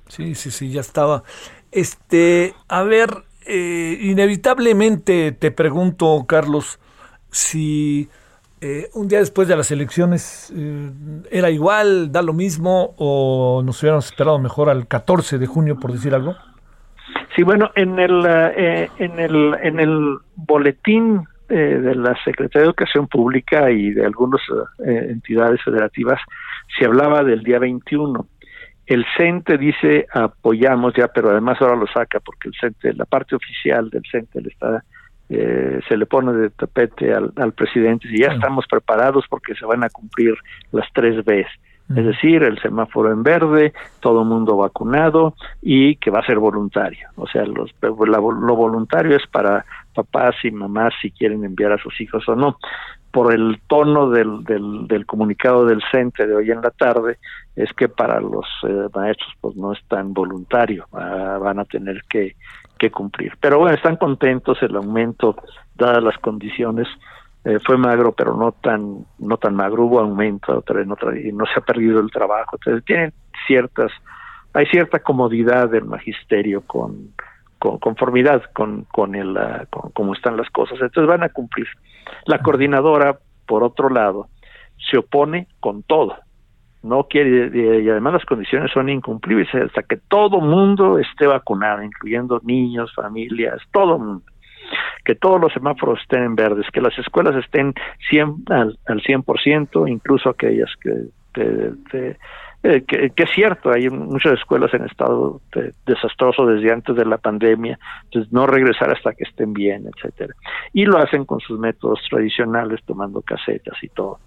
Sí, 0.09 0.35
sí, 0.35 0.51
sí, 0.51 0.71
ya 0.71 0.81
estaba. 0.81 1.23
Este, 1.71 2.55
a 2.69 2.83
ver, 2.83 3.11
eh, 3.47 3.99
inevitablemente 4.01 5.33
te 5.33 5.51
pregunto, 5.53 6.25
Carlos, 6.27 6.81
si 7.31 8.09
eh, 8.61 8.89
un 8.95 9.09
día 9.09 9.19
después 9.19 9.49
de 9.49 9.57
las 9.57 9.71
elecciones 9.71 10.53
era 11.31 11.51
igual, 11.51 12.11
da 12.11 12.23
lo 12.23 12.33
mismo, 12.33 12.95
o 12.97 13.63
nos 13.65 13.83
hubiéramos 13.83 14.07
esperado 14.07 14.39
mejor 14.39 14.71
al 14.71 14.87
14 14.87 15.39
de 15.39 15.47
junio, 15.47 15.79
por 15.79 15.93
decir 15.93 16.15
algo. 16.15 16.35
Sí, 17.35 17.43
bueno, 17.43 17.71
en 17.75 17.99
el, 17.99 18.25
en 18.27 19.19
el, 19.19 19.55
en 19.63 19.81
el 19.81 20.19
boletín 20.35 21.27
eh, 21.49 21.55
de 21.55 21.95
la 21.95 22.17
Secretaría 22.25 22.63
de 22.63 22.67
Educación 22.67 23.07
Pública 23.07 23.71
y 23.71 23.93
de 23.93 24.05
algunas 24.05 24.41
eh, 24.85 25.07
entidades 25.11 25.63
federativas 25.63 26.21
se 26.77 26.85
hablaba 26.85 27.23
del 27.23 27.45
día 27.45 27.61
21. 27.61 28.27
El 28.85 29.07
CENTE 29.17 29.57
dice 29.57 30.09
apoyamos 30.13 30.95
ya, 30.95 31.07
pero 31.07 31.31
además 31.31 31.63
ahora 31.63 31.77
lo 31.77 31.87
saca 31.87 32.19
porque 32.19 32.49
el 32.49 32.55
CENTE, 32.61 32.95
la 32.95 33.05
parte 33.05 33.37
oficial 33.37 33.91
del 33.91 34.03
CENTE 34.11 34.41
le 34.41 34.49
está, 34.49 34.83
eh, 35.29 35.81
se 35.89 35.97
le 35.97 36.07
pone 36.07 36.33
de 36.33 36.51
tapete 36.51 37.13
al, 37.13 37.53
presidente 37.53 38.09
y 38.11 38.21
ya 38.21 38.29
estamos 38.29 38.67
preparados 38.69 39.25
porque 39.29 39.55
se 39.55 39.67
van 39.67 39.83
a 39.83 39.91
cumplir 39.91 40.35
las 40.73 40.87
tres 40.93 41.25
Bs. 41.25 41.49
Es 41.89 42.05
decir, 42.05 42.43
el 42.43 42.61
semáforo 42.61 43.13
en 43.13 43.23
verde, 43.23 43.73
todo 44.01 44.25
mundo 44.25 44.57
vacunado 44.57 45.35
y 45.63 45.95
que 45.97 46.11
va 46.11 46.19
a 46.19 46.27
ser 46.27 46.39
voluntario. 46.41 47.09
O 47.15 47.29
sea, 47.29 47.45
los, 47.45 47.73
lo 47.81 48.57
voluntario 48.57 49.17
es 49.17 49.25
para 49.29 49.65
papás 49.95 50.35
y 50.43 50.51
mamás 50.51 50.95
si 51.01 51.13
quieren 51.13 51.45
enviar 51.45 51.73
a 51.73 51.79
sus 51.79 52.01
hijos 52.01 52.29
o 52.29 52.35
no. 52.35 52.59
Por 53.13 53.33
el 53.33 53.61
tono 53.69 54.11
del, 54.11 54.43
del, 54.45 55.07
comunicado 55.07 55.65
del 55.65 55.81
CENTE 55.93 56.27
de 56.27 56.35
hoy 56.35 56.51
en 56.51 56.61
la 56.61 56.71
tarde, 56.71 57.19
es 57.55 57.73
que 57.73 57.89
para 57.89 58.21
los 58.21 58.47
eh, 58.69 58.89
maestros 58.93 59.33
pues 59.41 59.57
no 59.57 59.73
es 59.73 59.79
tan 59.89 60.13
voluntario, 60.13 60.87
ah, 60.93 61.39
van 61.41 61.61
a 61.61 61.65
tener 61.65 62.03
que, 62.11 62.35
que 62.79 62.91
cumplir. 62.91 63.33
Pero 63.41 63.59
bueno, 63.59 63.75
están 63.75 63.97
contentos, 63.97 64.63
el 64.63 64.77
aumento, 64.77 65.37
dadas 65.75 66.03
las 66.03 66.19
condiciones, 66.19 66.87
eh, 67.45 67.59
fue 67.65 67.77
magro, 67.77 68.13
pero 68.13 68.37
no 68.37 68.53
tan 68.53 69.07
no 69.19 69.37
tan 69.37 69.55
magro, 69.55 69.85
hubo 69.85 70.01
aumento 70.01 70.59
otra, 70.59 70.83
en 70.83 70.91
otra, 70.91 71.19
y 71.19 71.33
no 71.33 71.45
se 71.47 71.61
ha 71.61 71.63
perdido 71.63 72.01
el 72.01 72.11
trabajo. 72.11 72.57
Entonces 72.57 72.85
tienen 72.85 73.13
ciertas, 73.47 73.93
hay 74.53 74.67
cierta 74.67 74.99
comodidad 74.99 75.71
del 75.71 75.85
magisterio 75.85 76.63
con 76.63 77.13
con 77.59 77.79
conformidad 77.79 78.43
con, 78.53 78.85
con, 78.85 79.15
el, 79.15 79.37
ah, 79.37 79.67
cómo 79.71 80.15
están 80.15 80.37
las 80.37 80.51
cosas. 80.51 80.79
Entonces 80.81 81.09
van 81.09 81.23
a 81.23 81.31
cumplir. 81.31 81.67
La 82.27 82.41
coordinadora, 82.41 83.19
por 83.47 83.63
otro 83.63 83.89
lado, 83.89 84.29
se 84.91 84.99
opone 84.99 85.49
con 85.61 85.83
todo. 85.83 86.17
No 86.87 87.05
quiere, 87.05 87.83
y 87.83 87.89
además 87.89 88.15
las 88.15 88.25
condiciones 88.25 88.71
son 88.73 88.89
incumplibles 88.89 89.49
hasta 89.55 89.83
que 89.83 89.97
todo 89.97 90.41
mundo 90.41 90.99
esté 90.99 91.27
vacunado, 91.27 91.83
incluyendo 91.83 92.41
niños, 92.45 92.95
familias, 92.95 93.61
todo 93.73 93.99
mundo. 93.99 94.25
Que 95.05 95.15
todos 95.15 95.41
los 95.41 95.53
semáforos 95.53 96.01
estén 96.01 96.25
en 96.25 96.35
verdes, 96.35 96.67
que 96.73 96.81
las 96.81 96.99
escuelas 96.99 97.37
estén 97.37 97.75
100, 98.11 98.45
al, 98.49 98.79
al 98.87 99.03
100%, 99.03 99.89
incluso 99.89 100.31
aquellas 100.31 100.71
que 100.81 101.07
te, 101.33 102.17
eh, 102.63 102.83
que, 102.85 103.13
es 103.17 103.31
cierto, 103.31 103.71
hay 103.71 103.89
muchas 103.91 104.33
escuelas 104.33 104.75
en 104.75 104.85
estado 104.87 105.41
desastroso 105.87 106.47
desde 106.47 106.73
antes 106.73 106.97
de 106.97 107.05
la 107.05 107.19
pandemia, 107.19 107.79
entonces 108.05 108.33
no 108.33 108.47
regresar 108.47 108.91
hasta 108.91 109.13
que 109.13 109.23
estén 109.23 109.53
bien, 109.53 109.85
etcétera. 109.95 110.35
Y 110.73 110.85
lo 110.85 110.99
hacen 110.99 111.25
con 111.25 111.39
sus 111.39 111.61
métodos 111.61 112.01
tradicionales, 112.11 112.81
tomando 112.85 113.23
casetas 113.23 113.81
y 113.83 113.89
todo. 113.91 114.19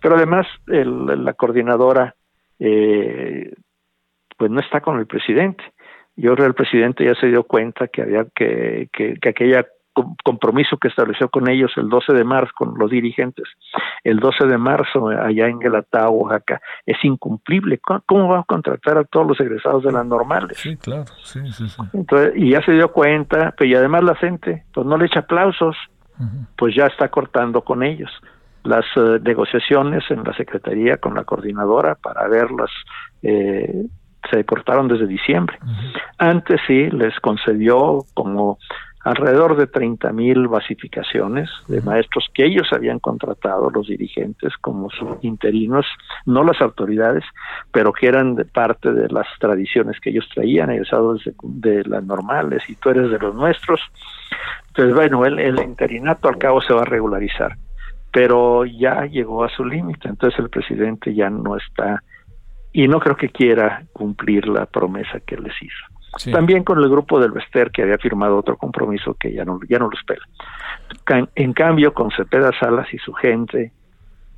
Pero 0.00 0.16
además, 0.16 0.46
la 0.66 1.32
coordinadora, 1.34 2.14
eh, 2.58 3.52
pues 4.36 4.50
no 4.50 4.60
está 4.60 4.80
con 4.80 4.98
el 4.98 5.06
presidente. 5.06 5.64
Yo 6.16 6.34
creo 6.34 6.44
que 6.44 6.48
el 6.48 6.54
presidente 6.54 7.04
ya 7.04 7.14
se 7.14 7.26
dio 7.26 7.44
cuenta 7.44 7.88
que 7.88 8.02
había 8.02 8.26
que, 8.34 8.88
que, 8.92 9.18
que 9.20 9.28
aquella 9.28 9.66
compromiso 10.22 10.76
que 10.76 10.88
estableció 10.88 11.28
con 11.28 11.48
ellos 11.48 11.72
el 11.76 11.88
12 11.88 12.12
de 12.12 12.24
marzo, 12.24 12.52
con 12.54 12.78
los 12.78 12.90
dirigentes, 12.90 13.44
el 14.04 14.18
12 14.18 14.46
de 14.46 14.58
marzo 14.58 15.08
allá 15.08 15.48
en 15.48 15.58
Guelatao, 15.58 16.10
Oaxaca, 16.10 16.60
es 16.84 16.96
incumplible. 17.02 17.80
¿Cómo 18.06 18.28
va 18.28 18.40
a 18.40 18.44
contratar 18.44 18.98
a 18.98 19.04
todos 19.04 19.26
los 19.26 19.40
egresados 19.40 19.84
de 19.84 19.92
las 19.92 20.06
normales? 20.06 20.58
Sí, 20.58 20.76
claro, 20.76 21.06
sí, 21.22 21.40
sí, 21.52 21.68
sí. 21.68 21.82
Entonces, 21.92 22.32
y 22.36 22.50
ya 22.50 22.62
se 22.62 22.72
dio 22.72 22.92
cuenta, 22.92 23.54
pero 23.56 23.70
y 23.70 23.74
además 23.74 24.04
la 24.04 24.14
gente, 24.16 24.64
pues 24.72 24.86
no 24.86 24.96
le 24.96 25.06
echa 25.06 25.20
aplausos, 25.20 25.76
pues 26.56 26.74
ya 26.74 26.86
está 26.86 27.08
cortando 27.08 27.62
con 27.62 27.82
ellos. 27.82 28.10
Las 28.66 28.84
eh, 28.96 29.20
negociaciones 29.22 30.04
en 30.10 30.24
la 30.24 30.34
Secretaría 30.34 30.96
con 30.96 31.14
la 31.14 31.24
coordinadora 31.24 31.94
para 31.94 32.26
verlas 32.26 32.70
eh, 33.22 33.86
se 34.30 34.44
cortaron 34.44 34.88
desde 34.88 35.06
diciembre. 35.06 35.58
Antes 36.18 36.60
sí 36.66 36.90
les 36.90 37.18
concedió 37.20 38.04
como 38.12 38.58
alrededor 39.06 39.56
de 39.56 39.68
30 39.68 40.12
mil 40.12 40.48
basificaciones 40.48 41.48
de 41.68 41.80
maestros 41.80 42.28
que 42.34 42.44
ellos 42.44 42.66
habían 42.72 42.98
contratado, 42.98 43.70
los 43.70 43.86
dirigentes, 43.86 44.52
como 44.60 44.88
interinos, 45.22 45.86
no 46.24 46.42
las 46.42 46.60
autoridades, 46.60 47.22
pero 47.70 47.92
que 47.92 48.08
eran 48.08 48.34
de 48.34 48.44
parte 48.44 48.92
de 48.92 49.08
las 49.08 49.28
tradiciones 49.38 50.00
que 50.00 50.10
ellos 50.10 50.28
traían, 50.34 50.70
egresados 50.70 51.22
de, 51.40 51.84
las 51.84 52.02
normales, 52.02 52.68
y 52.68 52.74
tú 52.74 52.90
eres 52.90 53.08
de 53.08 53.18
los 53.20 53.32
nuestros. 53.32 53.80
Entonces, 54.68 54.92
bueno, 54.92 55.24
el, 55.24 55.38
el 55.38 55.62
interinato 55.62 56.28
al 56.28 56.38
cabo 56.38 56.60
se 56.60 56.74
va 56.74 56.82
a 56.82 56.86
regularizar, 56.86 57.56
pero 58.16 58.64
ya 58.64 59.04
llegó 59.04 59.44
a 59.44 59.50
su 59.50 59.62
límite, 59.62 60.08
entonces 60.08 60.40
el 60.40 60.48
presidente 60.48 61.14
ya 61.14 61.28
no 61.28 61.54
está, 61.54 62.02
y 62.72 62.88
no 62.88 62.98
creo 62.98 63.14
que 63.14 63.28
quiera 63.28 63.84
cumplir 63.92 64.48
la 64.48 64.64
promesa 64.64 65.20
que 65.20 65.36
les 65.36 65.52
hizo. 65.60 66.32
También 66.32 66.64
con 66.64 66.78
el 66.78 66.88
grupo 66.88 67.20
del 67.20 67.32
Vester 67.32 67.70
que 67.70 67.82
había 67.82 67.98
firmado 67.98 68.38
otro 68.38 68.56
compromiso 68.56 69.12
que 69.20 69.34
ya 69.34 69.44
no, 69.44 69.60
ya 69.68 69.78
no 69.78 69.90
lo 69.90 69.98
espera. 69.98 70.22
En 71.34 71.52
cambio, 71.52 71.92
con 71.92 72.10
Cepeda 72.10 72.52
Salas 72.58 72.86
y 72.94 72.96
su 72.96 73.12
gente, 73.12 73.70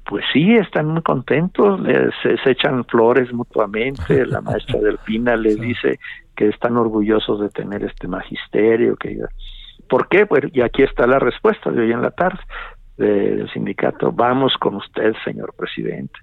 pues 0.05 0.25
sí, 0.33 0.57
están 0.57 0.87
muy 0.87 1.03
contentos, 1.03 1.81
se, 2.21 2.51
echan 2.51 2.85
flores 2.85 3.33
mutuamente, 3.33 4.27
la 4.27 4.41
maestra 4.41 4.81
del 4.81 4.99
Pina 4.99 5.37
les 5.37 5.61
dice 5.61 6.01
que 6.35 6.49
están 6.49 6.77
orgullosos 6.77 7.39
de 7.39 7.51
tener 7.51 7.85
este 7.85 8.09
magisterio, 8.09 8.97
que 8.97 9.21
¿por 9.89 10.09
qué? 10.09 10.27
Pues 10.27 10.47
y 10.53 10.63
aquí 10.63 10.83
está 10.83 11.07
la 11.07 11.21
respuesta 11.21 11.71
de 11.71 11.83
hoy 11.83 11.93
en 11.93 12.03
la 12.03 12.11
tarde 12.11 12.41
del 12.99 13.51
sindicato, 13.53 14.13
vamos 14.13 14.55
con 14.59 14.75
usted, 14.75 15.15
señor 15.25 15.55
presidente. 15.57 16.19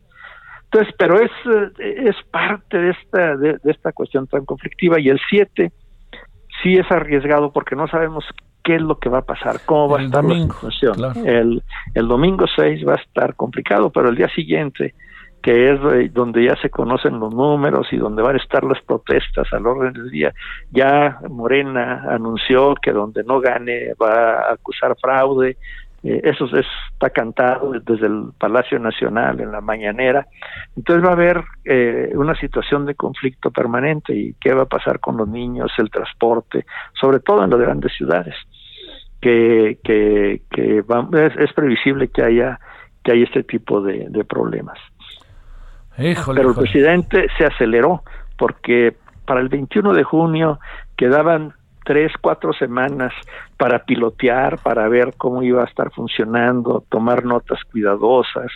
Entonces, 0.65 0.93
pero 0.97 1.19
es, 1.21 1.31
eh, 1.79 2.09
es 2.09 2.15
parte 2.31 2.77
de 2.77 2.89
esta, 2.91 3.37
de, 3.37 3.57
esta 3.63 3.93
cuestión 3.93 4.27
tan 4.27 4.45
conflictiva 4.45 4.99
y 4.99 5.07
el 5.07 5.19
7 5.29 5.71
sí 6.61 6.73
es 6.73 6.91
arriesgado 6.91 7.51
porque 7.51 7.75
no 7.75 7.87
sabemos 7.87 8.25
qué 8.63 8.75
es 8.75 8.81
lo 8.81 8.97
que 8.99 9.09
va 9.09 9.19
a 9.19 9.25
pasar, 9.25 9.61
cómo 9.65 9.89
va 9.89 9.99
a 9.99 10.03
estar 10.03 10.25
la 10.25 10.35
situación. 10.35 10.95
El, 11.25 11.63
el 11.93 12.07
domingo 12.07 12.45
6 12.53 12.85
va 12.85 12.93
a 12.93 13.01
estar 13.01 13.35
complicado, 13.35 13.89
pero 13.89 14.09
el 14.09 14.15
día 14.15 14.27
siguiente, 14.29 14.95
que 15.41 15.71
es 15.71 16.13
donde 16.13 16.43
ya 16.43 16.55
se 16.55 16.71
conocen 16.71 17.19
los 17.19 17.33
números 17.33 17.87
y 17.91 17.97
donde 17.97 18.23
van 18.23 18.35
a 18.35 18.39
estar 18.39 18.63
las 18.63 18.81
protestas 18.81 19.47
al 19.53 19.67
orden 19.67 19.93
del 19.93 20.09
día, 20.09 20.33
ya 20.71 21.19
Morena 21.29 22.05
anunció 22.09 22.73
que 22.81 22.91
donde 22.91 23.23
no 23.23 23.39
gane 23.39 23.93
va 23.93 24.39
a 24.39 24.53
acusar 24.53 24.97
fraude, 24.99 25.57
eh, 26.05 26.21
eso 26.23 26.45
está 26.45 27.09
cantado 27.09 27.71
desde 27.71 28.05
el 28.05 28.25
Palacio 28.37 28.77
Nacional 28.77 29.41
en 29.41 29.51
la 29.51 29.59
mañanera. 29.59 30.27
Entonces 30.77 31.03
va 31.03 31.09
a 31.09 31.13
haber 31.13 31.43
eh, 31.65 32.11
una 32.13 32.35
situación 32.35 32.85
de 32.85 32.93
conflicto 32.93 33.49
permanente 33.49 34.13
y 34.13 34.35
qué 34.39 34.53
va 34.53 34.63
a 34.63 34.67
pasar 34.67 34.99
con 34.99 35.17
los 35.17 35.27
niños, 35.27 35.71
el 35.79 35.89
transporte, 35.89 36.65
sobre 36.99 37.19
todo 37.19 37.43
en 37.43 37.49
las 37.49 37.59
grandes 37.59 37.91
ciudades, 37.93 38.35
que, 39.19 39.79
que, 39.83 40.43
que 40.51 40.83
es, 41.39 41.53
previsible 41.53 42.09
que 42.09 42.21
haya, 42.21 42.59
que 43.03 43.13
haya 43.13 43.23
este 43.23 43.43
tipo 43.43 43.81
de, 43.81 44.23
problemas. 44.25 44.77
Pero 45.97 46.49
el 46.49 46.55
presidente 46.55 47.27
se 47.37 47.45
aceleró 47.45 48.03
porque 48.37 48.95
para 49.25 49.39
el 49.39 49.49
21 49.49 49.93
de 49.93 50.03
junio 50.03 50.59
quedaban 50.95 51.53
tres, 51.85 52.11
cuatro 52.19 52.51
semanas 52.51 53.13
para 53.57 53.85
pilotear, 53.85 54.57
para 54.57 54.89
ver 54.89 55.13
cómo 55.15 55.43
iba 55.43 55.61
a 55.61 55.65
estar 55.65 55.91
funcionando, 55.91 56.83
tomar 56.89 57.23
notas 57.23 57.59
cuidadosas 57.71 58.51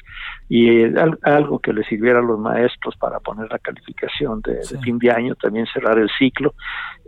y 0.49 0.81
eh, 0.81 0.93
algo 1.21 1.59
que 1.59 1.71
le 1.71 1.83
sirviera 1.83 2.19
a 2.19 2.23
los 2.23 2.39
maestros 2.39 2.97
para 2.97 3.19
poner 3.19 3.49
la 3.49 3.59
calificación 3.59 4.41
de, 4.41 4.59
fin 4.81 4.97
de 4.97 5.11
año, 5.11 5.35
también 5.35 5.67
cerrar 5.67 5.99
el 5.99 6.09
ciclo 6.17 6.55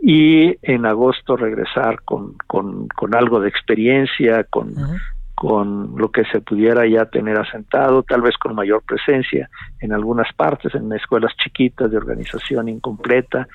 y 0.00 0.56
en 0.62 0.86
agosto 0.86 1.36
regresar 1.36 2.02
con, 2.02 2.34
con, 2.46 2.88
con 2.88 3.14
algo 3.14 3.40
de 3.40 3.48
experiencia, 3.48 4.44
con, 4.44 4.74
con 5.34 5.96
lo 5.96 6.12
que 6.12 6.24
se 6.26 6.40
pudiera 6.40 6.86
ya 6.86 7.06
tener 7.06 7.36
asentado, 7.36 8.04
tal 8.04 8.22
vez 8.22 8.36
con 8.38 8.54
mayor 8.54 8.80
presencia 8.84 9.50
en 9.80 9.92
algunas 9.92 10.32
partes, 10.34 10.72
en 10.76 10.92
escuelas 10.92 11.32
chiquitas 11.36 11.90
de 11.90 11.96
organización 11.96 12.68
incompleta, 12.68 13.48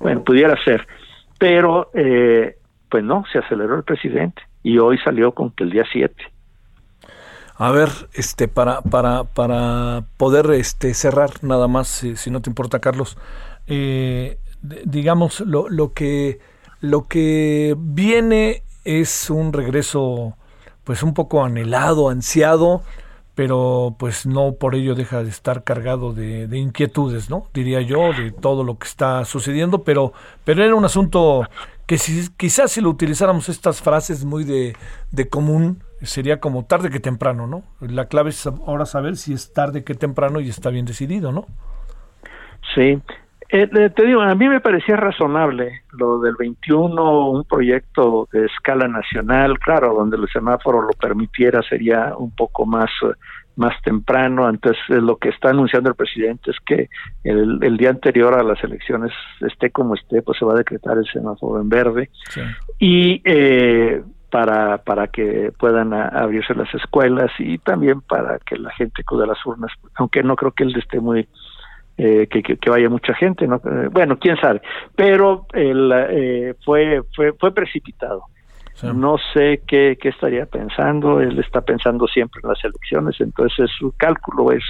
bueno, 0.00 0.24
pudiera 0.24 0.56
ser, 0.64 0.86
pero 1.44 1.90
eh, 1.92 2.56
pues 2.88 3.04
no, 3.04 3.22
se 3.30 3.38
aceleró 3.38 3.76
el 3.76 3.84
presidente 3.84 4.40
y 4.62 4.78
hoy 4.78 4.96
salió 5.04 5.32
con 5.32 5.50
que 5.50 5.64
el 5.64 5.72
día 5.72 5.84
7. 5.92 6.14
A 7.56 7.70
ver, 7.70 7.90
este, 8.14 8.48
para, 8.48 8.80
para, 8.80 9.24
para 9.24 10.04
poder 10.16 10.50
este, 10.52 10.94
cerrar 10.94 11.32
nada 11.42 11.68
más, 11.68 11.86
si, 11.88 12.30
no 12.30 12.40
te 12.40 12.48
importa, 12.48 12.80
Carlos, 12.80 13.18
eh, 13.66 14.38
digamos, 14.86 15.40
lo, 15.40 15.68
lo, 15.68 15.92
que, 15.92 16.38
lo 16.80 17.02
que 17.02 17.74
viene 17.76 18.62
es 18.86 19.28
un 19.28 19.52
regreso 19.52 20.38
pues 20.84 21.02
un 21.02 21.12
poco 21.12 21.44
anhelado, 21.44 22.08
ansiado, 22.08 22.84
pero 23.34 23.96
pues 23.98 24.26
no 24.26 24.54
por 24.54 24.74
ello 24.74 24.94
deja 24.94 25.22
de 25.22 25.30
estar 25.30 25.64
cargado 25.64 26.12
de, 26.12 26.48
inquietudes, 26.56 27.30
¿no? 27.30 27.48
Diría 27.52 27.80
yo, 27.80 28.12
de 28.12 28.30
todo 28.30 28.64
lo 28.64 28.78
que 28.78 28.86
está 28.86 29.24
sucediendo, 29.24 29.82
pero, 29.82 30.12
pero 30.44 30.64
era 30.64 30.74
un 30.74 30.84
asunto 30.84 31.48
que 31.86 31.98
si, 31.98 32.28
quizás 32.36 32.72
si 32.72 32.80
lo 32.80 32.90
utilizáramos 32.90 33.48
estas 33.48 33.82
frases 33.82 34.24
muy 34.24 34.44
de, 34.44 34.76
de 35.10 35.28
común, 35.28 35.82
sería 36.02 36.40
como 36.40 36.64
tarde 36.64 36.90
que 36.90 37.00
temprano, 37.00 37.46
¿no? 37.46 37.62
La 37.80 38.06
clave 38.06 38.30
es 38.30 38.46
ahora 38.46 38.86
saber 38.86 39.16
si 39.16 39.32
es 39.32 39.52
tarde 39.52 39.84
que 39.84 39.94
temprano 39.94 40.40
y 40.40 40.48
está 40.48 40.70
bien 40.70 40.86
decidido, 40.86 41.32
¿no? 41.32 41.46
Sí, 42.74 43.00
eh, 43.48 43.68
eh, 43.72 43.90
te 43.90 44.06
digo, 44.06 44.20
a 44.20 44.34
mí 44.34 44.48
me 44.48 44.60
parecía 44.60 44.96
razonable 44.96 45.82
lo 45.92 46.18
del 46.20 46.34
21, 46.36 47.30
un 47.30 47.44
proyecto 47.44 48.28
de 48.32 48.46
escala 48.46 48.88
nacional, 48.88 49.58
claro, 49.58 49.94
donde 49.94 50.16
el 50.16 50.28
semáforo 50.28 50.82
lo 50.82 50.92
permitiera 50.92 51.62
sería 51.62 52.14
un 52.16 52.30
poco 52.34 52.66
más 52.66 52.90
más 53.56 53.80
temprano, 53.82 54.48
entonces 54.48 54.82
lo 54.88 55.16
que 55.16 55.28
está 55.28 55.50
anunciando 55.50 55.88
el 55.88 55.94
presidente 55.94 56.50
es 56.50 56.56
que 56.66 56.88
el, 57.22 57.76
día 57.76 57.90
anterior 57.90 58.34
a 58.34 58.42
las 58.42 58.62
elecciones, 58.64 59.12
esté 59.40 59.70
como 59.70 59.94
esté, 59.94 60.22
pues 60.22 60.38
se 60.38 60.44
va 60.44 60.54
a 60.54 60.58
decretar 60.58 60.98
el 60.98 61.06
semáforo 61.06 61.60
en 61.60 61.68
verde. 61.68 62.10
Y 62.78 63.22
eh, 63.24 64.02
para, 64.30 64.78
para 64.78 65.06
que 65.06 65.52
puedan 65.56 65.92
abrirse 65.94 66.54
las 66.54 66.72
escuelas 66.74 67.30
y 67.38 67.58
también 67.58 68.00
para 68.00 68.38
que 68.40 68.56
la 68.56 68.72
gente 68.72 69.02
acude 69.02 69.26
las 69.26 69.44
urnas, 69.46 69.70
aunque 69.94 70.24
no 70.24 70.34
creo 70.34 70.50
que 70.50 70.64
él 70.64 70.74
esté 70.76 70.98
muy 70.98 71.28
eh, 71.96 72.26
que, 72.28 72.42
que, 72.42 72.70
vaya 72.70 72.88
mucha 72.88 73.14
gente, 73.14 73.46
¿no? 73.46 73.56
Eh, 73.56 73.88
bueno, 73.90 74.18
quién 74.18 74.36
sabe, 74.36 74.60
pero 74.96 75.46
el, 75.52 75.92
eh, 76.10 76.54
fue, 76.64 77.02
fue, 77.14 77.32
fue 77.32 77.52
precipitado. 77.54 78.24
No 78.82 79.16
sé 79.32 79.62
qué, 79.68 79.96
qué 80.00 80.08
estaría 80.08 80.46
pensando, 80.46 81.20
él 81.20 81.38
está 81.38 81.60
pensando 81.60 82.08
siempre 82.08 82.40
en 82.42 82.48
las 82.48 82.64
elecciones, 82.64 83.20
entonces 83.20 83.70
su 83.78 83.94
cálculo 83.96 84.50
es, 84.50 84.64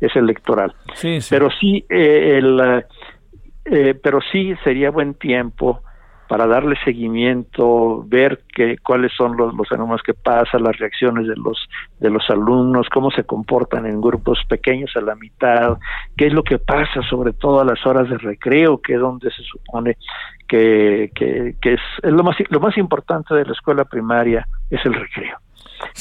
es 0.00 0.16
electoral. 0.16 0.74
Sí, 0.94 1.18
Pero 1.28 1.50
sí, 1.50 1.84
el, 1.90 2.82
pero 4.02 4.20
sí 4.32 4.54
sería 4.64 4.90
buen 4.90 5.12
tiempo 5.12 5.82
para 6.30 6.46
darle 6.46 6.76
seguimiento, 6.84 8.04
ver 8.06 8.44
que, 8.54 8.78
cuáles 8.78 9.10
son 9.16 9.36
los, 9.36 9.52
los 9.52 10.02
que 10.04 10.14
pasan, 10.14 10.62
las 10.62 10.78
reacciones 10.78 11.26
de 11.26 11.34
los, 11.34 11.68
de 11.98 12.08
los 12.08 12.22
alumnos, 12.30 12.88
cómo 12.88 13.10
se 13.10 13.24
comportan 13.24 13.84
en 13.84 14.00
grupos 14.00 14.38
pequeños 14.48 14.92
a 14.94 15.00
la 15.00 15.16
mitad, 15.16 15.76
qué 16.16 16.28
es 16.28 16.32
lo 16.32 16.44
que 16.44 16.58
pasa 16.58 17.02
sobre 17.10 17.32
todo 17.32 17.58
a 17.58 17.64
las 17.64 17.84
horas 17.84 18.08
de 18.08 18.16
recreo, 18.16 18.80
que 18.80 18.94
es 18.94 19.00
donde 19.00 19.28
se 19.32 19.42
supone 19.42 19.96
que, 20.46 21.10
que, 21.16 21.56
que 21.60 21.72
es, 21.72 21.80
es 22.00 22.12
lo, 22.12 22.22
más, 22.22 22.36
lo 22.48 22.60
más 22.60 22.78
importante 22.78 23.34
de 23.34 23.46
la 23.46 23.52
escuela 23.52 23.84
primaria, 23.84 24.46
es 24.70 24.86
el 24.86 24.94
recreo 24.94 25.36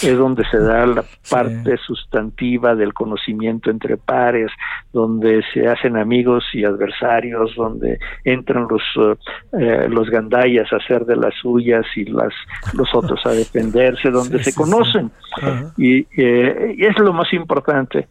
es 0.02 0.18
donde 0.18 0.46
se 0.50 0.60
da 0.60 0.86
la 0.86 1.04
parte 1.30 1.78
sustantiva 1.78 2.76
del 2.76 2.94
conocimiento 2.94 3.70
entre 3.70 3.98
pares, 3.98 4.52
donde 4.94 5.42
se 5.54 5.68
hacen 5.68 5.98
amigos 5.98 6.44
y 6.54 6.64
adversarios, 6.64 7.56
donde 7.56 8.00
entran 8.24 8.68
los 8.70 8.82
eh, 9.60 9.88
los 9.90 10.10
gandayas 10.10 10.72
a 10.72 10.78
hacer 10.78 11.06
de 11.06 11.16
las 11.16 11.34
suyas 11.36 11.86
y 11.96 12.06
las 12.06 12.34
los 12.74 12.94
otros 12.94 13.26
a 13.26 13.32
defenderse, 13.32 14.10
donde 14.12 14.44
se 14.44 14.54
conocen. 14.54 15.12
Y, 15.78 16.06
eh, 16.18 16.76
y 16.78 16.86
es 16.86 16.98
lo 17.00 17.14
más 17.14 17.32
importante. 17.34 18.08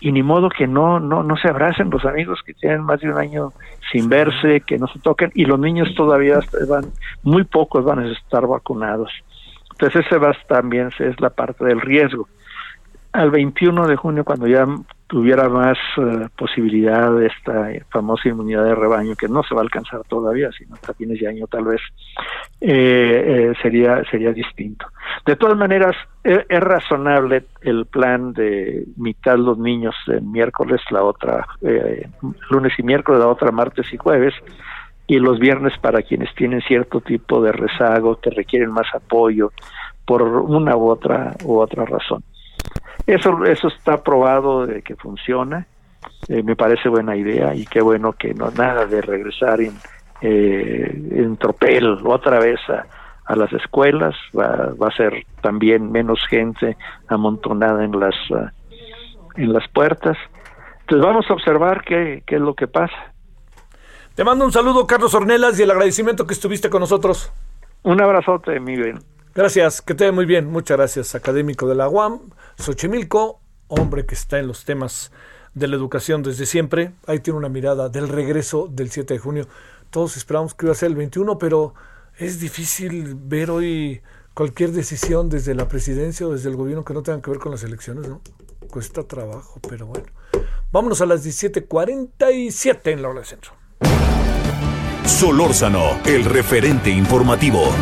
Y 0.00 0.10
ni 0.10 0.22
modo 0.22 0.48
que 0.48 0.66
no 0.66 0.98
no 0.98 1.22
no 1.22 1.36
se 1.36 1.48
abracen 1.48 1.90
los 1.90 2.04
amigos 2.04 2.40
que 2.44 2.54
tienen 2.54 2.82
más 2.82 3.00
de 3.00 3.10
un 3.10 3.18
año 3.18 3.52
sin 3.92 4.08
verse, 4.08 4.62
que 4.66 4.78
no 4.78 4.88
se 4.88 4.98
toquen 4.98 5.30
y 5.34 5.44
los 5.44 5.60
niños 5.60 5.94
todavía 5.94 6.40
van 6.68 6.86
muy 7.22 7.44
pocos 7.44 7.84
van 7.84 8.00
a 8.00 8.10
estar 8.10 8.46
vacunados. 8.46 9.10
Entonces 9.72 10.06
ese 10.06 10.18
va 10.18 10.32
también 10.48 10.90
es 10.98 11.20
la 11.20 11.30
parte 11.30 11.64
del 11.64 11.80
riesgo. 11.80 12.28
Al 13.12 13.30
21 13.30 13.88
de 13.88 13.96
junio, 13.96 14.24
cuando 14.24 14.46
ya 14.46 14.66
tuviera 15.06 15.46
más 15.50 15.76
eh, 15.98 16.28
posibilidad 16.34 17.12
de 17.12 17.26
esta 17.26 17.68
famosa 17.90 18.30
inmunidad 18.30 18.64
de 18.64 18.74
rebaño, 18.74 19.14
que 19.14 19.28
no 19.28 19.42
se 19.42 19.54
va 19.54 19.60
a 19.60 19.64
alcanzar 19.64 20.00
todavía, 20.08 20.50
sino 20.56 20.74
hasta 20.74 20.94
fines 20.94 21.20
de 21.20 21.28
año 21.28 21.46
tal 21.46 21.64
vez, 21.64 21.82
eh, 22.62 23.50
eh, 23.50 23.52
sería, 23.60 24.02
sería 24.10 24.32
distinto. 24.32 24.86
De 25.26 25.36
todas 25.36 25.58
maneras, 25.58 25.94
es, 26.24 26.46
razonable 26.48 27.44
el 27.60 27.84
plan 27.84 28.32
de 28.32 28.86
mitad 28.96 29.36
los 29.36 29.58
niños 29.58 29.94
el 30.06 30.22
miércoles, 30.22 30.80
la 30.90 31.02
otra 31.02 31.46
lunes 32.48 32.72
y 32.78 32.82
miércoles, 32.82 33.20
la 33.20 33.28
otra 33.28 33.50
martes 33.50 33.92
y 33.92 33.98
jueves, 33.98 34.32
y 35.12 35.18
los 35.18 35.38
viernes 35.38 35.74
para 35.78 36.00
quienes 36.00 36.34
tienen 36.34 36.62
cierto 36.62 37.02
tipo 37.02 37.42
de 37.42 37.52
rezago, 37.52 38.18
que 38.18 38.30
requieren 38.30 38.70
más 38.70 38.86
apoyo 38.94 39.52
por 40.06 40.22
una 40.22 40.74
u 40.74 40.88
otra 40.88 41.36
u 41.44 41.58
otra 41.58 41.84
razón. 41.84 42.24
Eso 43.06 43.44
eso 43.44 43.68
está 43.68 44.02
probado 44.02 44.66
de 44.66 44.80
que 44.80 44.96
funciona. 44.96 45.66
Eh, 46.28 46.42
me 46.42 46.56
parece 46.56 46.88
buena 46.88 47.14
idea 47.14 47.54
y 47.54 47.66
qué 47.66 47.82
bueno 47.82 48.14
que 48.14 48.32
no 48.32 48.50
nada 48.52 48.86
de 48.86 49.02
regresar 49.02 49.60
en, 49.60 49.74
eh, 50.22 50.90
en 51.10 51.36
tropel 51.36 51.98
otra 52.06 52.38
vez 52.38 52.60
a, 52.70 52.86
a 53.26 53.36
las 53.36 53.52
escuelas 53.52 54.14
va, 54.34 54.72
va, 54.82 54.88
a 54.88 54.96
ser 54.96 55.26
también 55.42 55.92
menos 55.92 56.20
gente 56.26 56.78
amontonada 57.06 57.84
en 57.84 58.00
las 58.00 58.14
uh, 58.30 58.48
en 59.36 59.52
las 59.52 59.68
puertas 59.68 60.16
entonces 60.80 61.06
vamos 61.06 61.26
a 61.28 61.34
observar 61.34 61.84
qué, 61.84 62.22
qué 62.26 62.36
es 62.36 62.40
lo 62.40 62.54
que 62.54 62.66
pasa 62.66 63.11
te 64.14 64.24
mando 64.24 64.44
un 64.44 64.52
saludo, 64.52 64.86
Carlos 64.86 65.14
Ornelas, 65.14 65.58
y 65.58 65.62
el 65.62 65.70
agradecimiento 65.70 66.26
que 66.26 66.34
estuviste 66.34 66.68
con 66.68 66.80
nosotros. 66.80 67.32
Un 67.82 68.00
abrazote, 68.00 68.60
Miguel. 68.60 68.98
Gracias, 69.34 69.80
que 69.80 69.94
te 69.94 70.04
vea 70.04 70.12
muy 70.12 70.26
bien. 70.26 70.50
Muchas 70.50 70.76
gracias, 70.76 71.14
académico 71.14 71.66
de 71.66 71.74
la 71.74 71.88
UAM, 71.88 72.20
Xochimilco, 72.58 73.40
hombre 73.68 74.04
que 74.04 74.14
está 74.14 74.38
en 74.38 74.46
los 74.46 74.64
temas 74.66 75.10
de 75.54 75.68
la 75.68 75.76
educación 75.76 76.22
desde 76.22 76.44
siempre. 76.44 76.92
Ahí 77.06 77.20
tiene 77.20 77.38
una 77.38 77.48
mirada 77.48 77.88
del 77.88 78.08
regreso 78.08 78.68
del 78.70 78.90
7 78.90 79.14
de 79.14 79.20
junio. 79.20 79.46
Todos 79.90 80.18
esperamos 80.18 80.54
que 80.54 80.66
iba 80.66 80.72
a 80.72 80.76
ser 80.76 80.90
el 80.90 80.96
21, 80.96 81.38
pero 81.38 81.74
es 82.18 82.40
difícil 82.40 83.14
ver 83.16 83.50
hoy 83.50 84.02
cualquier 84.34 84.72
decisión 84.72 85.30
desde 85.30 85.54
la 85.54 85.68
presidencia 85.68 86.26
o 86.26 86.32
desde 86.32 86.50
el 86.50 86.56
gobierno 86.56 86.84
que 86.84 86.94
no 86.94 87.02
tenga 87.02 87.22
que 87.22 87.30
ver 87.30 87.40
con 87.40 87.52
las 87.52 87.64
elecciones, 87.64 88.08
¿no? 88.08 88.20
Cuesta 88.70 89.02
trabajo, 89.04 89.60
pero 89.68 89.86
bueno. 89.86 90.06
Vámonos 90.70 91.00
a 91.00 91.06
las 91.06 91.24
17:47 91.24 92.92
en 92.92 93.02
la 93.02 93.08
hora 93.08 93.20
de 93.20 93.26
centro. 93.26 93.61
Solórzano, 95.06 95.98
el 96.04 96.24
referente 96.24 96.90
informativo. 96.90 97.72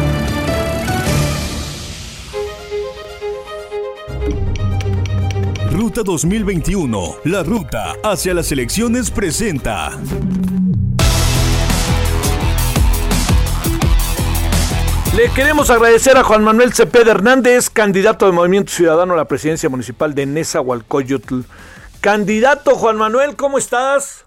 Ruta 5.71 6.03
2021, 6.03 7.17
la 7.25 7.43
ruta 7.43 7.95
hacia 8.03 8.33
las 8.33 8.51
elecciones 8.53 9.11
presenta. 9.11 9.91
Le 15.15 15.29
queremos 15.35 15.69
agradecer 15.69 16.17
a 16.17 16.25
Juan 16.25 16.43
Manuel 16.43 16.73
Cepeda 16.73 17.11
Hernández, 17.11 17.69
candidato 17.69 18.25
de 18.27 18.33
Movimiento 18.33 18.73
Ciudadano 18.73 19.13
a 19.13 19.19
la 19.19 19.27
presidencia 19.27 19.69
municipal 19.69 20.15
de 20.15 20.25
Nezahualcóyotl. 20.25 21.41
Candidato 22.01 22.77
Juan 22.77 22.97
Manuel, 22.97 23.37
¿cómo 23.37 23.59
estás? 23.59 24.25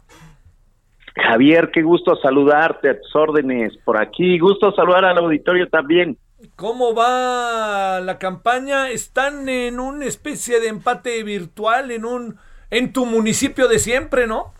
Javier, 1.15 1.69
qué 1.71 1.81
gusto 1.81 2.15
saludarte 2.15 2.89
a 2.89 2.99
tus 2.99 3.15
órdenes 3.15 3.75
por 3.85 3.97
aquí. 3.97 4.39
Gusto 4.39 4.71
saludar 4.73 5.05
al 5.05 5.17
auditorio 5.17 5.67
también. 5.69 6.17
¿Cómo 6.55 6.93
va 6.93 8.01
la 8.01 8.17
campaña? 8.17 8.89
Están 8.89 9.47
en 9.47 9.79
una 9.79 10.05
especie 10.05 10.59
de 10.59 10.67
empate 10.67 11.23
virtual 11.23 11.91
en 11.91 12.05
un 12.05 12.35
en 12.69 12.91
tu 12.91 13.05
municipio 13.05 13.67
de 13.67 13.77
siempre, 13.77 14.25
¿no? 14.25 14.53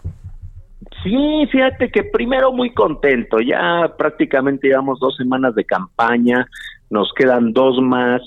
Sí, 1.04 1.48
fíjate 1.52 1.90
que 1.90 2.04
primero 2.04 2.54
muy 2.54 2.74
contento, 2.74 3.40
ya 3.40 3.92
prácticamente 3.98 4.68
llevamos 4.68 5.00
dos 5.00 5.16
semanas 5.18 5.56
de 5.56 5.66
campaña, 5.66 6.48
nos 6.90 7.12
quedan 7.14 7.52
dos 7.52 7.82
más 7.82 8.22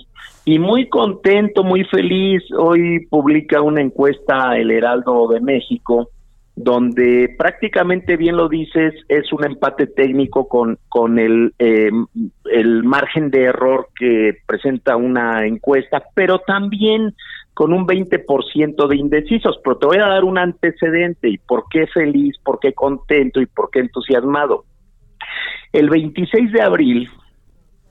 y 0.45 0.59
muy 0.59 0.89
contento, 0.89 1.63
muy 1.63 1.85
feliz. 1.85 2.43
Hoy 2.59 3.07
publica 3.09 3.63
una 3.63 3.81
encuesta 3.81 4.57
el 4.57 4.71
Heraldo 4.71 5.29
de 5.29 5.41
México 5.41 6.11
donde 6.57 7.35
prácticamente 7.39 8.17
bien 8.17 8.39
lo 8.39 8.49
dices, 8.49 8.95
es 9.09 9.31
un 9.31 9.45
empate 9.45 9.87
técnico 9.87 10.49
con, 10.49 10.79
con 10.89 11.19
el, 11.19 11.53
eh, 11.59 11.91
el 12.51 12.83
margen 12.83 13.31
de 13.31 13.45
error 13.45 13.91
que 13.95 14.39
presenta 14.47 14.97
una 14.97 15.47
encuesta, 15.47 16.03
pero 16.15 16.39
también 16.39 17.15
con 17.53 17.75
un 17.75 17.87
20% 17.87 18.89
de 18.89 18.97
indecisos. 18.97 19.61
Pero 19.63 19.77
te 19.77 19.87
voy 19.87 19.99
a 19.99 20.09
dar 20.09 20.25
un 20.25 20.39
antecedente 20.39 21.29
y 21.29 21.37
por 21.37 21.65
qué 21.71 21.87
feliz, 21.89 22.35
por 22.43 22.59
qué 22.59 22.73
contento 22.73 23.43
y 23.43 23.47
por 23.47 23.71
qué 23.71 23.81
entusiasmado. 23.81 24.65
El 25.73 25.91
26 25.91 26.53
de 26.53 26.63
abril, 26.63 27.11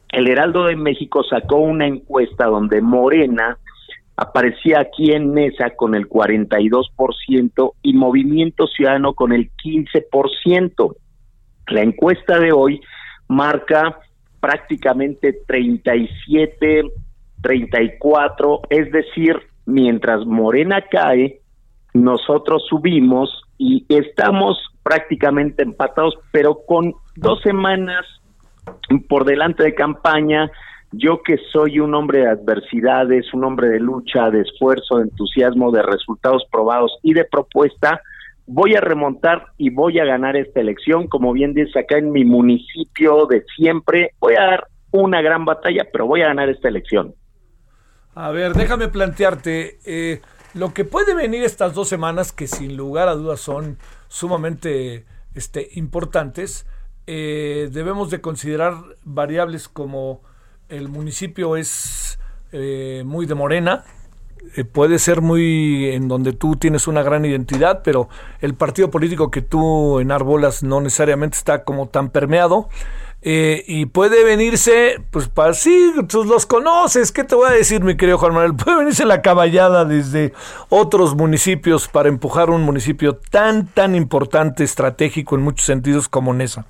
el 0.10 0.28
Heraldo 0.28 0.66
de 0.66 0.76
México 0.76 1.24
sacó 1.24 1.58
una 1.58 1.86
encuesta 1.86 2.46
donde 2.46 2.82
Morena 2.82 3.60
aparecía 4.18 4.80
aquí 4.80 5.12
en 5.12 5.32
Mesa 5.34 5.72
con 5.76 5.96
el 5.96 6.08
42% 6.08 7.74
y 7.82 7.94
Movimiento 7.94 8.68
Ciudadano 8.68 9.14
con 9.14 9.34
el 9.34 9.52
15%. 9.52 10.96
La 11.68 11.82
encuesta 11.82 12.40
de 12.40 12.52
hoy 12.52 12.82
marca 13.28 14.00
prácticamente 14.40 15.42
37, 15.48 16.84
34, 17.42 18.62
es 18.70 18.92
decir, 18.92 19.38
mientras 19.66 20.26
Morena 20.26 20.84
cae, 20.90 21.42
nosotros 21.94 22.66
subimos 22.70 23.44
y 23.58 23.86
estamos 23.90 24.58
prácticamente 24.84 25.64
empatados, 25.64 26.16
pero 26.32 26.60
con 26.68 26.94
dos 27.16 27.42
semanas 27.42 28.06
por 29.08 29.26
delante 29.26 29.64
de 29.64 29.74
campaña, 29.74 30.52
yo 30.98 31.22
que 31.24 31.38
soy 31.52 31.80
un 31.80 31.94
hombre 31.94 32.20
de 32.20 32.30
adversidades, 32.30 33.34
un 33.34 33.44
hombre 33.44 33.68
de 33.70 33.80
lucha, 33.80 34.30
de 34.30 34.42
esfuerzo, 34.42 34.98
de 34.98 35.04
entusiasmo, 35.04 35.72
de 35.72 35.82
resultados 35.82 36.44
probados 36.52 36.92
y 37.04 37.14
de 37.14 37.26
propuesta, 37.26 38.02
voy 38.48 38.76
a 38.76 38.82
remontar 38.82 39.48
y 39.58 39.70
voy 39.70 40.00
a 40.00 40.06
ganar 40.06 40.36
esta 40.36 40.62
elección. 40.62 41.08
Como 41.08 41.34
bien 41.34 41.54
dice 41.54 41.80
acá 41.80 41.98
en 41.98 42.12
mi 42.12 42.24
municipio 42.24 43.26
de 43.26 43.44
siempre, 43.56 44.12
voy 44.20 44.36
a 44.36 44.46
dar 44.46 44.68
una 44.92 45.22
gran 45.22 45.44
batalla, 45.44 45.86
pero 45.92 46.08
voy 46.08 46.22
a 46.22 46.28
ganar 46.28 46.50
esta 46.50 46.70
elección. 46.70 47.14
A 48.14 48.32
ver, 48.32 48.54
déjame 48.54 48.88
plantearte, 48.88 49.80
eh, 49.86 50.22
lo 50.54 50.74
que 50.74 50.86
puede 50.86 51.14
venir 51.14 51.44
estas 51.44 51.74
dos 51.74 51.90
semanas, 51.90 52.32
que 52.32 52.48
sin 52.48 52.78
lugar 52.78 53.10
a 53.10 53.16
dudas 53.16 53.42
son 53.42 53.78
sumamente 54.08 55.06
este, 55.34 55.68
importantes, 55.74 56.66
eh, 57.08 57.68
debemos 57.74 58.10
de 58.10 58.22
considerar 58.22 58.76
variables 59.04 59.68
como 59.68 60.22
el 60.70 60.90
municipio 60.90 61.58
es 61.58 62.20
eh, 62.52 63.04
muy 63.06 63.26
de 63.26 63.36
morena, 63.36 63.84
eh, 64.56 64.64
puede 64.64 65.00
ser 65.00 65.22
muy 65.22 65.90
en 65.90 66.08
donde 66.08 66.34
tú 66.34 66.56
tienes 66.56 66.88
una 66.88 67.04
gran 67.04 67.26
identidad, 67.26 67.82
pero 67.84 68.10
el 68.42 68.54
partido 68.54 68.90
político 68.90 69.32
que 69.32 69.42
tú 69.42 70.00
enarbolas 70.00 70.64
no 70.64 70.82
necesariamente 70.82 71.38
está 71.38 71.64
como 71.64 71.88
tan 71.88 72.10
permeado. 72.10 72.70
Eh, 73.28 73.64
y 73.68 73.88
puede 73.88 74.24
venirse, 74.24 75.02
pues 75.10 75.28
para 75.28 75.56
sí, 75.56 75.94
tú 76.08 76.26
los 76.26 76.46
conoces, 76.46 77.12
¿qué 77.12 77.24
te 77.24 77.34
voy 77.34 77.50
a 77.50 77.54
decir, 77.54 77.84
mi 77.84 77.98
querido 77.98 78.20
Juan 78.20 78.34
Manuel? 78.36 78.54
Puede 78.64 78.78
venirse 78.78 79.04
la 79.04 79.24
caballada 79.24 79.84
desde 79.84 80.32
otros 80.70 81.16
municipios 81.16 81.88
para 81.88 82.08
empujar 82.08 82.52
un 82.52 82.62
municipio 82.62 83.16
tan, 83.16 83.66
tan 83.66 83.96
importante, 83.96 84.64
estratégico 84.64 85.36
en 85.36 85.42
muchos 85.42 85.66
sentidos 85.66 86.08
como 86.08 86.36
Nesa. 86.36 86.68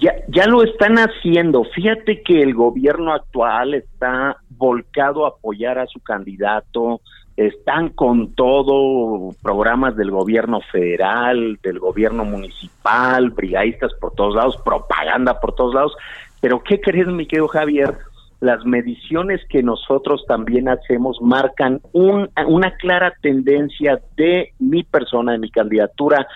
Ya, 0.00 0.14
ya 0.28 0.46
lo 0.46 0.62
están 0.62 0.96
haciendo. 0.96 1.64
Fíjate 1.64 2.22
que 2.22 2.42
el 2.42 2.54
gobierno 2.54 3.12
actual 3.12 3.74
está 3.74 4.36
volcado 4.50 5.24
a 5.24 5.30
apoyar 5.30 5.78
a 5.78 5.86
su 5.86 6.00
candidato. 6.00 7.00
Están 7.36 7.90
con 7.90 8.34
todo 8.34 9.34
programas 9.42 9.96
del 9.96 10.10
gobierno 10.10 10.60
federal, 10.72 11.58
del 11.62 11.78
gobierno 11.80 12.24
municipal, 12.24 13.30
brigadistas 13.30 13.92
por 14.00 14.14
todos 14.14 14.36
lados, 14.36 14.56
propaganda 14.64 15.40
por 15.40 15.54
todos 15.54 15.74
lados. 15.74 15.96
Pero 16.40 16.62
¿qué 16.62 16.80
crees, 16.80 17.08
mi 17.08 17.26
querido 17.26 17.48
Javier? 17.48 17.96
Las 18.40 18.64
mediciones 18.64 19.40
que 19.48 19.62
nosotros 19.62 20.24
también 20.28 20.68
hacemos 20.68 21.20
marcan 21.22 21.80
un, 21.92 22.28
una 22.46 22.76
clara 22.76 23.14
tendencia 23.22 24.00
de 24.16 24.52
mi 24.58 24.82
persona, 24.82 25.32
de 25.32 25.38
mi 25.38 25.50
candidatura, 25.50 26.26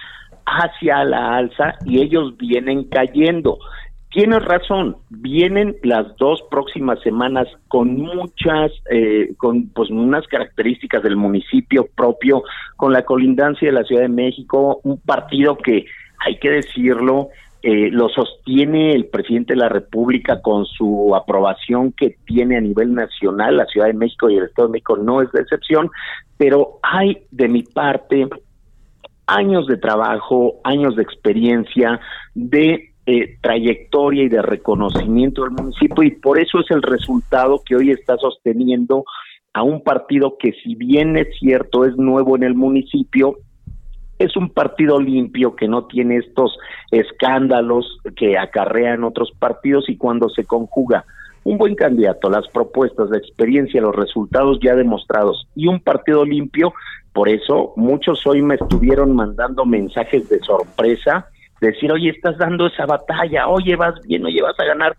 hacia 0.49 1.05
la 1.05 1.37
alza 1.37 1.75
y 1.85 2.01
ellos 2.01 2.37
vienen 2.37 2.85
cayendo. 2.85 3.59
Tienes 4.11 4.43
razón, 4.43 4.97
vienen 5.11 5.77
las 5.83 6.17
dos 6.17 6.43
próximas 6.51 6.99
semanas 7.03 7.47
con 7.69 7.95
muchas, 7.95 8.73
eh, 8.91 9.35
con 9.37 9.69
pues 9.69 9.91
unas 9.91 10.27
características 10.27 11.03
del 11.03 11.17
municipio 11.17 11.87
propio, 11.95 12.43
con 12.77 12.93
la 12.93 13.05
colindancia 13.05 13.69
de 13.69 13.73
la 13.75 13.85
Ciudad 13.85 14.03
de 14.03 14.09
México, 14.09 14.81
un 14.83 14.99
partido 14.99 15.59
que, 15.59 15.85
hay 16.25 16.39
que 16.39 16.51
decirlo, 16.51 17.29
eh, 17.63 17.91
lo 17.91 18.09
sostiene 18.09 18.93
el 18.93 19.07
presidente 19.07 19.53
de 19.53 19.61
la 19.61 19.69
República 19.69 20.41
con 20.41 20.65
su 20.65 21.15
aprobación 21.15 21.93
que 21.93 22.17
tiene 22.25 22.57
a 22.57 22.61
nivel 22.61 22.95
nacional, 22.95 23.59
la 23.59 23.67
Ciudad 23.67 23.89
de 23.89 23.93
México 23.93 24.31
y 24.31 24.37
el 24.39 24.45
Estado 24.45 24.69
de 24.69 24.73
México 24.73 24.97
no 24.97 25.21
es 25.21 25.31
de 25.33 25.43
excepción, 25.43 25.91
pero 26.39 26.79
hay 26.83 27.19
de 27.31 27.49
mi 27.49 27.63
parte 27.63 28.29
años 29.29 29.67
de 29.67 29.77
trabajo, 29.77 30.57
años 30.65 30.97
de 30.97 31.03
experiencia, 31.03 32.01
de 32.35 32.93
eh, 33.07 33.39
trayectoria 33.41 34.25
y 34.25 34.29
de 34.29 34.43
reconocimiento 34.43 35.43
del 35.43 35.53
municipio 35.53 36.03
y 36.03 36.11
por 36.11 36.41
eso 36.41 36.61
es 36.61 36.71
el 36.71 36.83
resultado 36.83 37.63
que 37.65 37.77
hoy 37.77 37.91
está 37.91 38.17
sosteniendo 38.17 39.05
a 39.53 39.63
un 39.63 39.83
partido 39.83 40.37
que 40.39 40.53
si 40.63 40.75
bien 40.75 41.17
es 41.17 41.29
cierto 41.39 41.85
es 41.85 41.97
nuevo 41.97 42.37
en 42.37 42.43
el 42.43 42.55
municipio, 42.55 43.37
es 44.19 44.37
un 44.37 44.51
partido 44.51 45.01
limpio 45.01 45.57
que 45.57 45.69
no 45.69 45.87
tiene 45.87 46.17
estos 46.17 46.59
escándalos 46.91 47.99
que 48.17 48.37
acarrean 48.37 49.05
otros 49.05 49.33
partidos 49.39 49.89
y 49.89 49.97
cuando 49.97 50.29
se 50.29 50.45
conjuga 50.45 51.05
un 51.49 51.57
buen 51.57 51.75
candidato, 51.75 52.29
las 52.29 52.47
propuestas, 52.49 53.09
la 53.09 53.17
experiencia, 53.17 53.81
los 53.81 53.97
resultados 53.97 54.59
ya 54.63 54.75
demostrados 54.75 55.49
y 55.55 55.67
un 55.67 55.81
partido 55.81 56.23
limpio, 56.27 56.75
por 57.15 57.31
eso 57.31 57.73
muchos 57.75 58.27
hoy 58.27 58.43
me 58.43 58.57
estuvieron 58.57 59.17
mandando 59.17 59.65
mensajes 59.65 60.29
de 60.29 60.41
sorpresa, 60.41 61.27
decir, 61.63 61.91
oye, 61.91 62.11
estás 62.11 62.37
dando 62.37 62.67
esa 62.67 62.85
batalla, 62.85 63.49
oye, 63.49 63.77
vas 63.77 63.95
bien, 64.07 64.27
oye, 64.27 64.43
vas 64.43 64.61
a 64.61 64.65
ganar. 64.65 64.97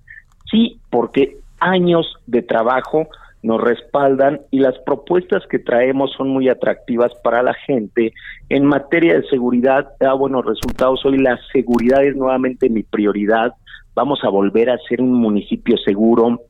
Sí, 0.50 0.80
porque 0.90 1.38
años 1.60 2.18
de 2.26 2.42
trabajo 2.42 3.08
nos 3.44 3.62
respaldan 3.62 4.42
y 4.50 4.60
las 4.60 4.78
propuestas 4.80 5.44
que 5.48 5.60
traemos 5.60 6.12
son 6.18 6.30
muy 6.30 6.50
atractivas 6.50 7.12
para 7.24 7.44
la 7.44 7.54
gente. 7.54 8.12
En 8.50 8.66
materia 8.66 9.14
de 9.14 9.28
seguridad 9.28 9.90
da 10.00 10.14
buenos 10.14 10.46
resultados. 10.46 11.06
Hoy 11.06 11.20
la 11.20 11.40
seguridad 11.54 12.04
es 12.04 12.16
nuevamente 12.16 12.70
mi 12.70 12.82
prioridad. 12.82 13.54
Vamos 13.96 14.20
a 14.24 14.30
volver 14.30 14.70
a 14.70 14.78
ser 14.88 15.02
un 15.02 15.14
municipio 15.14 15.78
seguro. 15.78 16.42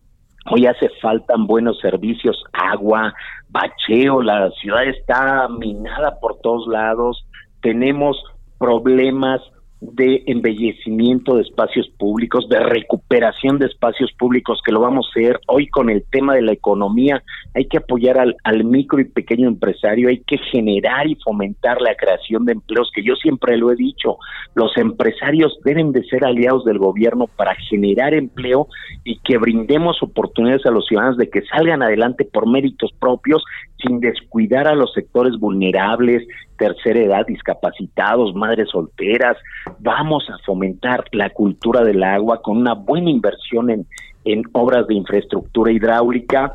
Hoy 0.51 0.65
hace 0.65 0.89
faltan 1.01 1.45
buenos 1.47 1.79
servicios, 1.79 2.43
agua, 2.53 3.13
bacheo, 3.49 4.21
la 4.21 4.49
ciudad 4.51 4.85
está 4.85 5.47
minada 5.47 6.19
por 6.19 6.39
todos 6.39 6.67
lados, 6.67 7.25
tenemos 7.61 8.17
problemas 8.57 9.41
de 9.81 10.23
embellecimiento 10.27 11.35
de 11.35 11.43
espacios 11.43 11.89
públicos, 11.97 12.49
de 12.49 12.60
recuperación 12.60 13.60
de 13.60 13.68
espacios 13.68 14.11
públicos, 14.14 14.61
que 14.65 14.73
lo 14.73 14.81
vamos 14.81 15.07
a 15.07 15.10
hacer 15.11 15.39
hoy 15.47 15.68
con 15.68 15.89
el 15.89 16.03
tema 16.11 16.35
de 16.35 16.41
la 16.41 16.51
economía. 16.51 17.23
Hay 17.56 17.65
que 17.65 17.77
apoyar 17.77 18.18
al, 18.18 18.35
al, 18.43 18.65
micro 18.65 18.99
y 18.99 19.06
pequeño 19.06 19.47
empresario, 19.47 20.10
hay 20.10 20.19
que 20.19 20.38
generar 20.38 21.07
y 21.07 21.15
fomentar 21.15 21.81
la 21.81 21.95
creación 21.95 22.45
de 22.45 22.53
empleos, 22.53 22.91
que 22.93 23.03
yo 23.03 23.15
siempre 23.15 23.57
lo 23.57 23.72
he 23.72 23.76
dicho, 23.76 24.18
los 24.53 24.76
empresarios 24.77 25.57
deben 25.64 25.93
de 25.93 26.03
ser 26.03 26.26
aliados 26.26 26.65
del 26.65 26.77
gobierno 26.77 27.27
para 27.27 27.56
generar 27.56 28.14
empleo 28.14 28.68
y 29.06 29.19
que 29.19 29.38
brindemos 29.38 30.03
oportunidades 30.03 30.65
a 30.65 30.72
los 30.72 30.85
ciudadanos 30.88 31.18
de 31.18 31.30
que 31.30 31.41
salgan 31.43 31.84
adelante 31.84 32.26
por 32.26 32.49
méritos 32.49 32.91
propios 32.99 33.43
sin 33.81 33.99
descuidar 34.01 34.68
a 34.68 34.76
los 34.76 34.91
sectores 34.93 35.38
vulnerables, 35.39 36.27
tercera 36.60 36.99
edad, 36.99 37.26
discapacitados, 37.26 38.36
madres 38.36 38.69
solteras. 38.69 39.38
Vamos 39.80 40.30
a 40.30 40.38
fomentar 40.45 41.06
la 41.11 41.31
cultura 41.31 41.84
del 41.84 42.03
agua 42.03 42.41
con 42.44 42.57
una 42.57 42.73
buena 42.73 43.10
inversión 43.10 43.72
en, 43.72 43.88
en 44.26 44.44
obras 44.52 44.86
de 44.86 44.94
infraestructura 44.94 45.72
hidráulica 45.72 46.53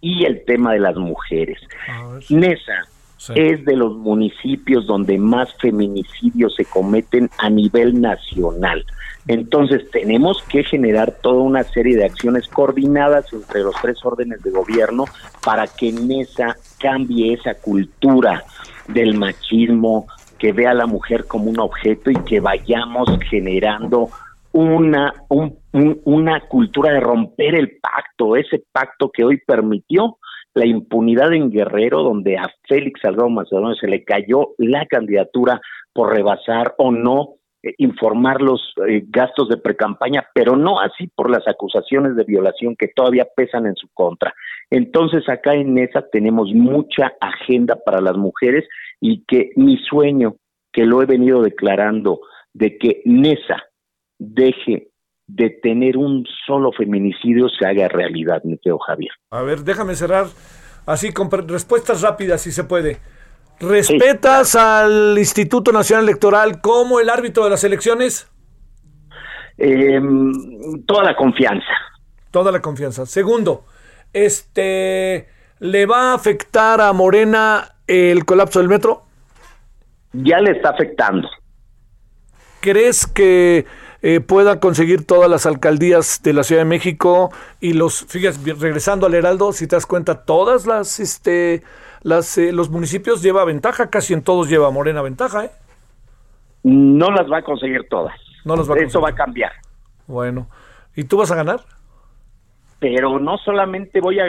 y 0.00 0.24
el 0.24 0.44
tema 0.44 0.72
de 0.72 0.80
las 0.80 0.96
mujeres. 0.96 1.58
Nesa 2.28 2.86
es 3.34 3.64
de 3.64 3.76
los 3.76 3.96
municipios 3.96 4.86
donde 4.86 5.18
más 5.18 5.52
feminicidios 5.54 6.54
se 6.54 6.64
cometen 6.64 7.30
a 7.38 7.48
nivel 7.48 8.00
nacional. 8.00 8.84
Entonces 9.26 9.90
tenemos 9.90 10.42
que 10.48 10.62
generar 10.62 11.12
toda 11.22 11.42
una 11.42 11.64
serie 11.64 11.96
de 11.96 12.04
acciones 12.04 12.46
coordinadas 12.46 13.32
entre 13.32 13.62
los 13.62 13.74
tres 13.82 13.98
órdenes 14.04 14.42
de 14.42 14.50
gobierno 14.50 15.06
para 15.44 15.66
que 15.66 15.92
Nesa 15.92 16.56
cambie 16.78 17.32
esa 17.32 17.54
cultura 17.54 18.44
del 18.88 19.18
machismo, 19.18 20.06
que 20.38 20.52
vea 20.52 20.70
a 20.70 20.74
la 20.74 20.86
mujer 20.86 21.26
como 21.26 21.50
un 21.50 21.60
objeto 21.60 22.10
y 22.10 22.16
que 22.24 22.40
vayamos 22.40 23.08
generando 23.28 24.10
una, 24.52 25.12
una 26.04 26.40
cultura 26.40 26.92
de 26.92 27.00
romper 27.00 27.54
el 27.54 27.78
pacto, 27.80 28.36
ese 28.36 28.62
pacto 28.72 29.10
que 29.10 29.24
hoy 29.24 29.38
permitió 29.46 30.18
la 30.54 30.66
impunidad 30.66 31.34
en 31.34 31.50
Guerrero, 31.50 32.02
donde 32.02 32.38
a 32.38 32.50
Félix 32.66 33.00
Salgado 33.02 33.28
Macedonio 33.28 33.74
se 33.74 33.88
le 33.88 34.04
cayó 34.04 34.54
la 34.56 34.86
candidatura 34.86 35.60
por 35.92 36.14
rebasar 36.14 36.74
o 36.78 36.90
no 36.90 37.34
eh, 37.62 37.74
informar 37.78 38.42
los 38.42 38.74
eh, 38.88 39.04
gastos 39.08 39.48
de 39.48 39.56
precampaña, 39.56 40.26
pero 40.34 40.56
no 40.56 40.80
así 40.80 41.08
por 41.14 41.30
las 41.30 41.46
acusaciones 41.48 42.16
de 42.16 42.24
violación 42.24 42.76
que 42.76 42.88
todavía 42.88 43.26
pesan 43.36 43.66
en 43.66 43.76
su 43.76 43.88
contra. 43.94 44.34
Entonces 44.70 45.28
acá 45.28 45.54
en 45.54 45.74
Nesa 45.74 46.04
tenemos 46.10 46.52
mucha 46.52 47.12
agenda 47.20 47.76
para 47.76 48.00
las 48.00 48.16
mujeres 48.16 48.64
y 49.00 49.24
que 49.26 49.50
mi 49.56 49.78
sueño, 49.78 50.36
que 50.72 50.84
lo 50.84 51.02
he 51.02 51.06
venido 51.06 51.42
declarando, 51.42 52.20
de 52.52 52.78
que 52.78 53.02
Nesa 53.04 53.62
deje 54.18 54.88
de 55.26 55.50
tener 55.50 55.96
un 55.96 56.24
solo 56.46 56.72
feminicidio 56.72 57.48
se 57.48 57.66
haga 57.66 57.88
realidad, 57.88 58.42
Meteo 58.44 58.78
Javier. 58.78 59.12
A 59.30 59.42
ver, 59.42 59.60
déjame 59.60 59.94
cerrar 59.94 60.26
así 60.86 61.12
con 61.12 61.30
respuestas 61.30 62.02
rápidas 62.02 62.42
si 62.42 62.52
se 62.52 62.64
puede. 62.64 62.98
¿Respetas 63.58 64.54
al 64.54 65.16
Instituto 65.18 65.72
Nacional 65.72 66.04
Electoral 66.04 66.60
como 66.60 67.00
el 67.00 67.08
árbitro 67.08 67.44
de 67.44 67.50
las 67.50 67.64
elecciones? 67.64 68.28
Em, 69.56 70.84
toda 70.86 71.04
la 71.04 71.16
confianza. 71.16 71.66
Toda 72.30 72.52
la 72.52 72.60
confianza. 72.60 73.06
Segundo, 73.06 73.64
este, 74.12 75.28
¿le 75.58 75.86
va 75.86 76.10
a 76.10 76.14
afectar 76.14 76.82
a 76.82 76.92
Morena 76.92 77.76
el 77.86 78.26
colapso 78.26 78.58
del 78.58 78.68
metro? 78.68 79.04
Ya 80.12 80.38
le 80.40 80.50
está 80.50 80.70
afectando. 80.70 81.28
¿Crees 82.60 83.06
que 83.06 83.64
eh, 84.02 84.20
pueda 84.20 84.60
conseguir 84.60 85.06
todas 85.06 85.30
las 85.30 85.46
alcaldías 85.46 86.20
de 86.22 86.34
la 86.34 86.42
Ciudad 86.42 86.62
de 86.62 86.66
México 86.66 87.32
y 87.60 87.72
los, 87.72 88.04
fíjate, 88.04 88.52
regresando 88.54 89.06
al 89.06 89.14
Heraldo, 89.14 89.52
si 89.52 89.66
te 89.66 89.76
das 89.76 89.86
cuenta, 89.86 90.24
todas 90.24 90.66
las, 90.66 91.00
este, 91.00 91.62
las, 92.02 92.38
eh, 92.38 92.52
los 92.52 92.70
municipios 92.70 93.22
lleva 93.22 93.44
ventaja, 93.44 93.90
casi 93.90 94.14
en 94.14 94.22
todos 94.22 94.48
lleva 94.48 94.70
Morena 94.70 95.02
ventaja, 95.02 95.46
¿eh? 95.46 95.50
No 96.62 97.10
las 97.10 97.30
va 97.30 97.38
a 97.38 97.42
conseguir 97.42 97.88
todas. 97.88 98.14
No 98.44 98.56
las 98.56 98.68
va 98.68 98.74
a 98.74 98.78
Eso 98.78 99.00
va 99.00 99.10
a 99.10 99.14
cambiar. 99.14 99.52
Bueno, 100.06 100.48
¿y 100.94 101.04
tú 101.04 101.16
vas 101.16 101.30
a 101.30 101.36
ganar? 101.36 101.60
pero 102.78 103.18
no 103.18 103.38
solamente 103.38 104.00
voy 104.00 104.20
a, 104.20 104.26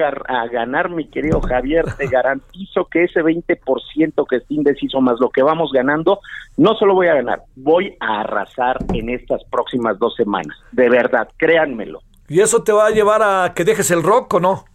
ganar, 0.51 0.89
mi 0.89 1.09
querido 1.09 1.41
Javier, 1.41 1.85
te 1.97 2.07
garantizo 2.11 2.85
que 2.85 3.03
ese 3.03 3.21
20% 3.21 4.27
que 4.27 4.37
está 4.37 4.53
indeciso 4.53 5.01
más 5.01 5.19
lo 5.19 5.29
que 5.29 5.43
vamos 5.43 5.71
ganando, 5.73 6.19
no 6.55 6.75
solo 6.75 6.93
voy 6.93 7.07
a 7.07 7.15
ganar, 7.15 7.43
voy 7.55 7.95
a 7.99 8.21
arrasar 8.21 8.77
en 8.93 9.09
estas 9.09 9.43
próximas 9.45 9.99
dos 9.99 10.15
semanas, 10.15 10.57
de 10.71 10.89
verdad, 10.89 11.27
créanmelo. 11.37 12.01
¿Y 12.29 12.41
eso 12.41 12.63
te 12.63 12.71
va 12.71 12.87
a 12.87 12.91
llevar 12.91 13.21
a 13.21 13.53
que 13.53 13.63
dejes 13.63 13.91
el 13.91 14.03
rock 14.03 14.35
o 14.35 14.39
no? 14.39 14.65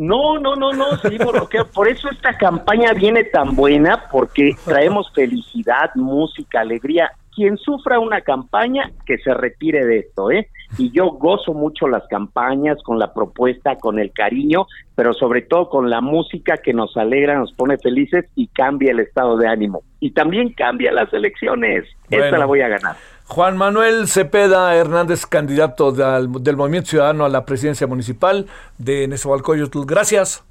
No, 0.00 0.38
no, 0.38 0.56
no, 0.56 0.72
no, 0.72 0.96
sí, 0.96 1.18
por, 1.18 1.46
por 1.74 1.86
eso 1.86 2.08
esta 2.10 2.32
campaña 2.38 2.94
viene 2.94 3.22
tan 3.24 3.54
buena, 3.54 4.08
porque 4.10 4.56
traemos 4.64 5.12
felicidad, 5.12 5.90
música, 5.94 6.60
alegría. 6.60 7.10
Quien 7.34 7.58
sufra 7.58 8.00
una 8.00 8.22
campaña, 8.22 8.90
que 9.04 9.18
se 9.18 9.34
retire 9.34 9.84
de 9.84 9.98
esto, 9.98 10.30
¿eh? 10.30 10.48
y 10.78 10.90
yo 10.90 11.10
gozo 11.10 11.52
mucho 11.52 11.86
las 11.86 12.06
campañas 12.08 12.78
con 12.82 12.98
la 12.98 13.12
propuesta, 13.12 13.76
con 13.76 13.98
el 13.98 14.10
cariño, 14.12 14.66
pero 14.94 15.12
sobre 15.12 15.42
todo 15.42 15.68
con 15.68 15.90
la 15.90 16.00
música 16.00 16.56
que 16.56 16.72
nos 16.72 16.96
alegra, 16.96 17.38
nos 17.38 17.52
pone 17.52 17.76
felices 17.76 18.24
y 18.34 18.46
cambia 18.48 18.92
el 18.92 19.00
estado 19.00 19.36
de 19.36 19.48
ánimo. 19.48 19.82
Y 20.00 20.12
también 20.12 20.54
cambia 20.54 20.92
las 20.92 21.12
elecciones. 21.12 21.84
Esta 22.08 22.38
la 22.38 22.46
voy 22.46 22.62
a 22.62 22.68
ganar. 22.68 22.96
Juan 23.30 23.56
Manuel 23.56 24.08
Cepeda 24.08 24.74
Hernández, 24.74 25.24
candidato 25.24 25.92
del, 25.92 26.56
Movimiento 26.56 26.90
Ciudadano 26.90 27.24
a 27.24 27.28
la 27.28 27.44
presidencia 27.46 27.86
municipal 27.86 28.46
de 28.76 29.06
Nezahualcóyotl. 29.06 29.84
Gracias. 29.86 30.44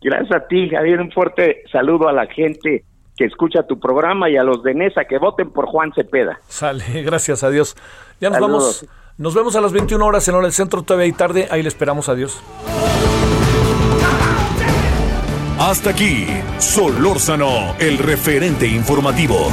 Gracias 0.00 0.32
a 0.32 0.46
ti, 0.46 0.70
Javier. 0.70 1.00
Un 1.00 1.12
fuerte 1.12 1.64
saludo 1.70 2.08
a 2.08 2.14
la 2.14 2.26
gente 2.26 2.82
que 3.14 3.26
escucha 3.26 3.64
tu 3.64 3.78
programa 3.78 4.30
y 4.30 4.38
a 4.38 4.42
los 4.42 4.62
de 4.62 4.72
Nesa 4.72 5.04
que 5.04 5.18
voten 5.18 5.50
por 5.50 5.66
Juan 5.66 5.92
Cepeda. 5.92 6.40
Sale, 6.48 7.02
gracias 7.02 7.44
a 7.44 7.50
Dios. 7.50 7.76
Ya 8.20 8.30
nos 8.30 8.40
vamos 8.40 8.86
nos 9.18 9.34
vemos 9.34 9.54
a 9.56 9.60
las 9.60 9.72
21 9.72 10.02
horas 10.02 10.26
en 10.26 10.34
hora 10.34 10.44
del 10.44 10.54
centro, 10.54 10.82
todavía 10.82 11.06
y 11.08 11.12
tarde. 11.12 11.46
Ahí 11.50 11.62
le 11.62 11.68
esperamos. 11.68 12.08
Adiós. 12.08 12.42
Hasta 15.58 15.90
aquí, 15.90 16.26
Solórzano, 16.58 17.76
el 17.78 17.98
referente 17.98 18.66
informativo. 18.66 19.52